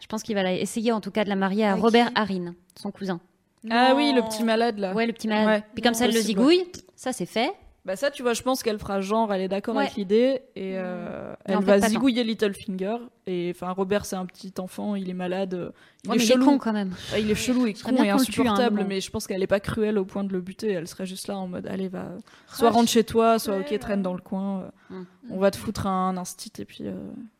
Je 0.00 0.06
pense 0.06 0.22
qu'il 0.22 0.36
va 0.36 0.44
la... 0.44 0.52
essayer 0.54 0.92
en 0.92 1.00
tout 1.00 1.10
cas 1.10 1.24
de 1.24 1.28
la 1.28 1.36
marier 1.36 1.66
à 1.66 1.74
Robert 1.74 2.08
qui 2.08 2.20
Harrin, 2.20 2.54
son 2.80 2.92
cousin. 2.92 3.20
Ah 3.68 3.94
oui, 3.96 4.12
le 4.14 4.22
petit 4.22 4.42
malade 4.44 4.78
là. 4.78 4.94
Ouais, 4.94 5.06
le 5.06 5.12
petit 5.12 5.28
malade. 5.28 5.46
Ouais. 5.46 5.64
Puis 5.74 5.82
comme 5.82 5.94
ça, 5.94 6.06
elle 6.06 6.14
le 6.14 6.20
zigouille, 6.20 6.64
ça 6.96 7.12
c'est 7.12 7.26
fait. 7.26 7.52
Bah 7.86 7.96
ça, 7.96 8.10
tu 8.10 8.22
vois, 8.22 8.34
je 8.34 8.42
pense 8.42 8.62
qu'elle 8.62 8.78
fera 8.78 9.00
genre, 9.00 9.32
elle 9.32 9.40
est 9.40 9.48
d'accord 9.48 9.74
Ouais. 9.74 9.84
avec 9.84 9.96
l'idée 9.96 10.42
et 10.54 10.74
euh, 10.76 11.32
elle 11.46 11.56
en 11.56 11.62
fait, 11.62 11.78
va 11.78 11.88
zigouiller 11.88 12.24
Littlefinger. 12.24 12.96
Et 13.26 13.52
enfin, 13.54 13.70
Robert, 13.72 14.04
c'est 14.04 14.16
un 14.16 14.26
petit 14.26 14.52
enfant, 14.58 14.96
il 14.96 15.08
est 15.08 15.14
malade, 15.14 15.54
euh, 15.54 15.70
il 16.04 16.10
Ouais, 16.10 16.16
est 16.16 16.18
mais 16.18 16.24
il 16.24 16.30
est 16.30 16.34
chelou. 16.34 16.44
con 16.44 16.58
quand 16.58 16.74
même. 16.74 16.94
Ah, 17.14 17.18
il 17.18 17.30
est 17.30 17.34
chelou 17.34 17.64
et 17.66 17.72
con 17.72 17.96
et 17.96 18.10
un 18.10 18.16
insupportable, 18.16 18.84
mais 18.86 19.00
je 19.00 19.10
pense 19.10 19.26
qu'elle 19.26 19.42
est 19.42 19.46
pas 19.46 19.60
cruelle 19.60 19.96
au 19.96 20.04
point 20.04 20.24
de 20.24 20.32
le 20.32 20.42
buter. 20.42 20.70
Elle 20.72 20.86
serait 20.88 21.06
juste 21.06 21.26
là 21.26 21.38
en 21.38 21.48
mode, 21.48 21.66
allez, 21.68 21.88
va, 21.88 22.12
soit 22.48 22.68
Ah, 22.68 22.72
rentre 22.72 22.90
chez 22.90 23.02
toi, 23.02 23.38
soit 23.38 23.56
ouais, 23.56 23.66
ok, 23.72 23.78
traîne 23.78 24.02
dans 24.02 24.14
le 24.14 24.20
coin. 24.20 24.60
euh, 24.60 24.68
Mm. 24.90 25.04
On 25.30 25.38
va 25.38 25.50
te 25.50 25.56
foutre 25.56 25.86
un 25.86 26.16
instit 26.18 26.52
et 26.58 26.64
puis, 26.66 26.84
euh, 26.86 26.92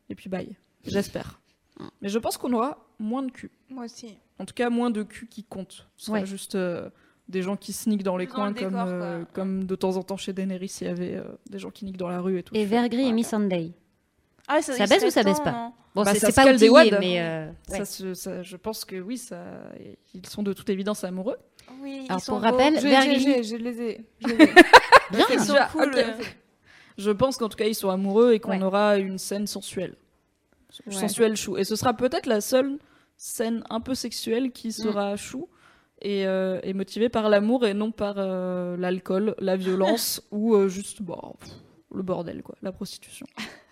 et 0.08 0.14
puis 0.14 0.30
bye. 0.30 0.56
J'espère. 0.86 1.38
Mm. 1.78 1.84
Mais 2.00 2.08
je 2.08 2.18
pense 2.18 2.38
qu'on 2.38 2.52
aura 2.54 2.78
moins 2.98 3.22
de 3.22 3.30
cul. 3.30 3.50
Moi 3.68 3.84
aussi. 3.84 4.16
En 4.40 4.46
tout 4.46 4.54
cas, 4.54 4.70
moins 4.70 4.90
de 4.90 5.02
cul 5.02 5.26
qui 5.28 5.44
comptent. 5.44 5.86
Ce 5.96 6.10
Ouais. 6.10 6.24
juste 6.26 6.54
euh, 6.54 6.88
des 7.28 7.42
gens 7.42 7.56
qui 7.56 7.72
sneakent 7.72 8.02
dans 8.02 8.16
les 8.16 8.26
dans 8.26 8.34
coins, 8.34 8.48
le 8.48 8.54
comme, 8.54 8.70
décor, 8.70 8.86
euh, 8.88 9.22
comme 9.34 9.64
de 9.64 9.74
temps 9.76 9.96
en 9.96 10.02
temps 10.02 10.16
chez 10.16 10.32
Daenerys, 10.32 10.72
il 10.80 10.86
y 10.86 10.90
avait 10.90 11.14
euh, 11.16 11.24
des 11.48 11.58
gens 11.58 11.70
qui 11.70 11.84
niquent 11.84 11.98
dans 11.98 12.08
la 12.08 12.20
rue 12.20 12.38
et 12.38 12.42
tout. 12.42 12.54
Et 12.56 12.64
Vergris 12.64 13.06
et. 13.08 13.12
Miss 13.12 13.28
Sunday. 13.28 13.72
Ah, 14.48 14.62
Ça 14.62 14.86
baisse 14.86 15.04
ou 15.04 15.10
ça 15.10 15.22
baisse 15.22 15.36
temps, 15.38 15.44
pas 15.44 15.52
non 15.52 15.72
Bon, 15.94 16.02
Bah, 16.04 16.14
c'est 16.14 16.34
pas 16.34 16.44
wads. 16.46 16.98
mais 17.00 17.20
euh, 17.20 17.46
ouais. 17.68 17.78
Ça 17.78 17.84
se- 17.84 18.14
ça- 18.14 18.42
je 18.42 18.56
pense 18.56 18.84
que 18.84 18.96
oui, 19.00 19.18
ça, 19.18 19.42
ils 20.14 20.24
sont 20.26 20.42
de 20.42 20.52
toute 20.52 20.70
évidence 20.70 21.04
amoureux. 21.04 21.36
Oui, 21.82 22.06
Alors, 22.08 22.18
ils 22.20 22.22
sont 22.24 22.32
pour 22.32 22.40
beaux. 22.40 22.46
rappel, 22.56 22.74
Vergris- 22.78 23.20
Je 23.20 23.26
les 23.26 23.30
ai. 23.30 23.42
je 23.42 23.56
les 23.56 23.80
ai. 23.82 24.06
Bien. 25.10 25.26
Ils 25.32 25.40
sont 25.40 25.52
Déjà, 25.52 25.66
cool. 25.72 25.92
Je 26.98 27.10
pense 27.10 27.36
qu'en 27.36 27.48
tout 27.48 27.56
cas, 27.56 27.66
ils 27.66 27.74
sont 27.74 27.90
amoureux 27.90 28.32
et 28.32 28.40
qu'on 28.40 28.50
Ouais. 28.52 28.62
aura 28.62 28.98
une 28.98 29.18
scène 29.18 29.46
sensuelle. 29.46 29.94
Ouais. 30.86 30.92
Sensuelle 30.92 31.36
chou. 31.36 31.56
Et 31.58 31.64
ce 31.64 31.74
sera 31.76 31.92
peut-être 31.94 32.26
la 32.26 32.40
seule 32.40 32.78
scène 33.20 33.62
un 33.68 33.80
peu 33.80 33.94
sexuelle 33.94 34.50
qui 34.50 34.72
sera 34.72 35.14
chou 35.16 35.46
et, 36.00 36.26
euh, 36.26 36.58
et 36.62 36.72
motivée 36.72 37.10
par 37.10 37.28
l'amour 37.28 37.66
et 37.66 37.74
non 37.74 37.92
par 37.92 38.14
euh, 38.16 38.78
l'alcool, 38.78 39.34
la 39.38 39.56
violence 39.56 40.22
ou 40.30 40.54
euh, 40.54 40.68
juste 40.68 41.02
bon, 41.02 41.34
pff, 41.38 41.50
le 41.94 42.02
bordel, 42.02 42.42
quoi, 42.42 42.54
la 42.62 42.72
prostitution. 42.72 43.26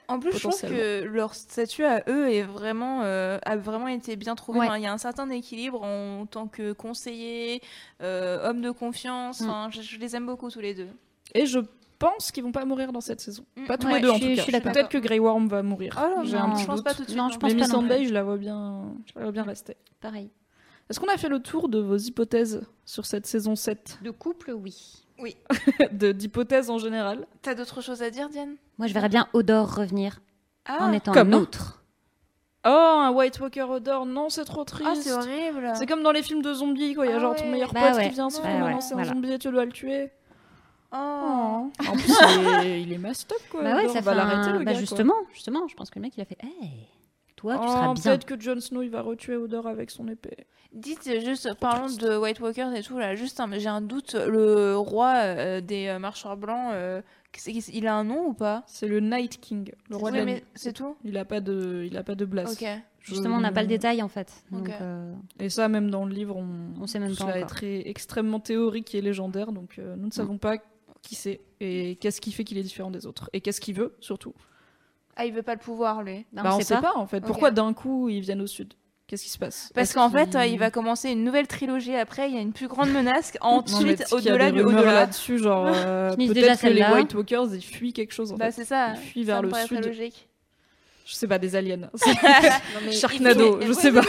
En 0.06 0.18
plus, 0.18 0.32
je 0.32 0.38
trouve 0.38 0.60
que 0.60 1.02
leur 1.04 1.34
statut 1.34 1.84
à 1.84 2.02
eux 2.08 2.30
est 2.30 2.42
vraiment, 2.42 3.02
a 3.02 3.56
vraiment 3.56 3.88
été 3.88 4.16
bien 4.16 4.34
trouvé. 4.34 4.60
Ouais. 4.60 4.80
Il 4.80 4.82
y 4.82 4.86
a 4.86 4.92
un 4.92 4.98
certain 4.98 5.28
équilibre 5.28 5.82
en 5.82 6.24
tant 6.24 6.46
que 6.46 6.72
conseiller, 6.72 7.60
homme 8.00 8.62
de 8.62 8.70
confiance. 8.70 9.42
Mm. 9.42 9.68
Je, 9.70 9.82
je 9.82 9.98
les 9.98 10.16
aime 10.16 10.24
beaucoup 10.24 10.50
tous 10.50 10.60
les 10.60 10.72
deux. 10.72 10.88
Et 11.34 11.44
je 11.44 11.60
pense 11.98 12.30
qu'ils 12.32 12.42
vont 12.44 12.52
pas 12.52 12.64
mourir 12.64 12.92
dans 12.92 13.00
cette 13.00 13.20
saison. 13.20 13.44
Mm. 13.56 13.66
Pas 13.66 13.78
tous 13.78 13.86
Ouais, 13.86 13.94
les 13.94 14.00
deux 14.00 14.10
en 14.10 14.18
tout 14.18 14.26
cas. 14.50 14.60
Peut-être 14.60 14.88
que 14.88 14.98
Grey 14.98 15.18
Worm 15.18 15.48
va 15.48 15.62
mourir. 15.62 15.94
Ah 15.96 16.22
J'ai 16.24 16.30
je 16.36 16.66
pense 16.66 16.76
doute. 16.76 16.84
pas 16.84 16.94
tout 16.94 17.02
de 17.02 17.08
suite. 17.08 17.18
Non, 17.18 17.28
je 17.28 17.38
pense 17.38 17.52
Mais 17.54 17.60
pas. 17.60 17.66
Sunday, 17.66 18.04
je 18.06 18.12
la 18.14 18.22
vois 18.22 18.36
bien, 18.36 18.84
je 19.06 19.12
la 19.16 19.22
vois 19.22 19.32
bien 19.32 19.42
rester. 19.44 19.76
Pareil. 20.00 20.30
Est-ce 20.90 20.98
qu'on 21.00 21.08
a 21.12 21.16
fait 21.18 21.28
le 21.28 21.40
tour 21.40 21.68
de 21.68 21.78
vos 21.80 21.96
hypothèses 21.98 22.62
sur 22.86 23.04
cette 23.04 23.26
saison 23.26 23.54
7 23.56 23.98
De 24.02 24.10
couple, 24.10 24.52
oui. 24.52 25.04
Oui. 25.20 25.36
de- 25.92 26.12
D'hypothèses 26.12 26.70
en 26.70 26.78
général 26.78 27.26
T'as 27.42 27.54
d'autres 27.54 27.80
choses 27.82 28.02
à 28.02 28.10
dire, 28.10 28.28
Diane? 28.30 28.54
Moi, 28.78 28.86
je 28.86 28.94
verrais 28.94 29.08
bien 29.10 29.28
Odor 29.34 29.74
revenir 29.74 30.20
Ah, 30.64 30.86
en 30.86 30.92
étant 30.92 31.12
Comme 31.12 31.34
un 31.34 31.38
autre. 31.38 31.82
Oh, 32.64 32.68
un 32.70 33.10
White 33.12 33.38
Walker 33.40 33.62
Odor, 33.62 34.04
non, 34.06 34.30
c'est 34.30 34.44
trop 34.44 34.64
triste. 34.64 34.88
Ah, 34.90 34.94
c'est 35.00 35.12
horrible. 35.12 35.72
C'est 35.74 35.86
comme 35.86 36.02
dans 36.02 36.12
les 36.12 36.22
films 36.22 36.42
de 36.42 36.52
zombies, 36.54 36.94
quoi. 36.94 37.06
Il 37.06 37.10
y 37.10 37.12
a 37.12 37.16
Ah 37.16 37.20
genre 37.20 37.34
ton 37.36 37.50
meilleur 37.50 37.72
Bah 37.72 37.88
pote 37.88 37.96
ouais. 37.98 38.08
qui 38.08 38.14
vient, 38.14 38.30
sauf 38.30 38.42
Bah 38.42 38.48
que 38.48 38.54
ouais, 38.54 38.60
maintenant 38.60 38.80
c'est 38.80 38.94
voilà. 38.94 39.10
un 39.10 39.14
zombie 39.14 39.32
et 39.32 39.38
tu 39.38 39.50
dois 39.50 39.64
le 39.64 39.72
tuer. 39.72 40.10
Oh. 40.92 41.70
En 41.86 41.92
plus, 41.92 42.14
il 42.62 42.66
est, 42.66 42.82
il 42.82 42.92
est 42.92 42.98
messed 42.98 43.30
up, 43.32 43.38
quoi. 43.50 43.62
Bah 43.62 43.76
ouais, 43.76 43.88
ça 43.88 43.98
on 43.98 44.00
va 44.02 44.10
fait 44.12 44.16
l'arrêter, 44.16 44.50
un... 44.50 44.52
le 44.54 44.58
bah 44.60 44.64
gars, 44.66 44.70
quoi. 44.72 44.80
justement, 44.80 45.14
justement, 45.32 45.68
je 45.68 45.74
pense 45.76 45.90
que 45.90 45.98
le 45.98 46.02
mec, 46.02 46.16
il 46.16 46.20
a 46.22 46.24
fait 46.24 46.38
Hey, 46.42 46.88
toi, 47.36 47.54
tu 47.58 47.60
Oh, 47.64 47.68
seras 47.68 47.92
bien. 47.94 48.02
Peut-être 48.02 48.24
que 48.24 48.40
Jon 48.40 48.60
Snow, 48.60 48.82
il 48.82 48.90
va 48.90 49.02
retuer 49.02 49.36
Odor 49.36 49.66
avec 49.66 49.90
son 49.90 50.08
épée. 50.08 50.46
Dites 50.72 51.08
juste, 51.24 51.52
parlons 51.60 51.86
de 51.94 52.16
White 52.16 52.40
Walkers 52.40 52.74
et 52.74 52.82
tout, 52.82 52.98
là, 52.98 53.14
juste, 53.14 53.38
un- 53.40 53.58
j'ai 53.58 53.68
un 53.68 53.80
doute. 53.80 54.14
Le 54.14 54.76
roi 54.76 55.14
euh, 55.16 55.60
des 55.60 55.88
euh, 55.88 55.98
marcheurs 55.98 56.36
blancs, 56.36 56.70
euh, 56.72 57.00
il 57.46 57.86
a 57.86 57.94
un 57.94 58.04
nom 58.04 58.28
ou 58.28 58.32
pas? 58.34 58.64
C'est 58.66 58.88
le 58.88 59.00
Night 59.00 59.40
King, 59.40 59.70
le 59.90 59.96
roi 59.96 60.10
Oui, 60.10 60.12
de 60.14 60.18
la 60.20 60.24
mais 60.24 60.34
nuit. 60.36 60.44
c'est 60.54 60.72
tout? 60.72 60.96
Il 61.04 61.16
a 61.18 61.24
pas 61.24 61.40
de, 61.40 61.84
il 61.86 61.96
a 61.96 62.02
pas 62.02 62.14
de 62.14 62.24
blase. 62.24 62.52
Ok. 62.52 62.66
Je- 63.00 63.14
Justement, 63.14 63.36
on 63.36 63.40
n'a 63.40 63.52
pas 63.52 63.62
le 63.62 63.68
détail 63.68 64.02
en 64.02 64.08
fait. 64.08 64.30
Donc, 64.50 64.68
Ok. 64.68 64.74
euh, 64.82 65.14
Et 65.38 65.48
ça, 65.48 65.68
même 65.68 65.90
dans 65.90 66.04
le 66.04 66.12
livre, 66.12 66.36
on, 66.36 66.74
On 66.82 66.86
sait 66.86 66.98
même 66.98 67.10
pas 67.16 67.24
cela 67.24 67.36
est 67.38 67.44
encore. 67.44 67.50
très 67.56 67.88
extrêmement 67.88 68.40
théorique 68.40 68.94
et 68.94 69.00
légendaire, 69.00 69.52
donc 69.52 69.76
euh, 69.78 69.96
nous 69.96 70.06
ne 70.08 70.12
savons 70.12 70.36
pas 70.36 70.56
qui 71.02 71.14
c'est 71.14 71.40
et 71.60 71.96
qu'est-ce 71.96 72.20
qui 72.20 72.32
fait 72.32 72.44
qu'il 72.44 72.58
est 72.58 72.62
différent 72.62 72.90
des 72.90 73.06
autres 73.06 73.30
et 73.32 73.40
qu'est-ce 73.40 73.60
qu'il 73.60 73.74
veut 73.74 73.96
surtout. 74.00 74.34
Ah, 75.16 75.24
il 75.26 75.32
veut 75.32 75.42
pas 75.42 75.54
le 75.54 75.60
pouvoir, 75.60 76.02
lui. 76.02 76.26
bah, 76.32 76.42
Bah, 76.42 76.50
on, 76.54 76.58
on 76.58 76.60
sait 76.60 76.74
pas. 76.76 76.82
pas 76.82 76.96
en 76.96 77.06
fait. 77.06 77.20
Pourquoi 77.22 77.50
d'un 77.50 77.72
coup 77.72 78.08
ils 78.08 78.20
viennent 78.20 78.40
au 78.42 78.46
sud? 78.46 78.74
Qu'est-ce 79.08 79.24
qui 79.24 79.30
se 79.30 79.38
passe? 79.38 79.72
Parce 79.74 79.94
qu'en 79.94 80.10
fait, 80.10 80.36
euh, 80.36 80.44
il 80.44 80.58
va 80.58 80.70
commencer 80.70 81.08
une 81.10 81.24
nouvelle 81.24 81.46
trilogie 81.46 81.94
après, 81.96 82.28
il 82.28 82.34
y 82.34 82.38
a 82.38 82.42
une 82.42 82.52
plus 82.52 82.68
grande 82.68 82.90
menace 82.90 83.32
Non, 83.42 83.48
ensuite, 83.64 84.04
au-delà 84.12 84.50
rumeurs 84.50 84.66
au-delà. 84.66 84.92
là-dessus, 84.92 85.38
genre 85.38 85.66
euh, 85.74 86.14
peut-être 86.14 86.60
que 86.60 86.66
les. 86.66 86.82
White 86.84 87.14
Walkers 87.14 87.54
ils 87.54 87.62
fuient 87.64 87.94
quelque 87.94 88.12
chose 88.12 88.32
en 88.32 88.36
Bah, 88.36 88.46
fait. 88.46 88.52
c'est 88.52 88.64
ça. 88.66 88.90
Ils 88.92 88.96
fuient 88.98 89.24
Ça 89.24 89.40
vers 89.40 89.42
me 89.42 89.48
le 89.50 89.66
sud. 89.66 89.84
logique. 89.86 90.28
Je 91.06 91.14
sais 91.14 91.26
pas, 91.26 91.38
des 91.38 91.56
aliens. 91.56 91.78
Non, 92.84 92.92
Sharknado, 92.92 93.60
je 93.62 93.72
sais 93.72 93.90
pas. 93.90 94.02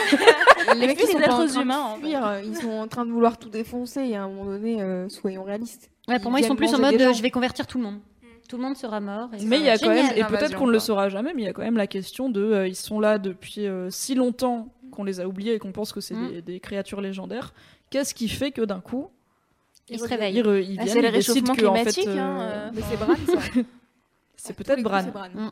les 0.75 0.85
mecs 0.85 0.99
ils 1.01 1.07
sont 1.07 1.17
des 1.17 1.23
êtres 1.23 1.45
train 1.47 1.61
humains, 1.61 1.77
de 1.77 1.81
en 1.81 1.95
fait. 1.95 2.01
fuir, 2.07 2.39
ils 2.43 2.55
sont 2.57 2.71
en 2.71 2.87
train 2.89 3.05
de 3.05 3.11
vouloir 3.11 3.37
tout 3.37 3.47
défoncer 3.49 4.01
et 4.01 4.17
à 4.17 4.23
un 4.23 4.27
moment 4.27 4.43
donné, 4.45 4.81
euh, 4.81 5.07
soyons 5.07 5.45
réalistes. 5.45 5.89
Ouais, 6.09 6.19
pour 6.19 6.31
moi, 6.31 6.39
ils 6.39 6.45
sont 6.45 6.55
plus 6.55 6.73
en 6.73 6.79
mode 6.79 6.99
euh, 6.99 7.13
je 7.13 7.21
vais 7.21 7.31
convertir 7.31 7.67
tout 7.67 7.77
le 7.77 7.83
monde. 7.85 7.99
Tout 8.47 8.57
le 8.57 8.63
monde 8.63 8.75
sera 8.75 8.99
mort. 8.99 9.29
et 9.39 9.45
Mais 9.45 9.59
il 9.59 9.65
y 9.65 9.69
a 9.69 9.77
quand 9.77 9.89
même, 9.89 10.11
et 10.15 10.23
peut-être 10.23 10.55
qu'on 10.57 10.65
ne 10.65 10.71
le 10.71 10.79
saura 10.79 11.07
jamais, 11.09 11.33
mais 11.35 11.43
il 11.43 11.45
y 11.45 11.49
a 11.49 11.53
quand 11.53 11.61
même 11.61 11.77
la 11.77 11.85
question 11.87 12.29
de, 12.29 12.41
euh, 12.41 12.67
ils 12.67 12.75
sont 12.75 12.99
là 12.99 13.19
depuis 13.19 13.67
euh, 13.67 13.91
si 13.91 14.15
longtemps 14.15 14.73
qu'on 14.91 15.03
les 15.03 15.19
a 15.19 15.27
oubliés 15.27 15.53
et 15.53 15.59
qu'on 15.59 15.71
pense 15.71 15.91
que 15.93 16.01
c'est 16.01 16.15
Mm. 16.15 16.29
des, 16.31 16.41
des 16.41 16.59
créatures 16.59 16.99
légendaires. 16.99 17.53
Qu'est-ce 17.91 18.15
qui 18.15 18.27
fait 18.27 18.51
que 18.51 18.63
d'un 18.63 18.79
coup 18.79 19.09
Ils 19.87 19.99
se 19.99 20.05
réveillent. 20.07 20.33
ils, 20.39 20.71
ils 20.71 20.79
Ah, 20.79 20.83
viennent, 20.85 20.87
c'est 20.95 21.01
le 21.01 21.07
ils 21.09 21.11
décident 21.11 21.53
réchauffement 21.53 21.55
que, 21.55 21.65
en 21.65 21.75
fait, 21.75 21.91
climatique, 21.91 22.07
euh, 22.07 22.19
hein, 22.19 22.41
euh. 22.41 22.69
Mais 22.73 22.81
c'est 22.89 22.97
Bran, 22.97 23.15
ça. 23.27 23.61
c'est 24.35 24.55
peut-être 24.55 24.81
Bran. 24.81 25.01
c'est 25.03 25.11
Bran. 25.11 25.29
Mm. 25.33 25.51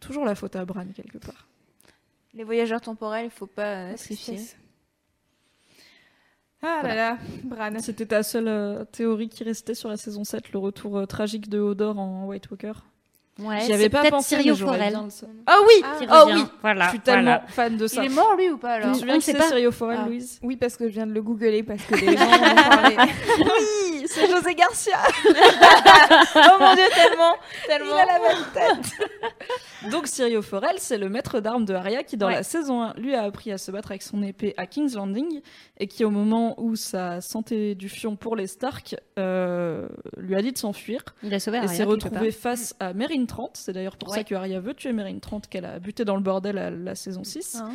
Toujours 0.00 0.24
la 0.24 0.34
faute 0.34 0.56
à 0.56 0.64
Bran 0.64 0.84
quelque 0.96 1.18
part. 1.18 1.46
Les 2.34 2.42
voyageurs 2.42 2.80
temporels, 2.80 3.26
il 3.26 3.30
faut 3.30 3.46
pas 3.46 3.92
euh, 3.92 3.96
s'y 3.96 4.16
fier. 4.16 4.38
Ah 6.64 6.80
là 6.84 6.94
là, 6.94 7.18
Bran. 7.42 7.70
C'était 7.80 8.06
ta 8.06 8.22
seule 8.22 8.46
euh, 8.48 8.84
théorie 8.84 9.28
qui 9.28 9.42
restait 9.42 9.74
sur 9.74 9.88
la 9.88 9.96
saison 9.96 10.22
7, 10.22 10.52
le 10.52 10.58
retour 10.60 10.96
euh, 10.98 11.06
tragique 11.06 11.48
de 11.48 11.58
Hodor 11.58 11.98
en 11.98 12.26
White 12.26 12.50
Walker. 12.50 12.72
Ouais, 13.40 13.62
J'y 13.62 13.72
avais 13.72 13.88
pas 13.88 14.08
pensé, 14.10 14.36
Sirio 14.36 14.54
Forel. 14.54 14.94
Ah 15.46 15.56
oui 15.66 15.82
qui 15.98 16.06
Oh 16.08 16.24
oui 16.26 16.44
Voilà. 16.60 16.84
Je 16.84 16.90
suis 16.90 17.00
tellement 17.00 17.22
voilà. 17.22 17.46
fan 17.48 17.76
de 17.78 17.86
ça. 17.86 18.04
Il 18.04 18.12
est 18.12 18.14
mort, 18.14 18.36
lui, 18.36 18.50
ou 18.50 18.58
pas, 18.58 18.74
alors 18.74 18.92
te 18.92 18.98
souviens 18.98 19.14
on 19.14 19.18
que 19.18 19.24
c'est 19.24 19.34
pas. 19.34 19.48
Sirio 19.48 19.72
Forel, 19.72 20.00
Ah. 20.02 20.06
Louise? 20.06 20.38
Oui, 20.42 20.56
parce 20.56 20.76
que 20.76 20.86
je 20.86 20.92
viens 20.92 21.06
de 21.06 21.12
le 21.12 21.22
googler, 21.22 21.62
parce 21.62 21.82
que 21.82 21.94
les 21.94 22.16
gens 22.16 22.24
en 22.24 22.34
ont 22.34 22.54
parlé. 22.54 22.96
Oui 23.38 23.91
c'est 24.12 24.30
José 24.30 24.54
Garcia. 24.54 24.98
oh 26.36 26.56
mon 26.60 26.74
dieu, 26.74 26.84
tellement, 26.94 27.34
tellement. 27.66 27.94
Il 27.94 28.00
a 28.00 28.06
la 28.06 28.18
même 28.20 28.44
tête. 28.52 28.92
Donc 29.90 30.06
Sirio 30.06 30.42
Forel, 30.42 30.76
c'est 30.78 30.98
le 30.98 31.08
maître 31.08 31.40
d'armes 31.40 31.64
de 31.64 31.74
Arya 31.74 32.02
qui, 32.04 32.16
dans 32.16 32.28
Ouais. 32.28 32.34
la 32.34 32.42
saison 32.42 32.82
1, 32.82 32.94
lui 32.94 33.14
a 33.14 33.22
appris 33.22 33.50
à 33.52 33.58
se 33.58 33.70
battre 33.70 33.90
avec 33.90 34.02
son 34.02 34.22
épée 34.22 34.54
à 34.56 34.66
King's 34.66 34.94
Landing 34.94 35.40
et 35.78 35.86
qui, 35.86 36.04
au 36.04 36.10
moment 36.10 36.54
où 36.60 36.76
sa 36.76 37.20
santé 37.20 37.74
du 37.74 37.88
fion 37.88 38.14
pour 38.16 38.36
les 38.36 38.46
Stark, 38.46 38.94
euh, 39.18 39.88
lui 40.16 40.36
a 40.36 40.42
dit 40.42 40.52
de 40.52 40.58
s'enfuir. 40.58 41.02
Il 41.22 41.34
a 41.34 41.40
sauvé 41.40 41.58
Et 41.62 41.68
s'est 41.68 41.84
retrouvé 41.84 42.30
face 42.30 42.74
à 42.80 42.92
Mérine 42.92 43.26
30. 43.26 43.56
C'est 43.56 43.72
d'ailleurs 43.72 43.96
pour 43.96 44.10
ça 44.10 44.24
que 44.24 44.34
Arya 44.34 44.60
veut 44.60 44.74
tuer 44.74 44.92
Mérine 44.92 45.20
30 45.20 45.48
qu'elle 45.48 45.64
a 45.64 45.78
buté 45.78 46.04
dans 46.04 46.16
le 46.16 46.22
bordel 46.22 46.58
à 46.58 46.70
la 46.70 46.94
saison 46.94 47.24
6. 47.24 47.58
Ah. 47.60 47.68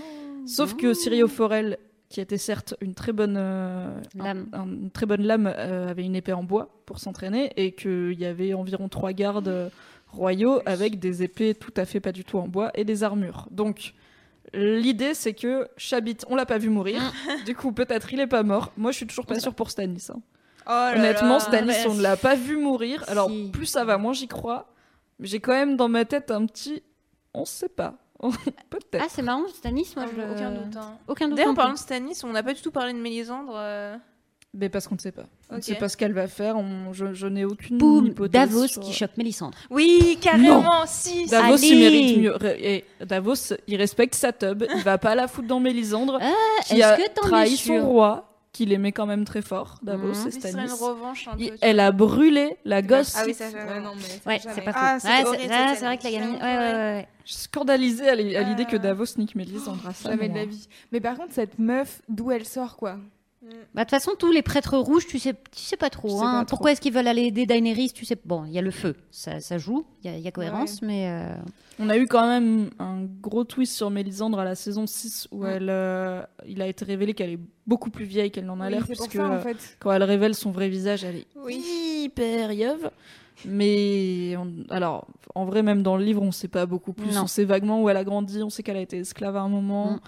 Sauf 0.46 0.76
que 0.76 0.94
Sirio 0.94 1.28
Forel, 1.28 1.78
qui 2.10 2.22
était 2.22 2.38
certes 2.38 2.76
une 2.82 2.94
très 2.96 3.12
bonne 3.12 3.36
euh, 3.38 4.00
Lame. 4.16 4.48
un- 4.54 4.60
un- 4.62 4.66
une 4.68 4.92
très 4.92 5.06
bonne 5.06 5.24
lame, 5.24 5.52
euh, 5.54 5.90
avait 5.90 6.06
une 6.06 6.16
épée 6.16 6.34
en 6.34 6.44
bois 6.44 6.70
pour 6.86 7.00
s'entraîner 7.00 7.52
et 7.58 7.74
qu'il 7.74 8.14
y 8.20 8.26
avait 8.26 8.54
environ 8.54 8.88
trois 8.90 9.12
gardes 9.14 9.48
euh, 9.50 9.70
royaux 10.08 10.62
avec 10.66 11.00
des 11.00 11.24
épées 11.24 11.54
tout 11.54 11.74
à 11.76 11.84
fait 11.86 12.00
pas 12.00 12.12
du 12.14 12.24
tout 12.24 12.38
en 12.38 12.48
bois 12.48 12.72
et 12.76 12.86
des 12.86 13.04
armures. 13.04 13.48
Donc 13.52 13.94
l'idée 14.54 15.14
c'est 15.14 15.34
que 15.34 15.68
Chabit, 15.78 16.18
on 16.30 16.36
l'a 16.36 16.46
pas 16.46 16.58
vu 16.58 16.70
mourir. 16.70 17.02
du 17.46 17.56
coup 17.56 17.72
peut-être 17.74 18.14
il 18.14 18.20
est 18.22 18.28
pas 18.28 18.44
mort. 18.44 18.72
Moi 18.78 18.92
je 18.92 18.98
suis 18.98 19.08
toujours 19.08 19.26
pas 19.26 19.40
sûre 19.40 19.54
pour 19.54 19.70
Stannis. 19.70 20.08
hein. 20.14 20.22
Oh 20.70 20.90
Honnêtement, 20.98 21.36
là. 21.36 21.40
Stannis, 21.40 21.70
Ouais. 21.70 21.86
on 21.88 21.94
ne 21.96 22.02
l'a 22.02 22.18
pas 22.18 22.36
vu 22.36 22.58
mourir. 22.58 23.02
Alors, 23.08 23.30
Si. 23.30 23.50
plus 23.54 23.66
ça 23.68 23.86
va, 23.86 23.98
moins 23.98 24.12
j'y 24.12 24.28
crois. 24.28 24.68
Mais 25.18 25.26
j'ai 25.28 25.40
quand 25.40 25.54
même 25.54 25.78
dans 25.78 25.88
ma 25.88 26.04
tête 26.04 26.30
un 26.30 26.46
petit. 26.46 26.84
On 27.34 27.46
sait 27.46 27.70
pas. 27.70 27.94
Peut-être. 28.70 29.04
Ah, 29.04 29.08
c'est 29.10 29.22
marrant, 29.22 29.48
Stanis, 29.48 29.94
moi, 29.96 30.06
Ah, 30.08 30.12
je... 30.16 30.22
Aucun 30.34 30.52
doute. 30.52 30.76
hein. 30.78 30.98
Aucun 31.08 31.28
doute. 31.28 31.38
D'ailleurs, 31.38 31.52
en 31.52 31.56
parlant 31.56 31.74
de. 31.74 31.78
Stanis, 31.80 32.20
on 32.24 32.30
n'a 32.32 32.44
pas 32.44 32.54
du 32.54 32.62
tout 32.62 32.72
parlé 32.72 32.94
de 32.94 32.98
Mélisandre. 33.00 33.54
euh, 33.56 33.96
Mais 34.54 34.70
parce 34.70 34.88
qu'on 34.88 34.96
ne 34.96 35.00
sait 35.00 35.12
pas. 35.12 35.26
On 35.52 35.58
ne 35.58 35.62
sait 35.62 35.76
pas 35.76 35.88
ce 35.88 35.96
qu'elle 35.98 36.14
va 36.14 36.28
faire. 36.28 36.58
on- 36.58 36.92
Je, 36.94 37.14
je 37.14 37.28
n'ai 37.28 37.46
aucune 37.46 37.78
Boum, 37.78 38.08
hypothèse. 38.08 38.32
Davos 38.50 38.68
sur- 38.68 38.82
qui 38.82 38.92
chope 38.94 39.16
Mélisandre. 39.18 39.58
Oui, 39.70 40.18
carrément, 40.22 40.64
si. 40.88 41.26
Davos, 41.28 41.54
Allez. 41.54 41.68
il 41.68 41.80
mérite 41.80 42.18
mieux. 42.18 42.38
Et 42.60 42.86
Davos, 43.06 43.54
il 43.68 43.76
respecte 43.78 44.16
sa 44.16 44.34
tub. 44.34 44.64
Il 44.76 44.84
va 44.84 44.98
pas 44.98 45.14
la 45.16 45.28
foutre 45.28 45.48
dans 45.48 45.60
Mélisandre, 45.60 46.20
qui 46.66 46.76
est-ce 46.80 46.84
a 46.84 46.98
que 46.98 47.14
trahi 47.14 47.56
son 47.56 47.86
roi, 47.88 48.37
qu'il 48.58 48.74
aimait 48.74 48.92
quand 48.92 49.06
même 49.06 49.24
très 49.24 49.42
fort. 49.42 49.78
Davos 49.84 50.08
Mhm. 50.08 50.28
et 50.28 50.32
Stannis. 50.32 50.64
une 50.66 50.72
revanche 50.74 51.28
un 51.28 51.36
peu. 51.38 51.44
Il- 51.44 51.54
elle 51.62 51.80
a 51.80 51.92
brûlé 51.92 52.58
la 52.66 52.82
gosse. 52.82 53.16
Ah 53.16 53.24
oui, 53.26 53.34
ça 53.34 53.50
fait. 53.50 53.58
Ouais, 53.58 53.80
non, 53.80 53.92
mais. 53.96 54.32
Ouais, 54.34 54.40
jamais. 54.40 54.56
c'est 54.56 54.62
pas 54.62 54.72
Ah, 54.76 54.98
cool. 55.00 55.10
Ouais, 55.10 55.38
c'est 55.40 55.52
ah, 55.52 55.74
c'est 55.76 55.86
vrai 55.86 55.98
que 55.98 56.04
la 56.04 56.12
gamine. 56.12 56.36
Ouais, 56.36 56.42
ouais, 56.42 56.58
ouais. 56.58 56.74
ouais. 56.74 57.08
Je 57.26 57.32
suis 57.34 57.42
scandalisée 57.44 58.10
à 58.10 58.16
l'i- 58.16 58.36
à 58.36 58.42
l'idée 58.44 58.66
que 58.66 58.76
Euh. 58.78 58.80
Davos 58.80 59.06
nique 59.18 59.36
Mélisandre. 59.36 59.86
à 59.88 59.94
ça, 59.94 60.10
Jamais 60.12 60.30
de 60.30 60.36
la 60.36 60.46
vie. 60.46 60.68
Mais 60.92 61.00
par 61.00 61.16
contre, 61.18 61.34
cette 61.34 61.60
meuf, 61.60 62.02
d'où 62.10 62.32
elle 62.32 62.46
sort, 62.46 62.78
quoi? 62.78 62.98
Bah, 63.74 63.82
de 63.84 63.86
toute 63.86 63.92
façon, 63.92 64.12
tous 64.18 64.32
les 64.32 64.42
prêtres 64.42 64.78
rouges, 64.78 65.06
tu 65.08 65.20
sais, 65.20 65.34
tu 65.34 65.62
sais 65.62 65.78
pas 65.78 65.90
trop. 65.90 66.10
Sais 66.10 66.16
hein. 66.26 66.40
pas 66.40 66.46
trop. 66.46 66.50
Pourquoi 66.50 66.72
est-ce 66.72 66.82
qu'ils 66.82 66.94
veulent 66.94 67.08
aller 67.08 67.24
aider 67.24 67.46
Daenerys 67.46 67.92
Tu 67.94 68.06
sais, 68.06 68.18
bon, 68.26 68.46
il 68.46 68.52
y 68.52 68.58
a 68.58 68.62
le 68.62 68.72
feu, 68.72 68.96
ça, 69.12 69.40
ça 69.40 69.58
joue, 69.58 69.86
il 70.04 70.10
y, 70.12 70.14
a- 70.14 70.18
il 70.18 70.24
y 70.24 70.28
a 70.28 70.32
cohérence, 70.32 70.82
mais 70.82 71.08
euh, 71.10 71.36
On 71.80 71.90
a 71.90 71.98
eu 71.98 72.08
quand 72.08 72.28
même 72.28 72.70
un 72.80 73.04
gros 73.22 73.44
twist 73.44 73.74
sur 73.76 73.90
Mélisandre 73.92 74.40
à 74.40 74.46
la 74.46 74.56
saison 74.56 74.88
6 74.88 75.28
où 75.32 75.46
elle, 75.46 75.70
euh, 75.70 76.22
il 76.48 76.62
a 76.62 76.68
été 76.68 76.84
révélé 76.86 77.14
qu'elle 77.14 77.30
est 77.32 77.40
beaucoup 77.68 77.90
plus 77.92 78.06
vieille 78.06 78.32
qu'elle 78.32 78.46
n'en 78.46 78.60
a 78.60 78.66
Oui, 78.66 78.72
l'air 78.72 78.82
c'est 78.88 78.96
pour 78.96 79.08
puisque 79.08 79.22
ça, 79.22 79.30
en 79.30 79.40
fait. 79.42 79.78
quand 79.80 79.92
elle 79.92 80.04
révèle 80.04 80.34
son 80.34 80.52
vrai 80.52 80.70
visage, 80.70 81.04
elle 81.04 81.18
est 81.18 81.28
Oui. 81.36 81.64
hyper 82.06 82.52
yeuve. 82.54 82.90
Mais 83.46 84.36
on- 84.38 84.64
alors, 84.72 85.08
en 85.36 85.46
vrai, 85.46 85.62
même 85.62 85.84
dans 85.84 85.96
le 85.98 86.04
livre, 86.04 86.22
on 86.22 86.32
sait 86.32 86.48
pas 86.48 86.66
beaucoup 86.66 86.94
plus. 86.94 87.14
Non. 87.14 87.24
On 87.24 87.28
sait 87.28 87.46
vaguement 87.46 87.82
où 87.84 87.90
elle 87.90 87.98
a 87.98 88.04
grandi. 88.04 88.42
On 88.42 88.50
sait 88.50 88.64
qu'elle 88.64 88.78
a 88.78 88.82
été 88.82 88.98
esclave 88.98 89.36
à 89.36 89.42
un 89.42 89.50
moment. 89.50 89.92
Mm. 89.92 90.00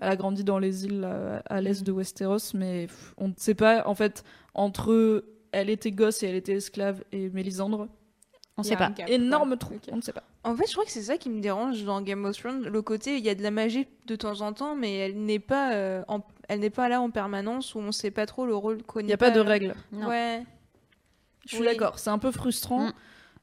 Elle 0.00 0.08
a 0.10 0.16
grandi 0.16 0.44
dans 0.44 0.58
les 0.58 0.84
îles 0.84 1.04
à, 1.04 1.42
à 1.46 1.60
l'est 1.60 1.82
de 1.84 1.92
Westeros, 1.92 2.52
mais 2.54 2.86
on 3.16 3.28
ne 3.28 3.32
sait 3.36 3.54
pas. 3.54 3.86
En 3.86 3.94
fait, 3.94 4.24
entre 4.54 5.24
elle 5.52 5.70
était 5.70 5.92
gosse 5.92 6.22
et 6.22 6.26
elle 6.26 6.34
était 6.34 6.54
esclave 6.54 7.02
et 7.12 7.30
Mélisandre, 7.30 7.88
on 8.58 8.62
y 8.62 8.66
sait 8.66 8.76
pas. 8.76 8.92
énorme 9.08 9.50
quoi. 9.50 9.56
trou. 9.58 9.74
On 9.92 9.96
ne 9.96 10.00
sait 10.02 10.12
pas. 10.12 10.22
En 10.44 10.54
fait, 10.54 10.66
je 10.66 10.72
crois 10.72 10.84
que 10.84 10.90
c'est 10.90 11.02
ça 11.02 11.16
qui 11.18 11.28
me 11.30 11.40
dérange 11.40 11.82
dans 11.84 12.00
Game 12.02 12.24
of 12.24 12.36
Thrones. 12.38 12.62
Le 12.68 12.82
côté, 12.82 13.16
il 13.18 13.24
y 13.24 13.28
a 13.28 13.34
de 13.34 13.42
la 13.42 13.50
magie 13.50 13.86
de 14.06 14.16
temps 14.16 14.40
en 14.42 14.52
temps, 14.52 14.76
mais 14.76 14.94
elle 14.96 15.16
n'est 15.24 15.38
pas, 15.38 15.74
euh, 15.74 16.02
en- 16.08 16.20
elle 16.48 16.60
n'est 16.60 16.70
pas 16.70 16.88
là 16.88 17.00
en 17.00 17.10
permanence 17.10 17.74
où 17.74 17.78
on 17.78 17.90
sait 17.92 18.10
pas 18.10 18.26
trop 18.26 18.46
le 18.46 18.54
rôle 18.54 18.82
qu'on 18.82 19.00
Il 19.00 19.06
n'y 19.06 19.12
a 19.12 19.16
pas 19.16 19.30
de 19.30 19.40
règles. 19.40 19.74
Non. 19.92 20.08
Ouais. 20.08 20.42
Je 21.46 21.54
suis 21.56 21.60
Oui. 21.60 21.66
d'accord, 21.66 21.98
c'est 21.98 22.10
un 22.10 22.18
peu 22.18 22.30
frustrant. 22.30 22.88
Mm. 22.88 22.92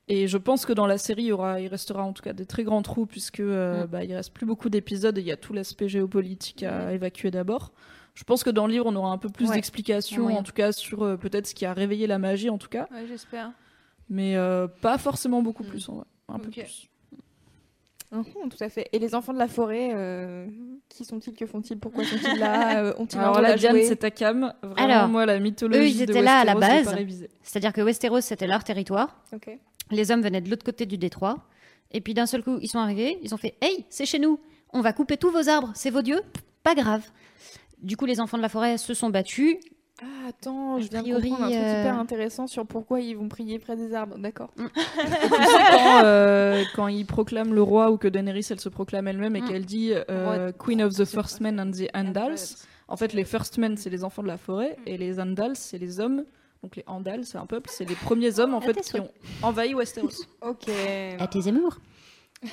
Et 0.09 0.27
je 0.27 0.37
pense 0.37 0.65
que 0.65 0.73
dans 0.73 0.85
la 0.85 0.97
série, 0.97 1.23
il, 1.23 1.27
y 1.27 1.31
aura, 1.31 1.61
il 1.61 1.67
restera 1.67 2.03
en 2.03 2.11
tout 2.11 2.21
cas 2.23 2.33
des 2.33 2.45
très 2.45 2.63
grands 2.63 2.81
trous, 2.81 3.05
puisque 3.05 3.39
euh, 3.39 3.83
Mm. 3.85 3.87
bah, 3.87 4.03
il 4.03 4.13
reste 4.13 4.33
plus 4.33 4.45
beaucoup 4.45 4.69
d'épisodes 4.69 5.17
et 5.17 5.21
il 5.21 5.27
y 5.27 5.31
a 5.31 5.37
tout 5.37 5.53
l'aspect 5.53 5.87
géopolitique 5.87 6.63
à 6.63 6.91
évacuer 6.93 7.31
d'abord. 7.31 7.71
Je 8.13 8.23
pense 8.25 8.43
que 8.43 8.49
dans 8.49 8.67
le 8.67 8.73
livre, 8.73 8.85
on 8.87 8.95
aura 8.95 9.11
un 9.11 9.17
peu 9.17 9.29
plus 9.29 9.47
Ouais. 9.49 9.55
d'explications, 9.55 10.27
en 10.27 10.43
tout 10.43 10.51
cas 10.51 10.71
sur 10.71 11.03
euh, 11.03 11.15
peut-être 11.17 11.47
ce 11.47 11.55
qui 11.55 11.65
a 11.65 11.73
réveillé 11.73 12.05
la 12.05 12.19
magie, 12.19 12.49
en 12.49 12.57
tout 12.57 12.67
cas. 12.69 12.87
Ouais, 12.91 13.05
j'espère. 13.07 13.51
Mais 14.09 14.35
euh, 14.35 14.67
pas 14.67 14.97
forcément 14.97 15.41
beaucoup 15.41 15.63
plus, 15.63 15.87
en 15.89 15.95
vrai. 15.95 16.05
Un 16.27 16.37
peu 16.39 16.49
plus. 16.49 16.89
Mhm, 18.11 18.25
tout 18.51 18.63
à 18.63 18.69
fait. 18.69 18.87
Et 18.93 18.99
les 18.99 19.15
enfants 19.15 19.33
de 19.33 19.39
la 19.39 19.47
forêt, 19.47 19.89
euh, 19.95 20.45
qui 20.87 21.03
sont-ils 21.03 21.33
Que 21.33 21.47
font-ils 21.47 21.79
Pourquoi 21.79 22.03
sont-ils 22.03 22.37
là 22.39 22.77
Euh, 22.83 22.93
Ont-ils 22.99 23.17
un 23.17 23.21
Alors 23.21 23.33
rôle 23.35 23.43
là, 23.43 23.53
à 23.53 23.55
Diane, 23.55 23.71
jouer 23.75 23.85
c'est 23.85 23.95
ta 23.95 24.11
cam. 24.11 24.53
Vraiment, 24.61 24.75
Alors, 24.75 25.07
moi, 25.07 25.25
la 25.25 25.39
mythologie 25.39 25.79
eux, 25.81 25.87
ils 25.87 25.97
de 26.05 26.11
étaient 26.11 26.21
là 26.21 26.37
à 26.39 26.45
la 26.45 26.55
Westeros, 26.55 26.95
base. 26.95 27.27
C'est-à-dire 27.41 27.73
que 27.73 27.81
Westeros, 27.81 28.21
c'était 28.21 28.45
leur 28.45 28.63
territoire. 28.63 29.17
Ok. 29.33 29.57
Les 29.91 30.11
hommes 30.11 30.21
venaient 30.21 30.41
de 30.41 30.49
l'autre 30.49 30.65
côté 30.65 30.85
du 30.85 30.97
détroit. 30.97 31.37
Et 31.91 32.01
puis 32.01 32.13
d'un 32.13 32.25
seul 32.25 32.43
coup, 32.43 32.57
ils 32.61 32.67
sont 32.69 32.79
arrivés, 32.79 33.19
ils 33.21 33.33
ont 33.33 33.37
fait 33.37 33.55
Hey, 33.61 33.85
c'est 33.89 34.05
chez 34.05 34.19
nous, 34.19 34.39
on 34.73 34.81
va 34.81 34.93
couper 34.93 35.17
tous 35.17 35.29
vos 35.31 35.47
arbres, 35.49 35.71
c'est 35.75 35.89
vos 35.91 36.01
dieux 36.01 36.21
Pas 36.63 36.73
grave. 36.75 37.03
Du 37.81 37.97
coup, 37.97 38.05
les 38.05 38.19
enfants 38.19 38.37
de 38.37 38.41
la 38.41 38.49
forêt 38.49 38.77
se 38.77 38.93
sont 38.93 39.09
battus. 39.09 39.57
Ah, 40.01 40.29
attends, 40.29 40.79
je 40.79 40.89
viens 40.89 40.99
de 41.01 41.03
priori, 41.03 41.29
comprendre 41.29 41.45
un 41.45 41.51
truc 41.51 41.63
euh, 41.63 41.81
hyper 41.81 41.99
intéressant 41.99 42.47
sur 42.47 42.65
pourquoi 42.65 42.99
ils 42.99 43.15
vont 43.15 43.29
prier 43.29 43.59
près 43.59 43.75
des 43.75 43.93
arbres. 43.93 44.17
D'accord. 44.17 44.49
Tu 44.57 44.63
sais, 44.63 45.63
quand, 45.71 46.01
euh, 46.03 46.63
quand 46.75 46.87
il 46.87 47.05
proclame 47.05 47.53
le 47.53 47.61
roi 47.61 47.91
ou 47.91 47.97
que 47.97 48.07
Daenerys 48.07 48.47
elle 48.49 48.59
se 48.59 48.69
proclame 48.69 49.07
elle-même 49.07 49.35
et 49.35 49.41
Mm. 49.41 49.47
qu'elle 49.47 49.65
dit 49.65 49.91
euh, 50.09 50.51
Queen 50.57 50.81
of 50.81 50.95
the 50.95 51.05
First 51.05 51.41
Men 51.41 51.59
and 51.59 51.71
the 51.71 51.87
Andals, 51.95 52.55
en 52.87 52.97
fait 52.97 53.13
les 53.13 53.23
First 53.23 53.57
Men 53.59 53.77
c'est 53.77 53.89
les 53.91 54.03
enfants 54.03 54.23
de 54.23 54.27
la 54.27 54.37
forêt 54.37 54.77
et 54.87 54.97
les 54.97 55.19
Andals 55.19 55.55
c'est 55.55 55.77
les 55.77 55.99
hommes. 55.99 56.25
Donc 56.63 56.75
les 56.77 56.83
Andals 56.87 57.25
c'est 57.25 57.37
un 57.37 57.45
peuple, 57.45 57.69
c'est 57.71 57.83
les 57.87 57.93
premiers 57.95 58.39
hommes 58.39 58.53
en 58.55 58.59
À 58.59 58.61
fait 58.61 58.79
qui 58.81 58.99
ont 58.99 59.11
envahi 59.43 59.75
Westeros. 59.75 60.09
Ok. 60.41 60.69
À 61.19 61.27
tes 61.27 61.47
amours. 61.47 61.77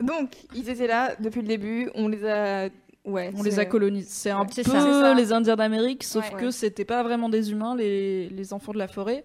Donc, 0.00 0.36
ils 0.54 0.68
étaient 0.68 0.86
là 0.86 1.14
depuis 1.20 1.40
le 1.40 1.46
début. 1.48 1.90
On 1.94 2.08
les 2.08 2.24
a. 2.26 2.68
Ouais. 3.04 3.30
On 3.36 3.42
les 3.42 3.58
a 3.58 3.64
colonisés. 3.64 4.08
C'est 4.10 4.30
un 4.30 4.44
peu 4.44 4.62
ça. 4.62 5.14
Les 5.14 5.32
Indiens 5.32 5.56
d'Amérique, 5.56 6.02
sauf 6.04 6.30
Ouais. 6.32 6.40
que 6.40 6.50
c'était 6.50 6.84
pas 6.84 7.02
vraiment 7.02 7.28
des 7.28 7.52
humains, 7.52 7.76
les, 7.76 8.28
les 8.30 8.52
enfants 8.52 8.72
de 8.72 8.78
la 8.78 8.88
forêt. 8.88 9.24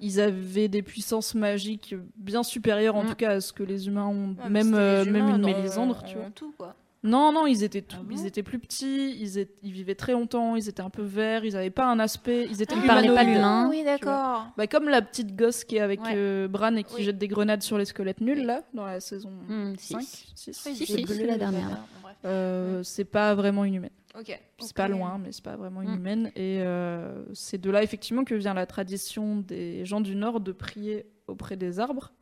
Ils 0.00 0.20
avaient 0.20 0.68
des 0.68 0.82
puissances 0.82 1.34
magiques 1.34 1.94
bien 2.16 2.42
supérieures 2.42 2.96
en 2.96 3.04
Mm. 3.04 3.08
tout 3.08 3.14
cas 3.14 3.30
à 3.32 3.40
ce 3.40 3.52
que 3.52 3.62
les 3.62 3.88
humains 3.88 4.06
ont, 4.06 4.36
même, 4.48 4.74
euh, 4.74 5.04
même 5.04 5.28
une 5.28 5.44
Mélisandre, 5.44 6.02
tu 6.04 6.16
en 6.16 6.20
vois. 6.20 6.30
tout, 6.34 6.54
quoi. 6.56 6.74
Non, 7.06 7.32
non, 7.32 7.46
ils 7.46 7.62
étaient, 7.62 7.82
tout- 7.82 7.96
Ah 8.00 8.02
bon 8.02 8.14
ils 8.16 8.26
étaient 8.26 8.42
plus 8.42 8.58
petits, 8.58 9.16
ils, 9.18 9.38
étaient- 9.38 9.54
ils 9.62 9.72
vivaient 9.72 9.94
très 9.94 10.12
longtemps, 10.12 10.56
ils 10.56 10.68
étaient 10.68 10.82
un 10.82 10.90
peu 10.90 11.02
verts, 11.02 11.44
ils 11.44 11.56
avaient 11.56 11.70
pas 11.70 11.86
un 11.86 11.98
aspect, 11.98 12.46
ils 12.50 12.60
étaient 12.62 12.74
Ils 12.76 12.86
parlaient 12.86 13.14
pas 13.14 13.22
l'humain. 13.24 13.68
Oui, 13.70 13.84
d'accord. 13.84 14.46
Bah, 14.56 14.66
comme 14.66 14.88
la 14.88 15.00
petite 15.02 15.34
gosse 15.36 15.64
qui 15.64 15.76
est 15.76 15.80
avec 15.80 16.00
Ouais. 16.02 16.12
euh, 16.14 16.48
Bran 16.48 16.74
et 16.74 16.84
qui 16.84 16.96
Oui. 16.96 17.02
jette 17.04 17.18
des 17.18 17.28
grenades 17.28 17.62
sur 17.62 17.78
les 17.78 17.84
squelettes 17.86 18.20
nuls, 18.20 18.44
là, 18.44 18.62
dans 18.74 18.84
la 18.84 19.00
saison 19.00 19.30
Hmm, 19.48 19.74
5, 19.78 20.00
six. 20.02 20.32
6. 20.34 20.52
Si, 20.54 20.74
si, 20.86 21.06
c'est 21.06 21.26
la 21.26 21.38
dernière. 21.38 21.78
Euh, 22.24 22.82
c'est 22.82 23.04
pas 23.04 23.34
vraiment 23.34 23.64
une 23.64 23.74
humaine. 23.76 23.90
Ok. 24.18 24.40
C'est 24.58 24.74
pas 24.74 24.88
loin, 24.88 25.18
mais 25.22 25.30
c'est 25.30 25.44
pas 25.44 25.56
vraiment 25.56 25.82
une 25.82 25.90
Mm. 25.90 25.96
humaine. 25.96 26.26
Et 26.36 26.60
euh, 26.62 27.22
c'est 27.34 27.60
de 27.60 27.68
là, 27.70 27.82
effectivement, 27.82 28.24
que 28.24 28.34
vient 28.34 28.54
la 28.54 28.64
tradition 28.66 29.36
des 29.36 29.84
gens 29.84 30.00
du 30.00 30.16
Nord 30.16 30.40
de 30.40 30.52
prier 30.52 31.04
auprès 31.26 31.56
des 31.56 31.78
arbres. 31.78 32.12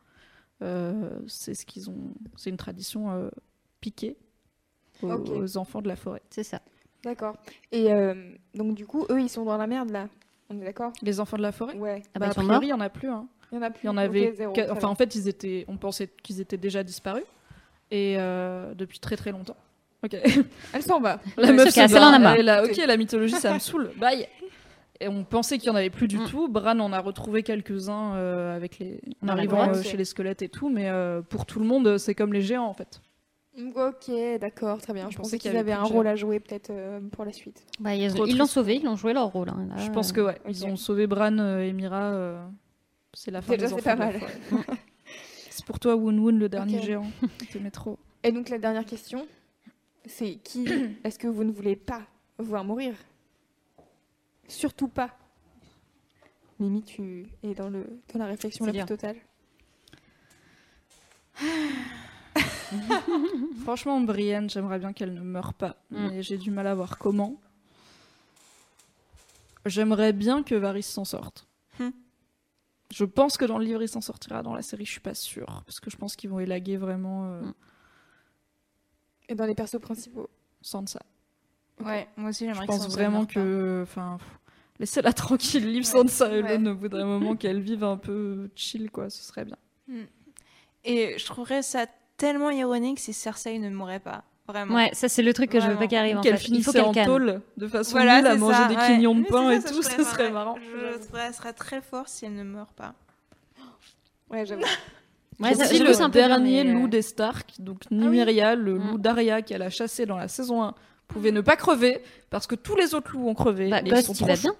Euh, 0.63 1.11
c'est 1.27 1.55
ce 1.55 1.65
qu'ils 1.67 1.91
ont. 1.91 2.15
C'est 2.37 2.51
une 2.51 2.57
tradition 2.57 3.11
euh, 3.11 3.29
piquée 3.81 4.17
aux, 5.03 5.57
enfants 5.57 5.83
de 5.83 5.89
la 5.89 5.97
forêt. 5.97 6.23
C'est 6.31 6.43
ça. 6.45 6.61
D'accord. 7.05 7.37
Et 7.73 7.93
euh, 7.93 8.15
donc, 8.55 8.75
du 8.75 8.87
coup, 8.87 9.05
eux, 9.11 9.21
ils 9.21 9.29
sont 9.29 9.45
dans 9.45 9.57
la 9.59 9.67
merde 9.67 9.91
là. 9.91 10.09
On 10.51 10.61
est 10.61 10.65
d'accord? 10.65 10.93
Les 11.03 11.21
enfants 11.21 11.37
de 11.37 11.43
la 11.43 11.53
forêt? 11.53 11.75
Ouais. 11.77 12.03
Ah 12.15 12.19
Bah, 12.19 12.27
bah, 12.27 12.33
a 12.33 12.35
priori, 12.35 12.67
il 12.67 12.71
y 12.71 12.73
en 12.73 12.81
a 12.81 12.89
plus. 12.89 13.09
hein. 13.09 13.27
Il 13.53 13.57
y 13.57 13.59
en 13.59 13.63
a 13.63 13.71
plus. 13.71 13.81
Il 13.85 13.87
y 13.87 13.91
en 13.91 13.97
avait. 13.97 14.35
Zéro, 14.37 14.55
enfin, 14.71 14.89
en 14.89 14.95
fait, 14.95 15.15
ils 15.15 15.29
étaient. 15.29 15.65
On 15.69 15.77
pensait 15.77 16.09
qu'ils 16.23 16.41
étaient 16.41 16.57
déjà 16.57 16.83
disparus. 16.83 17.25
Et 17.91 18.17
euh, 18.19 18.75
depuis 18.75 18.99
très 18.99 19.17
très 19.17 19.31
longtemps. 19.33 19.57
Ok. 20.03 20.17
Elle 20.73 20.83
s'en 20.83 21.01
va. 21.01 21.21
La 21.37 21.53
meuf 21.53 21.67
se 21.67 21.71
se 21.71 21.75
casse, 21.75 21.93
barre. 21.93 22.35
elle 22.37 22.49
a 22.49 22.65
ok, 22.65 22.77
la 22.87 22.97
mythologie, 22.97 23.35
ça 23.35 23.55
me 23.55 23.59
saoule. 23.59 23.91
Bye. 23.97 24.27
Et 25.01 25.09
on 25.09 25.25
pensait 25.25 25.59
qu'il 25.59 25.69
y 25.69 25.71
en 25.71 25.75
avait 25.77 25.91
plus 25.91 26.09
du 26.09 26.19
Mm. 26.19 26.27
tout. 26.27 26.49
Bran 26.49 26.79
en 26.79 26.93
a 26.93 27.01
retrouvé 27.01 27.43
quelques-uns 27.43 28.15
euh, 28.15 28.55
avec 28.57 28.79
les 28.79 29.01
en 29.23 29.29
arrivant 29.29 29.69
euh, 29.69 29.83
chez 29.83 29.97
les 29.97 30.05
squelettes 30.05 30.43
et 30.43 30.49
tout, 30.49 30.69
mais 30.71 30.89
euh, 30.89 31.21
pour 31.23 31.47
tout 31.47 31.59
le 31.59 31.65
monde, 31.67 31.99
c'est 31.99 32.15
comme 32.15 32.33
les 32.33 32.43
géants 32.43 32.67
en 32.67 32.75
fait. 32.75 33.01
Ok, 33.57 34.11
d'accord, 34.41 34.81
très 34.83 34.93
bien. 34.93 35.07
Je 35.07 35.13
Je 35.13 35.17
pensais 35.19 35.39
qu'ils 35.39 35.57
avaient 35.57 35.73
un 35.73 35.85
rôle 35.85 36.07
à 36.09 36.17
jouer 36.17 36.41
peut-être 36.41 36.71
euh, 36.71 37.01
pour 37.13 37.25
la 37.25 37.33
suite. 37.33 37.65
Bah, 37.79 37.95
ils 37.95 38.37
l'ont 38.37 38.47
sauvé, 38.47 38.77
ils 38.83 38.89
ont 38.89 38.97
joué 38.97 39.13
leur 39.13 39.29
rôle. 39.29 39.49
hein, 39.49 39.67
là. 39.69 39.77
Je 39.77 39.91
pense 39.93 40.11
que 40.13 40.21
ouais, 40.21 40.41
ils 40.49 40.65
ont 40.67 40.77
sauvé 40.77 41.07
Bran 41.07 41.39
euh, 41.39 41.61
et 41.61 41.73
Mira. 41.73 42.13
euh, 42.13 42.45
c'est 43.13 43.31
la 43.31 43.43
fin 43.43 43.53
Déjà, 43.53 43.67
des 43.69 43.75
c'est 43.75 43.89
enfants 43.89 43.97
pas 43.97 44.13
mal. 44.13 44.21
c'est 45.51 45.65
pour 45.65 45.79
toi, 45.79 45.95
Woon 45.95 46.19
Woon, 46.19 46.37
le 46.39 46.49
dernier 46.49 46.79
Ok. 46.79 46.85
géant. 46.85 47.11
T'aimais 47.53 47.71
trop. 47.71 47.97
Et 48.25 48.33
donc 48.33 48.49
la 48.49 48.59
dernière 48.59 48.85
question, 48.87 49.27
c'est 50.05 50.35
qui 50.43 50.69
est-ce 51.05 51.19
que 51.19 51.29
vous 51.29 51.45
ne 51.45 51.53
voulez 51.53 51.77
pas 51.77 52.03
voir 52.39 52.65
mourir? 52.65 52.95
Surtout 54.49 54.89
pas. 54.89 55.11
Mimi, 56.59 56.83
tu 56.83 57.27
es 57.45 57.55
dans, 57.55 57.69
le, 57.71 57.87
dans 58.13 58.19
la 58.19 58.27
réflexion 58.27 58.67
la 58.67 58.73
plus 58.73 58.85
totale. 58.85 59.17
Franchement, 63.63 64.01
Brienne, 64.01 64.49
j'aimerais 64.51 64.79
bien 64.79 64.93
qu'elle 64.93 65.15
ne 65.15 65.21
meure 65.21 65.55
pas, 65.55 65.77
Mm. 65.91 66.09
mais 66.09 66.23
j'ai 66.23 66.39
du 66.39 66.51
mal 66.51 66.67
à 66.67 66.75
voir 66.75 66.99
comment. 66.99 67.41
J'aimerais 69.67 70.13
bien 70.13 70.43
que 70.43 70.55
Varys 70.55 70.83
s'en 70.83 71.05
sorte. 71.05 71.47
Hmm. 71.79 71.91
Je 72.91 73.05
pense 73.05 73.37
que 73.39 73.45
dans 73.47 73.59
le 73.59 73.65
livre, 73.65 73.83
il 73.83 73.89
s'en 73.89 74.03
sortira. 74.03 74.43
Dans 74.43 74.55
la 74.55 74.61
série, 74.63 74.85
je 74.85 74.91
suis 74.91 75.01
pas 75.01 75.15
sûre. 75.15 75.63
Parce 75.65 75.81
que 75.81 75.89
je 75.91 75.97
pense 75.97 76.17
qu'ils 76.17 76.29
vont 76.31 76.39
élaguer 76.41 76.77
vraiment 76.77 77.27
euh, 77.27 77.41
Mm. 77.43 77.55
Et 79.31 79.35
dans 79.35 79.47
les 79.47 79.55
persos 79.55 79.81
principaux. 79.81 80.29
Sansa. 80.61 81.01
Ouais, 81.83 82.07
moi 82.17 82.29
aussi 82.31 82.45
Je 82.47 82.51
j'aimerais 82.53 82.67
que 82.67 82.73
pense 82.73 82.89
vraiment 82.91 83.25
que. 83.25 83.81
Enfin, 83.83 84.19
laissez-la 84.79 85.13
tranquille, 85.15 85.67
live 85.67 85.85
Sansa 85.85 86.29
Ouais. 86.29 86.43
alone 86.43 86.69
au 86.69 86.75
bout 86.75 86.89
d'un 86.89 87.07
moment 87.07 87.35
qu'elle 87.37 87.61
vive 87.61 87.85
un 87.85 87.97
peu 87.97 88.51
chill, 88.55 88.91
quoi. 88.91 89.09
Ce 89.09 89.23
serait 89.23 89.47
bien. 89.47 89.57
Et 90.85 91.17
je 91.19 91.25
trouverais 91.25 91.63
ça 91.63 91.87
tellement 92.17 92.51
ironique 92.51 92.99
si 93.01 93.13
Cersei 93.13 93.59
ne 93.59 93.71
mourrait 93.71 94.01
pas. 94.01 94.25
Vraiment. 94.47 94.75
Ouais, 94.75 94.91
ça 94.93 95.09
c'est 95.09 95.23
le 95.23 95.33
truc 95.33 95.51
que 95.51 95.59
je 95.59 95.65
veux 95.65 95.71
pas 95.71 95.75
Vraiment. 95.87 95.89
qui 95.89 95.97
arrive 95.97 96.19
en 96.19 96.21
Qu'elle 96.21 96.37
fait. 96.37 96.49
Il 96.49 96.63
faut 96.63 96.71
finissait 96.73 96.93
qu'elle 96.93 97.05
en 97.09 97.13
tôle 97.13 97.41
de 97.57 97.67
façon 97.67 97.93
Voilà, 97.93 98.19
nulle 98.19 98.27
à 98.27 98.37
manger 98.37 98.57
ça, 98.59 98.69
des 98.69 98.77
ouais. 98.77 98.87
quignons 98.87 99.15
de 99.15 99.25
pain 99.25 99.51
et 99.51 99.61
ça, 99.61 99.71
tout, 99.71 99.83
ferais 99.83 100.05
serait 100.05 100.31
marrant. 100.31 100.57
Je 100.61 100.99
trouverais 100.99 101.27
ça 101.29 101.33
serait 101.33 101.53
très 101.55 101.81
fort 101.81 102.09
si 102.09 102.27
elle 102.27 102.35
ne 102.35 102.43
meurt 102.45 102.73
pas. 102.75 102.93
Ouais, 104.31 104.45
j'avoue. 104.45 104.63
Ouais, 105.41 105.55
C'est 105.55 105.65
ça- 105.65 105.73
le 105.85 105.93
peu 106.11 106.11
dernier 106.11 106.63
mais, 106.65 106.71
euh, 106.71 106.73
loup 106.75 106.89
des 106.89 107.03
Stark, 107.03 107.53
donc 107.59 107.91
Nymeria, 107.91 108.55
le 108.55 108.75
Mm. 108.79 108.87
loup 108.91 108.99
d'Arya 108.99 109.43
qu'elle 109.43 109.63
a 109.63 109.71
chassé 109.71 110.07
dans 110.07 110.17
la 110.17 110.29
saison 110.29 110.63
1, 110.63 110.75
pouvait 111.09 111.33
ne 111.33 111.41
pas 111.41 111.57
crever 111.57 112.03
parce 112.31 112.47
que 112.47 112.55
tous 112.55 112.77
les 112.77 112.95
autres 112.95 113.13
loups 113.13 113.29
ont 113.29 113.35
crevé. 113.35 113.69
Bah, 113.71 113.81
et 113.81 113.83
ils 113.87 113.91
Ghost, 113.93 114.07
sont 114.07 114.13
il 114.15 114.27
va 114.27 114.37
bien. 114.37 114.55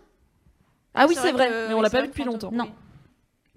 Ah 0.95 1.07
oui, 1.09 1.15
C'est 1.21 1.33
vrai 1.33 1.49
que- 1.49 1.69
mais 1.69 1.75
on 1.75 1.81
l'a 1.83 1.91
pas 1.91 2.01
vu 2.03 2.09
depuis 2.09 2.25
longtemps. 2.25 2.51
Non. 2.53 2.71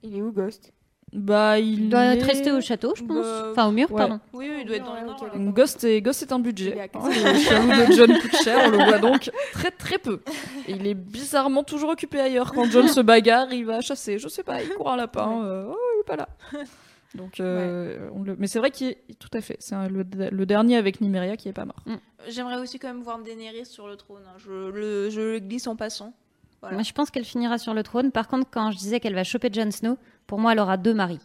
Il 0.04 0.16
est 0.18 0.22
où, 0.22 0.32
Ghost? 0.32 0.74
Bah, 1.14 1.58
il 1.58 1.84
Il 1.84 1.90
doit 1.90 2.04
est- 2.04 2.18
être 2.18 2.26
resté 2.26 2.52
au 2.52 2.60
château, 2.60 2.94
je 2.96 3.04
pense. 3.04 3.26
Bah, 3.26 3.48
Enfin, 3.52 3.68
au 3.68 3.72
mur, 3.72 3.90
ouais. 3.92 3.98
pardon. 3.98 4.20
Oui, 4.34 4.48
oui, 4.54 4.58
il 4.62 4.68
doit 4.68 4.76
être 4.76 4.86
dans 4.86 4.96
le 4.96 5.06
nord. 5.40 5.54
Ghost 5.54 5.84
est, 5.86 6.02
Ghost 6.02 6.22
est 6.22 6.32
un 6.34 6.40
budget. 6.40 6.78
Hein, 6.94 7.10
le 7.10 7.88
de 7.88 7.92
John 7.94 8.20
coûte 8.20 8.36
cher, 8.44 8.60
on 8.66 8.70
le 8.70 8.78
voit 8.78 9.00
donc 9.00 9.32
très 9.54 9.72
très 9.72 9.98
peu. 10.00 10.22
Et 10.68 10.74
il 10.74 10.86
est 10.86 10.94
bizarrement 10.94 11.64
toujours 11.64 11.92
occupé 11.92 12.20
ailleurs. 12.20 12.52
Quand 12.54 12.66
John 12.66 12.88
se 12.90 13.00
bagarre, 13.00 13.52
il 13.54 13.66
va 13.66 13.80
chasser. 13.82 14.20
Je 14.20 14.28
sais 14.28 14.44
pas, 14.44 14.62
il 14.62 14.70
court 14.70 14.92
un 14.92 14.98
lapin. 14.98 15.44
euh, 15.44 15.66
oh, 15.70 15.78
il 15.96 16.02
est 16.02 16.04
pas 16.04 16.18
là. 16.18 16.28
Donc, 17.16 17.40
euh, 17.40 18.10
on 18.14 18.24
le... 18.24 18.36
Mais 18.38 18.48
c'est 18.48 18.60
vrai 18.60 18.70
qu'il 18.70 18.88
est 18.90 19.18
tout 19.18 19.30
à 19.34 19.40
fait. 19.42 19.56
C'est 19.60 19.76
un- 19.76 19.88
le, 19.88 20.06
le 20.30 20.46
dernier 20.46 20.76
avec 20.76 21.00
Nymeria 21.00 21.38
qui 21.38 21.48
est 21.48 21.54
pas 21.54 21.66
mort. 21.66 21.82
J'aimerais 22.28 22.58
aussi 22.58 22.80
quand 22.80 22.90
même 22.90 23.02
voir 23.02 23.18
Daenerys 23.20 23.66
sur 23.66 23.88
le 23.88 23.96
trône. 23.96 24.22
hein. 24.28 24.36
Je, 24.38 24.52
le, 24.70 25.10
je 25.10 25.22
le 25.22 25.40
glisse 25.40 25.68
en 25.68 25.78
passant. 25.78 26.14
Voilà. 26.62 26.76
Moi, 26.76 26.84
je 26.84 26.92
pense 26.92 27.10
qu'elle 27.10 27.24
finira 27.24 27.58
sur 27.60 27.74
le 27.74 27.82
trône. 27.82 28.12
Par 28.12 28.28
contre, 28.28 28.48
quand 28.52 28.72
je 28.72 28.78
disais 28.78 29.00
qu'elle 29.00 29.16
va 29.16 29.24
choper 29.24 29.50
Jon 29.54 29.72
Snow, 29.72 29.98
pour 30.28 30.40
moi, 30.40 30.52
elle 30.54 30.60
aura 30.60 30.78
deux 30.78 30.94
maris. 30.94 31.20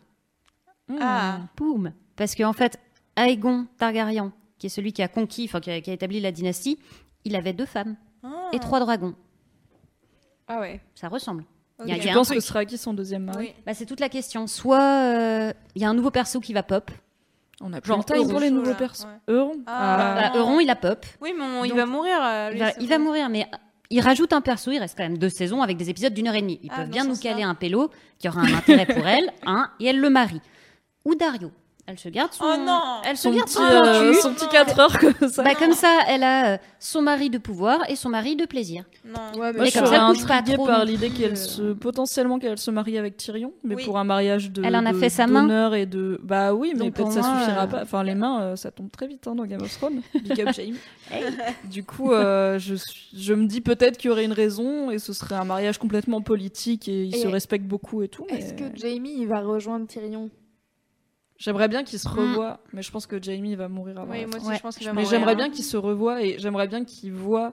Ah, 1.00 1.40
Boum 1.56 1.92
Parce 2.16 2.34
qu'en 2.34 2.52
fait, 2.52 2.78
Aegon 3.16 3.66
Targaryen, 3.78 4.32
qui 4.58 4.66
est 4.66 4.70
celui 4.70 4.92
qui 4.92 5.02
a 5.02 5.08
conquis, 5.08 5.44
enfin 5.48 5.60
qui 5.60 5.70
a, 5.70 5.80
qui 5.80 5.90
a 5.90 5.94
établi 5.94 6.20
la 6.20 6.32
dynastie, 6.32 6.78
il 7.24 7.36
avait 7.36 7.52
deux 7.52 7.66
femmes 7.66 7.96
Ah. 8.22 8.48
et 8.52 8.58
trois 8.58 8.80
dragons. 8.80 9.14
Ah 10.48 10.60
ouais. 10.60 10.80
Ça 10.94 11.08
ressemble. 11.08 11.44
Ok. 11.78 11.86
Il 11.86 11.90
y 11.90 11.92
a- 11.92 11.96
il 11.96 12.00
y 12.00 12.02
Tu 12.02 12.08
a 12.10 12.14
penses 12.14 12.28
que 12.30 12.40
ce 12.40 12.46
sera 12.46 12.64
qui 12.64 12.76
son 12.78 12.94
deuxième 12.94 13.24
mari 13.24 13.38
Oui. 13.38 13.54
Bah, 13.64 13.74
c'est 13.74 13.86
toute 13.86 14.00
la 14.00 14.08
question. 14.08 14.46
Soit 14.46 14.80
euh, 14.82 15.52
il 15.74 15.82
y 15.82 15.84
a 15.84 15.88
un 15.88 15.94
nouveau 15.94 16.10
perso 16.10 16.40
qui 16.40 16.52
va 16.52 16.62
pop. 16.62 16.90
On 17.60 17.72
a 17.72 17.80
plus 17.80 17.88
Genre 17.88 17.98
le 18.08 18.28
pour 18.28 18.40
les 18.40 18.50
nouveaux 18.50 18.74
persos. 18.74 19.04
ouais. 19.06 19.34
Euron 19.34 19.62
Ah. 19.66 20.12
Voilà, 20.14 20.36
Euron, 20.36 20.60
il 20.60 20.68
a 20.68 20.76
pop. 20.76 21.06
Oui, 21.20 21.32
mais 21.36 21.44
on- 21.44 21.64
il 21.64 21.74
va 21.74 21.86
mourir. 21.86 22.18
euh, 22.20 22.50
lui, 22.50 22.60
Il 22.80 22.88
va 22.88 22.98
mourir, 22.98 23.28
mais 23.30 23.46
il 23.92 24.00
rajoute 24.00 24.32
un 24.32 24.40
perso. 24.40 24.70
Il 24.72 24.78
reste 24.78 24.96
quand 24.96 25.04
même 25.04 25.18
deux 25.18 25.28
saisons 25.28 25.62
avec 25.62 25.76
des 25.76 25.88
épisodes 25.90 26.12
d'une 26.14 26.26
heure 26.28 26.34
et 26.34 26.40
demie. 26.42 26.58
Ils 26.62 26.70
Ah, 26.72 26.78
peuvent 26.78 26.90
bien 26.90 27.04
nous 27.04 27.16
caler 27.16 27.42
un 27.44 27.54
pélo 27.54 27.90
qui 28.18 28.28
aura 28.28 28.40
un 28.40 28.54
intérêt 28.54 28.86
pour 28.86 29.06
elle, 29.06 29.30
hein, 29.46 29.70
et 29.80 29.86
elle 29.86 30.00
le 30.00 30.10
marie. 30.10 30.40
Ou 31.04 31.14
Dario. 31.14 31.50
Elle 31.84 31.98
se 31.98 32.08
garde 32.08 32.32
son. 32.32 32.44
Oh 32.46 32.56
non 32.56 32.80
Elle 33.04 33.16
se 33.16 33.24
Son 33.24 33.32
garde 33.32 33.46
petit, 33.48 33.54
son 34.20 34.28
euh, 34.30 34.32
petit 34.34 34.48
4 34.48 34.78
heures 34.78 34.98
comme 34.98 35.28
ça. 35.28 35.42
Bah, 35.42 35.54
comme 35.56 35.72
ça, 35.72 35.98
elle 36.08 36.22
a 36.22 36.52
euh, 36.54 36.58
son 36.78 37.02
mari 37.02 37.28
de 37.28 37.38
pouvoir 37.38 37.80
et 37.90 37.96
son 37.96 38.08
mari 38.08 38.36
de 38.36 38.46
plaisir. 38.46 38.84
Non. 39.04 39.18
Mais 39.36 39.66
je 39.66 39.78
comme 39.78 39.86
serais 39.86 39.96
ça, 39.96 40.06
elle 40.08 40.14
couche 40.16 40.26
pas 40.26 40.34
intriguée 40.36 40.56
trop 40.56 40.66
par 40.66 40.84
l'idée 40.84 41.10
qu'elle 41.10 41.32
euh. 41.32 41.34
se 41.34 41.72
potentiellement 41.72 42.38
qu'elle 42.38 42.56
se 42.58 42.70
marie 42.70 42.98
avec 42.98 43.16
Tyrion, 43.16 43.52
mais 43.64 43.74
Oui. 43.74 43.84
pour 43.84 43.98
un 43.98 44.04
mariage 44.04 44.52
de 44.52 44.62
Elle 44.64 44.76
en 44.76 44.86
a 44.86 44.92
de- 44.92 44.98
fait 44.98 45.08
sa 45.10 45.26
main. 45.26 45.72
et 45.72 45.86
de 45.86 46.20
bah 46.22 46.54
oui, 46.54 46.72
mais 46.76 46.92
peut-être 46.92 47.04
pour 47.08 47.12
ça 47.12 47.22
suffira 47.22 47.64
euh, 47.64 47.66
pas. 47.66 47.82
Enfin 47.82 48.04
les 48.04 48.14
mains, 48.14 48.40
euh, 48.42 48.56
ça 48.56 48.70
tombe 48.70 48.90
très 48.90 49.08
vite 49.08 49.26
hein, 49.26 49.34
dans 49.34 49.44
Game 49.44 49.60
of 49.62 49.76
Thrones. 49.76 50.02
Big 50.14 50.40
up 50.40 50.50
Jamie. 50.54 50.76
Du 51.64 51.82
coup, 51.84 52.12
euh, 52.12 52.60
je 52.60 53.34
me 53.34 53.46
dis 53.46 53.60
peut-être 53.60 53.98
qu'il 53.98 54.08
y 54.08 54.12
aurait 54.12 54.24
une 54.24 54.32
raison 54.32 54.90
et 54.92 55.00
ce 55.00 55.12
serait 55.12 55.34
un 55.34 55.44
mariage 55.44 55.78
complètement 55.78 56.20
politique 56.22 56.88
et 56.88 57.04
ils 57.06 57.16
Et 57.16 57.18
se 57.18 57.26
respectent 57.28 57.66
beaucoup 57.66 58.02
et 58.02 58.08
tout. 58.08 58.24
mais 58.30 58.38
Est-ce 58.38 58.54
que 58.54 58.64
Jamie 58.76 59.16
il 59.18 59.26
va 59.26 59.40
rejoindre 59.40 59.86
Tyrion? 59.88 60.30
J'aimerais 61.42 61.66
bien 61.68 61.82
qu'ils 61.82 61.98
se 61.98 62.08
Mm. 62.08 62.12
revoient, 62.12 62.60
mais 62.72 62.82
je 62.82 62.90
pense 62.92 63.06
que 63.06 63.20
Jamie 63.20 63.56
va 63.56 63.68
mourir 63.68 63.98
avant. 63.98 64.12
Oui, 64.12 64.24
moi 64.26 64.36
aussi, 64.36 64.54
je 64.56 64.60
pense 64.62 64.76
qu'il 64.76 64.86
va 64.86 64.92
Mais 64.92 65.02
mourir. 65.02 65.10
j'aimerais 65.18 65.32
hein. 65.32 65.36
bien 65.36 65.50
qu'ils 65.50 65.64
se 65.64 65.76
revoient 65.76 66.22
et 66.22 66.38
j'aimerais 66.38 66.68
bien 66.68 66.84
qu'ils 66.84 67.12
voient 67.12 67.52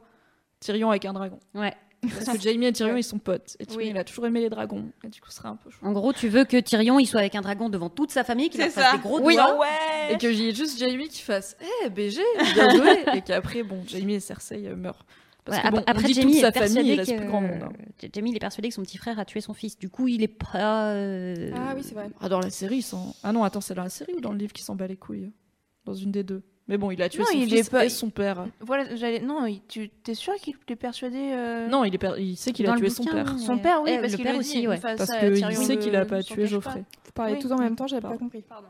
Tyrion 0.59 0.89
avec 0.91 1.05
un 1.05 1.13
dragon. 1.13 1.39
Ouais. 1.55 1.73
Parce 2.01 2.37
que 2.37 2.39
Jamie 2.41 2.65
et 2.67 2.71
Tyrion, 2.71 2.95
ils 2.95 3.03
sont 3.03 3.17
potes. 3.19 3.57
Et 3.59 3.65
Tyrion, 3.65 3.85
Oui. 3.87 3.89
il 3.93 3.97
a 3.97 4.03
toujours 4.05 4.25
aimé 4.27 4.39
les 4.41 4.49
dragons. 4.49 4.85
Et 5.03 5.09
du 5.09 5.19
coup, 5.19 5.29
ce 5.31 5.37
serait 5.37 5.49
un 5.49 5.55
peu 5.57 5.69
chaud. 5.69 5.79
En 5.85 5.91
gros, 5.91 6.13
tu 6.13 6.29
veux 6.29 6.45
que 6.45 6.55
Tyrion 6.57 6.97
il 6.99 7.05
soit 7.07 7.19
avec 7.19 7.35
un 7.35 7.41
dragon 7.41 7.67
devant 7.67 7.89
toute 7.89 8.11
sa 8.11 8.23
famille, 8.23 8.49
qu'il 8.49 8.61
fasse 8.61 8.73
ça. 8.73 8.93
des 8.93 8.99
gros 8.99 9.19
Oui. 9.21 9.35
doigts. 9.35 9.57
Ouais. 9.59 10.13
Et 10.13 10.17
que 10.17 10.31
j'y 10.31 10.47
ai 10.49 10.53
juste 10.53 10.79
Jamie 10.79 11.09
qui 11.09 11.21
fasse 11.21 11.57
Eh, 11.83 11.89
BG, 11.89 12.21
bien 12.53 12.69
joué 12.69 13.03
Et 13.15 13.21
qu'après, 13.21 13.63
bon, 13.63 13.83
Jamie 13.87 14.13
et 14.13 14.19
Cersei 14.21 14.67
euh, 14.67 14.75
meurent. 14.77 15.03
Parce 15.49 15.63
Ouais, 15.63 15.69
que 15.69 15.75
bon, 15.75 15.77
ap- 15.79 15.89
après, 15.89 16.03
on 16.03 16.07
dit 16.07 16.13
Jamie 16.13 16.31
toute 16.33 16.41
sa 16.41 16.47
est 16.47 16.51
persuadé 16.51 16.73
famille, 16.75 16.91
il 16.93 16.99
reste 16.99 17.11
que... 17.11 17.17
plus 17.17 17.27
grand 17.27 17.41
monde. 17.41 17.63
hein. 17.63 18.07
Jamie 18.13 18.29
il 18.31 18.35
est 18.35 18.39
persuadé 18.39 18.69
que 18.69 18.75
son 18.75 18.81
petit 18.83 18.97
frère 18.97 19.19
a 19.19 19.25
tué 19.25 19.41
son 19.41 19.53
fils. 19.53 19.77
Du 19.77 19.89
coup, 19.89 20.07
il 20.07 20.21
est 20.23 20.27
pas. 20.27 20.91
euh, 20.93 21.51
Ah 21.55 21.73
oui, 21.75 21.81
c'est 21.83 21.93
vrai. 21.95 22.09
Ah, 22.21 22.29
dans 22.29 22.39
la 22.39 22.49
série, 22.49 22.77
ils 22.77 22.81
s'en... 22.81 23.13
Ah 23.23 23.31
non, 23.31 23.43
attends, 23.43 23.61
c'est 23.61 23.73
dans 23.75 23.83
la 23.83 23.89
série 23.89 24.13
ou 24.15 24.21
dans 24.21 24.31
le 24.31 24.37
livre 24.37 24.53
qui 24.53 24.63
s'en 24.63 24.75
bat 24.75 24.87
les 24.87 24.95
couilles 24.97 25.31
Dans 25.85 25.93
une 25.93 26.11
des 26.11 26.23
deux. 26.23 26.41
Mais 26.67 26.77
bon, 26.77 26.91
il 26.91 27.01
a 27.01 27.09
tué 27.09 27.19
Non, 27.21 27.25
son 27.31 27.33
il 27.37 27.49
fils 27.49 27.67
pas- 27.69 27.83
et 27.83 27.89
son 27.89 28.11
père. 28.11 28.45
Voilà, 28.59 28.95
j'allais. 28.95 29.21
Non, 29.21 29.47
il- 29.47 29.61
tu 29.67 29.89
t'es 29.89 30.13
sûr 30.13 30.35
qu'il 30.35 30.53
est 30.67 30.75
persuadé 30.75 31.17
euh, 31.17 31.67
Non, 31.67 31.83
il, 31.83 31.95
est 31.95 31.97
per- 31.97 32.13
il 32.19 32.37
sait 32.37 32.51
qu'il 32.51 32.69
a 32.69 32.75
tué 32.75 32.91
son 32.91 33.05
père. 33.05 33.39
Son 33.39 33.57
père, 33.57 33.81
oui, 33.81 33.89
Eh, 33.95 33.99
parce 33.99 34.15
qu'il 34.15 34.23
le 34.25 34.35
aussi, 34.37 34.67
ouais. 34.67 34.77
Parce 34.79 35.09
qu'il 35.17 35.33
Tyrion 35.33 35.63
sait 35.63 35.77
qu'il 35.77 35.95
a 35.95 36.01
ne 36.01 36.05
pas 36.05 36.21
tué 36.21 36.45
Geoffrey. 36.45 36.83
Vous 37.05 37.11
parlez 37.13 37.39
tous 37.39 37.51
en 37.51 37.57
même 37.57 37.75
temps, 37.75 37.87
j'avais 37.87 38.01
pas 38.07 38.17
compris. 38.17 38.43
Pardon. 38.47 38.67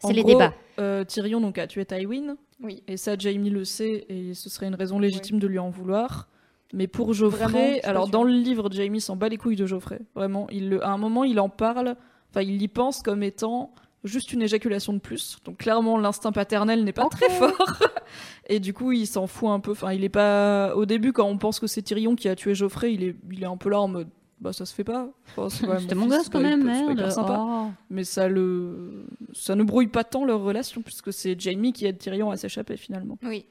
C'est 0.00 0.12
les 0.12 0.22
débats. 0.24 0.52
euh, 0.78 1.04
Tyrion 1.04 1.40
donc, 1.40 1.58
a 1.58 1.66
tué 1.66 1.84
Tywin. 1.84 2.36
Oui. 2.60 2.82
Et 2.88 2.96
ça, 2.96 3.16
Jamie 3.16 3.50
le 3.50 3.64
sait, 3.64 4.06
et 4.08 4.34
ce 4.34 4.50
serait 4.50 4.66
une 4.66 4.74
raison 4.74 4.98
légitime 4.98 5.38
de 5.38 5.46
lui 5.46 5.58
en 5.58 5.70
vouloir. 5.70 6.28
Mais 6.72 6.86
pour 6.86 7.14
Geoffrey, 7.14 7.44
Vraiment, 7.44 7.78
alors 7.84 8.08
dans 8.08 8.24
le 8.24 8.32
livre, 8.32 8.70
Jamie 8.70 9.00
s'en 9.00 9.16
bat 9.16 9.28
les 9.28 9.38
couilles 9.38 9.56
de 9.56 9.66
Geoffrey. 9.66 10.00
Vraiment, 10.14 10.48
il 10.50 10.68
le, 10.68 10.84
à 10.84 10.90
un 10.90 10.98
moment, 10.98 11.24
il 11.24 11.40
en 11.40 11.48
parle, 11.48 11.96
enfin, 12.30 12.42
il 12.42 12.60
y 12.60 12.68
pense 12.68 13.00
comme 13.00 13.22
étant 13.22 13.72
juste 14.04 14.32
une 14.32 14.42
éjaculation 14.42 14.92
de 14.92 14.98
plus. 14.98 15.38
Donc 15.44 15.58
clairement, 15.58 15.98
l'instinct 15.98 16.32
paternel 16.32 16.84
n'est 16.84 16.92
pas 16.92 17.08
très 17.08 17.30
fort. 17.30 17.78
et 18.48 18.60
du 18.60 18.74
coup, 18.74 18.92
il 18.92 19.06
s'en 19.06 19.26
fout 19.26 19.48
un 19.48 19.60
peu. 19.60 19.72
Enfin, 19.72 19.92
il 19.92 20.04
est 20.04 20.10
pas. 20.10 20.74
Au 20.74 20.84
début, 20.84 21.12
quand 21.12 21.26
on 21.26 21.38
pense 21.38 21.58
que 21.58 21.66
c'est 21.66 21.82
Tyrion 21.82 22.16
qui 22.16 22.28
a 22.28 22.36
tué 22.36 22.54
Geoffrey, 22.54 22.92
il 22.92 23.02
est, 23.02 23.16
il 23.30 23.42
est 23.42 23.46
un 23.46 23.56
peu 23.56 23.70
là 23.70 23.80
en 23.80 23.88
mode. 23.88 24.08
Bah 24.40 24.52
ça 24.52 24.64
se 24.66 24.72
fait 24.74 24.84
pas. 24.84 25.08
Enfin, 25.36 25.48
c'est 25.50 25.66
quand 25.66 25.72
même 25.72 25.80
C'était 25.82 25.94
mon 25.96 26.02
mon 26.06 26.16
gosse 26.16 26.28
quand 26.28 26.40
même, 26.40 26.60
c'est 26.62 26.94
merde. 26.94 27.10
sympa 27.10 27.36
Oh. 27.40 27.66
mais 27.90 28.04
ça 28.04 28.28
le 28.28 29.04
ça 29.32 29.54
ne 29.56 29.64
brouille 29.64 29.88
pas 29.88 30.04
tant 30.04 30.24
leur 30.24 30.40
relation 30.40 30.80
puisque 30.82 31.12
c'est 31.12 31.38
Jamie 31.40 31.72
qui 31.72 31.86
aide 31.86 31.98
Tyrion 31.98 32.30
à 32.30 32.36
s'échapper 32.36 32.76
finalement. 32.76 33.18
Oui. 33.24 33.46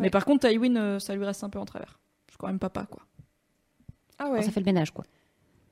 Mais 0.00 0.10
par 0.10 0.24
contre 0.24 0.48
Tywin 0.48 0.74
euh, 0.76 0.98
ça 0.98 1.14
lui 1.14 1.24
reste 1.24 1.44
un 1.44 1.50
peu 1.50 1.58
en 1.60 1.64
travers. 1.64 1.98
Je 2.32 2.36
crois 2.36 2.48
même 2.50 2.58
papa 2.58 2.86
quoi. 2.90 3.02
Ah 4.18 4.24
Bon, 4.26 4.32
ouais. 4.32 4.42
ça 4.42 4.50
fait 4.50 4.58
le 4.60 4.66
ménage, 4.66 4.90
quoi. 4.92 5.04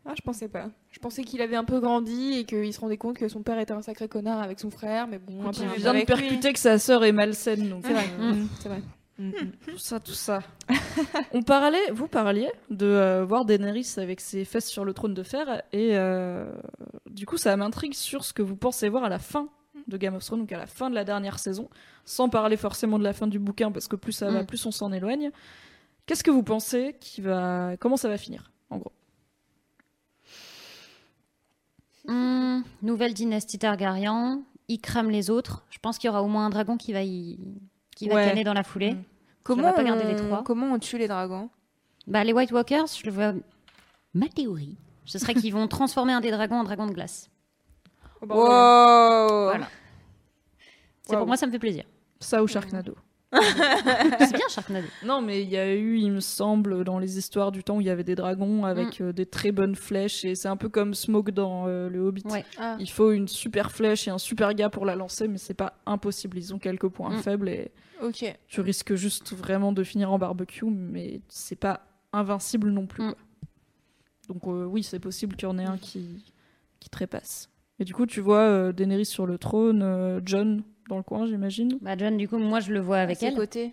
Ah, 0.09 0.13
je 0.17 0.23
pensais 0.23 0.47
pas. 0.47 0.71
Je 0.93 1.01
pensais 1.01 1.25
qu'il 1.25 1.43
avait 1.43 1.57
un 1.57 1.65
peu 1.65 1.81
grandi 1.81 2.35
et 2.35 2.45
qu'il 2.45 2.73
se 2.73 2.79
rendait 2.79 2.97
compte 2.97 3.17
que 3.19 3.27
son 3.27 3.43
père 3.43 3.59
était 3.59 3.73
un 3.73 3.83
sacré 3.83 4.07
connard 4.07 4.41
avec 4.41 4.61
son 4.61 4.71
frère, 4.71 5.09
mais 5.09 5.19
bon, 5.19 5.43
Quand 5.43 5.59
il 5.59 5.67
vient 5.81 5.93
de 5.95 6.05
percuter 6.05 6.53
que 6.53 6.59
sa 6.61 6.79
sœur 6.79 7.03
est 7.03 7.11
malsaine 7.11 7.69
donc 7.69 7.83
C'est 7.85 7.93
vrai. 7.93 8.05
euh, 8.21 8.33
Mm, 8.35 8.49
C'est 8.61 8.69
vrai. 8.69 8.83
Tout 9.19 9.79
ça 9.79 9.99
tout 9.99 10.13
ça. 10.13 10.41
On 11.33 11.43
parlait 11.43 11.91
vous 11.91 12.07
parliez 12.09 12.51
de 12.69 12.85
euh, 12.87 13.25
voir 13.25 13.45
Daenerys 13.47 13.95
avec 13.97 14.21
ses 14.21 14.45
fesses 14.45 14.69
sur 14.69 14.85
le 14.85 14.93
trône 14.93 15.15
de 15.15 15.23
fer 15.23 15.63
et 15.73 15.97
euh, 15.97 16.53
du 17.09 17.25
coup 17.25 17.39
ça 17.39 17.57
m'intrigue 17.57 17.95
sur 17.95 18.25
ce 18.25 18.33
que 18.35 18.43
vous 18.43 18.57
pensez 18.57 18.89
voir 18.91 19.05
à 19.05 19.09
la 19.09 19.19
fin 19.19 19.49
de 19.89 19.97
Game 19.97 20.15
of 20.15 20.25
Thrones 20.25 20.41
donc 20.41 20.53
à 20.53 20.59
la 20.59 20.67
fin 20.67 20.91
de 20.91 20.95
la 20.95 21.05
dernière 21.05 21.39
saison 21.39 21.71
sans 22.05 22.29
parler 22.29 22.57
forcément 22.59 22.99
de 22.99 23.05
la 23.05 23.15
fin 23.15 23.27
du 23.27 23.39
bouquin 23.39 23.73
parce 23.73 23.89
que 23.89 23.97
plus 23.97 24.13
ça 24.13 24.31
va 24.31 24.43
Mm. 24.43 24.47
plus 24.47 24.67
on 24.67 24.71
s'en 24.71 24.93
éloigne. 24.93 25.31
Qu'est-ce 26.05 26.23
que 26.23 26.31
vous 26.31 26.43
pensez 26.43 26.97
qui 27.01 27.21
va 27.23 27.77
comment 27.81 27.97
ça 27.97 28.09
va 28.09 28.19
finir 28.19 28.53
en 28.71 28.77
gros? 28.79 28.93
Hmm, 32.07 32.61
nouvelle 32.83 33.15
dynastie 33.15 33.59
Targaryen. 33.59 34.43
Il 34.69 34.81
crame 34.81 35.11
les 35.11 35.31
autres. 35.31 35.65
Je 35.71 35.79
pense 35.79 35.99
qu'il 35.99 36.09
y 36.09 36.11
aura 36.11 36.23
au 36.23 36.29
moins 36.29 36.47
un 36.47 36.51
dragon 36.51 36.77
qui 36.77 36.93
va 36.93 37.03
y... 37.03 37.39
qui 37.97 38.09
va 38.09 38.15
Ouais. 38.15 38.29
canner 38.29 38.45
dans 38.45 38.53
la 38.55 38.63
foulée. 38.63 38.93
Mm. 38.95 39.03
Comment 39.43 39.63
va 39.65 39.73
pas 39.73 39.83
garder 39.83 40.05
les 40.05 40.21
on- 40.21 40.27
trois. 40.27 40.45
Comment 40.45 40.73
on 40.73 40.79
tue 40.79 40.99
les 40.99 41.09
dragons 41.09 41.51
Bah, 42.07 42.23
les 42.23 42.33
White 42.33 42.53
Walkers, 42.53 42.87
je 42.87 43.05
le 43.07 43.11
vois. 43.13 43.33
Ma 44.15 44.29
théorie, 44.29 44.77
ce 45.05 45.19
serait 45.19 45.35
qu'ils 45.35 45.53
vont 45.53 45.67
transformer 45.67 46.13
un 46.13 46.21
des 46.21 46.31
dragons 46.31 46.57
en 46.61 46.65
dragon 46.65 46.87
de 46.87 46.93
glace. 46.93 47.29
Oh, 48.23 48.27
bordel. 48.27 48.47
Wow. 48.47 49.45
Voilà. 49.45 49.69
C'est 51.03 51.17
pour 51.17 51.27
moi, 51.27 51.37
ça 51.37 51.47
me 51.47 51.53
fait 51.53 51.59
plaisir. 51.59 51.85
Ça 52.21 52.43
ou 52.43 52.47
Sharknado 52.47 52.95
c'est 53.43 54.33
bien 54.33 54.49
Sharknado. 54.49 54.87
Non, 55.05 55.21
mais 55.21 55.43
il 55.43 55.49
y 55.49 55.57
a 55.57 55.75
eu, 55.75 55.99
il 55.99 56.13
me 56.13 56.21
semble, 56.21 56.85
dans 56.85 56.99
les 56.99 57.19
histoires 57.19 57.53
du 57.53 57.63
temps 57.65 57.77
où 57.77 57.81
il 57.81 57.87
y 57.87 57.91
avait 57.91 58.05
des 58.05 58.15
dragons 58.15 58.65
avec 58.65 59.01
euh, 59.01 59.13
des 59.13 59.27
très 59.27 59.53
bonnes 59.53 59.75
flèches. 59.75 60.25
Et 60.25 60.35
c'est 60.35 60.49
un 60.49 60.57
peu 60.57 60.69
comme 60.69 60.95
Smoke 60.95 61.31
dans 61.33 61.67
euh, 61.67 61.89
Le 61.89 62.01
Hobbit. 62.01 62.23
Ouais. 62.27 62.45
Ah. 62.59 62.77
Il 62.81 62.91
faut 62.91 63.13
une 63.13 63.29
super 63.29 63.71
flèche 63.73 64.09
et 64.09 64.11
un 64.11 64.19
super 64.19 64.55
gars 64.55 64.71
pour 64.71 64.87
la 64.87 64.97
lancer, 64.97 65.29
mais 65.29 65.39
c'est 65.39 65.55
pas 65.55 65.75
impossible. 65.87 66.39
Ils 66.39 66.55
ont 66.55 66.59
quelques 66.59 66.89
points 66.89 67.11
Mm. 67.11 67.19
faibles 67.23 67.49
et 67.49 67.71
tu 68.49 68.61
risques 68.61 68.95
juste 68.95 69.33
vraiment 69.35 69.73
de 69.73 69.83
finir 69.85 70.13
en 70.13 70.19
barbecue, 70.19 70.67
mais 70.67 71.21
c'est 71.29 71.57
pas 71.57 71.87
invincible 72.13 72.71
non 72.71 72.87
plus. 72.87 73.05
Mm. 73.05 73.13
quoi. 73.13 73.19
Donc 74.29 74.47
euh, 74.47 74.65
oui, 74.65 74.83
c'est 74.83 74.99
possible 75.01 75.37
qu'il 75.37 75.49
y 75.49 75.51
en 75.53 75.59
ait 75.59 75.65
un 75.65 75.79
qui, 75.79 76.25
qui 76.81 76.91
trépasse. 76.91 77.49
Et 77.79 77.85
du 77.85 77.95
coup, 77.95 78.07
tu 78.07 78.21
vois 78.21 78.73
Daenerys 78.73 79.05
sur 79.05 79.27
le 79.27 79.39
trône, 79.39 80.21
John 80.25 80.63
dans 80.89 80.97
le 80.97 81.03
coin, 81.03 81.27
j'imagine. 81.27 81.79
Bah 81.81 81.97
John, 81.97 82.17
du 82.17 82.29
coup, 82.29 82.39
moi 82.39 82.61
je 82.61 82.73
le 82.73 82.81
vois 82.81 82.99
avec 82.99 83.23
à 83.23 83.27
elle. 83.29 83.35
côtés. 83.35 83.73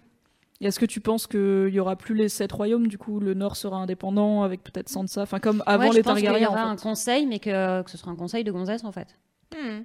Et 0.62 0.68
est-ce 0.68 0.80
que 0.80 0.86
tu 0.86 1.02
penses 1.02 1.28
qu'il 1.28 1.70
y 1.72 1.80
aura 1.80 1.96
plus 1.96 2.16
les 2.16 2.30
sept 2.30 2.52
royaumes 2.52 2.88
Du 2.88 2.98
coup, 2.98 3.20
le 3.20 3.34
Nord 3.34 3.56
sera 3.58 3.78
indépendant 3.78 4.44
avec 4.44 4.64
peut-être 4.64 4.88
Sansa, 4.90 5.24
enfin 5.24 5.40
comme 5.40 5.62
avant 5.66 5.86
Ouais, 5.86 5.92
je 5.92 5.98
les 5.98 6.04
pense 6.04 6.14
qu'il 6.16 6.24
y 6.24 6.28
Targaryens. 6.28 6.48
aura 6.50 6.66
en 6.68 6.70
un 6.70 6.76
conseil, 6.78 7.26
mais 7.26 7.40
que, 7.40 7.82
que 7.82 7.90
ce 7.92 7.98
sera 7.98 8.12
un 8.12 8.16
conseil 8.16 8.44
de 8.44 8.52
gonzesse 8.52 8.84
en 8.86 8.92
fait, 8.92 9.18
Hmm. 9.54 9.82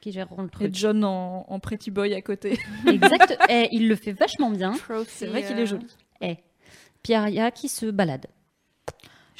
qui 0.00 0.10
géreront 0.12 0.42
le 0.42 0.48
Et 0.48 0.50
truc. 0.50 0.74
John 0.74 1.04
en, 1.04 1.44
en 1.48 1.60
pretty 1.60 1.90
boy 1.90 2.14
à 2.14 2.22
côté. 2.22 2.58
exact. 2.86 3.38
Et 3.48 3.68
il 3.72 3.88
le 3.88 3.94
fait 3.96 4.12
vachement 4.12 4.50
bien. 4.50 4.72
C'est 5.06 5.26
vrai 5.26 5.42
qu'il 5.44 5.56
euh, 5.56 5.62
est 5.62 5.66
joli. 5.66 5.86
Et 6.20 6.38
puis 7.02 7.14
Arya 7.14 7.50
qui 7.52 7.68
se 7.68 7.86
balade. 7.86 8.26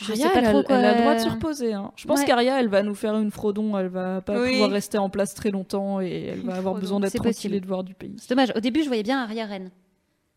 Je 0.01 0.13
Arya, 0.13 0.27
sais 0.27 0.33
pas 0.33 0.39
elle, 0.39 0.45
a- 0.47 0.51
trop 0.53 0.63
quoi. 0.63 0.77
elle 0.77 0.85
a 0.85 0.95
le 0.95 1.01
droit 1.01 1.15
de 1.17 1.19
se 1.21 1.29
reposer. 1.29 1.73
hein. 1.73 1.91
Je 1.97 2.07
pense 2.07 2.21
Ouais. 2.21 2.25
qu'Aria, 2.27 2.61
elle 2.61 2.69
va 2.69 2.83
nous 2.85 2.95
faire 2.95 3.17
une 3.19 3.33
Frodon. 3.33 3.77
Elle 3.77 3.89
va 3.89 4.21
pas 4.21 4.41
Oui. 4.41 4.53
pouvoir 4.53 4.71
rester 4.71 4.97
en 4.97 5.11
place 5.11 5.35
très 5.35 5.51
longtemps 5.51 6.01
et 6.01 6.27
elle 6.35 6.41
va 6.43 6.55
avoir 6.55 6.75
besoin 6.77 7.01
d'être 7.01 7.11
c'est 7.11 7.19
tranquille 7.19 7.53
et 7.55 7.61
de 7.61 7.67
voir 7.67 7.83
du 7.83 7.95
pays. 7.95 8.15
C'est 8.19 8.29
dommage. 8.31 8.53
Au 8.55 8.61
début, 8.61 8.83
je 8.83 8.87
voyais 8.87 9.03
bien 9.03 9.21
Arya 9.23 9.45
reine. 9.47 9.71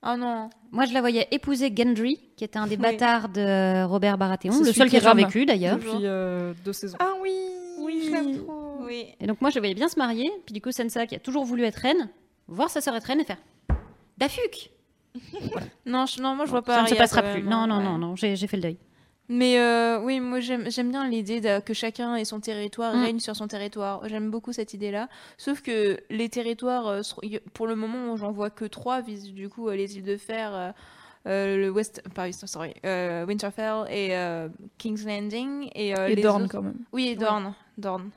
Ah 0.02 0.18
non. 0.18 0.50
Moi, 0.72 0.86
je 0.86 0.94
la 0.96 1.00
voyais 1.02 1.28
épouser 1.30 1.72
Gendry, 1.76 2.20
qui 2.36 2.44
était 2.44 2.58
un 2.58 2.66
des 2.66 2.76
Oui. 2.76 2.82
bâtards 2.82 3.30
de 3.30 3.84
Robert 3.86 4.18
Baratheon, 4.18 4.60
le 4.64 4.74
seul 4.74 4.90
qui 4.90 4.98
a 4.98 5.02
survécu 5.02 5.46
d'ailleurs. 5.46 5.78
Depuis 5.78 6.06
euh, 6.06 6.54
deux 6.66 6.74
saisons. 6.74 6.98
Ah 7.00 7.14
oui. 7.22 7.32
Oui. 7.80 8.02
Je 8.08 8.12
l'aime 8.12 8.38
trop. 8.40 8.80
Oui. 8.88 9.06
Et 9.20 9.28
donc 9.28 9.42
moi, 9.42 9.52
je 9.52 9.60
voyais 9.60 9.76
bien 9.76 9.90
se 9.90 10.00
marier. 10.00 10.32
Puis 10.48 10.54
du 10.54 10.62
coup, 10.62 10.72
Sansa, 10.72 11.06
qui 11.06 11.16
a 11.16 11.20
toujours 11.20 11.44
voulu 11.46 11.64
être 11.66 11.76
reine, 11.78 12.10
voir 12.48 12.72
sa 12.72 12.82
sœur 12.82 12.96
être 12.96 13.06
reine 13.06 13.20
et 13.20 13.26
faire 13.26 13.38
Dafuk 14.18 14.72
Non, 15.86 16.06
je- 16.08 16.20
non, 16.22 16.36
moi 16.36 16.46
je 16.46 16.52
vois 16.52 16.62
pas. 16.64 16.78
Ça 16.78 16.82
ne 16.84 16.88
se 16.88 16.96
passera 16.96 17.22
plus. 17.22 17.44
Non, 17.44 17.58
hein, 17.58 17.68
non, 17.68 17.78
ouais. 17.78 17.84
non, 17.84 17.98
non, 18.00 18.16
j'ai 18.16 18.36
j'ai 18.36 18.48
fait 18.48 18.58
le 18.58 18.64
deuil. 18.64 18.78
Mais 19.34 19.58
euh, 19.60 19.98
oui, 20.02 20.20
moi 20.20 20.42
j'aime 20.42 20.68
bien 20.92 21.08
l'idée 21.08 21.40
que 21.66 21.74
chacun 21.74 22.16
ait 22.18 22.26
son 22.26 22.42
territoire, 22.42 22.94
Mm. 22.94 23.04
règne 23.04 23.20
sur 23.20 23.34
son 23.36 23.48
territoire. 23.48 24.02
J'aime 24.10 24.30
beaucoup 24.30 24.52
cette 24.52 24.74
idée-là. 24.74 25.08
Sauf 25.38 25.62
que 25.62 25.98
les 26.10 26.28
territoires, 26.28 26.88
euh, 26.88 27.02
pour 27.54 27.66
le 27.66 27.76
moment, 27.78 28.18
j'en 28.18 28.32
vois 28.32 28.50
que 28.50 28.66
trois, 28.66 29.00
vis 29.00 29.32
du 29.32 29.48
coup 29.48 29.70
euh, 29.70 29.76
les 29.76 29.96
îles 29.98 30.04
de 30.04 30.18
Fer, 30.18 30.74
euh, 31.28 31.56
le 31.58 31.70
West, 31.70 32.04
pas 32.14 32.24
West- 32.26 32.46
sorry, 32.46 32.74
euh, 32.86 33.26
Winterfell 33.26 33.86
et 33.90 34.18
euh, 34.18 34.50
King's 34.78 35.06
Landing 35.06 35.70
et, 35.76 35.96
euh, 35.98 36.08
Et 36.10 36.16
les 36.16 36.22
Dorne 36.24 36.44
autres- 36.44 36.52
quand 36.52 36.62
même. 36.64 36.76
Oui, 36.92 37.08
et 37.08 37.16
Dorne, 37.16 37.54
Dorne. 37.78 38.10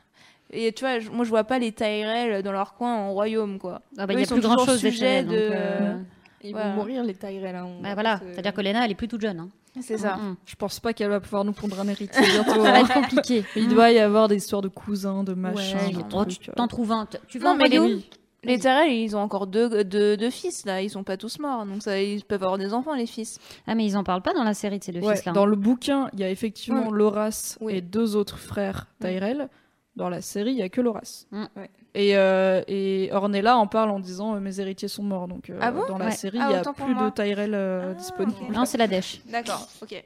Et 0.51 0.73
tu 0.73 0.85
vois, 0.85 0.99
moi 1.13 1.25
je 1.25 1.31
vois 1.31 1.45
pas 1.45 1.61
les 1.61 1.71
Tyrell 1.71 2.43
dans 2.43 2.53
leur 2.53 2.75
coin 2.75 2.93
en 2.93 3.13
royaume 3.13 3.59
quoi. 3.61 3.83
Ah 3.99 4.07
bah, 4.07 4.15
Eux, 4.15 4.17
il 4.17 4.21
y 4.21 4.23
ils 4.23 4.25
a 4.25 4.29
sont 4.29 4.35
plus 4.35 4.43
grand 4.43 4.65
chose 4.65 4.81
Tyrell, 4.81 5.27
de. 5.27 5.31
donc, 5.31 5.39
euh, 5.39 5.97
Ils 6.43 6.51
Voilà. 6.53 6.71
vont 6.71 6.75
mourir 6.75 7.05
les 7.05 7.15
Tyrell. 7.15 7.55
Hein, 7.55 7.69
Bah 7.83 7.95
voilà, 7.95 8.21
c'est-à-dire 8.33 8.53
que 8.53 8.61
Lena, 8.61 8.85
elle 8.85 8.91
est 8.91 8.95
plus 8.97 9.09
toute 9.09 9.21
jeune. 9.23 9.39
hein. 9.41 9.49
C'est 9.81 9.99
ça. 9.99 10.17
Mm, 10.17 10.31
mm. 10.31 10.37
Je 10.47 10.55
pense 10.57 10.81
pas 10.81 10.93
qu'elle 10.93 11.11
va 11.11 11.21
pouvoir 11.21 11.45
nous 11.45 11.53
pondre 11.53 11.81
un 11.81 11.89
héritier 11.89 12.23
bientôt. 12.33 12.51
Ça 12.53 12.59
va 12.59 12.75
hein. 12.75 12.85
être 12.85 12.93
compliqué. 12.95 13.45
Il 13.57 13.69
doit 13.69 13.91
y 13.91 13.99
avoir 13.99 14.29
des 14.29 14.37
histoires 14.37 14.63
de 14.63 14.69
cousins, 14.69 15.25
de 15.25 15.35
machins. 15.35 15.77
Ouais, 15.79 16.05
oh, 16.13 16.25
tu 16.25 16.37
trucs, 16.37 16.49
euh. 16.49 16.53
t'en 16.57 16.69
trouves 16.69 16.93
un. 16.93 17.09
Tu 17.27 17.39
Non, 17.41 17.51
en 17.51 17.57
mais 17.57 17.69
les, 17.69 17.79
Rodéo 17.79 17.99
les 18.45 18.59
Tyrell, 18.59 18.93
ils 18.93 19.17
ont 19.17 19.21
encore 19.21 19.47
deux, 19.47 19.85
deux, 19.85 20.17
deux 20.17 20.31
fils 20.31 20.67
là, 20.67 20.83
ils 20.83 20.91
sont 20.91 21.03
pas 21.03 21.17
tous 21.17 21.39
morts, 21.39 21.65
donc 21.65 21.83
ça, 21.83 22.01
ils 22.01 22.23
peuvent 22.25 22.43
avoir 22.43 22.59
des 22.59 22.75
enfants 22.75 22.95
les 22.95 23.07
fils. 23.07 23.39
Ah, 23.67 23.75
mais 23.75 23.87
ils 23.87 23.97
en 23.97 24.05
parlent 24.05 24.23
pas 24.23 24.35
dans 24.35 24.45
la 24.45 24.53
série 24.55 24.79
de 24.79 24.85
ces 24.85 24.93
deux 24.93 25.01
Ouais, 25.01 25.15
fils-là. 25.17 25.33
hein. 25.33 25.35
dans 25.35 25.47
le 25.47 25.57
bouquin, 25.57 26.11
il 26.13 26.21
y 26.21 26.25
a 26.25 26.31
effectivement 26.31 26.89
Ouais. 26.89 26.99
Loras 26.99 27.57
Oui. 27.61 27.75
et 27.77 27.81
deux 27.81 28.17
autres 28.17 28.39
frères 28.39 28.87
Tyrell. 29.01 29.49
Dans 29.97 30.09
la 30.09 30.21
série, 30.21 30.51
il 30.51 30.59
y 30.59 30.63
a 30.63 30.69
que 30.69 30.81
Loras. 30.81 31.25
Mm. 31.31 31.45
Ouais. 31.57 31.71
Et, 31.97 32.17
euh, 32.17 32.63
et 32.67 33.09
Ornella 33.13 33.57
en 33.57 33.67
parle 33.69 33.91
en 33.91 34.01
disant 34.01 34.35
euh, 34.35 34.41
mes 34.41 34.59
héritiers 34.61 34.89
sont 34.89 35.03
morts. 35.05 35.29
Donc 35.29 35.49
euh, 35.51 35.59
Ah 35.61 35.71
bon 35.71 35.83
dans 35.89 35.99
la 35.99 36.07
Ouais. 36.07 36.11
série, 36.11 36.39
Ah, 36.41 36.47
il 36.51 36.53
y 36.55 36.57
a 36.57 36.61
autant 36.61 36.73
pour 36.75 36.87
plus 36.87 36.95
de. 36.95 37.09
Tyrell 37.11 37.53
euh, 37.55 37.93
Ah. 37.93 37.95
disponibles. 37.95 38.53
Non, 38.53 38.65
c'est 38.65 38.79
la 38.79 38.89
dèche. 38.89 39.21
D'accord, 39.27 39.69
ok. 39.83 40.03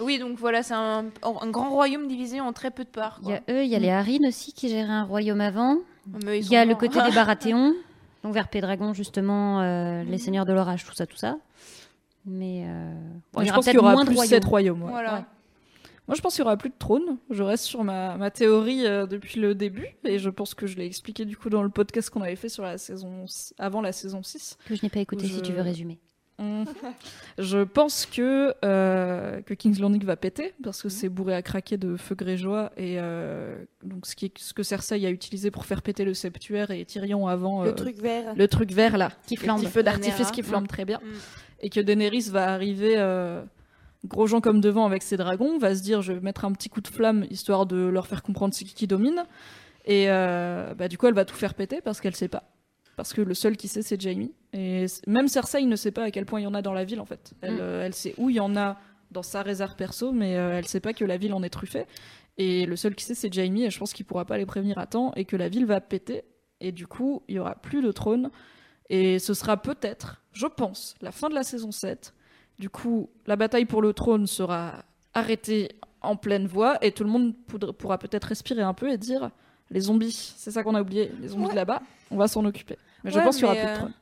Oui, 0.00 0.18
donc 0.18 0.36
voilà, 0.38 0.64
c'est 0.64 0.74
un, 0.74 1.04
un 1.22 1.50
grand 1.50 1.70
royaume 1.70 2.08
divisé 2.08 2.40
en 2.40 2.52
très 2.52 2.72
peu 2.72 2.82
de 2.82 2.88
parts. 2.88 3.20
Il 3.22 3.28
y 3.28 3.32
a 3.32 3.40
eux, 3.48 3.62
il 3.62 3.68
y 3.70 3.76
a 3.76 3.78
les 3.78 3.90
Harin 3.90 4.26
aussi 4.26 4.52
qui 4.52 4.68
géraient 4.68 4.90
un 4.90 5.04
royaume 5.04 5.40
avant. 5.40 5.76
Ils 6.24 6.30
Il 6.38 6.46
y 6.50 6.56
a 6.56 6.64
le 6.64 6.74
côté 6.74 7.00
des 7.00 7.10
Baratheons, 7.14 7.74
donc 8.24 8.34
vers 8.34 8.48
Pédragon 8.48 8.92
justement, 8.92 9.60
euh, 9.60 10.02
les 10.02 10.18
seigneurs 10.18 10.46
de 10.46 10.52
l'orage, 10.52 10.84
tout 10.84 10.94
ça, 10.94 11.06
tout 11.06 11.16
ça. 11.16 11.36
Mais 12.26 12.64
euh, 12.66 12.92
bon, 13.32 13.44
je 13.44 13.52
pense 13.52 13.64
qu'il 13.66 13.74
y 13.74 13.78
aura 13.78 13.92
moins 13.92 14.02
de 14.02 14.08
plus 14.08 14.16
royaumes. 14.16 14.30
sept 14.30 14.44
royaumes. 14.44 14.82
ouais. 14.82 14.90
Voilà. 14.90 15.24
Moi, 16.06 16.14
je 16.16 16.20
pense 16.20 16.34
qu'il 16.34 16.42
y 16.42 16.46
aura 16.46 16.56
plus 16.58 16.68
de 16.70 16.74
trône. 16.78 17.16
Je 17.30 17.42
reste 17.42 17.64
sur 17.64 17.82
ma, 17.82 18.16
ma 18.18 18.30
théorie 18.30 18.86
euh, 18.86 19.06
depuis 19.06 19.40
le 19.40 19.54
début. 19.54 19.86
Et 20.04 20.18
je 20.18 20.28
pense 20.30 20.52
que 20.54 20.66
je 20.66 20.76
l'ai 20.76 20.84
expliqué 20.86 21.24
du 21.24 21.36
coup 21.36 21.48
dans 21.50 21.62
le 21.62 21.70
podcast 21.70 22.10
qu'on 22.10 22.20
avait 22.22 22.36
fait 22.36 22.50
sur 22.50 22.62
la 22.62 22.76
saison 22.78 23.24
avant 23.58 23.80
la 23.80 23.92
saison 23.92 24.22
6. 24.22 24.58
Que 24.66 24.74
je 24.74 24.82
n'ai 24.82 24.90
pas 24.90 25.00
écouté, 25.00 25.26
si 25.26 25.40
tu 25.40 25.52
veux 25.52 25.62
résumer. 25.62 25.98
Mm. 26.40 26.64
Je 27.38 27.62
pense 27.62 28.06
que, 28.06 28.52
euh, 28.64 29.40
que 29.42 29.54
King's 29.54 29.78
Landing 29.78 30.04
va 30.04 30.16
péter 30.16 30.52
parce 30.64 30.82
que 30.82 30.88
c'est 30.88 31.08
bourré 31.08 31.32
à 31.32 31.42
craquer 31.42 31.76
de 31.76 31.96
feu 31.96 32.16
grégeois 32.16 32.72
et 32.76 32.96
euh, 32.98 33.56
donc 33.84 34.04
ce, 34.04 34.16
qui 34.16 34.24
est- 34.26 34.38
ce 34.38 34.52
que 34.52 34.64
Cersei 34.64 35.06
a 35.06 35.10
utilisé 35.10 35.52
pour 35.52 35.64
faire 35.64 35.80
péter 35.80 36.04
le 36.04 36.12
septuaire 36.12 36.72
et 36.72 36.84
Tyrion 36.84 37.28
avant 37.28 37.62
Le 37.62 37.68
euh, 37.70 37.72
truc 37.72 37.98
vert. 37.98 38.34
le 38.34 38.48
truc 38.48 38.72
vert 38.72 38.98
là 38.98 39.12
Qui 39.28 39.36
le 39.36 39.42
flambe. 39.42 39.60
petit 39.60 39.70
feu 39.70 39.84
d'artifice 39.84 40.32
qui 40.32 40.42
flambe 40.42 40.66
très 40.66 40.84
bien 40.84 40.98
Mm. 41.04 41.08
et 41.60 41.70
que 41.70 41.78
Daenerys 41.78 42.30
va 42.30 42.52
arriver 42.52 42.96
gros 44.04 44.26
gens 44.26 44.40
comme 44.40 44.60
devant 44.60 44.84
avec 44.86 45.02
ses 45.02 45.16
dragons 45.16 45.58
va 45.58 45.74
se 45.74 45.82
dire 45.82 46.02
je 46.02 46.12
vais 46.12 46.20
mettre 46.20 46.44
un 46.44 46.52
petit 46.52 46.68
coup 46.68 46.80
de 46.80 46.88
flamme 46.88 47.26
histoire 47.30 47.66
de 47.66 47.76
leur 47.76 48.06
faire 48.06 48.22
comprendre 48.22 48.54
c'est 48.54 48.64
qui 48.64 48.74
qui 48.74 48.86
domine. 48.86 49.24
Et 49.86 50.06
euh, 50.10 50.74
bah, 50.74 50.88
du 50.88 50.96
coup 50.98 51.06
elle 51.06 51.14
va 51.14 51.24
tout 51.24 51.34
faire 51.36 51.54
péter 51.54 51.80
parce 51.82 52.00
qu'elle 52.00 52.14
sait 52.16 52.28
pas. 52.28 52.44
Parce 52.96 53.12
que 53.12 53.20
le 53.22 53.34
seul 53.34 53.56
qui 53.56 53.68
sait 53.68 53.82
c'est 53.82 54.00
Jaime. 54.00 54.28
Et 54.52 54.86
même 55.06 55.28
Cersei 55.28 55.64
ne 55.64 55.76
sait 55.76 55.90
pas 55.90 56.04
à 56.04 56.10
quel 56.10 56.26
point 56.26 56.40
il 56.40 56.44
y 56.44 56.46
en 56.46 56.54
a 56.54 56.62
dans 56.62 56.72
la 56.72 56.84
ville 56.84 57.00
en 57.00 57.06
fait. 57.06 57.32
Elle, 57.40 57.54
Mm. 57.54 57.60
euh, 57.60 57.86
elle 57.86 57.94
sait 57.94 58.14
où 58.18 58.30
il 58.30 58.36
y 58.36 58.40
en 58.40 58.56
a 58.56 58.78
dans 59.10 59.22
sa 59.22 59.42
réserve 59.42 59.74
perso 59.76 60.12
mais 60.12 60.36
euh, 60.36 60.58
elle 60.58 60.66
sait 60.66 60.80
pas 60.80 60.92
que 60.92 61.04
la 61.04 61.16
ville 61.16 61.32
en 61.34 61.42
est 61.42 61.50
truffée. 61.50 61.86
Et 62.38 62.66
le 62.66 62.76
seul 62.76 62.94
qui 62.94 63.04
sait 63.04 63.14
c'est 63.14 63.32
Jaime 63.32 63.56
et 63.58 63.70
je 63.70 63.78
pense 63.78 63.92
qu'il 63.92 64.04
pourra 64.06 64.24
pas 64.24 64.38
les 64.38 64.46
prévenir 64.46 64.78
à 64.78 64.86
temps 64.86 65.12
et 65.16 65.24
que 65.24 65.36
la 65.36 65.48
ville 65.48 65.66
va 65.66 65.80
péter. 65.80 66.22
Et 66.60 66.72
du 66.72 66.86
coup 66.86 67.22
il 67.28 67.36
y 67.36 67.38
aura 67.38 67.54
plus 67.56 67.82
de 67.82 67.90
trône. 67.92 68.30
Et 68.90 69.18
ce 69.18 69.32
sera 69.32 69.56
peut-être, 69.56 70.22
je 70.34 70.46
pense, 70.46 70.94
la 71.00 71.10
fin 71.10 71.30
de 71.30 71.34
la 71.34 71.42
saison 71.42 71.72
7. 71.72 72.12
Du 72.58 72.70
coup, 72.70 73.08
la 73.26 73.36
bataille 73.36 73.64
pour 73.64 73.82
le 73.82 73.92
trône 73.92 74.26
sera 74.26 74.72
arrêtée 75.12 75.70
en 76.02 76.16
pleine 76.16 76.46
voie 76.46 76.76
et 76.84 76.92
tout 76.92 77.04
le 77.04 77.10
monde 77.10 77.34
pourra 77.78 77.98
peut-être 77.98 78.24
respirer 78.24 78.62
un 78.62 78.74
peu 78.74 78.90
et 78.90 78.98
dire 78.98 79.30
les 79.70 79.80
zombies, 79.80 80.34
c'est 80.36 80.50
ça 80.50 80.62
qu'on 80.62 80.74
a 80.74 80.82
oublié, 80.82 81.10
les 81.20 81.28
zombies 81.28 81.48
de 81.50 81.54
là-bas, 81.54 81.82
on 82.10 82.16
va 82.16 82.28
s'en 82.28 82.44
occuper. 82.44 82.76
Mais 83.02 83.10
je 83.10 83.18
pense 83.18 83.36
qu'il 83.36 83.44
y 83.46 83.46
aura 83.46 83.54
plus 83.54 83.64
de 83.64 83.68
euh, 83.70 83.76
trône. 83.76 83.92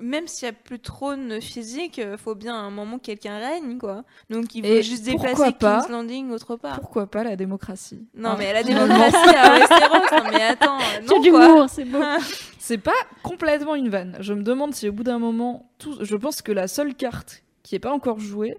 Même 0.00 0.28
s'il 0.28 0.46
n'y 0.48 0.50
a 0.50 0.52
plus 0.52 0.78
de 0.78 0.82
trône 0.82 1.40
physique, 1.40 1.98
euh, 1.98 2.16
faut 2.16 2.36
bien 2.36 2.54
à 2.54 2.58
un 2.58 2.70
moment 2.70 2.98
que 2.98 3.06
quelqu'un 3.06 3.36
règne, 3.38 3.78
quoi. 3.78 4.04
Donc 4.30 4.54
il 4.54 4.64
faut 4.64 4.80
juste 4.82 5.04
déplacer 5.04 5.50
pas- 5.58 5.80
King's 5.80 5.90
Landing 5.90 6.30
autre 6.30 6.54
part. 6.54 6.78
Pourquoi 6.80 7.08
pas 7.08 7.24
la 7.24 7.34
démocratie? 7.34 8.06
Non, 8.14 8.30
Hein, 8.30 8.36
mais 8.38 8.52
la 8.52 8.62
démocratie 8.62 9.16
à 9.36 9.58
Westeros, 9.58 10.16
non 10.16 10.30
mais 10.30 10.42
attends, 10.44 10.78
euh, 10.78 11.00
non 11.02 11.06
C'est 11.22 11.30
quoi. 11.30 11.46
d'humour, 11.48 11.66
c'est 11.68 11.84
beau. 11.84 11.98
C'est 12.60 12.78
pas 12.78 12.92
complètement 13.22 13.74
une 13.74 13.88
vanne. 13.88 14.16
Je 14.20 14.34
me 14.34 14.42
demande 14.42 14.74
si 14.74 14.88
au 14.88 14.92
bout 14.92 15.02
d'un 15.02 15.18
moment, 15.18 15.68
tout... 15.78 15.96
je 16.02 16.14
pense 16.16 16.42
que 16.42 16.52
la 16.52 16.68
seule 16.68 16.94
carte 16.94 17.42
qui 17.62 17.74
est 17.74 17.80
pas 17.80 17.92
encore 17.92 18.20
jouée, 18.20 18.56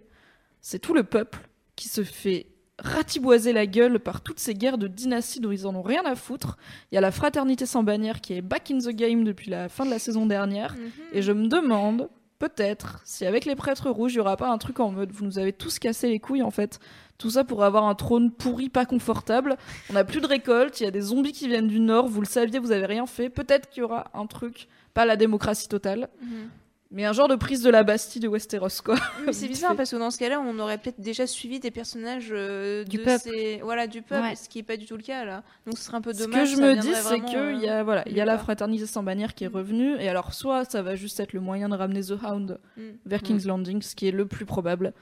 c'est 0.62 0.80
tout 0.80 0.94
le 0.94 1.04
peuple 1.04 1.40
qui 1.76 1.88
se 1.90 2.04
fait 2.04 2.48
ratiboiser 2.82 3.52
la 3.54 3.66
gueule 3.66 4.00
par 4.00 4.22
toutes 4.22 4.40
ces 4.40 4.54
guerres 4.54 4.78
de 4.78 4.88
dynastie 4.88 5.40
dont 5.42 5.52
ils 5.52 5.68
en 5.68 5.76
ont 5.76 5.82
rien 5.82 6.04
à 6.06 6.16
foutre. 6.16 6.58
Il 6.92 6.96
y 6.96 6.98
a 6.98 7.02
la 7.02 7.12
fraternité 7.12 7.66
sans 7.66 7.84
bannière 7.84 8.22
qui 8.22 8.34
est 8.34 8.42
back 8.42 8.72
in 8.72 8.80
the 8.80 8.90
game 8.90 9.24
depuis 9.24 9.50
la 9.50 9.68
fin 9.70 9.86
de 9.86 9.90
la 9.90 10.00
saison 10.00 10.26
dernière. 10.26 10.76
Mhm. 10.76 10.92
Et 11.14 11.22
je 11.22 11.32
me 11.34 11.48
demande, 11.48 12.10
peut-être, 12.40 13.02
si 13.04 13.26
avec 13.26 13.44
les 13.46 13.56
prêtres 13.56 13.90
rouges, 13.90 14.14
il 14.14 14.18
y 14.18 14.20
aura 14.22 14.38
pas 14.38 14.50
un 14.50 14.58
truc 14.58 14.80
en 14.80 14.92
mode 14.92 15.12
vous 15.12 15.26
nous 15.26 15.38
avez 15.40 15.52
tous 15.52 15.78
cassé 15.78 16.08
les 16.08 16.20
couilles 16.20 16.44
en 16.44 16.52
fait. 16.52 16.80
Tout 17.18 17.32
ça 17.32 17.44
pour 17.44 17.66
avoir 17.66 17.84
un 17.84 17.96
trône 17.96 18.32
pourri, 18.32 18.70
pas 18.70 18.86
confortable. 18.86 19.58
On 19.90 19.94
n'a 19.94 20.06
plus 20.06 20.22
de 20.22 20.28
récolte, 20.28 20.80
il 20.80 20.86
y 20.86 20.88
a 20.88 20.92
des 20.92 21.02
zombies 21.02 21.34
qui 21.34 21.50
viennent 21.50 21.68
du 21.68 21.82
nord, 21.82 22.08
vous 22.08 22.22
le 22.22 22.28
saviez, 22.28 22.60
vous 22.60 22.72
avez 22.72 22.86
rien 22.86 23.06
fait. 23.06 23.30
Peut-être 23.30 23.70
qu'il 23.70 23.82
y 23.82 23.84
aura 23.84 24.10
un 24.14 24.26
truc, 24.26 24.70
pas 24.94 25.06
la 25.06 25.18
démocratie 25.18 25.68
totale, 25.68 26.08
Mhm. 26.22 26.50
Mais 26.92 27.06
un 27.06 27.14
genre 27.14 27.28
de 27.28 27.36
prise 27.36 27.62
de 27.62 27.70
la 27.70 27.84
Bastille 27.84 28.20
de 28.22 28.28
Westeros 28.28 28.82
quoi. 28.84 28.96
Mais 29.26 29.34
c'est 29.34 29.48
bizarre 29.50 29.76
parce 29.76 29.92
que 29.92 29.96
dans 29.98 30.10
ce 30.12 30.18
cas-là, 30.18 30.40
on 30.40 30.58
aurait 30.60 30.78
peut-être 30.78 31.00
déjà 31.00 31.28
suivi 31.28 31.60
des 31.60 31.72
personnages 31.72 32.30
euh, 32.32 32.84
Du 32.84 32.98
de 32.98 33.04
peuple. 33.04 33.20
ces- 33.26 33.60
voilà, 33.64 33.88
du 33.88 34.02
peuple, 34.02 34.22
Ouais. 34.24 34.36
ce 34.36 34.50
qui 34.50 34.60
est 34.60 34.64
pas 34.64 34.78
du 34.78 34.86
tout 34.86 34.98
le 34.98 35.04
cas 35.04 35.24
là. 35.26 35.44
Donc 35.66 35.78
ce 35.78 35.84
serait 35.84 35.98
un 35.98 36.02
peu 36.02 36.14
Ce 36.14 36.24
dommage. 36.24 36.50
que 36.50 36.56
je 36.58 36.62
me 36.62 36.76
dis, 36.76 36.94
c'est 36.96 37.20
qu'il 37.22 37.38
euh, 37.38 37.54
y 37.54 37.68
a, 37.70 37.84
voilà, 37.84 38.04
il 38.08 38.14
y 38.18 38.22
a 38.22 38.26
la 38.26 38.38
fraternité 38.38 38.86
sans 38.86 39.04
bannière 39.04 39.36
qui 39.36 39.44
est 39.44 39.48
revenue, 39.48 39.96
et 40.00 40.10
alors 40.10 40.34
soit 40.34 40.66
ça 40.66 40.82
va 40.82 40.96
juste 40.96 41.20
être 41.20 41.34
le 41.34 41.40
moyen 41.42 41.70
de 41.70 41.76
ramener 41.76 42.02
The 42.02 42.16
Hound 42.24 42.60
Mm. 42.78 42.82
vers 43.06 43.22
King's 43.22 43.46
Landing, 43.46 43.82
ce 43.82 43.96
qui 43.96 44.08
est 44.08 44.12
le 44.12 44.26
plus 44.26 44.46
probable, 44.46 44.94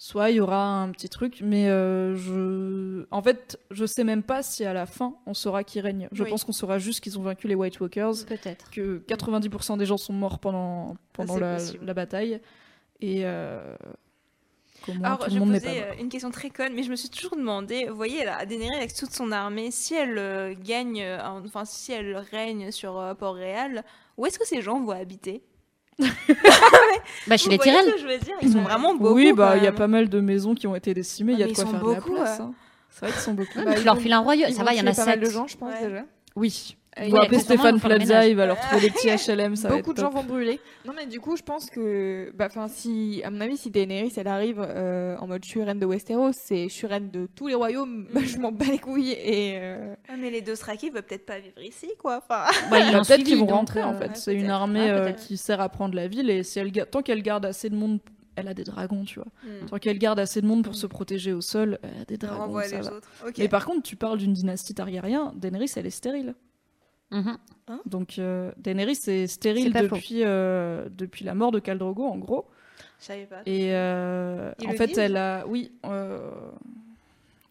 soit 0.00 0.30
il 0.30 0.36
y 0.36 0.40
aura 0.40 0.80
un 0.80 0.90
petit 0.92 1.08
truc, 1.08 1.40
mais 1.42 1.68
euh, 1.68 2.14
je, 2.16 3.04
en 3.10 3.20
fait, 3.20 3.58
je 3.72 3.84
sais 3.84 4.04
même 4.04 4.22
pas 4.22 4.42
si 4.44 4.64
à 4.64 4.72
la 4.72 4.86
fin 4.86 5.16
on 5.26 5.34
saura 5.34 5.64
qui 5.64 5.80
règne. 5.80 6.08
Je 6.12 6.22
Oui. 6.22 6.30
pense 6.30 6.44
qu'on 6.44 6.52
saura 6.52 6.78
juste 6.78 7.00
qu'ils 7.00 7.18
ont 7.18 7.22
vaincu 7.22 7.48
les 7.48 7.56
White 7.56 7.80
Walkers, 7.80 8.24
Peut-être. 8.26 8.70
que 8.70 8.98
90% 9.08 9.76
des 9.76 9.86
gens 9.86 9.96
sont 9.96 10.12
morts 10.12 10.38
pendant 10.38 10.96
pendant 11.12 11.36
la, 11.38 11.58
bataille, 11.94 12.40
et 13.00 13.26
euh, 13.26 13.74
Alors, 15.02 15.28
je 15.28 15.38
mort. 15.40 15.48
euh, 15.82 15.92
une 16.00 16.08
question 16.08 16.30
très 16.30 16.50
conne, 16.50 16.74
mais 16.74 16.84
je 16.84 16.90
me 16.90 16.96
suis 16.96 17.08
toujours 17.10 17.36
demandé, 17.36 17.86
vous 17.88 17.96
voyez, 17.96 18.24
là, 18.24 18.46
Daenerys 18.46 18.76
avec 18.76 18.94
toute 18.94 19.10
son 19.10 19.32
armée, 19.32 19.72
si 19.72 19.94
elle 19.94 20.16
euh, 20.16 20.54
gagne, 20.54 21.02
euh, 21.02 21.18
en- 21.24 21.44
enfin, 21.44 21.64
si 21.64 21.90
elle 21.92 22.16
règne 22.16 22.70
sur 22.70 22.98
euh, 23.00 23.14
Port-Réal, 23.14 23.82
où 24.16 24.26
est-ce 24.26 24.38
que 24.38 24.46
ces 24.46 24.62
gens 24.62 24.80
vont 24.80 24.92
habiter? 24.92 25.42
Bah, 27.26 27.36
chez 27.36 27.50
les 27.50 27.58
Tyrell. 27.58 27.92
que 27.92 27.98
je 27.98 28.06
veux 28.06 28.18
dire 28.18 28.34
Ils 28.42 28.52
sont 28.52 28.62
vraiment 28.62 28.94
beaucoup. 28.94 29.14
oui, 29.14 29.32
bah 29.32 29.56
il 29.56 29.64
y 29.64 29.66
a 29.66 29.72
pas 29.72 29.88
mal 29.88 30.08
de 30.08 30.20
maisons 30.20 30.54
qui 30.54 30.66
ont 30.66 30.74
été 30.76 30.94
décimées, 30.94 31.32
il 31.34 31.38
y 31.38 31.42
a 31.42 31.46
Ah, 31.46 31.48
de 31.50 31.54
quoi 31.54 31.64
faire 31.66 31.72
de 31.82 31.88
la 31.88 31.94
beaucoup, 31.96 32.14
place. 32.14 32.38
ouais. 32.38 32.44
hein. 32.44 32.52
C'est 32.90 33.00
vrai 33.06 33.12
qu'ils 33.12 33.20
sont 33.22 33.34
beaucoup. 33.34 33.62
Bah, 33.64 33.74
Tu 33.74 33.80
ils 33.80 33.84
leur 33.84 33.98
files 33.98 34.12
un 34.12 34.18
royaume. 34.20 34.50
Ça 34.52 34.64
va, 34.64 34.72
il 34.72 34.78
y 34.78 34.80
en 34.80 34.86
a 34.90 35.04
mal 35.04 35.20
de 35.20 35.24
sept. 35.26 35.34
gens, 35.34 35.46
je 35.46 35.56
pense 35.56 35.72
Ouais. 35.72 35.86
déjà. 35.88 36.02
Oui. 36.36 36.76
Euh, 37.00 37.04
Ils 37.04 37.08
il 37.08 37.12
vont 37.12 37.18
appeler 37.20 37.38
Stéphane 37.38 37.80
Plaza, 37.80 38.26
il 38.26 38.36
va 38.36 38.46
leur 38.46 38.58
trouver 38.58 38.80
des 38.82 38.90
petits 38.90 39.08
HLM, 39.30 39.56
ça 39.56 39.68
va 39.68 39.76
Beaucoup 39.76 39.90
être 39.90 39.96
de 39.96 40.02
gens 40.02 40.10
vont 40.10 40.24
brûler. 40.24 40.60
Non, 40.84 40.92
mais 40.96 41.06
du 41.06 41.20
coup, 41.20 41.36
je 41.36 41.42
pense 41.42 41.70
que, 41.70 42.32
bah, 42.34 42.46
enfin, 42.46 42.68
si, 42.68 43.20
à 43.24 43.30
mon 43.30 43.40
avis, 43.40 43.56
si 43.56 43.70
Daenerys 43.70 44.12
elle 44.16 44.28
arrive 44.28 44.58
euh, 44.66 45.16
en 45.18 45.26
mode 45.26 45.44
je 45.44 45.48
suis 45.50 45.62
reine 45.62 45.78
de 45.78 45.86
Westeros, 45.86 46.32
c'est 46.32 46.64
je 46.68 46.74
suis 46.74 46.86
reine 46.86 47.10
de 47.10 47.28
tous 47.34 47.46
les 47.48 47.54
royaumes, 47.54 48.06
bah, 48.12 48.20
je 48.24 48.38
m'en 48.38 48.52
bats 48.52 48.64
les 48.70 48.78
couilles 48.78 49.12
et. 49.12 49.54
euh, 49.58 49.94
Ah, 50.08 50.14
mais 50.18 50.30
les 50.30 50.40
Dothraki 50.40 50.90
veulent 50.90 51.02
peut-être 51.02 51.26
pas 51.26 51.38
vivre 51.38 51.60
ici, 51.62 51.88
quoi. 51.98 52.18
Enfin, 52.18 52.44
Bah, 52.70 52.78
ils 52.80 52.92
l'ont 52.92 53.02
peut-être 53.02 53.24
qu'ils 53.24 53.38
vont 53.38 53.46
rentrer 53.46 53.82
en 53.82 53.94
fait. 53.94 54.08
ouais, 54.08 54.14
c'est 54.14 54.34
une 54.34 54.50
armée 54.50 54.80
Ouais, 54.80 54.90
euh, 54.90 55.04
peut-être. 55.04 55.20
qui 55.26 55.36
sert 55.36 55.60
à 55.60 55.68
prendre 55.68 55.94
la 55.94 56.08
ville 56.08 56.30
et 56.30 56.42
si 56.42 56.58
elle 56.58 56.72
tant 56.90 57.02
qu'elle 57.02 57.22
garde 57.22 57.44
assez 57.46 57.70
de 57.70 57.74
monde, 57.76 58.00
elle 58.36 58.46
a 58.48 58.54
des 58.54 58.64
dragons, 58.64 59.04
tu 59.04 59.18
vois. 59.20 59.26
hmm. 59.42 59.66
Tant 59.66 59.78
qu'elle 59.78 59.98
garde 59.98 60.18
assez 60.20 60.40
de 60.40 60.46
monde 60.46 60.62
pour 60.64 60.74
se 60.76 60.86
protéger 60.86 61.32
au 61.32 61.40
sol, 61.40 61.78
elle 61.82 62.02
a 62.02 62.04
des 62.04 62.14
on 62.24 62.26
dragons. 62.34 62.60
ça 62.60 62.76
les 62.76 62.82
va. 62.82 62.90
Mais 63.36 63.48
par 63.48 63.64
contre, 63.66 63.82
tu 63.82 63.96
parles 63.96 64.18
d'une 64.18 64.32
dynastie 64.32 64.74
Targaryen, 64.74 65.32
Daenerys 65.36 65.72
elle 65.76 65.86
est 65.86 65.90
stérile. 65.90 66.34
Mhm. 67.10 67.38
Donc 67.86 68.18
euh, 68.18 68.50
Daenerys 68.58 68.98
est 69.06 69.26
stérile 69.26 69.72
depuis, 69.72 70.22
euh, 70.24 70.88
depuis 70.90 71.24
la 71.24 71.34
mort 71.34 71.52
de 71.52 71.58
Khal 71.58 71.78
Drogo 71.78 72.04
en 72.04 72.18
gros. 72.18 72.46
Je 73.00 73.04
savais 73.06 73.24
pas. 73.26 73.42
Et 73.46 73.74
euh, 73.74 74.52
en 74.66 74.72
fait, 74.72 74.96
elle 74.98 75.16
a. 75.16 75.46
Oui. 75.46 75.72
euh, 75.86 76.30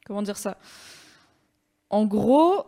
Comment 0.05 0.21
dire 0.21 0.37
ça? 0.37 0.57
En 1.89 2.05
gros, 2.05 2.65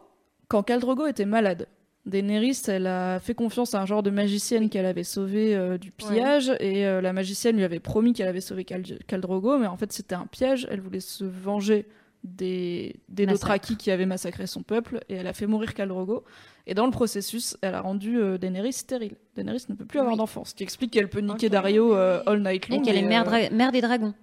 quand 0.48 0.64
Khal 0.64 0.80
Drogo 0.80 1.06
était 1.07 1.26
malade, 1.26 1.68
Daenerys, 2.06 2.61
elle 2.68 2.88
a 2.88 3.20
fait 3.20 3.34
confiance 3.36 3.76
à 3.76 3.82
un 3.82 3.86
genre 3.86 4.02
de 4.03 4.10
magicienne 4.10 4.70
qu'elle 4.70 4.86
avait 4.86 5.03
sauvé 5.03 5.56
euh, 5.56 5.78
du 5.78 5.91
pillage. 5.91 6.52
Et 6.60 6.86
euh, 6.88 7.02
la 7.02 7.14
magicienne 7.14 7.56
lui 7.57 7.64
avait 7.64 7.80
promis 7.80 8.14
qu'elle 8.14 8.28
avait 8.30 8.41
sauvé 8.41 8.64
Khal, 8.66 8.84
Khal 9.07 9.22
Drogo, 9.22 9.57
mais 9.57 9.68
en 9.68 9.78
fait, 9.78 9.91
c'était 9.91 10.16
un 10.16 10.26
piège. 10.26 10.68
Elle 10.72 10.82
voulait 10.82 11.02
se 11.02 11.24
venger 11.24 11.86
des, 12.24 12.96
des. 13.10 13.26
Dothraki 13.26 13.78
qui 13.78 13.91
avaient 13.91 14.06
massacré 14.06 14.48
son 14.48 14.64
peuple. 14.64 15.00
Et 15.10 15.16
elle 15.16 15.28
a 15.28 15.34
fait 15.34 15.48
mourir 15.48 15.74
Khal 15.74 15.88
Drogo. 15.90 16.24
Et 16.68 16.74
dans 16.74 16.86
le 16.86 16.91
processus, 16.91 17.58
elle 17.62 17.74
a 17.76 17.82
rendu 17.82 18.20
euh, 18.20 18.38
Daenerys 18.38 18.74
stérile. 18.74 19.16
Daenerys 19.36 19.64
ne 19.70 19.76
peut 19.76 19.86
plus 19.86 20.00
avoir 20.00 20.14
Oui. 20.14 20.18
d'enfants. 20.20 20.46
Ce 20.46 20.54
qui 20.54 20.64
explique 20.64 20.91
qu'elle 20.91 21.10
peut 21.10 21.22
niquer. 21.22 21.50
Dario 21.50 21.96
euh, 21.96 22.22
all 22.26 22.41
night 22.44 22.70
long. 22.70 22.78
Et 22.78 22.82
qu'elle 22.82 22.98
est 22.98 23.02
mère, 23.02 23.22
euh, 23.24 23.48
dra- 23.48 23.50
mère 23.56 23.72
des 23.72 23.82
dragons. 23.82 24.14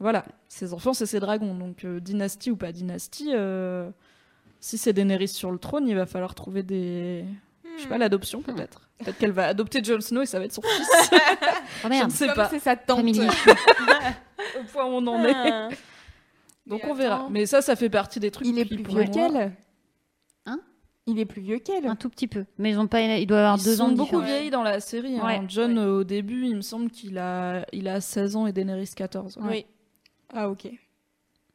voilà, 0.00 0.24
ses 0.48 0.72
enfants, 0.72 0.94
c'est 0.94 1.06
ses 1.06 1.20
dragons. 1.20 1.54
Donc, 1.54 1.84
euh, 1.84 2.00
dynastie 2.00 2.50
ou 2.50 2.56
pas 2.56 2.72
dynastie, 2.72 3.30
si 4.60 4.78
c'est 4.78 4.92
Daenerys 4.92 5.28
sur 5.28 5.50
le 5.52 5.58
trône, 5.58 5.86
il 5.88 5.94
va 5.96 6.06
falloir 6.06 6.34
trouver 6.34 6.62
des. 6.62 7.24
Je 7.78 7.82
sais 7.82 7.88
pas, 7.88 7.98
l'adoption 7.98 8.42
peut-être. 8.42 8.82
Peut-être 8.98 9.18
qu'elle 9.18 9.32
va 9.32 9.46
adopter 9.46 9.82
Jon 9.82 10.00
Snow 10.00 10.22
et 10.22 10.26
ça 10.26 10.38
va 10.38 10.44
être 10.44 10.52
son 10.52 10.62
fils. 10.62 11.10
Oh 11.84 11.84
Je 11.84 11.88
merde. 11.88 12.10
ne 12.10 12.14
sais 12.14 12.26
Comme 12.26 12.34
pas 12.36 12.48
c'est 12.48 12.58
sa 12.60 12.76
tante. 12.76 13.04
Au 14.60 14.62
point 14.72 14.84
où 14.84 14.88
on 14.88 15.06
en 15.06 15.24
est. 15.24 15.74
Donc, 16.66 16.82
on 16.84 16.94
verra. 16.94 17.28
Mais 17.30 17.46
ça, 17.46 17.60
ça 17.62 17.74
fait 17.76 17.90
partie 17.90 18.20
des 18.20 18.30
trucs 18.30 18.46
Il 18.46 18.58
est 18.58 18.64
qui, 18.64 18.76
plus 18.76 18.82
pour 18.84 18.94
vieux 18.96 19.04
moi, 19.04 19.12
qu'elle. 19.12 19.52
Hein 20.46 20.60
Il 21.06 21.18
est 21.18 21.24
plus 21.24 21.42
vieux 21.42 21.58
qu'elle. 21.58 21.86
Un 21.86 21.96
tout 21.96 22.08
petit 22.08 22.28
peu. 22.28 22.44
Mais 22.58 22.70
ils 22.70 22.78
ont 22.78 22.86
pas. 22.86 23.00
Il 23.00 23.26
doit 23.26 23.38
avoir 23.38 23.58
Ils 23.58 23.64
deux 23.64 23.76
sont 23.76 23.84
ans 23.84 23.88
de 23.88 23.96
beaucoup 23.96 24.20
différence. 24.20 24.26
vieillis 24.26 24.50
dans 24.50 24.62
la 24.62 24.78
série. 24.80 25.18
hein. 25.18 25.26
Ouais. 25.26 25.40
John, 25.48 25.76
euh, 25.78 25.98
au 25.98 26.04
début, 26.04 26.46
il 26.46 26.56
me 26.56 26.60
semble 26.60 26.90
qu'il 26.90 27.18
a, 27.18 27.66
il 27.72 27.88
a 27.88 28.00
16 28.00 28.36
ans 28.36 28.46
et 28.46 28.52
Daenerys 28.52 28.90
14. 28.94 29.36
ouais. 29.38 29.42
Oui. 29.48 29.66
Ah, 30.32 30.48
ok. 30.48 30.68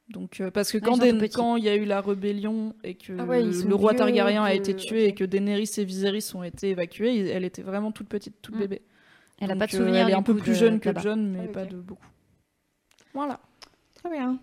Donc, 0.10 0.40
euh, 0.40 0.52
parce 0.52 0.72
que 0.72 0.78
quand 0.78 0.96
ils 0.96 1.02
sont 1.02 1.06
tout 1.08 1.12
Daen- 1.14 1.20
petits. 1.20 1.36
quand 1.36 1.56
il 1.58 1.64
y 1.66 1.70
a 1.70 1.76
eu 1.76 1.84
la 1.86 2.00
rébellion 2.00 2.74
et 2.84 2.96
que 2.96 3.14
Ah 3.20 3.26
ouais, 3.26 3.44
ils 3.44 3.54
sont 3.56 3.68
le 3.68 3.76
roi 3.76 3.92
vieux, 3.92 3.98
Targaryen 4.00 4.44
a 4.44 4.52
que- 4.52 4.56
été 4.58 4.76
tué 4.76 5.04
ok. 5.04 5.10
et 5.10 5.14
que 5.14 5.24
Daenerys 5.26 5.70
et 5.78 5.84
Viserys 5.84 6.32
ont 6.34 6.44
été 6.44 6.70
évacués, 6.70 7.14
ils- 7.16 7.28
elle 7.28 7.44
était 7.44 7.62
vraiment 7.62 7.92
toute 7.92 8.08
petite, 8.08 8.42
toute 8.42 8.56
Mm. 8.56 8.60
bébé. 8.60 8.82
Elle 9.40 9.52
a 9.52 9.54
Donc, 9.56 9.60
pas 9.60 9.68
de 9.68 9.76
euh, 9.76 9.78
souvenir. 9.80 9.96
Elle 10.02 10.08
est 10.08 10.12
du 10.12 10.18
un 10.18 10.24
peu 10.24 10.34
coup, 10.34 10.40
plus 10.40 10.52
de 10.52 10.56
jeune 10.56 10.80
que 10.80 10.90
là-bas. 10.90 11.02
John, 11.02 11.30
mais 11.32 11.46
Ah, 11.50 11.52
pas 11.52 11.66
de 11.66 11.76
beaucoup. 11.76 12.06
Voilà. 13.14 13.40
Très 13.96 14.10
bien. 14.10 14.40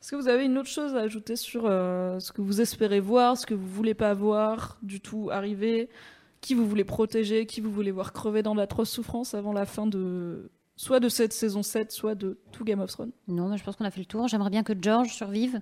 Est-ce 0.00 0.12
que 0.12 0.16
vous 0.16 0.28
avez 0.28 0.46
une 0.46 0.56
autre 0.56 0.68
chose 0.68 0.94
à 0.96 1.00
ajouter 1.00 1.36
sur 1.36 1.64
euh, 1.66 2.18
ce 2.20 2.32
que 2.32 2.40
vous 2.40 2.60
espérez 2.62 3.00
voir, 3.00 3.36
ce 3.36 3.44
que 3.44 3.52
vous 3.54 3.66
voulez 3.66 3.92
pas 3.94 4.14
voir 4.14 4.78
du 4.82 5.00
tout 5.00 5.28
arriver, 5.30 5.90
qui 6.40 6.54
vous 6.54 6.66
voulez 6.66 6.84
protéger, 6.84 7.44
qui 7.44 7.60
vous 7.60 7.70
voulez 7.70 7.90
voir 7.90 8.12
crever 8.14 8.42
dans 8.42 8.54
d'atroces 8.54 8.90
souffrances 8.90 9.34
avant 9.34 9.52
la 9.52 9.66
fin 9.66 9.86
de 9.86 10.50
soit 10.76 11.00
de 11.00 11.10
cette 11.10 11.34
saison 11.34 11.62
7, 11.62 11.92
soit 11.92 12.14
de 12.14 12.38
tout 12.50 12.64
Game 12.64 12.80
of 12.80 12.90
Thrones? 12.90 13.12
Non, 13.28 13.48
mais 13.48 13.58
je 13.58 13.64
pense 13.64 13.76
qu'on 13.76 13.84
a 13.84 13.90
fait 13.90 14.00
le 14.00 14.06
tour. 14.06 14.26
J'aimerais 14.26 14.48
bien 14.48 14.62
que 14.62 14.72
George 14.80 15.12
survive. 15.12 15.60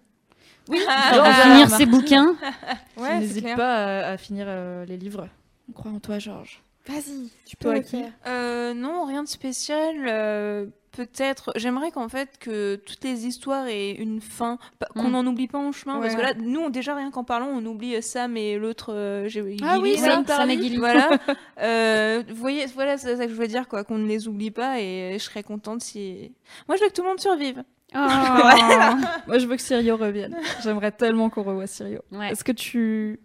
Oui, 0.69 0.78
Pour 1.12 1.24
finir 1.43 1.69
ses 1.70 1.86
bouquins. 1.86 2.36
Ouais, 2.97 3.19
N'hésite 3.20 3.56
pas 3.56 4.06
à, 4.06 4.12
à 4.12 4.16
finir 4.16 4.47
euh, 4.48 4.85
les 4.85 4.97
livres. 4.97 5.28
On 5.69 5.73
croit 5.73 5.90
en 5.90 5.98
toi, 6.01 6.19
Georges. 6.19 6.62
Vas-y, 6.86 7.31
tu 7.44 7.56
Toi, 7.56 7.73
peux 7.73 7.78
le 7.78 7.85
qui 7.85 7.90
faire. 7.90 8.12
Euh, 8.27 8.74
non, 8.74 9.05
rien 9.05 9.23
de 9.23 9.28
spécial. 9.28 10.70
Euh, 10.99 11.05
Peut-être, 11.05 11.53
j'aimerais 11.57 11.91
qu'en 11.91 12.09
fait 12.09 12.39
que 12.39 12.77
toutes 12.77 13.05
les 13.05 13.27
histoires 13.27 13.66
aient 13.69 13.93
une 13.93 14.20
fin, 14.20 14.59
pas- 14.79 14.87
qu'on 14.95 15.09
Mm. 15.09 15.12
n'en 15.12 15.27
oublie 15.27 15.47
pas 15.49 15.59
en 15.59 15.73
chemin, 15.73 16.01
parce 16.01 16.15
que 16.15 16.20
là, 16.20 16.35
nous, 16.35 16.70
déjà 16.70 16.95
rien 16.95 17.11
qu'en 17.11 17.25
parlant, 17.25 17.47
on 17.49 17.65
oublie 17.66 17.95
euh, 17.97 18.01
Sam 18.01 18.37
et 18.37 18.59
l'autre. 18.59 18.93
euh, 18.93 19.29
j'ai- 19.29 19.57
Ah 19.62 19.79
oui, 19.81 19.97
Sam. 19.97 20.25
Sam 20.27 20.51
et 20.51 20.61
Gilly. 20.61 20.77
Voilà. 20.79 21.09
Euh, 21.61 22.23
vous 22.29 22.37
voyez, 22.37 22.66
voilà, 22.66 22.99
c'est 22.99 23.16
ça 23.16 23.25
que 23.27 23.33
je 23.33 23.37
veux 23.37 23.49
dire, 23.49 23.66
quoi, 23.69 23.83
qu'on 23.83 23.99
ne 23.99 24.07
les 24.07 24.29
oublie 24.29 24.53
pas, 24.53 24.81
et 24.81 25.15
je 25.15 25.19
serais 25.25 25.43
contente 25.43 25.83
si. 25.83 26.33
Moi, 26.69 26.77
je 26.77 26.83
veux 26.85 26.89
que 26.89 26.95
tout 26.95 27.03
le 27.03 27.09
monde 27.09 27.19
survive. 27.20 27.65
Moi, 27.95 29.39
je 29.39 29.47
veux 29.47 29.57
que 29.57 29.62
Sirio 29.62 29.97
revienne. 29.97 30.37
J'aimerais 30.62 30.93
tellement 30.93 31.31
qu'on 31.31 31.43
revoie 31.43 31.66
Sirio. 31.66 32.01
Ouais. 32.12 32.31
Est-ce 32.31 32.45
que 32.45 32.53
tu 32.53 33.19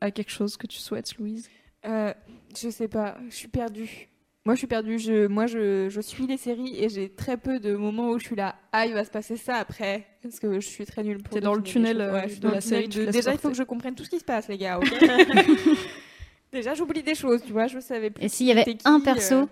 as 0.00 0.10
quelque 0.10 0.30
chose 0.30 0.56
que 0.56 0.66
tu 0.66 0.78
souhaites, 0.78 1.16
Louise? 1.18 1.48
Euh, 1.86 2.12
je 2.58 2.70
sais 2.70 2.88
pas, 2.88 3.16
je 3.28 3.34
suis 3.34 3.48
perdue. 3.48 4.08
Moi, 4.46 4.54
je 4.54 4.58
suis 4.58 4.66
perdue. 4.66 4.98
Je, 4.98 5.26
moi, 5.26 5.46
je, 5.46 5.88
je 5.88 6.00
suis 6.02 6.26
les 6.26 6.36
séries 6.36 6.76
et 6.82 6.88
j'ai 6.90 7.08
très 7.08 7.36
peu 7.38 7.60
de 7.60 7.74
moments 7.76 8.10
où 8.10 8.18
je 8.18 8.26
suis 8.26 8.36
là. 8.36 8.56
Ah, 8.72 8.84
il 8.86 8.92
va 8.92 9.04
se 9.04 9.10
passer 9.10 9.36
ça 9.38 9.56
après. 9.56 10.06
Parce 10.22 10.38
que 10.38 10.60
je 10.60 10.66
suis 10.66 10.84
très 10.84 11.02
nulle 11.02 11.22
pour. 11.22 11.32
T'es 11.32 11.40
dans 11.40 11.54
le 11.54 11.62
tunnel, 11.62 12.00
euh, 12.00 12.12
Ouais, 12.12 12.22
je 12.24 12.28
suis 12.32 12.36
de 12.40 12.42
dans 12.42 12.48
la 12.50 12.56
le 12.56 12.60
série, 12.60 12.88
de- 12.88 13.06
Déjà, 13.06 13.32
il 13.32 13.38
faut 13.38 13.48
que 13.48 13.56
je 13.56 13.62
comprenne 13.62 13.94
tout 13.94 14.04
ce 14.04 14.10
qui 14.10 14.18
se 14.18 14.24
passe, 14.24 14.48
les 14.48 14.58
gars. 14.58 14.78
Déjà, 16.52 16.74
j'oublie 16.74 17.02
des 17.02 17.14
choses, 17.14 17.42
tu 17.44 17.52
vois. 17.52 17.66
Je 17.68 17.80
savais 17.80 18.10
plus. 18.10 18.22
Et 18.24 18.28
s'il 18.28 18.46
y 18.46 18.52
avait 18.52 18.64
qui, 18.64 18.78
un 18.84 19.00
perso, 19.00 19.34
euh, 19.34 19.46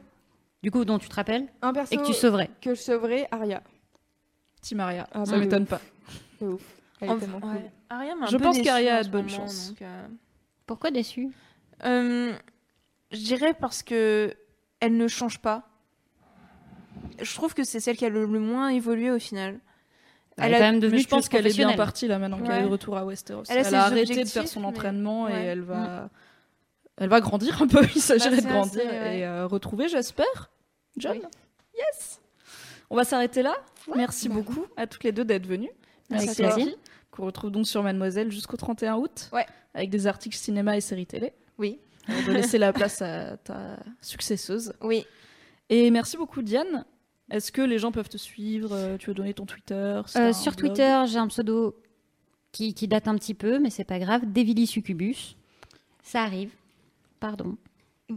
du 0.62 0.70
coup, 0.70 0.84
dont 0.84 0.98
tu 0.98 1.08
te 1.08 1.14
rappelles, 1.14 1.46
un 1.62 1.72
perso 1.72 1.94
et 1.94 1.96
que 1.96 2.04
tu 2.06 2.12
sauverais. 2.12 2.50
que 2.60 2.74
je 2.74 2.80
sauverais, 2.80 3.26
Aria. 3.30 3.62
Timaria, 4.60 5.08
Ah, 5.12 5.24
ça 5.24 5.36
de 5.36 5.40
m'étonne 5.40 5.66
pas. 5.66 5.80
C'est 6.38 6.46
ouf. 6.46 6.62
Elle 7.00 7.08
est 7.08 7.12
En- 7.12 7.18
tellement 7.18 7.40
cool. 7.40 7.50
ouais. 7.50 7.70
Aria 7.90 8.14
m'a 8.14 8.26
un 8.26 8.28
Je 8.28 8.36
peu 8.36 8.44
pense 8.44 8.54
déçue 8.56 8.64
qu'Aria 8.66 8.96
a 8.96 9.02
de 9.02 9.08
bonnes 9.08 9.28
chances. 9.28 9.74
euh, 9.82 10.06
Pourquoi 10.66 10.90
déçu 10.92 11.30
Euh, 11.84 12.32
je 13.10 13.18
dirais 13.18 13.54
parce 13.58 13.82
que 13.82 14.32
elle 14.82 14.96
ne 14.96 15.08
change 15.08 15.38
pas. 15.38 15.62
Je 17.20 17.34
trouve 17.34 17.54
que 17.54 17.64
c'est 17.64 17.80
celle 17.80 17.96
qui 17.96 18.04
a 18.04 18.08
le, 18.08 18.26
le 18.26 18.38
moins 18.40 18.68
évolué 18.68 19.10
au 19.10 19.18
final. 19.18 19.60
Elle 20.38 20.44
Elle 20.46 20.52
est 20.52 20.54
a- 20.54 20.58
quand 20.58 20.64
même 20.64 20.74
Mais 20.76 20.80
devenue 20.80 21.00
je 21.02 21.08
pense 21.08 21.28
qu'elle 21.28 21.46
est 21.46 21.54
bien 21.56 21.72
partie 21.74 22.08
là 22.08 22.18
maintenant 22.18 22.38
qu'elle 22.38 22.60
est 22.60 22.62
de 22.62 22.68
retour 22.68 22.96
à 22.96 23.04
Westeros. 23.04 23.44
Elle 23.48 23.58
a 23.58 23.60
Elle, 23.60 23.66
ses 23.66 23.74
a 23.74 23.82
arrêté 23.84 24.24
de 24.24 24.28
faire 24.28 24.48
son 24.48 24.60
mais- 24.60 24.66
entraînement 24.66 25.28
et 25.28 25.32
ouais. 25.32 25.44
elle 25.44 25.60
va, 25.62 26.10
elle 26.96 27.08
va 27.08 27.20
grandir 27.20 27.62
un 27.62 27.66
peu. 27.66 27.80
Il 27.94 28.00
s'agirait 28.00 28.36
Bah, 28.36 28.42
de 28.42 28.46
grandir 28.48 28.80
assez, 28.86 28.90
ouais. 28.90 29.18
et 29.20 29.24
euh, 29.26 29.46
retrouver, 29.46 29.88
j'espère, 29.88 30.50
John. 30.96 31.18
Oui. 31.18 31.22
Yes. 31.76 32.20
On 32.90 32.96
va 32.96 33.04
s'arrêter 33.04 33.42
là. 33.42 33.54
Merci 33.96 34.28
bah 34.28 34.34
beaucoup 34.36 34.66
à 34.76 34.86
toutes 34.86 35.04
les 35.04 35.12
deux 35.12 35.24
d'être 35.24 35.46
venues. 35.46 35.70
Avec 36.10 36.26
Merci. 36.26 36.42
Sophie, 36.44 36.76
Qu'on 37.10 37.24
retrouve 37.26 37.50
donc 37.50 37.66
sur 37.66 37.82
Mademoiselle 37.82 38.30
jusqu'au 38.30 38.56
31 38.56 38.96
août. 38.96 39.30
Ouais. 39.32 39.46
Avec 39.74 39.88
des 39.90 40.06
articles 40.06 40.36
cinéma 40.36 40.76
et 40.76 40.80
séries 40.82 41.06
télé. 41.06 41.32
Oui. 41.58 41.78
On 42.08 42.20
va 42.22 42.32
laisser 42.32 42.58
la 42.58 42.72
place 42.72 43.00
à 43.02 43.36
ta 43.36 43.78
successeuse. 44.00 44.72
Oui. 44.80 45.06
Et 45.68 45.90
merci 45.90 46.16
beaucoup 46.16 46.42
Diane. 46.42 46.84
Est-ce 47.30 47.50
que 47.52 47.62
les 47.62 47.78
gens 47.78 47.92
peuvent 47.92 48.08
te 48.08 48.18
suivre 48.18 48.72
euh, 48.72 48.96
Tu 48.98 49.08
veux 49.08 49.14
donner 49.14 49.32
ton 49.32 49.46
Twitter 49.46 50.00
Euh, 50.16 50.32
Sur 50.32 50.54
Twitter, 50.56 51.04
j'ai 51.06 51.18
un 51.18 51.28
pseudo 51.28 51.74
qui, 52.50 52.74
qui 52.74 52.88
date 52.88 53.08
un 53.08 53.14
petit 53.16 53.34
peu, 53.34 53.58
mais 53.58 53.70
c'est 53.70 53.84
pas 53.84 53.98
grave. 53.98 54.30
Devili 54.30 54.66
Succubus. 54.66 55.36
Ça 56.02 56.22
arrive. 56.22 56.50
Pardon. 57.20 57.56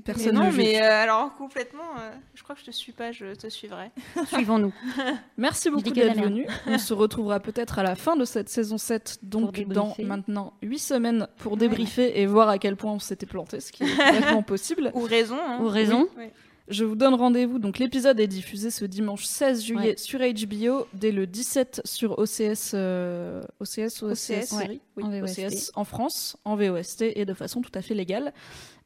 Personne 0.04 0.36
mais 0.58 0.74
non, 0.74 0.84
euh, 0.84 1.04
alors 1.04 1.36
complètement, 1.38 1.84
euh, 2.00 2.12
je 2.34 2.44
crois 2.44 2.54
que 2.56 2.62
je 2.62 2.66
te 2.66 2.72
suis 2.72 2.92
pas, 2.92 3.14
je 3.14 3.34
te 3.34 3.48
suivrai. 3.48 3.92
Suivons-nous. 4.28 4.74
Merci 5.38 5.70
beaucoup 5.70 5.90
d'être 5.90 6.20
venu. 6.22 6.46
On 6.68 6.78
se 6.78 6.94
retrouvera 6.94 7.40
peut-être 7.40 7.80
à 7.80 7.84
la 7.84 7.96
fin 7.96 8.18
de 8.18 8.26
cette 8.26 8.50
saison 8.50 8.78
7, 8.78 9.20
donc 9.24 9.62
dans 9.68 9.96
maintenant 10.00 10.54
8 10.64 10.80
semaines 10.80 11.28
pour 11.38 11.56
débriefer 11.56 12.20
et 12.20 12.26
voir 12.26 12.50
à 12.50 12.58
quel 12.58 12.76
point 12.76 12.92
on 12.92 13.00
s'était 13.00 13.26
planté, 13.26 13.62
ce 13.62 13.72
qui 13.72 13.84
est 13.84 13.96
complètement 13.96 14.44
possible. 14.44 14.92
Ou 14.96 15.02
raison. 15.02 15.38
hein. 15.40 15.60
Ou 15.62 15.68
raison. 15.70 16.08
Oui. 16.18 16.26
Je 16.68 16.84
vous 16.84 16.96
donne 16.96 17.14
rendez-vous. 17.14 17.60
Donc 17.60 17.78
l'épisode 17.78 18.20
est 18.20 18.26
diffusé 18.28 18.72
ce 18.72 18.86
dimanche 18.86 19.24
16 19.24 19.64
juillet 19.64 19.90
Ouais. 19.92 19.98
sur 19.98 20.20
HBO, 20.20 20.88
dès 20.94 21.12
le 21.12 21.28
17 21.28 21.82
sur 21.86 22.18
OCS, 22.18 22.72
euh, 22.74 23.44
OCS, 23.60 24.02
OCS, 24.02 24.04
OCS, 24.04 24.16
série 24.18 24.68
ouais, 24.68 24.82
Oui, 24.98 25.04
en 25.04 25.20
VOST. 25.22 25.46
OCS 25.46 25.72
en 25.76 25.84
France, 25.84 26.38
en 26.44 26.56
VOST 26.56 27.04
et 27.16 27.24
de 27.26 27.34
façon 27.36 27.62
tout 27.62 27.72
à 27.76 27.84
fait 27.84 27.94
légale. 27.94 28.34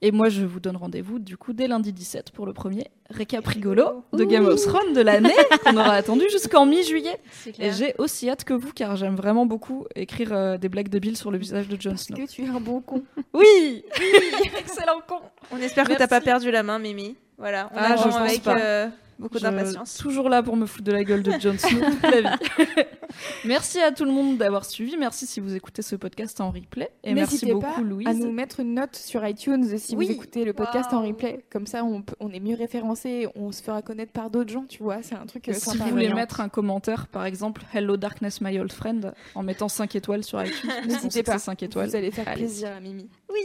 Et 0.01 0.11
moi, 0.11 0.29
je 0.29 0.45
vous 0.45 0.61
donne 0.61 0.77
rendez-vous 0.77 1.19
du 1.19 1.35
coup 1.35 1.51
dès 1.51 1.67
lundi 1.67 1.91
17 1.91 2.31
pour 2.31 2.45
le 2.45 2.53
premier 2.53 2.87
récap 3.09 3.45
rigolo 3.45 4.05
de 4.13 4.23
Game 4.23 4.45
of 4.45 4.61
Thrones 4.61 4.93
de 4.93 5.01
l'année 5.01 5.33
qu'on 5.65 5.75
aura 5.75 5.91
attendu 5.93 6.23
jusqu'en 6.31 6.65
mi-juillet. 6.65 7.19
Et 7.59 7.73
j'ai 7.73 7.95
aussi 7.97 8.29
hâte 8.29 8.45
que 8.45 8.53
vous, 8.53 8.71
car 8.71 8.95
j'aime 8.95 9.15
vraiment 9.17 9.45
beaucoup 9.45 9.87
écrire 9.95 10.31
euh, 10.31 10.57
des 10.57 10.69
blagues 10.69 10.87
débiles 10.87 11.17
sur 11.17 11.31
le 11.31 11.37
visage 11.37 11.67
de 11.67 11.79
Jon 11.79 11.97
Snow. 11.97 12.15
que 12.15 12.29
tu 12.31 12.43
es 12.43 12.47
un 12.47 12.61
bon 12.61 12.79
con. 12.79 13.03
Oui, 13.33 13.83
excellent 14.57 15.01
con. 15.05 15.19
On 15.51 15.57
espère 15.57 15.85
que 15.87 15.93
t'as 15.93 16.07
pas 16.07 16.21
perdu 16.21 16.49
la 16.49 16.63
main, 16.63 16.79
Mimi. 16.79 17.17
Voilà, 17.37 17.69
on 17.73 17.77
Ah, 17.77 17.95
je 17.97 18.03
pense 18.03 18.15
avec 18.15 18.41
pas. 18.43 18.57
euh, 18.57 18.87
beaucoup 19.19 19.39
d'impatience. 19.39 19.97
Toujours 19.97 20.29
là 20.29 20.41
pour 20.41 20.55
me 20.55 20.65
foutre 20.65 20.85
de 20.85 20.91
la 20.91 21.03
gueule 21.03 21.21
de 21.23 21.31
Jon 21.39 21.55
Snow 21.57 21.79
toute 21.79 22.01
la 22.03 22.21
vie. 22.21 22.37
merci 23.45 23.79
à 23.79 23.91
tout 23.91 24.05
le 24.05 24.11
monde 24.11 24.37
d'avoir 24.37 24.65
suivi. 24.65 24.97
Merci 24.97 25.25
si 25.27 25.39
vous 25.39 25.55
écoutez 25.55 25.81
ce 25.81 25.95
podcast 25.95 26.39
en 26.41 26.51
replay. 26.51 26.89
Et 27.03 27.13
merci 27.13 27.45
beaucoup, 27.45 27.59
pas 27.61 27.81
Louise. 27.81 28.07
à 28.07 28.13
nous 28.13 28.31
mettre 28.31 28.59
une 28.59 28.73
note 28.75 28.95
sur 28.95 29.25
iTunes 29.27 29.77
si 29.77 29.95
Oui. 29.95 30.05
vous 30.07 30.11
écoutez 30.13 30.45
le 30.45 30.53
podcast 30.53 30.93
en 30.93 31.01
replay. 31.01 31.43
Comme 31.51 31.67
ça, 31.67 31.83
on, 31.83 32.01
peut- 32.01 32.15
on 32.19 32.31
est 32.31 32.39
mieux 32.39 32.55
référencé, 32.55 33.27
on 33.35 33.51
se 33.51 33.61
fera 33.61 33.81
connaître 33.81 34.11
par 34.11 34.29
d'autres 34.29 34.51
gens, 34.51 34.65
tu 34.67 34.83
vois. 34.83 35.01
C'est 35.01 35.15
un 35.15 35.25
truc 35.25 35.47
euh, 35.49 35.53
si 35.53 35.77
vous 35.77 35.85
voulez 35.89 36.13
mettre 36.13 36.41
un 36.41 36.49
commentaire, 36.49 37.07
par 37.07 37.25
exemple, 37.25 37.61
Hello 37.73 37.97
Darkness, 37.97 38.41
my 38.41 38.57
old 38.59 38.71
friend, 38.71 39.13
en 39.35 39.43
mettant 39.43 39.67
5 39.69 39.95
étoiles 39.95 40.23
sur 40.23 40.43
iTunes, 40.43 40.69
N'hésitez 40.87 41.23
pas. 41.23 41.33
c'est 41.33 41.45
5 41.45 41.63
étoiles. 41.63 41.89
Vous 41.89 41.95
allez 41.95 42.11
faire 42.11 42.27
Allez. 42.27 42.37
plaisir 42.41 42.69
à 42.75 42.79
Mimi. 42.79 43.09
Oui. 43.29 43.39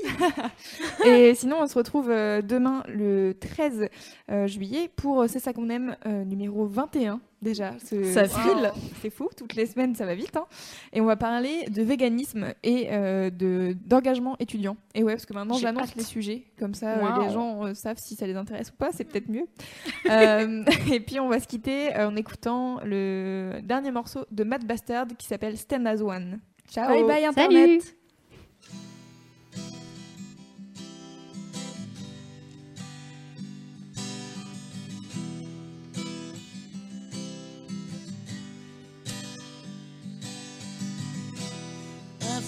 Et 1.07 1.35
sinon, 1.35 1.57
on 1.61 1.67
se 1.67 1.75
retrouve 1.75 2.11
euh, 2.11 2.41
demain, 2.43 2.83
le 2.89 3.35
13 3.39 3.89
euh, 4.31 4.47
juillet, 4.47 4.91
pour 4.97 5.25
C'est 5.29 5.41
ça 5.41 5.53
qu'on 5.53 5.64
aime, 5.69 5.97
euh, 6.07 6.25
numéro 6.25 6.67
21 6.67 7.21
déjà. 7.43 7.75
Ce- 7.85 8.03
Ça 8.05 8.23
Wow. 8.25 8.29
file. 8.29 8.73
C'est 9.03 9.11
fou, 9.11 9.29
toutes 9.37 9.55
les 9.55 9.67
semaines, 9.67 9.95
ça 9.95 10.07
va 10.07 10.15
vite. 10.15 10.37
hein. 10.37 10.47
Et 10.93 11.01
on 11.01 11.05
va 11.05 11.17
parler 11.17 11.67
de 11.69 11.83
véganisme 11.83 12.47
et 12.63 12.89
euh, 12.91 13.31
de 13.31 13.77
d'engagement 13.85 14.37
étudiant. 14.41 14.77
Et 14.95 15.03
ouais, 15.03 15.13
parce 15.15 15.27
que 15.27 15.35
maintenant, 15.35 15.55
j'annonce 15.57 15.95
les 15.97 16.05
sujets. 16.05 16.45
Comme 16.59 16.75
ça, 16.75 16.99
euh, 16.99 17.03
Wow. 17.17 17.23
les 17.27 17.31
gens 17.33 17.65
euh, 17.67 17.75
savent 17.75 17.99
si 17.99 18.15
ça 18.17 18.27
les 18.27 18.37
intéresse 18.37 18.71
ou 18.71 18.77
pas. 18.77 18.91
C'est 18.93 19.05
peut-être 19.05 19.29
mieux. 19.29 19.47
Euh, 20.11 20.65
et 20.93 21.01
puis, 21.01 21.19
on 21.21 21.29
va 21.29 21.41
se 21.41 21.47
quitter 21.49 21.95
en 21.97 22.15
écoutant 22.17 22.79
le 22.85 23.61
dernier 23.63 23.91
morceau 23.91 24.25
de 24.31 24.45
Matt 24.45 24.65
Bastard 24.67 25.07
qui 25.19 25.27
s'appelle 25.27 25.57
Stand 25.57 25.87
as 25.87 26.03
One. 26.03 26.41
Ciao. 26.71 26.89
Bye 26.89 27.05
bye 27.05 27.25
Internet. 27.25 27.83
Salut 27.83 28.04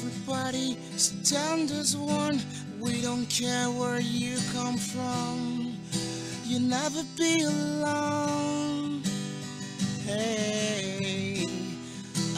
Everybody 0.06 0.78
stand 0.96 1.72
as 1.72 1.96
one. 1.96 2.40
We 2.78 3.02
don't 3.02 3.26
care 3.26 3.68
where 3.70 3.98
you 3.98 4.36
come 4.52 4.76
from. 4.76 5.76
You'll 6.44 6.60
never 6.60 7.02
be 7.18 7.42
alone. 7.42 9.02
Hey, 10.04 11.48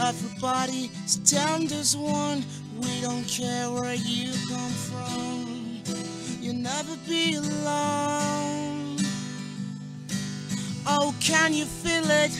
everybody 0.00 0.90
stand 1.04 1.72
as 1.72 1.94
one. 1.94 2.42
We 2.80 3.02
don't 3.02 3.28
care 3.28 3.70
where 3.70 3.96
you 3.96 4.32
come 4.48 4.72
from. 4.88 5.82
You'll 6.40 6.54
never 6.54 6.96
be 7.06 7.34
alone. 7.34 8.96
Oh, 10.86 11.14
can 11.20 11.52
you 11.52 11.66
feel 11.66 12.10
it? 12.10 12.32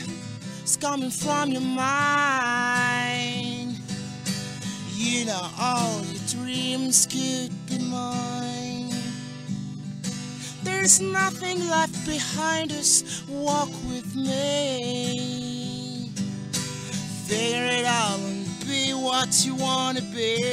It's 0.63 0.75
coming 0.75 1.11
from 1.11 1.51
your 1.51 1.61
mind. 1.61 3.48
You 5.01 5.23
know 5.23 5.49
all 5.57 6.01
your 6.01 6.21
dreams 6.27 7.05
could 7.05 7.51
be 7.67 7.79
mine. 7.89 8.89
There's 10.61 10.99
nothing 10.99 11.69
left 11.69 12.05
behind 12.05 12.73
us. 12.73 13.23
Walk 13.29 13.69
with 13.87 14.13
me. 14.13 16.11
Figure 17.25 17.65
it 17.65 17.85
out 17.85 18.19
and 18.19 18.45
be 18.67 18.91
what 18.91 19.45
you 19.45 19.55
wanna 19.55 20.01
be. 20.01 20.43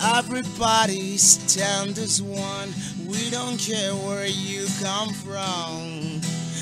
Everybody 0.00 1.16
stand 1.16 1.98
as 1.98 2.22
one. 2.22 2.72
We 3.08 3.30
don't 3.30 3.58
care 3.58 3.96
where 3.96 4.28
you 4.28 4.68
come 4.80 5.12
from. 5.12 6.20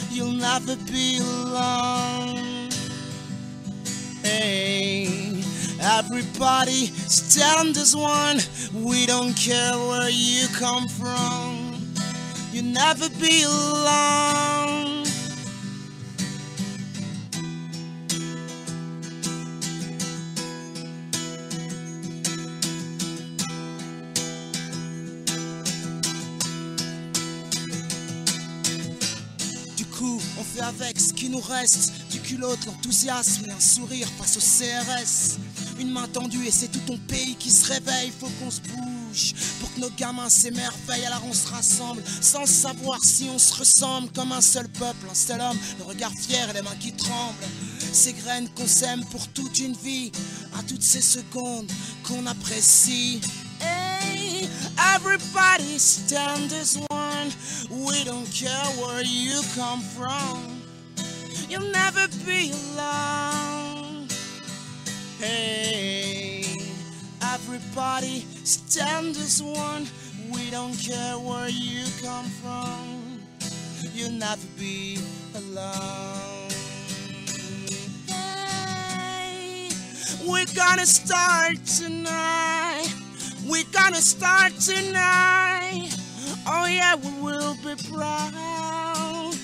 You'll 0.09 0.33
never 0.33 0.75
be 0.91 1.19
alone. 1.19 2.56
Everybody 5.81 6.87
stand 7.09 7.77
as 7.77 7.95
one. 7.97 8.39
We 8.85 9.07
don't 9.07 9.35
care 9.35 9.73
where 9.73 10.09
you 10.09 10.49
come 10.49 10.89
from. 10.89 11.77
You'll 12.53 12.65
never 12.65 13.09
be 13.21 13.43
alone. 13.45 14.86
Avec 30.61 30.99
ce 30.99 31.13
qui 31.13 31.29
nous 31.29 31.41
reste. 31.41 31.93
Du 32.11 32.21
culot, 32.21 32.57
de 32.57 32.67
l'enthousiasme 32.67 33.47
et 33.47 33.51
un 33.51 33.61
sourire 33.61 34.09
face 34.19 34.37
au 34.37 34.41
CRS 34.41 35.39
Une 35.81 35.91
main 35.91 36.09
tendue 36.09 36.47
et 36.47 36.51
c'est 36.51 36.69
tout 36.69 36.81
ton 36.87 36.99
pays 36.99 37.37
qui 37.37 37.51
se 37.51 37.73
réveille. 37.73 38.13
Faut 38.19 38.31
qu'on 38.41 38.51
se 38.51 38.61
bouge 38.61 39.35
pour 39.61 39.73
que 39.75 39.81
nos 39.81 39.91
gamins 39.91 40.29
s'émerveillent. 40.29 41.07
Alors 41.07 41.25
on 41.29 41.33
se 41.33 41.49
rassemble 41.49 42.03
sans 42.21 42.47
savoir 42.47 43.05
si 43.05 43.29
on 43.33 43.39
se 43.39 43.55
ressemble. 43.55 44.09
Comme 44.13 44.33
un 44.33 44.41
seul 44.41 44.69
peuple, 44.69 45.07
un 45.11 45.15
seul 45.15 45.41
homme. 45.41 45.59
Le 45.79 45.85
regard 45.85 46.13
fier 46.13 46.49
et 46.51 46.53
les 46.53 46.63
mains 46.63 46.77
qui 46.81 46.93
tremblent. 46.93 47.35
Ces 47.93 48.13
graines 48.13 48.49
qu'on 48.51 48.67
sème 48.67 49.05
pour 49.07 49.29
toute 49.29 49.59
une 49.59 49.77
vie. 49.77 50.13
À 50.59 50.63
toutes 50.63 50.83
ces 50.83 51.03
secondes 51.03 51.71
qu'on 52.03 52.27
apprécie. 52.27 53.21
Hey, 53.61 54.49
everybody 54.95 55.79
stand 55.79 56.53
as 56.53 56.77
one. 56.91 56.96
Care 58.39 58.53
where 58.77 59.03
you 59.03 59.41
come 59.55 59.81
from. 59.81 60.61
You'll 61.49 61.73
never 61.73 62.07
be 62.27 62.53
alone. 62.53 64.09
Hey, 65.19 66.45
everybody 67.23 68.27
stand 68.45 69.17
as 69.17 69.43
one. 69.43 69.87
We 70.31 70.51
don't 70.51 70.75
care 70.75 71.15
where 71.15 71.49
you 71.49 71.85
come 72.03 72.27
from. 72.27 73.23
You'll 73.95 74.11
never 74.11 74.47
be 74.59 74.99
alone. 75.35 76.51
Hey, 78.07 79.71
we're 80.27 80.45
gonna 80.55 80.85
start 80.85 81.57
tonight. 81.65 82.93
We're 83.49 83.65
gonna 83.73 84.03
start 84.03 84.53
tonight. 84.59 85.96
Oh 86.49 86.67
yeah, 86.67 86.95
we 86.95 87.11
will 87.21 87.55
be 87.57 87.75
proud. 87.91 89.35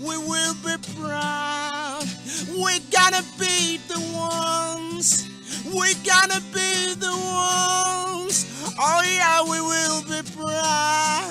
We 0.00 0.18
will 0.18 0.54
be 0.54 0.76
proud. 0.98 2.02
We're 2.50 2.80
gonna 2.90 3.22
be 3.38 3.78
the 3.86 4.00
ones. 4.12 5.28
We're 5.66 5.94
gonna 6.04 6.40
be 6.52 6.94
the 6.94 7.12
ones. 7.12 8.44
Oh 8.76 9.02
yeah, 9.04 9.42
we 9.44 9.60
will 9.60 10.02
be 10.02 10.20
proud. 10.32 11.22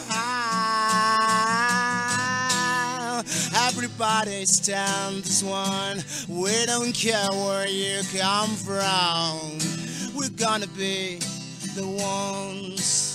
Everybody 3.67 4.45
stand 4.45 5.25
as 5.25 5.43
one. 5.43 6.03
We 6.29 6.65
don't 6.65 6.93
care 6.93 7.27
where 7.31 7.67
you 7.67 8.01
come 8.17 8.51
from. 8.51 9.59
We're 10.15 10.29
gonna 10.29 10.67
be 10.67 11.19
the 11.75 11.85
ones. 11.85 13.10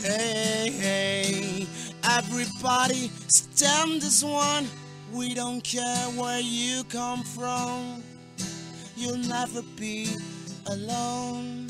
Hey, 0.00 0.70
hey, 0.70 1.66
everybody 2.04 3.10
stand 3.26 4.00
as 4.04 4.24
one. 4.24 4.68
We 5.12 5.34
don't 5.34 5.60
care 5.64 6.06
where 6.14 6.38
you 6.38 6.84
come 6.84 7.24
from. 7.24 8.04
You'll 8.96 9.18
never 9.18 9.60
be 9.76 10.06
alone. 10.66 11.66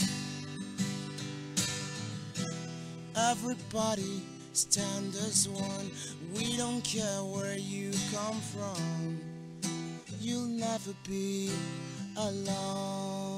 Everybody 3.16 4.22
stand 4.52 5.14
as 5.14 5.48
one. 5.48 5.90
We 6.34 6.58
don't 6.58 6.84
care 6.84 7.24
where 7.24 7.56
you 7.56 7.92
come 8.12 8.38
from. 8.52 9.20
You'll 10.20 10.48
never 10.48 10.92
be 11.08 11.50
alone. 12.14 13.37